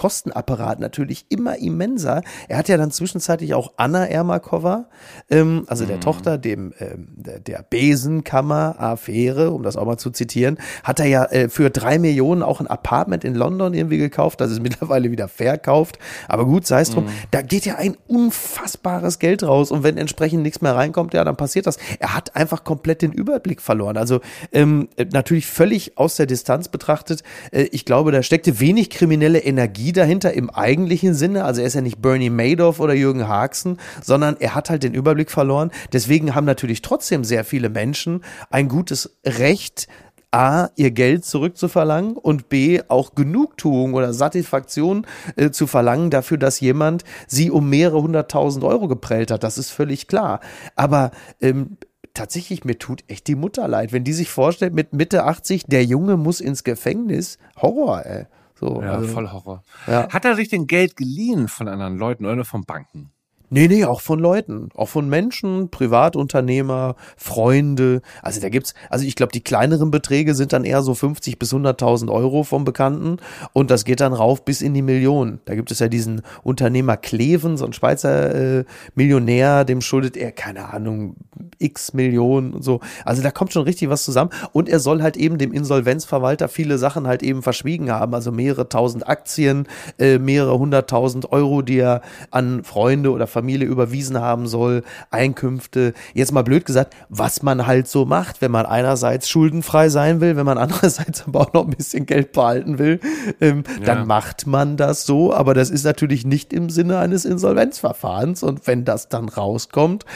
Kostenapparat 0.47 0.81
natürlich 0.81 1.27
immer 1.29 1.59
immenser. 1.59 2.23
Er 2.49 2.59
hat 2.59 2.69
ja 2.69 2.77
dann 2.77 2.91
zwischenzeitlich 2.91 3.55
auch 3.55 3.73
Anna 3.77 4.07
Ermakova, 4.07 4.87
ähm, 5.31 5.65
also 5.67 5.85
der 5.85 5.97
mhm. 5.97 6.01
Tochter, 6.01 6.39
dem 6.39 6.73
ähm, 6.79 7.09
der, 7.17 7.41
der 7.41 7.65
Besenkammer-Affäre, 7.69 9.51
um 9.51 9.63
das 9.63 9.77
auch 9.77 9.85
mal 9.85 9.99
zu 9.99 10.11
zitieren, 10.11 10.59
hat 10.85 11.01
er 11.01 11.07
ja 11.07 11.25
äh, 11.27 11.49
für 11.49 11.71
drei 11.71 11.99
Millionen 11.99 12.43
auch 12.43 12.61
ein 12.61 12.67
Apartment 12.67 13.25
in 13.25 13.35
London 13.35 13.75
irgendwie 13.75 13.99
gekauft. 13.99 14.41
Das 14.41 14.51
ist 14.51 14.63
mittlerweile 14.67 15.11
wieder 15.11 15.29
verkauft. 15.29 15.99
Aber 16.29 16.47
gut, 16.47 16.67
sei 16.67 16.81
es 16.81 16.91
drum. 16.91 17.05
Mhm. 17.05 17.11
Da 17.31 17.43
geht 17.43 17.67
ja 17.67 17.77
ein 17.77 17.97
unfassbares 18.07 19.19
Geld 19.19 19.43
raus. 19.43 19.71
Und 19.71 19.83
wenn 19.83 19.97
entsprechend 19.97 20.43
nichts 20.43 20.61
mehr 20.61 20.75
reinkommt, 20.75 21.15
ja, 21.15 21.25
dann 21.25 21.37
passiert 21.37 21.67
das. 21.67 21.79
Er 21.99 22.15
hat 22.15 22.37
einfach 22.37 22.65
komplett 22.65 23.03
den 23.03 23.13
Überblick 23.13 23.61
verloren. 23.61 23.97
Also 23.97 24.21
ähm, 24.53 24.89
natürlich 25.13 25.47
völlig 25.47 25.99
aus 25.99 26.17
der 26.17 26.27
Distanz 26.27 26.69
betrachtet. 26.69 27.23
Äh, 27.51 27.63
ich 27.73 27.85
glaube, 27.85 28.13
da 28.13 28.23
steckte 28.23 28.61
wenig 28.61 28.91
kriminelle 28.91 29.41
Energie 29.41 29.93
dahinter 29.93 30.36
im 30.37 30.51
eigentlichen 30.51 31.15
Sinne. 31.15 31.45
Also 31.45 31.61
er 31.61 31.67
ist 31.67 31.75
ja 31.75 31.81
nicht 31.81 32.01
Bernie 32.03 32.31
Madoff 32.31 32.81
oder 32.81 32.95
Jürgen 32.95 33.27
Haxen, 33.27 33.79
sondern 34.03 34.37
er 34.39 34.55
hat 34.55 34.71
halt 34.71 34.83
den 34.83 34.95
Überblick 34.95 35.31
verloren. 35.31 35.71
Deswegen 35.93 36.35
haben 36.35 36.45
natürlich 36.45 36.83
trotzdem 36.83 37.25
sehr 37.25 37.45
viele 37.45 37.71
Menschen 37.71 38.23
ein 38.51 38.69
gutes 38.69 39.19
Recht, 39.25 39.89
A, 40.33 40.69
ihr 40.77 40.91
Geld 40.91 41.25
zurückzuverlangen 41.25 42.17
und 42.17 42.49
B, 42.49 42.83
auch 42.89 43.15
Genugtuung 43.15 43.95
oder 43.95 44.13
Satisfaktion 44.13 45.07
äh, 45.37 45.51
zu 45.51 45.67
verlangen 45.67 46.11
dafür, 46.11 46.37
dass 46.37 46.61
jemand 46.61 47.05
sie 47.27 47.51
um 47.51 47.71
mehrere 47.71 48.03
hunderttausend 48.03 48.65
Euro 48.65 48.87
geprellt 48.87 49.31
hat. 49.31 49.45
Das 49.45 49.57
ist 49.57 49.71
völlig 49.71 50.09
klar. 50.09 50.41
Aber 50.75 51.13
ähm, 51.41 51.79
tatsächlich, 52.13 52.65
mir 52.65 52.79
tut 52.79 53.05
echt 53.09 53.29
die 53.29 53.35
Mutter 53.35 53.67
leid. 53.69 53.93
Wenn 53.93 54.05
die 54.05 54.13
sich 54.13 54.29
vorstellt, 54.29 54.75
mit 54.75 54.93
Mitte 54.93 55.25
80, 55.25 55.65
der 55.67 55.85
Junge 55.85 56.17
muss 56.17 56.41
ins 56.41 56.65
Gefängnis. 56.65 57.39
Horror, 57.57 58.05
ey. 58.05 58.27
So, 58.59 58.81
ja, 58.83 58.93
also, 58.93 59.09
voll 59.09 59.31
Horror. 59.31 59.63
Ja. 59.87 60.09
Hat 60.11 60.25
er 60.25 60.35
sich 60.35 60.49
denn 60.49 60.67
Geld 60.67 60.97
geliehen 60.97 61.49
von 61.49 61.69
anderen 61.69 61.99
Leuten 61.99 62.25
oder 62.25 62.45
von 62.45 62.65
Banken? 62.65 63.13
Nee, 63.49 63.69
nee, 63.69 63.85
auch 63.85 64.01
von 64.01 64.19
Leuten, 64.19 64.71
auch 64.75 64.89
von 64.89 65.09
Menschen, 65.09 65.71
Privatunternehmer, 65.71 66.97
Freunde. 67.17 68.03
Also 68.21 68.41
da 68.41 68.49
gibt's, 68.49 68.75
also 68.91 69.05
ich 69.05 69.15
glaube, 69.15 69.33
die 69.33 69.43
kleineren 69.43 69.93
Beträge 69.93 70.35
sind 70.35 70.53
dann 70.53 70.65
eher 70.65 70.83
so 70.83 70.95
50 70.95 71.39
bis 71.39 71.53
100.000 71.55 72.11
Euro 72.11 72.43
vom 72.43 72.65
Bekannten 72.65 73.19
und 73.53 73.71
das 73.71 73.85
geht 73.85 74.01
dann 74.01 74.13
rauf 74.13 74.45
bis 74.45 74.63
in 74.63 74.75
die 74.75 74.83
Millionen. 74.83 75.41
Da 75.45 75.55
gibt 75.55 75.71
es 75.71 75.79
ja 75.79 75.87
diesen 75.87 76.23
Unternehmer 76.43 76.97
Kleven, 76.97 77.57
so 77.57 77.67
ein 77.67 77.73
Schweizer 77.73 78.35
äh, 78.35 78.65
Millionär, 78.97 79.65
dem 79.65 79.81
schuldet 79.81 80.17
er, 80.17 80.33
keine 80.33 80.73
Ahnung, 80.73 81.15
x 81.59 81.93
Millionen 81.93 82.53
und 82.53 82.65
so. 82.65 82.81
Also 83.05 83.23
da 83.23 83.31
kommt 83.31 83.53
schon 83.53 83.63
richtig 83.63 83.89
was 83.91 84.05
zusammen 84.05 84.31
und 84.53 84.69
er 84.69 84.81
soll 84.81 85.03
halt 85.03 85.17
eben 85.17 85.39
dem 85.39 85.53
Insolvenzverwalter 85.53 86.49
viele 86.49 86.79
Sachen 86.79 87.07
halt 87.07 87.23
eben 87.23 87.43
verschwiegen 87.43 87.93
haben, 87.93 88.13
also 88.13 88.33
mehrere 88.33 88.69
tausend 88.69 89.09
Aktien, 89.09 89.69
äh, 89.99 90.19
mehrere 90.19 90.59
hunderttausend 90.59 91.31
Euro, 91.31 91.63
die 91.63 91.79
er 91.79 92.03
an 92.33 92.65
Freunde 92.65 93.13
oder 93.13 93.29
Familie 93.37 93.69
überwiesen 93.69 94.19
haben 94.19 94.47
soll, 94.47 94.83
Einkünfte. 95.11 95.93
Jetzt 96.15 96.33
mal 96.33 96.43
blöd 96.43 96.65
gesagt, 96.65 96.97
was 97.11 97.43
man 97.43 97.67
halt 97.67 97.87
so 97.87 98.07
macht, 98.07 98.41
wenn 98.41 98.51
man 98.51 98.65
einerseits 98.65 99.29
schuldenfrei 99.29 99.91
sein 99.91 100.23
will, 100.23 100.37
wenn 100.37 100.47
man 100.47 100.57
andererseits 100.67 101.27
aber 101.27 101.41
auch 101.41 101.53
noch 101.53 101.67
ein 101.67 101.77
bisschen 101.77 102.07
Geld 102.07 102.33
behalten 102.33 102.79
will, 102.79 102.99
ähm, 103.43 103.65
ja. 103.79 103.85
dann 103.85 104.07
macht 104.07 104.47
man 104.47 104.79
das 104.79 105.05
so. 105.05 105.35
Aber 105.35 105.53
das 105.53 105.69
ist 105.69 105.85
natürlich 105.85 106.25
nicht 106.25 106.55
im 106.55 106.71
Sinne 106.71 106.99
eines 106.99 107.27
Insolvenzverfahrens. 107.27 108.43
Und 108.43 108.67
wenn 108.67 108.87
das 108.87 109.11
dann 109.11 109.29
rauskommt, 109.29 110.07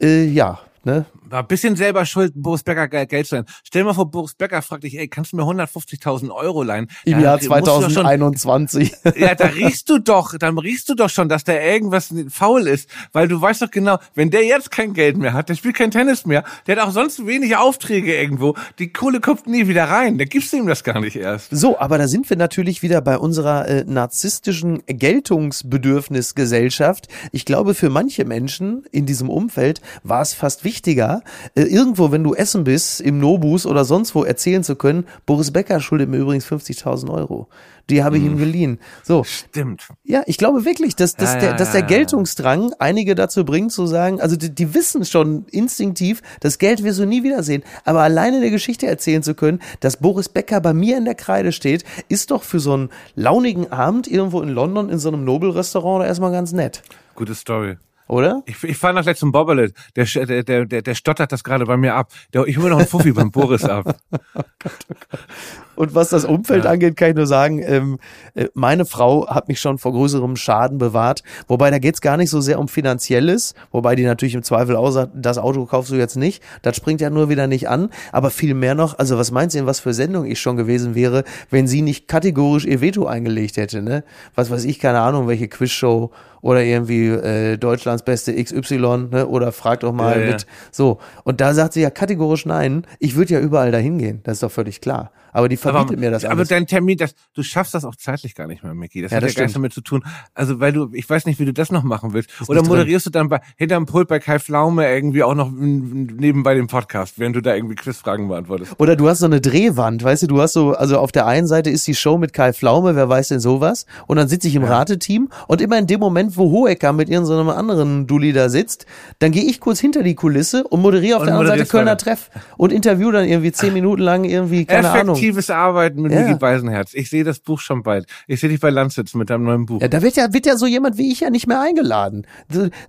äh, 0.00 0.24
ja, 0.24 0.60
ne, 0.84 1.04
war 1.32 1.40
ein 1.40 1.46
bisschen 1.46 1.76
selber 1.76 2.04
schuld, 2.04 2.34
Boris 2.36 2.62
Becker 2.62 3.06
Geld 3.06 3.26
zu 3.26 3.36
leihen. 3.36 3.46
Stell 3.64 3.80
dir 3.82 3.86
mal 3.86 3.94
vor, 3.94 4.10
Boris 4.10 4.34
Becker 4.34 4.60
fragt 4.60 4.84
dich, 4.84 4.98
ey, 4.98 5.08
kannst 5.08 5.32
du 5.32 5.36
mir 5.36 5.44
150.000 5.44 6.30
Euro 6.30 6.62
leihen? 6.62 6.88
Im 7.04 7.18
ja, 7.18 7.24
Jahr 7.24 7.40
2021. 7.40 8.92
Schon, 9.02 9.12
ja, 9.16 9.34
da 9.34 9.46
riechst 9.46 9.88
du 9.88 9.98
doch, 9.98 10.36
dann 10.38 10.58
riechst 10.58 10.90
du 10.90 10.94
doch 10.94 11.08
schon, 11.08 11.30
dass 11.30 11.44
da 11.44 11.54
irgendwas 11.54 12.12
faul 12.28 12.68
ist, 12.68 12.90
weil 13.12 13.28
du 13.28 13.40
weißt 13.40 13.62
doch 13.62 13.70
genau, 13.70 13.96
wenn 14.14 14.28
der 14.30 14.44
jetzt 14.44 14.70
kein 14.70 14.92
Geld 14.92 15.16
mehr 15.16 15.32
hat, 15.32 15.48
der 15.48 15.54
spielt 15.54 15.76
kein 15.76 15.90
Tennis 15.90 16.26
mehr, 16.26 16.44
der 16.66 16.76
hat 16.76 16.84
auch 16.86 16.92
sonst 16.92 17.26
wenig 17.26 17.56
Aufträge 17.56 18.14
irgendwo, 18.14 18.54
die 18.78 18.92
Kohle 18.92 19.20
kommt 19.20 19.46
nie 19.46 19.68
wieder 19.68 19.84
rein, 19.84 20.18
da 20.18 20.26
gibst 20.26 20.52
du 20.52 20.58
ihm 20.58 20.66
das 20.66 20.84
gar 20.84 21.00
nicht 21.00 21.16
erst. 21.16 21.48
So, 21.50 21.78
aber 21.78 21.96
da 21.96 22.08
sind 22.08 22.28
wir 22.28 22.36
natürlich 22.36 22.82
wieder 22.82 23.00
bei 23.00 23.16
unserer 23.16 23.66
äh, 23.66 23.84
narzisstischen 23.86 24.82
Geltungsbedürfnisgesellschaft. 24.86 27.08
Ich 27.32 27.46
glaube, 27.46 27.72
für 27.72 27.88
manche 27.88 28.26
Menschen 28.26 28.84
in 28.92 29.06
diesem 29.06 29.30
Umfeld 29.30 29.80
war 30.02 30.20
es 30.20 30.34
fast 30.34 30.64
wichtiger, 30.64 31.21
äh, 31.54 31.62
irgendwo, 31.62 32.10
wenn 32.10 32.24
du 32.24 32.34
essen 32.34 32.64
bist, 32.64 33.00
im 33.00 33.18
Nobus 33.18 33.66
oder 33.66 33.84
sonst 33.84 34.14
wo 34.14 34.24
erzählen 34.24 34.64
zu 34.64 34.76
können, 34.76 35.06
Boris 35.26 35.50
Becker 35.50 35.80
schuldet 35.80 36.08
mir 36.08 36.18
übrigens 36.18 36.46
50.000 36.46 37.10
Euro. 37.10 37.48
Die 37.90 38.04
habe 38.04 38.16
ich 38.16 38.22
ihm 38.22 38.32
hm. 38.32 38.38
geliehen. 38.38 38.78
So. 39.02 39.24
Stimmt. 39.24 39.88
Ja, 40.04 40.22
ich 40.26 40.38
glaube 40.38 40.64
wirklich, 40.64 40.94
dass, 40.94 41.14
dass, 41.16 41.34
ja, 41.34 41.40
der, 41.40 41.50
ja, 41.50 41.56
dass 41.56 41.72
der 41.72 41.82
Geltungsdrang 41.82 42.72
einige 42.78 43.14
dazu 43.14 43.44
bringt 43.44 43.72
zu 43.72 43.86
sagen, 43.86 44.20
also 44.20 44.36
die, 44.36 44.54
die 44.54 44.74
wissen 44.74 45.04
schon 45.04 45.46
instinktiv, 45.50 46.22
das 46.40 46.58
Geld 46.58 46.84
wirst 46.84 47.00
du 47.00 47.06
nie 47.06 47.24
wiedersehen. 47.24 47.62
Aber 47.84 48.02
alleine 48.02 48.36
eine 48.36 48.50
Geschichte 48.50 48.86
erzählen 48.86 49.22
zu 49.22 49.34
können, 49.34 49.60
dass 49.80 49.96
Boris 49.96 50.28
Becker 50.28 50.60
bei 50.60 50.72
mir 50.72 50.96
in 50.96 51.04
der 51.04 51.14
Kreide 51.14 51.52
steht, 51.52 51.84
ist 52.08 52.30
doch 52.30 52.44
für 52.44 52.60
so 52.60 52.72
einen 52.74 52.90
launigen 53.14 53.72
Abend 53.72 54.06
irgendwo 54.06 54.40
in 54.40 54.48
London 54.48 54.88
in 54.88 54.98
so 54.98 55.08
einem 55.08 55.24
Nobelrestaurant 55.24 56.06
erstmal 56.06 56.32
ganz 56.32 56.52
nett. 56.52 56.82
Gute 57.14 57.34
Story 57.34 57.76
oder? 58.08 58.42
Ich, 58.46 58.62
ich 58.62 58.76
fahre 58.76 58.94
nach 58.94 59.04
letztem 59.04 59.32
Bobbelet. 59.32 59.74
Der, 59.96 60.04
der, 60.04 60.42
der, 60.42 60.64
der, 60.66 60.82
der 60.82 60.94
stottert 60.94 61.32
das 61.32 61.44
gerade 61.44 61.64
bei 61.64 61.76
mir 61.76 61.94
ab. 61.94 62.12
Der, 62.34 62.46
ich 62.46 62.58
hole 62.58 62.70
noch 62.70 62.78
einen 62.78 62.86
Fuffi 62.86 63.12
beim 63.12 63.30
Boris 63.30 63.64
ab. 63.64 63.96
Und 65.74 65.94
was 65.94 66.10
das 66.10 66.24
Umfeld 66.24 66.64
ja. 66.64 66.70
angeht, 66.70 66.96
kann 66.96 67.10
ich 67.10 67.16
nur 67.16 67.26
sagen, 67.26 67.62
ähm, 67.64 67.98
äh, 68.34 68.48
meine 68.54 68.84
Frau 68.84 69.26
hat 69.28 69.48
mich 69.48 69.58
schon 69.58 69.78
vor 69.78 69.92
größerem 69.92 70.36
Schaden 70.36 70.78
bewahrt. 70.78 71.22
Wobei 71.48 71.70
da 71.70 71.78
geht's 71.78 72.00
gar 72.00 72.16
nicht 72.16 72.30
so 72.30 72.40
sehr 72.40 72.58
um 72.58 72.68
Finanzielles, 72.68 73.54
wobei 73.70 73.94
die 73.94 74.04
natürlich 74.04 74.34
im 74.34 74.42
Zweifel 74.42 74.76
auch 74.76 74.90
sagt, 74.90 75.12
das 75.14 75.38
Auto 75.38 75.64
kaufst 75.64 75.90
du 75.90 75.96
jetzt 75.96 76.16
nicht. 76.16 76.42
Das 76.60 76.76
springt 76.76 77.00
ja 77.00 77.10
nur 77.10 77.28
wieder 77.28 77.46
nicht 77.46 77.68
an. 77.68 77.88
Aber 78.12 78.30
viel 78.30 78.54
mehr 78.54 78.74
noch, 78.74 78.98
also 78.98 79.18
was 79.18 79.30
meinst 79.30 79.54
du 79.54 79.60
denn, 79.60 79.66
was 79.66 79.80
für 79.80 79.94
Sendung 79.94 80.26
ich 80.26 80.40
schon 80.40 80.56
gewesen 80.56 80.94
wäre, 80.94 81.24
wenn 81.50 81.66
sie 81.66 81.82
nicht 81.82 82.08
kategorisch 82.08 82.66
ihr 82.66 82.80
Veto 82.80 83.06
eingelegt 83.06 83.56
hätte, 83.56 83.82
ne? 83.82 84.04
Was 84.34 84.50
weiß 84.50 84.64
ich, 84.64 84.78
keine 84.78 85.00
Ahnung, 85.00 85.26
welche 85.26 85.48
Quizshow 85.48 86.10
oder 86.42 86.62
irgendwie 86.62 87.06
äh, 87.06 87.56
Deutschlands 87.56 88.02
beste 88.02 88.34
XY, 88.34 89.08
ne? 89.10 89.26
Oder 89.26 89.52
frag 89.52 89.80
doch 89.80 89.92
mal 89.92 90.20
ja, 90.20 90.26
mit. 90.26 90.42
Ja. 90.42 90.48
So. 90.70 90.98
Und 91.24 91.40
da 91.40 91.54
sagt 91.54 91.72
sie 91.72 91.80
ja 91.80 91.88
kategorisch 91.88 92.44
nein. 92.44 92.84
Ich 92.98 93.14
würde 93.14 93.34
ja 93.34 93.40
überall 93.40 93.70
dahin 93.70 93.96
gehen. 93.96 94.20
Das 94.24 94.34
ist 94.34 94.42
doch 94.42 94.50
völlig 94.50 94.80
klar. 94.80 95.12
Aber 95.32 95.48
die 95.48 95.56
verbietet 95.56 95.92
aber, 95.92 95.96
mir 95.98 96.10
das 96.10 96.24
alles. 96.24 96.32
Aber 96.32 96.44
dein 96.44 96.66
Termin, 96.66 96.98
das, 96.98 97.14
du 97.34 97.42
schaffst 97.42 97.74
das 97.74 97.84
auch 97.84 97.96
zeitlich 97.96 98.34
gar 98.34 98.46
nicht 98.46 98.62
mehr, 98.62 98.74
Micky. 98.74 99.00
Das 99.00 99.10
ja, 99.10 99.16
hat 99.16 99.24
das 99.24 99.32
ja 99.32 99.38
gar 99.38 99.44
nichts 99.44 99.54
damit 99.54 99.72
zu 99.72 99.80
tun. 99.80 100.04
Also, 100.34 100.60
weil 100.60 100.72
du, 100.72 100.90
ich 100.92 101.08
weiß 101.08 101.24
nicht, 101.24 101.40
wie 101.40 101.46
du 101.46 101.54
das 101.54 101.72
noch 101.72 101.82
machen 101.82 102.12
willst. 102.12 102.30
Oder 102.48 102.62
moderierst 102.62 103.06
drin. 103.06 103.12
du 103.12 103.18
dann 103.18 103.28
bei, 103.30 103.40
hinterm 103.56 103.86
Pult 103.86 104.08
bei 104.08 104.18
Kai 104.18 104.38
Pflaume 104.38 104.86
irgendwie 104.92 105.22
auch 105.22 105.34
noch 105.34 105.50
nebenbei 105.50 106.54
dem 106.54 106.66
Podcast, 106.66 107.18
während 107.18 107.34
du 107.34 107.40
da 107.40 107.54
irgendwie 107.54 107.76
Quizfragen 107.76 108.28
beantwortest. 108.28 108.74
Oder 108.78 108.94
du 108.94 109.08
hast 109.08 109.20
so 109.20 109.26
eine 109.26 109.40
Drehwand, 109.40 110.04
weißt 110.04 110.24
du, 110.24 110.26
du 110.26 110.40
hast 110.40 110.52
so, 110.52 110.72
also 110.74 110.98
auf 110.98 111.12
der 111.12 111.26
einen 111.26 111.46
Seite 111.46 111.70
ist 111.70 111.86
die 111.86 111.94
Show 111.94 112.18
mit 112.18 112.34
Kai 112.34 112.52
Pflaume, 112.52 112.94
wer 112.94 113.08
weiß 113.08 113.28
denn 113.28 113.40
sowas? 113.40 113.86
Und 114.06 114.18
dann 114.18 114.28
sitze 114.28 114.48
ich 114.48 114.54
im 114.54 114.62
ja. 114.62 114.68
Rateteam 114.68 115.30
und 115.48 115.60
immer 115.62 115.78
in 115.78 115.86
dem 115.86 116.00
Moment, 116.00 116.36
wo 116.36 116.50
Hohecker 116.50 116.92
mit 116.92 117.08
irgendeinem 117.08 117.46
so 117.46 117.52
anderen 117.52 118.06
Dulli 118.06 118.32
da 118.32 118.50
sitzt, 118.50 118.84
dann 119.18 119.32
gehe 119.32 119.44
ich 119.44 119.60
kurz 119.60 119.80
hinter 119.80 120.02
die 120.02 120.14
Kulisse 120.14 120.64
und 120.64 120.82
moderiere 120.82 121.16
auf 121.16 121.22
und 121.22 121.28
der 121.28 121.38
anderen 121.38 121.58
Seite 121.58 121.70
Kölner 121.70 121.96
Treff 121.96 122.30
und 122.58 122.72
interview 122.72 123.10
dann 123.10 123.26
irgendwie 123.26 123.52
zehn 123.52 123.72
Minuten 123.72 124.02
lang 124.02 124.24
irgendwie, 124.24 124.66
keine 124.66 124.88
Effektives 124.88 125.00
Ahnung. 125.00 125.21
Effektives 125.22 125.50
Arbeiten 125.50 126.02
mit 126.02 126.12
ja. 126.12 126.22
Micky 126.22 126.38
Beisenherz. 126.38 126.94
Ich 126.94 127.10
sehe 127.10 127.24
das 127.24 127.40
Buch 127.40 127.60
schon 127.60 127.82
bald. 127.82 128.06
Ich 128.26 128.40
sehe 128.40 128.48
dich 128.50 128.60
bei 128.60 128.70
Landsitz 128.70 129.14
mit 129.14 129.30
deinem 129.30 129.44
neuen 129.44 129.66
Buch. 129.66 129.80
Ja, 129.80 129.88
da 129.88 130.02
wird 130.02 130.16
ja, 130.16 130.32
wird 130.32 130.46
ja 130.46 130.56
so 130.56 130.66
jemand 130.66 130.98
wie 130.98 131.12
ich 131.12 131.20
ja 131.20 131.30
nicht 131.30 131.46
mehr 131.46 131.60
eingeladen. 131.60 132.26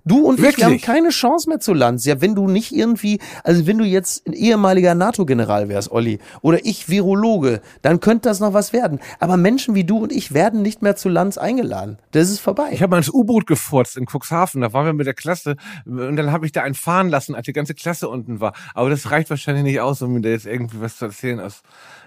Du 0.04 0.18
und 0.26 0.38
Wirklich? 0.38 0.58
ich, 0.58 0.64
haben 0.64 0.80
keine 0.80 1.10
Chance 1.10 1.48
mehr 1.48 1.60
zu 1.60 1.72
Lanz. 1.72 2.04
Ja, 2.04 2.20
wenn 2.20 2.34
du 2.34 2.48
nicht 2.48 2.74
irgendwie, 2.74 3.20
also 3.42 3.66
wenn 3.66 3.78
du 3.78 3.84
jetzt 3.84 4.26
ein 4.26 4.32
ehemaliger 4.32 4.94
NATO-General 4.94 5.68
wärst, 5.68 5.90
Olli, 5.90 6.18
oder 6.42 6.64
ich 6.64 6.88
Virologe, 6.88 7.60
dann 7.82 8.00
könnte 8.00 8.28
das 8.28 8.40
noch 8.40 8.52
was 8.52 8.72
werden. 8.72 9.00
Aber 9.20 9.36
Menschen 9.36 9.74
wie 9.74 9.84
du 9.84 9.98
und 9.98 10.12
ich 10.12 10.34
werden 10.34 10.62
nicht 10.62 10.82
mehr 10.82 10.96
zu 10.96 11.08
Lanz 11.08 11.38
eingeladen. 11.38 11.98
Das 12.12 12.30
ist 12.30 12.40
vorbei. 12.40 12.68
Ich 12.72 12.82
habe 12.82 12.90
mal 12.90 12.98
ins 12.98 13.12
U-Boot 13.12 13.46
gefurzt 13.46 13.96
in 13.96 14.06
Cuxhaven. 14.06 14.60
Da 14.60 14.72
waren 14.72 14.86
wir 14.86 14.92
mit 14.92 15.06
der 15.06 15.14
Klasse 15.14 15.56
und 15.86 16.16
dann 16.16 16.32
habe 16.32 16.46
ich 16.46 16.52
da 16.52 16.62
einen 16.62 16.74
fahren 16.74 17.08
lassen, 17.08 17.34
als 17.34 17.46
die 17.46 17.52
ganze 17.52 17.74
Klasse 17.74 18.08
unten 18.08 18.40
war. 18.40 18.54
Aber 18.74 18.90
das 18.90 19.10
reicht 19.10 19.30
wahrscheinlich 19.30 19.64
nicht 19.64 19.80
aus, 19.80 20.02
um 20.02 20.12
mir 20.12 20.20
da 20.20 20.28
jetzt 20.30 20.46
irgendwie 20.46 20.80
was 20.80 20.98
zu 20.98 21.06
erzählen 21.06 21.40
aus. 21.40 21.62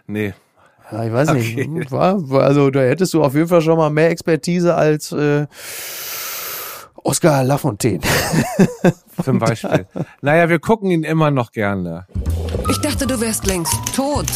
Nee, 0.10 0.17
Ja, 0.92 1.04
ich 1.04 1.12
weiß 1.12 1.30
okay. 1.30 1.68
nicht. 1.68 1.92
War, 1.92 2.30
war, 2.30 2.44
also 2.44 2.70
da 2.70 2.80
hättest 2.80 3.14
du 3.14 3.24
auf 3.24 3.36
jeden 3.36 3.48
Fall 3.48 3.62
schon 3.62 3.78
mal 3.78 3.90
mehr 3.90 4.10
Expertise 4.10 4.74
als 4.76 5.12
äh, 5.12 5.46
Oscar 7.04 7.44
Lafontaine. 7.44 8.02
Zum 9.24 9.40
Beispiel. 9.40 9.86
Naja, 10.22 10.50
wir 10.50 10.60
gucken 10.60 10.92
ihn 10.92 11.04
immer 11.04 11.32
noch 11.32 11.52
gerne. 11.52 12.06
Ich 12.70 12.80
dachte, 12.82 13.08
du 13.08 13.20
wärst 13.20 13.46
längst 13.46 13.78
tot. 13.96 14.28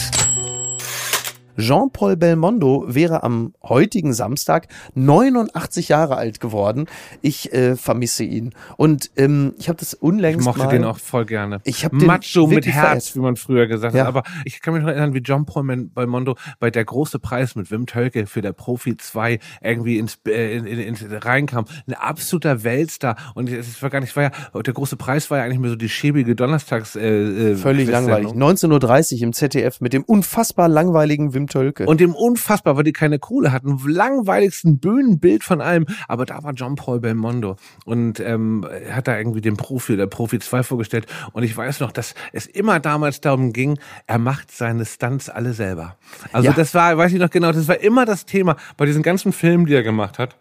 Jean-Paul 1.58 2.18
Belmondo 2.18 2.86
wäre 2.88 3.24
am 3.24 3.54
heutigen 3.64 4.14
Samstag 4.14 4.68
89 4.96 5.90
Jahre 5.90 6.16
alt 6.16 6.40
geworden. 6.40 6.88
Ich 7.22 7.54
äh, 7.54 7.76
vermisse 7.76 8.24
ihn. 8.24 8.52
Und 8.78 9.12
ähm, 9.18 9.54
ich 9.58 9.70
habe 9.70 9.78
das 9.80 9.94
unlängst 9.94 10.42
Ich 10.42 10.46
mochte 10.46 10.64
mal, 10.64 10.70
den 10.70 10.84
auch 10.84 11.00
voll 11.00 11.26
gerne. 11.26 11.60
Ich 11.64 11.86
habe 11.86 11.96
Macho 11.96 12.48
mit 12.48 12.66
Herz, 12.66 13.10
verehrt. 13.10 13.16
wie 13.16 13.20
man 13.20 13.36
früher 13.36 13.68
gesagt 13.68 13.96
ja. 13.96 14.02
hat. 14.02 14.08
Aber 14.08 14.24
ich 14.46 14.62
kann 14.62 14.74
mich 14.74 14.84
noch 14.84 14.90
erinnern, 14.90 15.14
wie 15.14 15.22
Jean-Paul 15.22 15.90
Belmondo 15.94 16.36
bei 16.60 16.72
der 16.72 16.86
große 16.86 17.20
Preis 17.20 17.56
mit 17.56 17.72
Wim 17.72 17.86
Tölke 17.86 18.26
für 18.26 18.42
der 18.42 18.54
Profi 18.54 18.98
2 18.98 19.40
irgendwie 19.62 19.98
ins, 19.98 20.20
äh, 20.28 20.58
in, 20.58 20.66
in, 20.66 20.80
in, 20.80 20.96
reinkam. 21.18 21.66
Ein 21.88 21.94
absoluter 21.94 22.64
Weltstar. 22.64 23.16
Und 23.36 23.50
es 23.50 23.82
war 23.82 23.90
gar 23.90 24.00
nicht, 24.00 24.16
war 24.16 24.24
ja, 24.24 24.62
der 24.62 24.74
große 24.74 24.96
Preis 24.96 25.30
war 25.30 25.40
ja 25.40 25.44
eigentlich 25.46 25.60
mehr 25.60 25.70
so 25.70 25.76
die 25.76 25.90
schäbige 25.90 26.36
Donnerstags. 26.36 26.96
Äh, 26.96 27.52
äh 27.52 27.56
Völlig 27.56 27.90
langweilig. 27.90 28.32
19.30 28.32 29.16
Uhr 29.16 29.22
im 29.24 29.34
ZDF 29.34 29.82
mit 29.82 29.94
dem 29.94 30.04
unfassbar 30.04 30.68
langweiligen 30.68 31.34
Wim 31.34 31.41
Tölke. 31.48 31.86
Und 31.86 32.00
dem 32.00 32.14
unfassbar, 32.14 32.78
weil 32.78 32.84
die 32.84 32.94
keine 32.94 33.20
Kohle 33.20 33.52
hatten, 33.52 33.80
langweiligsten 33.86 34.80
Bühnenbild 34.80 35.44
von 35.44 35.62
allem. 35.62 35.86
Aber 36.08 36.26
da 36.26 36.44
war 36.44 36.54
John 36.54 36.76
Paul 36.76 37.00
Belmondo 37.00 37.56
und 37.86 38.20
ähm, 38.20 38.68
hat 38.92 39.08
da 39.08 39.18
irgendwie 39.18 39.42
den 39.42 39.58
Profi 39.58 39.94
oder 39.94 40.08
Profi 40.08 40.40
2 40.40 40.64
vorgestellt. 40.64 41.08
Und 41.34 41.44
ich 41.44 41.56
weiß 41.56 41.80
noch, 41.80 41.92
dass 41.92 42.16
es 42.34 42.46
immer 42.46 42.80
damals 42.80 43.22
darum 43.22 43.54
ging, 43.54 43.80
er 44.08 44.20
macht 44.20 44.52
seine 44.52 44.86
Stunts 44.86 45.30
alle 45.30 45.54
selber. 45.54 45.98
Also 46.32 46.48
ja. 46.48 46.54
das 46.54 46.74
war, 46.74 46.98
weiß 46.98 47.14
ich 47.14 47.20
noch 47.20 47.30
genau, 47.30 47.52
das 47.52 47.68
war 47.68 47.80
immer 47.80 48.06
das 48.06 48.26
Thema 48.26 48.56
bei 48.78 48.86
diesen 48.86 49.04
ganzen 49.04 49.34
Filmen, 49.34 49.66
die 49.66 49.74
er 49.74 49.84
gemacht 49.84 50.20
hat. 50.20 50.38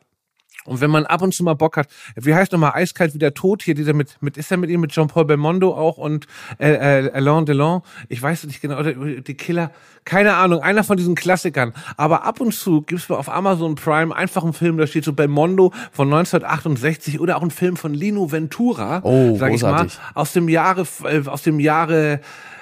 Und 0.70 0.80
wenn 0.80 0.90
man 0.90 1.04
ab 1.04 1.20
und 1.20 1.34
zu 1.34 1.42
mal 1.42 1.54
Bock 1.54 1.76
hat, 1.76 1.88
wie 2.14 2.32
heißt 2.32 2.52
nochmal 2.52 2.74
Eiskalt 2.74 3.12
wie 3.12 3.18
der 3.18 3.34
Tod 3.34 3.64
hier, 3.64 3.74
dieser 3.74 3.92
mit, 3.92 4.16
mit 4.20 4.36
ist 4.36 4.52
er 4.52 4.56
mit 4.56 4.70
ihm, 4.70 4.80
mit 4.80 4.92
Jean-Paul 4.92 5.24
Belmondo 5.24 5.74
auch 5.74 5.98
und 5.98 6.28
äh, 6.60 7.06
äh, 7.06 7.10
Alain 7.10 7.44
Delon, 7.44 7.82
ich 8.08 8.22
weiß 8.22 8.44
nicht 8.44 8.60
genau, 8.60 8.78
oder 8.78 8.92
die 8.92 9.34
Killer, 9.34 9.72
keine 10.04 10.34
Ahnung, 10.34 10.62
einer 10.62 10.84
von 10.84 10.96
diesen 10.96 11.16
Klassikern. 11.16 11.74
Aber 11.96 12.24
ab 12.24 12.40
und 12.40 12.54
zu 12.54 12.82
gibt's 12.82 13.08
mir 13.08 13.18
auf 13.18 13.28
Amazon 13.28 13.74
Prime 13.74 14.14
einfach 14.14 14.44
einen 14.44 14.52
Film, 14.52 14.78
da 14.78 14.86
steht 14.86 15.04
so 15.04 15.12
Belmondo 15.12 15.72
von 15.90 16.06
1968 16.06 17.18
oder 17.18 17.36
auch 17.36 17.42
ein 17.42 17.50
Film 17.50 17.76
von 17.76 17.92
Lino 17.92 18.30
Ventura, 18.30 19.00
oh, 19.02 19.36
sag 19.36 19.52
ich 19.52 19.62
mal, 19.62 19.88
aus 20.14 20.32
dem 20.34 20.48
Jahre, 20.48 20.86
äh, 21.02 21.26
aus 21.26 21.42
dem 21.42 21.58
Jahre 21.58 22.20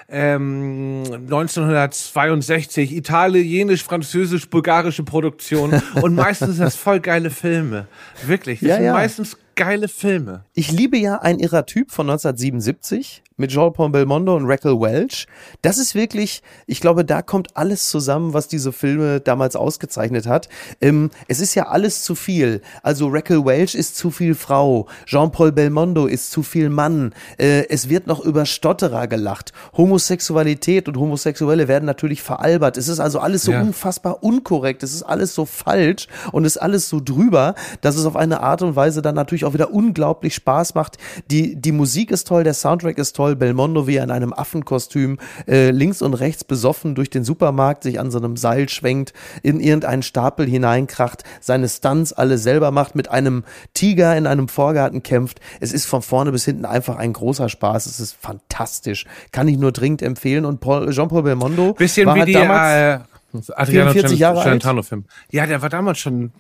ähm, 0.09 1.02
1962, 1.04 2.96
italienisch, 2.96 3.84
französisch, 3.84 4.48
bulgarische 4.48 5.02
Produktion 5.02 5.82
und 6.02 6.14
meistens 6.14 6.56
sind 6.56 6.64
das 6.64 6.76
voll 6.76 7.00
geile 7.00 7.30
Filme. 7.30 7.86
Wirklich, 8.26 8.61
das 8.61 8.68
ja, 8.68 8.74
sind 8.76 8.84
ja. 8.86 8.92
meistens 8.94 9.36
geile 9.54 9.88
Filme. 9.88 10.44
Ich 10.54 10.72
liebe 10.72 10.96
ja 10.96 11.16
ein 11.16 11.38
irrer 11.38 11.66
Typ 11.66 11.90
von 11.90 12.09
1977 12.09 13.22
mit 13.39 13.51
Jean-Paul 13.51 13.91
Belmondo 13.91 14.36
und 14.36 14.47
Raquel 14.47 14.78
Welch. 14.80 15.26
Das 15.62 15.78
ist 15.78 15.95
wirklich, 15.95 16.43
ich 16.66 16.80
glaube, 16.80 17.05
da 17.05 17.22
kommt 17.22 17.57
alles 17.57 17.89
zusammen, 17.89 18.34
was 18.34 18.49
diese 18.49 18.72
Filme 18.72 19.20
damals 19.20 19.57
ausgezeichnet 19.57 20.26
hat. 20.26 20.49
Ähm, 20.80 21.11
es 21.28 21.41
ist 21.41 21.55
ja 21.55 21.68
alles 21.68 22.03
zu 22.03 22.14
viel. 22.14 22.61
Also 22.82 23.09
Raquel 23.09 23.45
Welch 23.45 23.74
ist 23.74 23.97
zu 23.97 24.11
viel 24.11 24.34
Frau, 24.34 24.86
Jean-Paul 25.07 25.53
Belmondo 25.53 26.07
ist 26.07 26.30
zu 26.30 26.43
viel 26.43 26.68
Mann. 26.68 27.14
Äh, 27.39 27.68
es 27.68 27.89
wird 27.89 28.07
noch 28.07 28.20
über 28.20 28.45
Stotterer 28.45 29.07
gelacht. 29.07 29.53
Homosexualität 29.76 30.89
und 30.89 30.97
Homosexuelle 30.97 31.68
werden 31.68 31.86
natürlich 31.86 32.22
veralbert. 32.22 32.76
Es 32.76 32.89
ist 32.89 33.01
also 33.01 33.20
alles 33.20 33.45
so 33.45 33.53
ja. 33.53 33.62
unfassbar 33.62 34.22
unkorrekt. 34.22 34.82
Es 34.82 34.93
ist 34.93 35.05
alles 35.05 35.34
so 35.34 35.47
falsch 35.47 36.09
und 36.32 36.45
es 36.45 36.57
ist 36.57 36.62
alles 36.62 36.89
so 36.89 37.01
drüber, 37.03 37.55
dass 37.80 37.97
es 37.97 38.05
auf 38.05 38.16
eine 38.16 38.41
Art 38.41 38.62
und 38.62 38.74
Weise 38.74 39.01
dann 39.01 39.14
natürlich 39.14 39.45
auch 39.45 39.55
wieder 39.55 39.72
unglaublich 39.72 40.34
Spaß 40.34 40.74
macht. 40.74 40.99
Die, 41.30 41.55
die 41.55 41.72
Musik 41.72 42.11
ist 42.11 42.26
toll, 42.26 42.43
der 42.43 42.55
Soundtrack 42.55 42.99
ist 42.99 43.14
toll 43.14 43.28
toll. 43.29 43.37
Belmondo, 43.37 43.87
wie 43.87 43.97
er 43.97 44.05
in 44.05 44.11
einem 44.11 44.33
Affenkostüm 44.33 45.18
äh, 45.47 45.70
links 45.70 46.03
und 46.03 46.14
rechts 46.14 46.45
besoffen 46.45 46.95
durch 46.95 47.11
den 47.11 47.24
Supermarkt 47.24 47.83
sich 47.83 48.01
an 48.01 48.11
so 48.11 48.18
einem 48.18 48.37
Seil 48.37 48.68
schwenkt, 48.68 49.12
in 49.43 49.61
irgendeinen 49.61 50.03
Stapel 50.03 50.47
hineinkracht, 50.47 51.24
seine 51.41 51.68
Stunts 51.68 52.12
alle 52.12 52.39
selber 52.39 52.70
macht, 52.70 52.95
mit 52.95 53.11
einem 53.11 53.45
Tiger 53.74 54.16
in 54.16 54.26
einem 54.26 54.49
Vorgarten 54.49 55.03
kämpft. 55.03 55.41
Es 55.61 55.72
ist 55.72 55.87
von 55.87 56.03
vorne 56.03 56.33
bis 56.33 56.45
hinten 56.45 56.64
einfach 56.64 56.97
ein 56.97 57.12
großer 57.12 57.49
Spaß. 57.49 57.87
Es 57.87 58.01
ist 58.01 58.16
fantastisch. 58.18 59.05
Kann 59.33 59.49
ich 59.49 59.59
nur 59.59 59.72
dringend 59.72 60.03
empfehlen. 60.03 60.45
Und 60.45 60.62
Jean-Paul 60.62 61.22
Belmondo 61.22 61.74
Bisschen 61.74 62.07
war 62.07 62.16
wie 62.16 62.24
die, 62.24 62.33
damals, 62.33 63.03
äh, 63.03 63.18
Adriano 63.33 63.93
44 63.93 64.18
Jahre 64.18 64.41
alt. 64.41 64.87
Film. 64.87 65.05
Ja, 65.31 65.47
der 65.47 65.61
war 65.61 65.68
damals 65.68 65.99
schon 65.99 66.33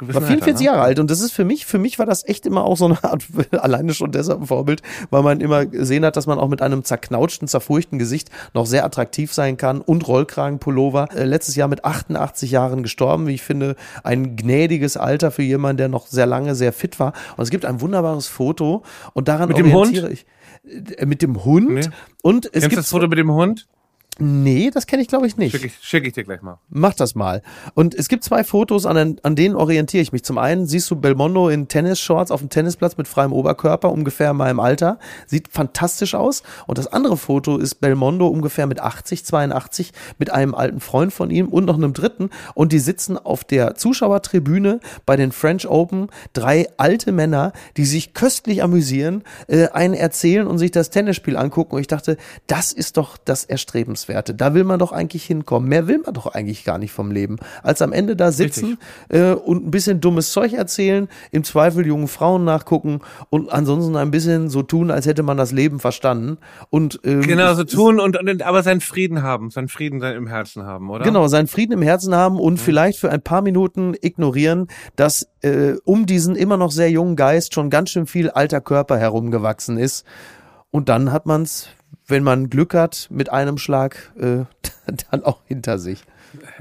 war 0.00 0.22
44 0.22 0.44
Alter, 0.44 0.52
ne? 0.52 0.64
Jahre 0.64 0.80
alt 0.82 0.98
und 1.00 1.10
das 1.10 1.20
ist 1.20 1.32
für 1.32 1.44
mich, 1.44 1.66
für 1.66 1.78
mich 1.78 1.98
war 1.98 2.06
das 2.06 2.26
echt 2.28 2.46
immer 2.46 2.64
auch 2.64 2.76
so 2.76 2.84
eine 2.84 3.02
Art, 3.02 3.24
alleine 3.52 3.92
schon 3.92 4.12
deshalb 4.12 4.42
ein 4.42 4.46
Vorbild, 4.46 4.82
weil 5.10 5.22
man 5.22 5.40
immer 5.40 5.66
gesehen 5.66 6.04
hat, 6.04 6.16
dass 6.16 6.26
man 6.26 6.38
auch 6.38 6.48
mit 6.48 6.62
einem 6.62 6.84
zerknautschten, 6.84 7.48
zerfurchten 7.48 7.98
Gesicht 7.98 8.30
noch 8.54 8.66
sehr 8.66 8.84
attraktiv 8.84 9.32
sein 9.32 9.56
kann 9.56 9.80
und 9.80 10.06
Rollkragenpullover. 10.06 11.08
Äh, 11.14 11.24
letztes 11.24 11.56
Jahr 11.56 11.66
mit 11.66 11.84
88 11.84 12.52
Jahren 12.52 12.84
gestorben, 12.84 13.26
wie 13.26 13.34
ich 13.34 13.42
finde, 13.42 13.74
ein 14.04 14.36
gnädiges 14.36 14.96
Alter 14.96 15.32
für 15.32 15.42
jemanden, 15.42 15.78
der 15.78 15.88
noch 15.88 16.06
sehr 16.06 16.26
lange 16.26 16.54
sehr 16.54 16.72
fit 16.72 17.00
war. 17.00 17.14
Und 17.36 17.42
es 17.42 17.50
gibt 17.50 17.64
ein 17.64 17.80
wunderbares 17.80 18.28
Foto 18.28 18.84
und 19.12 19.26
daran 19.26 19.48
mit 19.48 19.56
orientiere 19.56 20.08
dem 20.08 20.08
Hund? 20.08 20.12
ich 20.12 20.98
äh, 20.98 21.06
mit 21.06 21.22
dem 21.22 21.44
Hund 21.44 21.70
nee. 21.70 21.88
und 22.22 22.48
es 22.52 22.62
gibt 22.62 22.76
das 22.76 22.90
Foto 22.90 23.08
mit 23.08 23.18
dem 23.18 23.32
Hund? 23.32 23.66
Nee, 24.20 24.70
das 24.72 24.88
kenne 24.88 25.00
ich 25.00 25.08
glaube 25.08 25.28
ich 25.28 25.36
nicht. 25.36 25.52
Schicke 25.52 25.68
ich, 25.68 25.78
schick 25.80 26.04
ich 26.04 26.12
dir 26.12 26.24
gleich 26.24 26.42
mal. 26.42 26.58
Mach 26.68 26.94
das 26.94 27.14
mal. 27.14 27.40
Und 27.74 27.94
es 27.94 28.08
gibt 28.08 28.24
zwei 28.24 28.42
Fotos, 28.42 28.84
an, 28.84 29.20
an 29.22 29.36
denen 29.36 29.54
orientiere 29.54 30.02
ich 30.02 30.10
mich. 30.10 30.24
Zum 30.24 30.38
einen 30.38 30.66
siehst 30.66 30.90
du 30.90 30.96
Belmondo 30.96 31.48
in 31.48 31.68
Tennisshorts 31.68 32.32
auf 32.32 32.40
dem 32.40 32.50
Tennisplatz 32.50 32.96
mit 32.96 33.06
freiem 33.06 33.32
Oberkörper, 33.32 33.92
ungefähr 33.92 34.32
in 34.32 34.36
meinem 34.36 34.58
Alter. 34.58 34.98
Sieht 35.26 35.48
fantastisch 35.52 36.16
aus. 36.16 36.42
Und 36.66 36.78
das 36.78 36.88
andere 36.88 37.16
Foto 37.16 37.58
ist 37.58 37.76
Belmondo 37.76 38.26
ungefähr 38.26 38.66
mit 38.66 38.80
80, 38.80 39.24
82, 39.24 39.92
mit 40.18 40.30
einem 40.30 40.54
alten 40.54 40.80
Freund 40.80 41.12
von 41.12 41.30
ihm 41.30 41.46
und 41.48 41.64
noch 41.64 41.76
einem 41.76 41.92
dritten. 41.92 42.30
Und 42.54 42.72
die 42.72 42.80
sitzen 42.80 43.18
auf 43.18 43.44
der 43.44 43.76
Zuschauertribüne 43.76 44.80
bei 45.06 45.14
den 45.14 45.30
French 45.30 45.68
Open. 45.68 46.08
Drei 46.32 46.66
alte 46.76 47.12
Männer, 47.12 47.52
die 47.76 47.84
sich 47.84 48.14
köstlich 48.14 48.64
amüsieren, 48.64 49.22
äh, 49.46 49.68
einen 49.68 49.94
erzählen 49.94 50.48
und 50.48 50.58
sich 50.58 50.72
das 50.72 50.90
Tennisspiel 50.90 51.36
angucken. 51.36 51.76
Und 51.76 51.82
ich 51.82 51.86
dachte, 51.86 52.16
das 52.48 52.72
ist 52.72 52.96
doch 52.96 53.16
das 53.16 53.44
Erstrebenswerte. 53.44 54.07
Erfahrungswerte. 54.08 54.34
Da 54.34 54.54
will 54.54 54.64
man 54.64 54.78
doch 54.78 54.92
eigentlich 54.92 55.24
hinkommen. 55.24 55.68
Mehr 55.68 55.86
will 55.86 55.98
man 56.04 56.14
doch 56.14 56.26
eigentlich 56.26 56.64
gar 56.64 56.78
nicht 56.78 56.92
vom 56.92 57.10
Leben, 57.10 57.36
als 57.62 57.82
am 57.82 57.92
Ende 57.92 58.16
da 58.16 58.32
sitzen 58.32 58.78
äh, 59.08 59.32
und 59.32 59.66
ein 59.66 59.70
bisschen 59.70 60.00
dummes 60.00 60.32
Zeug 60.32 60.52
erzählen, 60.52 61.08
im 61.30 61.44
Zweifel 61.44 61.86
jungen 61.86 62.08
Frauen 62.08 62.44
nachgucken 62.44 63.00
und 63.30 63.52
ansonsten 63.52 63.96
ein 63.96 64.10
bisschen 64.10 64.48
so 64.48 64.62
tun, 64.62 64.90
als 64.90 65.06
hätte 65.06 65.22
man 65.22 65.36
das 65.36 65.52
Leben 65.52 65.80
verstanden. 65.80 66.38
Und 66.70 67.00
ähm, 67.04 67.22
genau 67.22 67.54
so 67.54 67.64
tun 67.64 68.00
und, 68.00 68.18
und 68.18 68.42
aber 68.42 68.62
seinen 68.62 68.80
Frieden 68.80 69.22
haben, 69.22 69.50
seinen 69.50 69.68
Frieden 69.68 70.02
im 70.02 70.26
Herzen 70.26 70.64
haben, 70.64 70.90
oder? 70.90 71.04
Genau, 71.04 71.28
seinen 71.28 71.46
Frieden 71.46 71.72
im 71.72 71.82
Herzen 71.82 72.14
haben 72.14 72.38
und 72.38 72.54
mhm. 72.54 72.58
vielleicht 72.58 72.98
für 72.98 73.10
ein 73.10 73.22
paar 73.22 73.42
Minuten 73.42 73.94
ignorieren, 74.00 74.68
dass 74.96 75.28
äh, 75.42 75.74
um 75.84 76.06
diesen 76.06 76.36
immer 76.36 76.56
noch 76.56 76.70
sehr 76.70 76.90
jungen 76.90 77.16
Geist 77.16 77.54
schon 77.54 77.70
ganz 77.70 77.90
schön 77.90 78.06
viel 78.06 78.30
alter 78.30 78.60
Körper 78.60 78.98
herumgewachsen 78.98 79.78
ist. 79.78 80.04
Und 80.70 80.88
dann 80.88 81.12
hat 81.12 81.24
man's 81.24 81.68
wenn 82.08 82.24
man 82.24 82.50
Glück 82.50 82.74
hat, 82.74 83.06
mit 83.10 83.30
einem 83.30 83.58
Schlag 83.58 84.12
äh, 84.18 84.44
dann 85.10 85.24
auch 85.24 85.40
hinter 85.46 85.78
sich. 85.78 86.02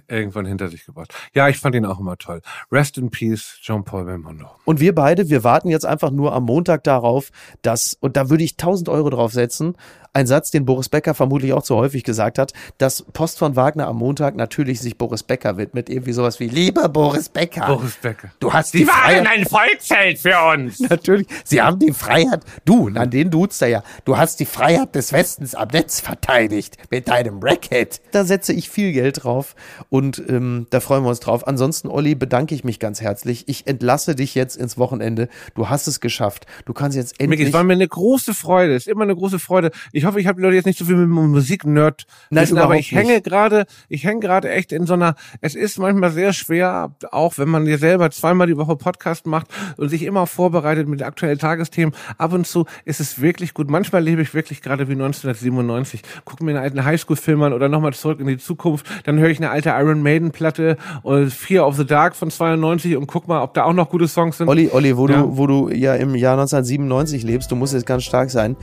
Irgendwann 0.07 0.45
hinter 0.45 0.69
sich 0.69 0.85
gebracht. 0.85 1.13
Ja, 1.33 1.49
ich 1.49 1.57
fand 1.57 1.75
ihn 1.75 1.85
auch 1.85 1.99
immer 1.99 2.17
toll. 2.17 2.41
Rest 2.71 2.97
in 2.97 3.09
Peace, 3.09 3.57
Jean-Paul 3.61 4.05
Belmondo. 4.05 4.49
Und 4.63 4.79
wir 4.79 4.95
beide, 4.95 5.29
wir 5.29 5.43
warten 5.43 5.69
jetzt 5.69 5.85
einfach 5.85 6.09
nur 6.09 6.33
am 6.33 6.43
Montag 6.43 6.85
darauf, 6.85 7.31
dass, 7.61 7.97
und 7.99 8.15
da 8.15 8.29
würde 8.29 8.45
ich 8.45 8.53
1000 8.53 8.87
Euro 8.87 9.09
drauf 9.09 9.33
setzen, 9.33 9.75
ein 10.17 10.25
Satz, 10.25 10.49
den 10.49 10.65
Boris 10.65 10.89
Becker 10.89 11.13
vermutlich 11.13 11.53
auch 11.53 11.61
zu 11.61 11.75
häufig 11.75 12.03
gesagt 12.03 12.39
hat, 12.39 12.51
dass 12.79 13.03
Post 13.13 13.37
von 13.37 13.55
Wagner 13.55 13.87
am 13.87 13.97
Montag 13.97 14.35
natürlich 14.35 14.79
sich 14.79 14.97
Boris 14.97 15.21
Becker 15.21 15.57
widmet. 15.57 15.89
Irgendwie 15.89 16.11
sowas 16.11 16.39
wie, 16.39 16.47
lieber 16.47 16.89
Boris 16.89 17.29
Becker. 17.29 17.67
Boris 17.67 17.97
Becker. 17.97 18.31
Du 18.39 18.51
hast 18.51 18.73
die, 18.73 18.79
die 18.79 18.85
Freiheit. 18.85 19.25
waren 19.25 19.27
ein 19.27 19.45
Volksheld 19.45 20.17
für 20.17 20.35
uns. 20.53 20.79
Natürlich. 20.89 21.27
Sie 21.43 21.61
haben 21.61 21.77
die 21.77 21.93
Freiheit. 21.93 22.41
Du, 22.65 22.87
an 22.87 23.11
den 23.11 23.29
duzt 23.29 23.61
er 23.61 23.67
ja. 23.67 23.83
Du 24.05 24.17
hast 24.17 24.39
die 24.39 24.47
Freiheit 24.47 24.95
des 24.95 25.13
Westens 25.13 25.53
am 25.53 25.67
Netz 25.67 25.99
verteidigt. 25.99 26.77
Mit 26.89 27.07
deinem 27.07 27.39
Racket. 27.39 28.01
Da 28.17 28.25
setze 28.25 28.51
ich 28.51 28.71
viel 28.71 28.93
Geld 28.93 29.23
drauf. 29.23 29.55
Und 29.89 30.23
ähm, 30.27 30.65
da 30.71 30.79
freuen 30.79 31.03
wir 31.03 31.09
uns 31.09 31.19
drauf. 31.19 31.45
Ansonsten, 31.45 31.87
Olli, 31.87 32.15
bedanke 32.15 32.55
ich 32.55 32.63
mich 32.63 32.79
ganz 32.79 32.99
herzlich. 32.99 33.47
Ich 33.47 33.67
entlasse 33.67 34.15
dich 34.15 34.33
jetzt 34.33 34.57
ins 34.57 34.79
Wochenende. 34.79 35.29
Du 35.53 35.69
hast 35.69 35.85
es 35.85 35.99
geschafft. 35.99 36.47
Du 36.65 36.73
kannst 36.73 36.97
jetzt 36.97 37.19
endlich. 37.19 37.41
Micky, 37.41 37.49
es 37.49 37.53
war 37.53 37.63
mir 37.63 37.73
eine 37.73 37.87
große 37.87 38.33
Freude. 38.33 38.73
Es 38.73 38.87
ist 38.87 38.91
immer 38.91 39.03
eine 39.03 39.15
große 39.15 39.37
Freude. 39.37 39.69
Ich 39.91 40.05
hoffe, 40.05 40.19
ich 40.19 40.25
habe 40.25 40.37
die 40.37 40.41
Leute 40.41 40.55
jetzt 40.55 40.65
nicht 40.65 40.79
so 40.79 40.85
viel 40.85 40.95
mit 40.95 41.09
Musik-Nerd. 41.09 42.07
Nein, 42.31 42.57
aber 42.57 42.77
ich 42.77 42.91
hänge 42.91 43.21
gerade, 43.21 43.67
ich 43.87 44.03
hänge 44.03 44.21
gerade 44.21 44.49
echt 44.49 44.71
in 44.71 44.87
so 44.87 44.95
einer, 44.95 45.13
es 45.41 45.53
ist 45.53 45.77
manchmal 45.77 46.09
sehr 46.09 46.33
schwer, 46.33 46.95
auch 47.11 47.37
wenn 47.37 47.49
man 47.49 47.65
dir 47.65 47.77
selber 47.77 48.09
zweimal 48.09 48.47
die 48.47 48.57
Woche 48.57 48.77
Podcast 48.77 49.27
macht 49.27 49.45
und 49.77 49.89
sich 49.89 50.01
immer 50.01 50.25
vorbereitet 50.25 50.87
mit 50.87 51.03
aktuellen 51.03 51.37
Tagesthemen. 51.37 51.93
Ab 52.17 52.33
und 52.33 52.47
zu 52.47 52.65
ist 52.83 52.99
es 52.99 53.21
wirklich 53.21 53.53
gut. 53.53 53.69
Manchmal 53.69 54.03
lebe 54.03 54.23
ich 54.23 54.33
wirklich 54.33 54.63
gerade 54.63 54.87
wie 54.87 54.93
1997. 54.93 56.01
Gucke 56.25 56.43
mir 56.43 56.53
einen 56.53 56.63
alten 56.63 56.83
Highschool-Film 56.83 57.43
an 57.43 57.53
oder 57.53 57.69
nochmal 57.69 57.93
zurück 57.93 58.06
in 58.11 58.27
die 58.27 58.37
Zukunft. 58.37 58.85
Dann 59.05 59.19
höre 59.19 59.29
ich 59.29 59.37
eine 59.37 59.49
alte 59.49 59.69
Iron 59.69 60.01
Maiden-Platte 60.01 60.77
oder 61.03 61.27
Fear 61.27 61.67
of 61.67 61.75
the 61.75 61.85
Dark 61.85 62.15
von 62.15 62.29
92 62.29 62.97
und 62.97 63.07
guck 63.07 63.27
mal, 63.27 63.41
ob 63.41 63.53
da 63.53 63.63
auch 63.63 63.73
noch 63.73 63.89
gute 63.89 64.07
Songs 64.07 64.37
sind. 64.37 64.47
Olli, 64.47 64.69
Olli, 64.71 64.97
wo 64.97 65.07
ja. 65.07 65.21
du, 65.21 65.37
wo 65.37 65.47
du 65.47 65.69
ja 65.69 65.95
im 65.95 66.15
Jahr 66.15 66.33
1997 66.33 67.23
lebst, 67.23 67.51
du 67.51 67.55
musst 67.55 67.73
jetzt 67.73 67.85
ganz 67.85 68.03
stark 68.03 68.29
sein. 68.29 68.55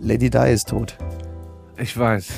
Lady 0.00 0.30
Di 0.30 0.52
ist 0.52 0.68
tot. 0.68 0.96
Ich 1.78 1.96
weiß. 1.98 2.28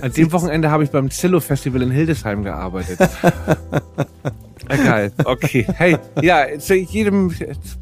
An 0.00 0.12
dem 0.12 0.32
Wochenende 0.32 0.70
habe 0.70 0.84
ich 0.84 0.90
beim 0.90 1.10
Zillow 1.10 1.40
Festival 1.40 1.82
in 1.82 1.90
Hildesheim 1.90 2.42
gearbeitet. 2.42 2.98
Egal, 4.68 5.12
okay. 5.24 5.66
Hey, 5.74 5.98
ja, 6.20 6.46
zu 6.58 6.74
jedem 6.74 7.34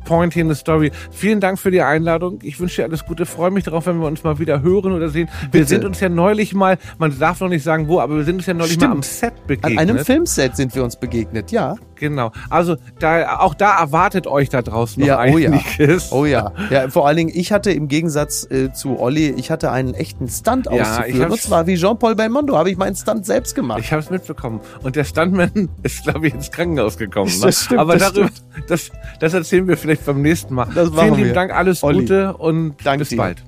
Point 0.04 0.32
hier 0.32 0.42
in 0.42 0.48
der 0.48 0.56
Story. 0.56 0.90
Vielen 1.10 1.40
Dank 1.40 1.58
für 1.58 1.70
die 1.70 1.82
Einladung. 1.82 2.38
Ich 2.42 2.58
wünsche 2.58 2.76
dir 2.82 2.88
alles 2.88 3.04
Gute. 3.04 3.26
Freue 3.26 3.50
mich 3.50 3.64
darauf, 3.64 3.86
wenn 3.86 4.00
wir 4.00 4.06
uns 4.06 4.24
mal 4.24 4.38
wieder 4.38 4.62
hören 4.62 4.92
oder 4.92 5.08
sehen. 5.10 5.28
Bitte. 5.42 5.52
Wir 5.52 5.66
sind 5.66 5.84
uns 5.84 6.00
ja 6.00 6.08
neulich 6.08 6.54
mal, 6.54 6.78
man 6.98 7.16
darf 7.18 7.40
noch 7.40 7.48
nicht 7.48 7.62
sagen 7.62 7.88
wo, 7.88 8.00
aber 8.00 8.16
wir 8.16 8.24
sind 8.24 8.36
uns 8.36 8.46
ja 8.46 8.54
neulich 8.54 8.72
Stimmt. 8.72 8.90
mal 8.90 8.96
am 8.96 9.02
Set 9.02 9.46
begegnet. 9.46 9.78
An 9.78 9.90
einem 9.90 10.04
Filmset 10.04 10.56
sind 10.56 10.74
wir 10.74 10.82
uns 10.82 10.96
begegnet, 10.96 11.52
ja. 11.52 11.76
Genau. 11.96 12.32
Also 12.48 12.76
da, 12.98 13.40
auch 13.40 13.52
da 13.52 13.78
erwartet 13.78 14.26
euch 14.26 14.48
da 14.48 14.62
draußen 14.62 15.00
noch 15.00 15.06
ja, 15.06 15.18
einiges. 15.18 16.10
Oh 16.12 16.24
ja. 16.24 16.52
oh 16.52 16.56
ja. 16.60 16.70
Ja, 16.70 16.88
vor 16.88 17.06
allen 17.06 17.18
Dingen, 17.18 17.32
ich 17.34 17.52
hatte 17.52 17.70
im 17.72 17.88
Gegensatz 17.88 18.50
äh, 18.50 18.72
zu 18.72 18.98
Olli, 18.98 19.34
ich 19.36 19.50
hatte 19.50 19.70
einen 19.70 19.92
echten 19.92 20.28
Stunt 20.28 20.66
ja, 20.66 20.80
auszuführen. 20.80 21.30
Und 21.30 21.40
zwar 21.40 21.66
wie 21.66 21.76
Jean-Paul 21.76 22.14
Belmondo 22.14 22.56
habe 22.56 22.70
ich 22.70 22.78
meinen 22.78 22.96
Stunt 22.96 23.26
selbst 23.26 23.54
gemacht. 23.54 23.80
Ich 23.80 23.92
habe 23.92 24.00
es 24.00 24.08
mitbekommen. 24.08 24.60
Und 24.82 24.96
der 24.96 25.04
Stuntman 25.04 25.68
ist, 25.82 26.04
glaube 26.04 26.26
ich, 26.26 26.34
ins 26.34 26.50
Krankenhaus 26.50 26.69
gekommen. 26.76 27.30
Ne? 27.40 27.46
Das 27.46 27.64
stimmt, 27.64 27.80
Aber 27.80 27.96
das 27.96 28.12
darüber, 28.12 28.30
das, 28.66 28.90
das 29.20 29.34
erzählen 29.34 29.66
wir 29.68 29.76
vielleicht 29.76 30.04
beim 30.04 30.20
nächsten 30.22 30.54
Mal. 30.54 30.68
Das 30.74 30.90
Vielen 30.90 31.14
lieben 31.14 31.26
wir. 31.28 31.32
Dank, 31.34 31.52
alles 31.52 31.82
Olli. 31.82 32.00
Gute 32.00 32.36
und 32.36 32.74
Dank 32.84 32.98
bis 32.98 33.10
dir. 33.10 33.16
bald. 33.16 33.42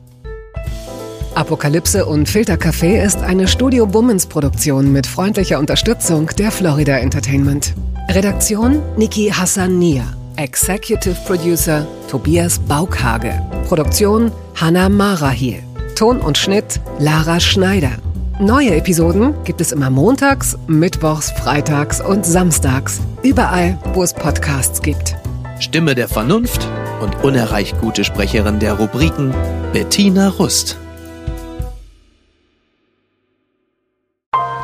Apokalypse 1.35 2.05
und 2.05 2.29
Filtercafé 2.29 3.03
ist 3.03 3.19
eine 3.23 3.49
Studio 3.49 3.87
Bummens 3.87 4.27
Produktion 4.27 4.93
mit 4.93 5.07
freundlicher 5.07 5.59
Unterstützung 5.59 6.27
der 6.39 6.51
Florida 6.51 6.99
Entertainment. 6.99 7.73
Redaktion 8.11 8.83
Niki 8.97 9.31
Hassania. 9.31 10.05
Executive 10.37 11.17
Producer 11.27 11.87
Tobias 12.11 12.59
Baukhage. 12.59 13.33
Produktion 13.67 14.31
Hanna 14.61 14.89
Marahiel. 14.89 15.63
Ton 15.97 16.19
und 16.21 16.37
Schnitt 16.37 16.81
Lara 16.99 17.41
Schneider. 17.41 17.93
Neue 18.41 18.75
Episoden 18.77 19.35
gibt 19.45 19.61
es 19.61 19.73
immer 19.73 19.91
montags, 19.91 20.57
mittwochs, 20.67 21.31
freitags 21.31 22.01
und 22.01 22.25
samstags. 22.25 23.01
Überall, 23.23 23.79
wo 23.93 24.03
es 24.03 24.15
Podcasts 24.15 24.81
gibt. 24.81 25.17
Stimme 25.61 25.95
der 25.95 26.09
Vernunft 26.09 26.67
und 27.03 27.23
unerreicht 27.23 27.79
gute 27.81 28.05
Sprecherin 28.05 28.59
der 28.59 28.75
Rubriken 28.75 29.35
Bettina 29.75 30.31
Rust. 30.31 30.79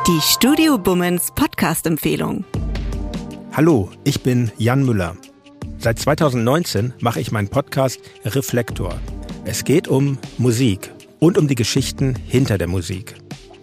Die 0.07 0.19
Studio 0.21 0.79
Bummens 0.79 1.29
Podcast-Empfehlung. 1.35 2.45
Hallo, 3.53 3.91
ich 4.03 4.23
bin 4.23 4.51
Jan 4.57 4.83
Müller. 4.83 5.15
Seit 5.77 5.99
2019 5.99 6.93
mache 7.01 7.21
ich 7.21 7.31
meinen 7.31 7.49
Podcast 7.49 7.99
Reflektor. 8.25 8.99
Es 9.45 9.63
geht 9.63 9.87
um 9.87 10.17
Musik 10.39 10.91
und 11.19 11.37
um 11.37 11.47
die 11.47 11.55
Geschichten 11.55 12.15
hinter 12.27 12.57
der 12.57 12.67
Musik. 12.67 13.15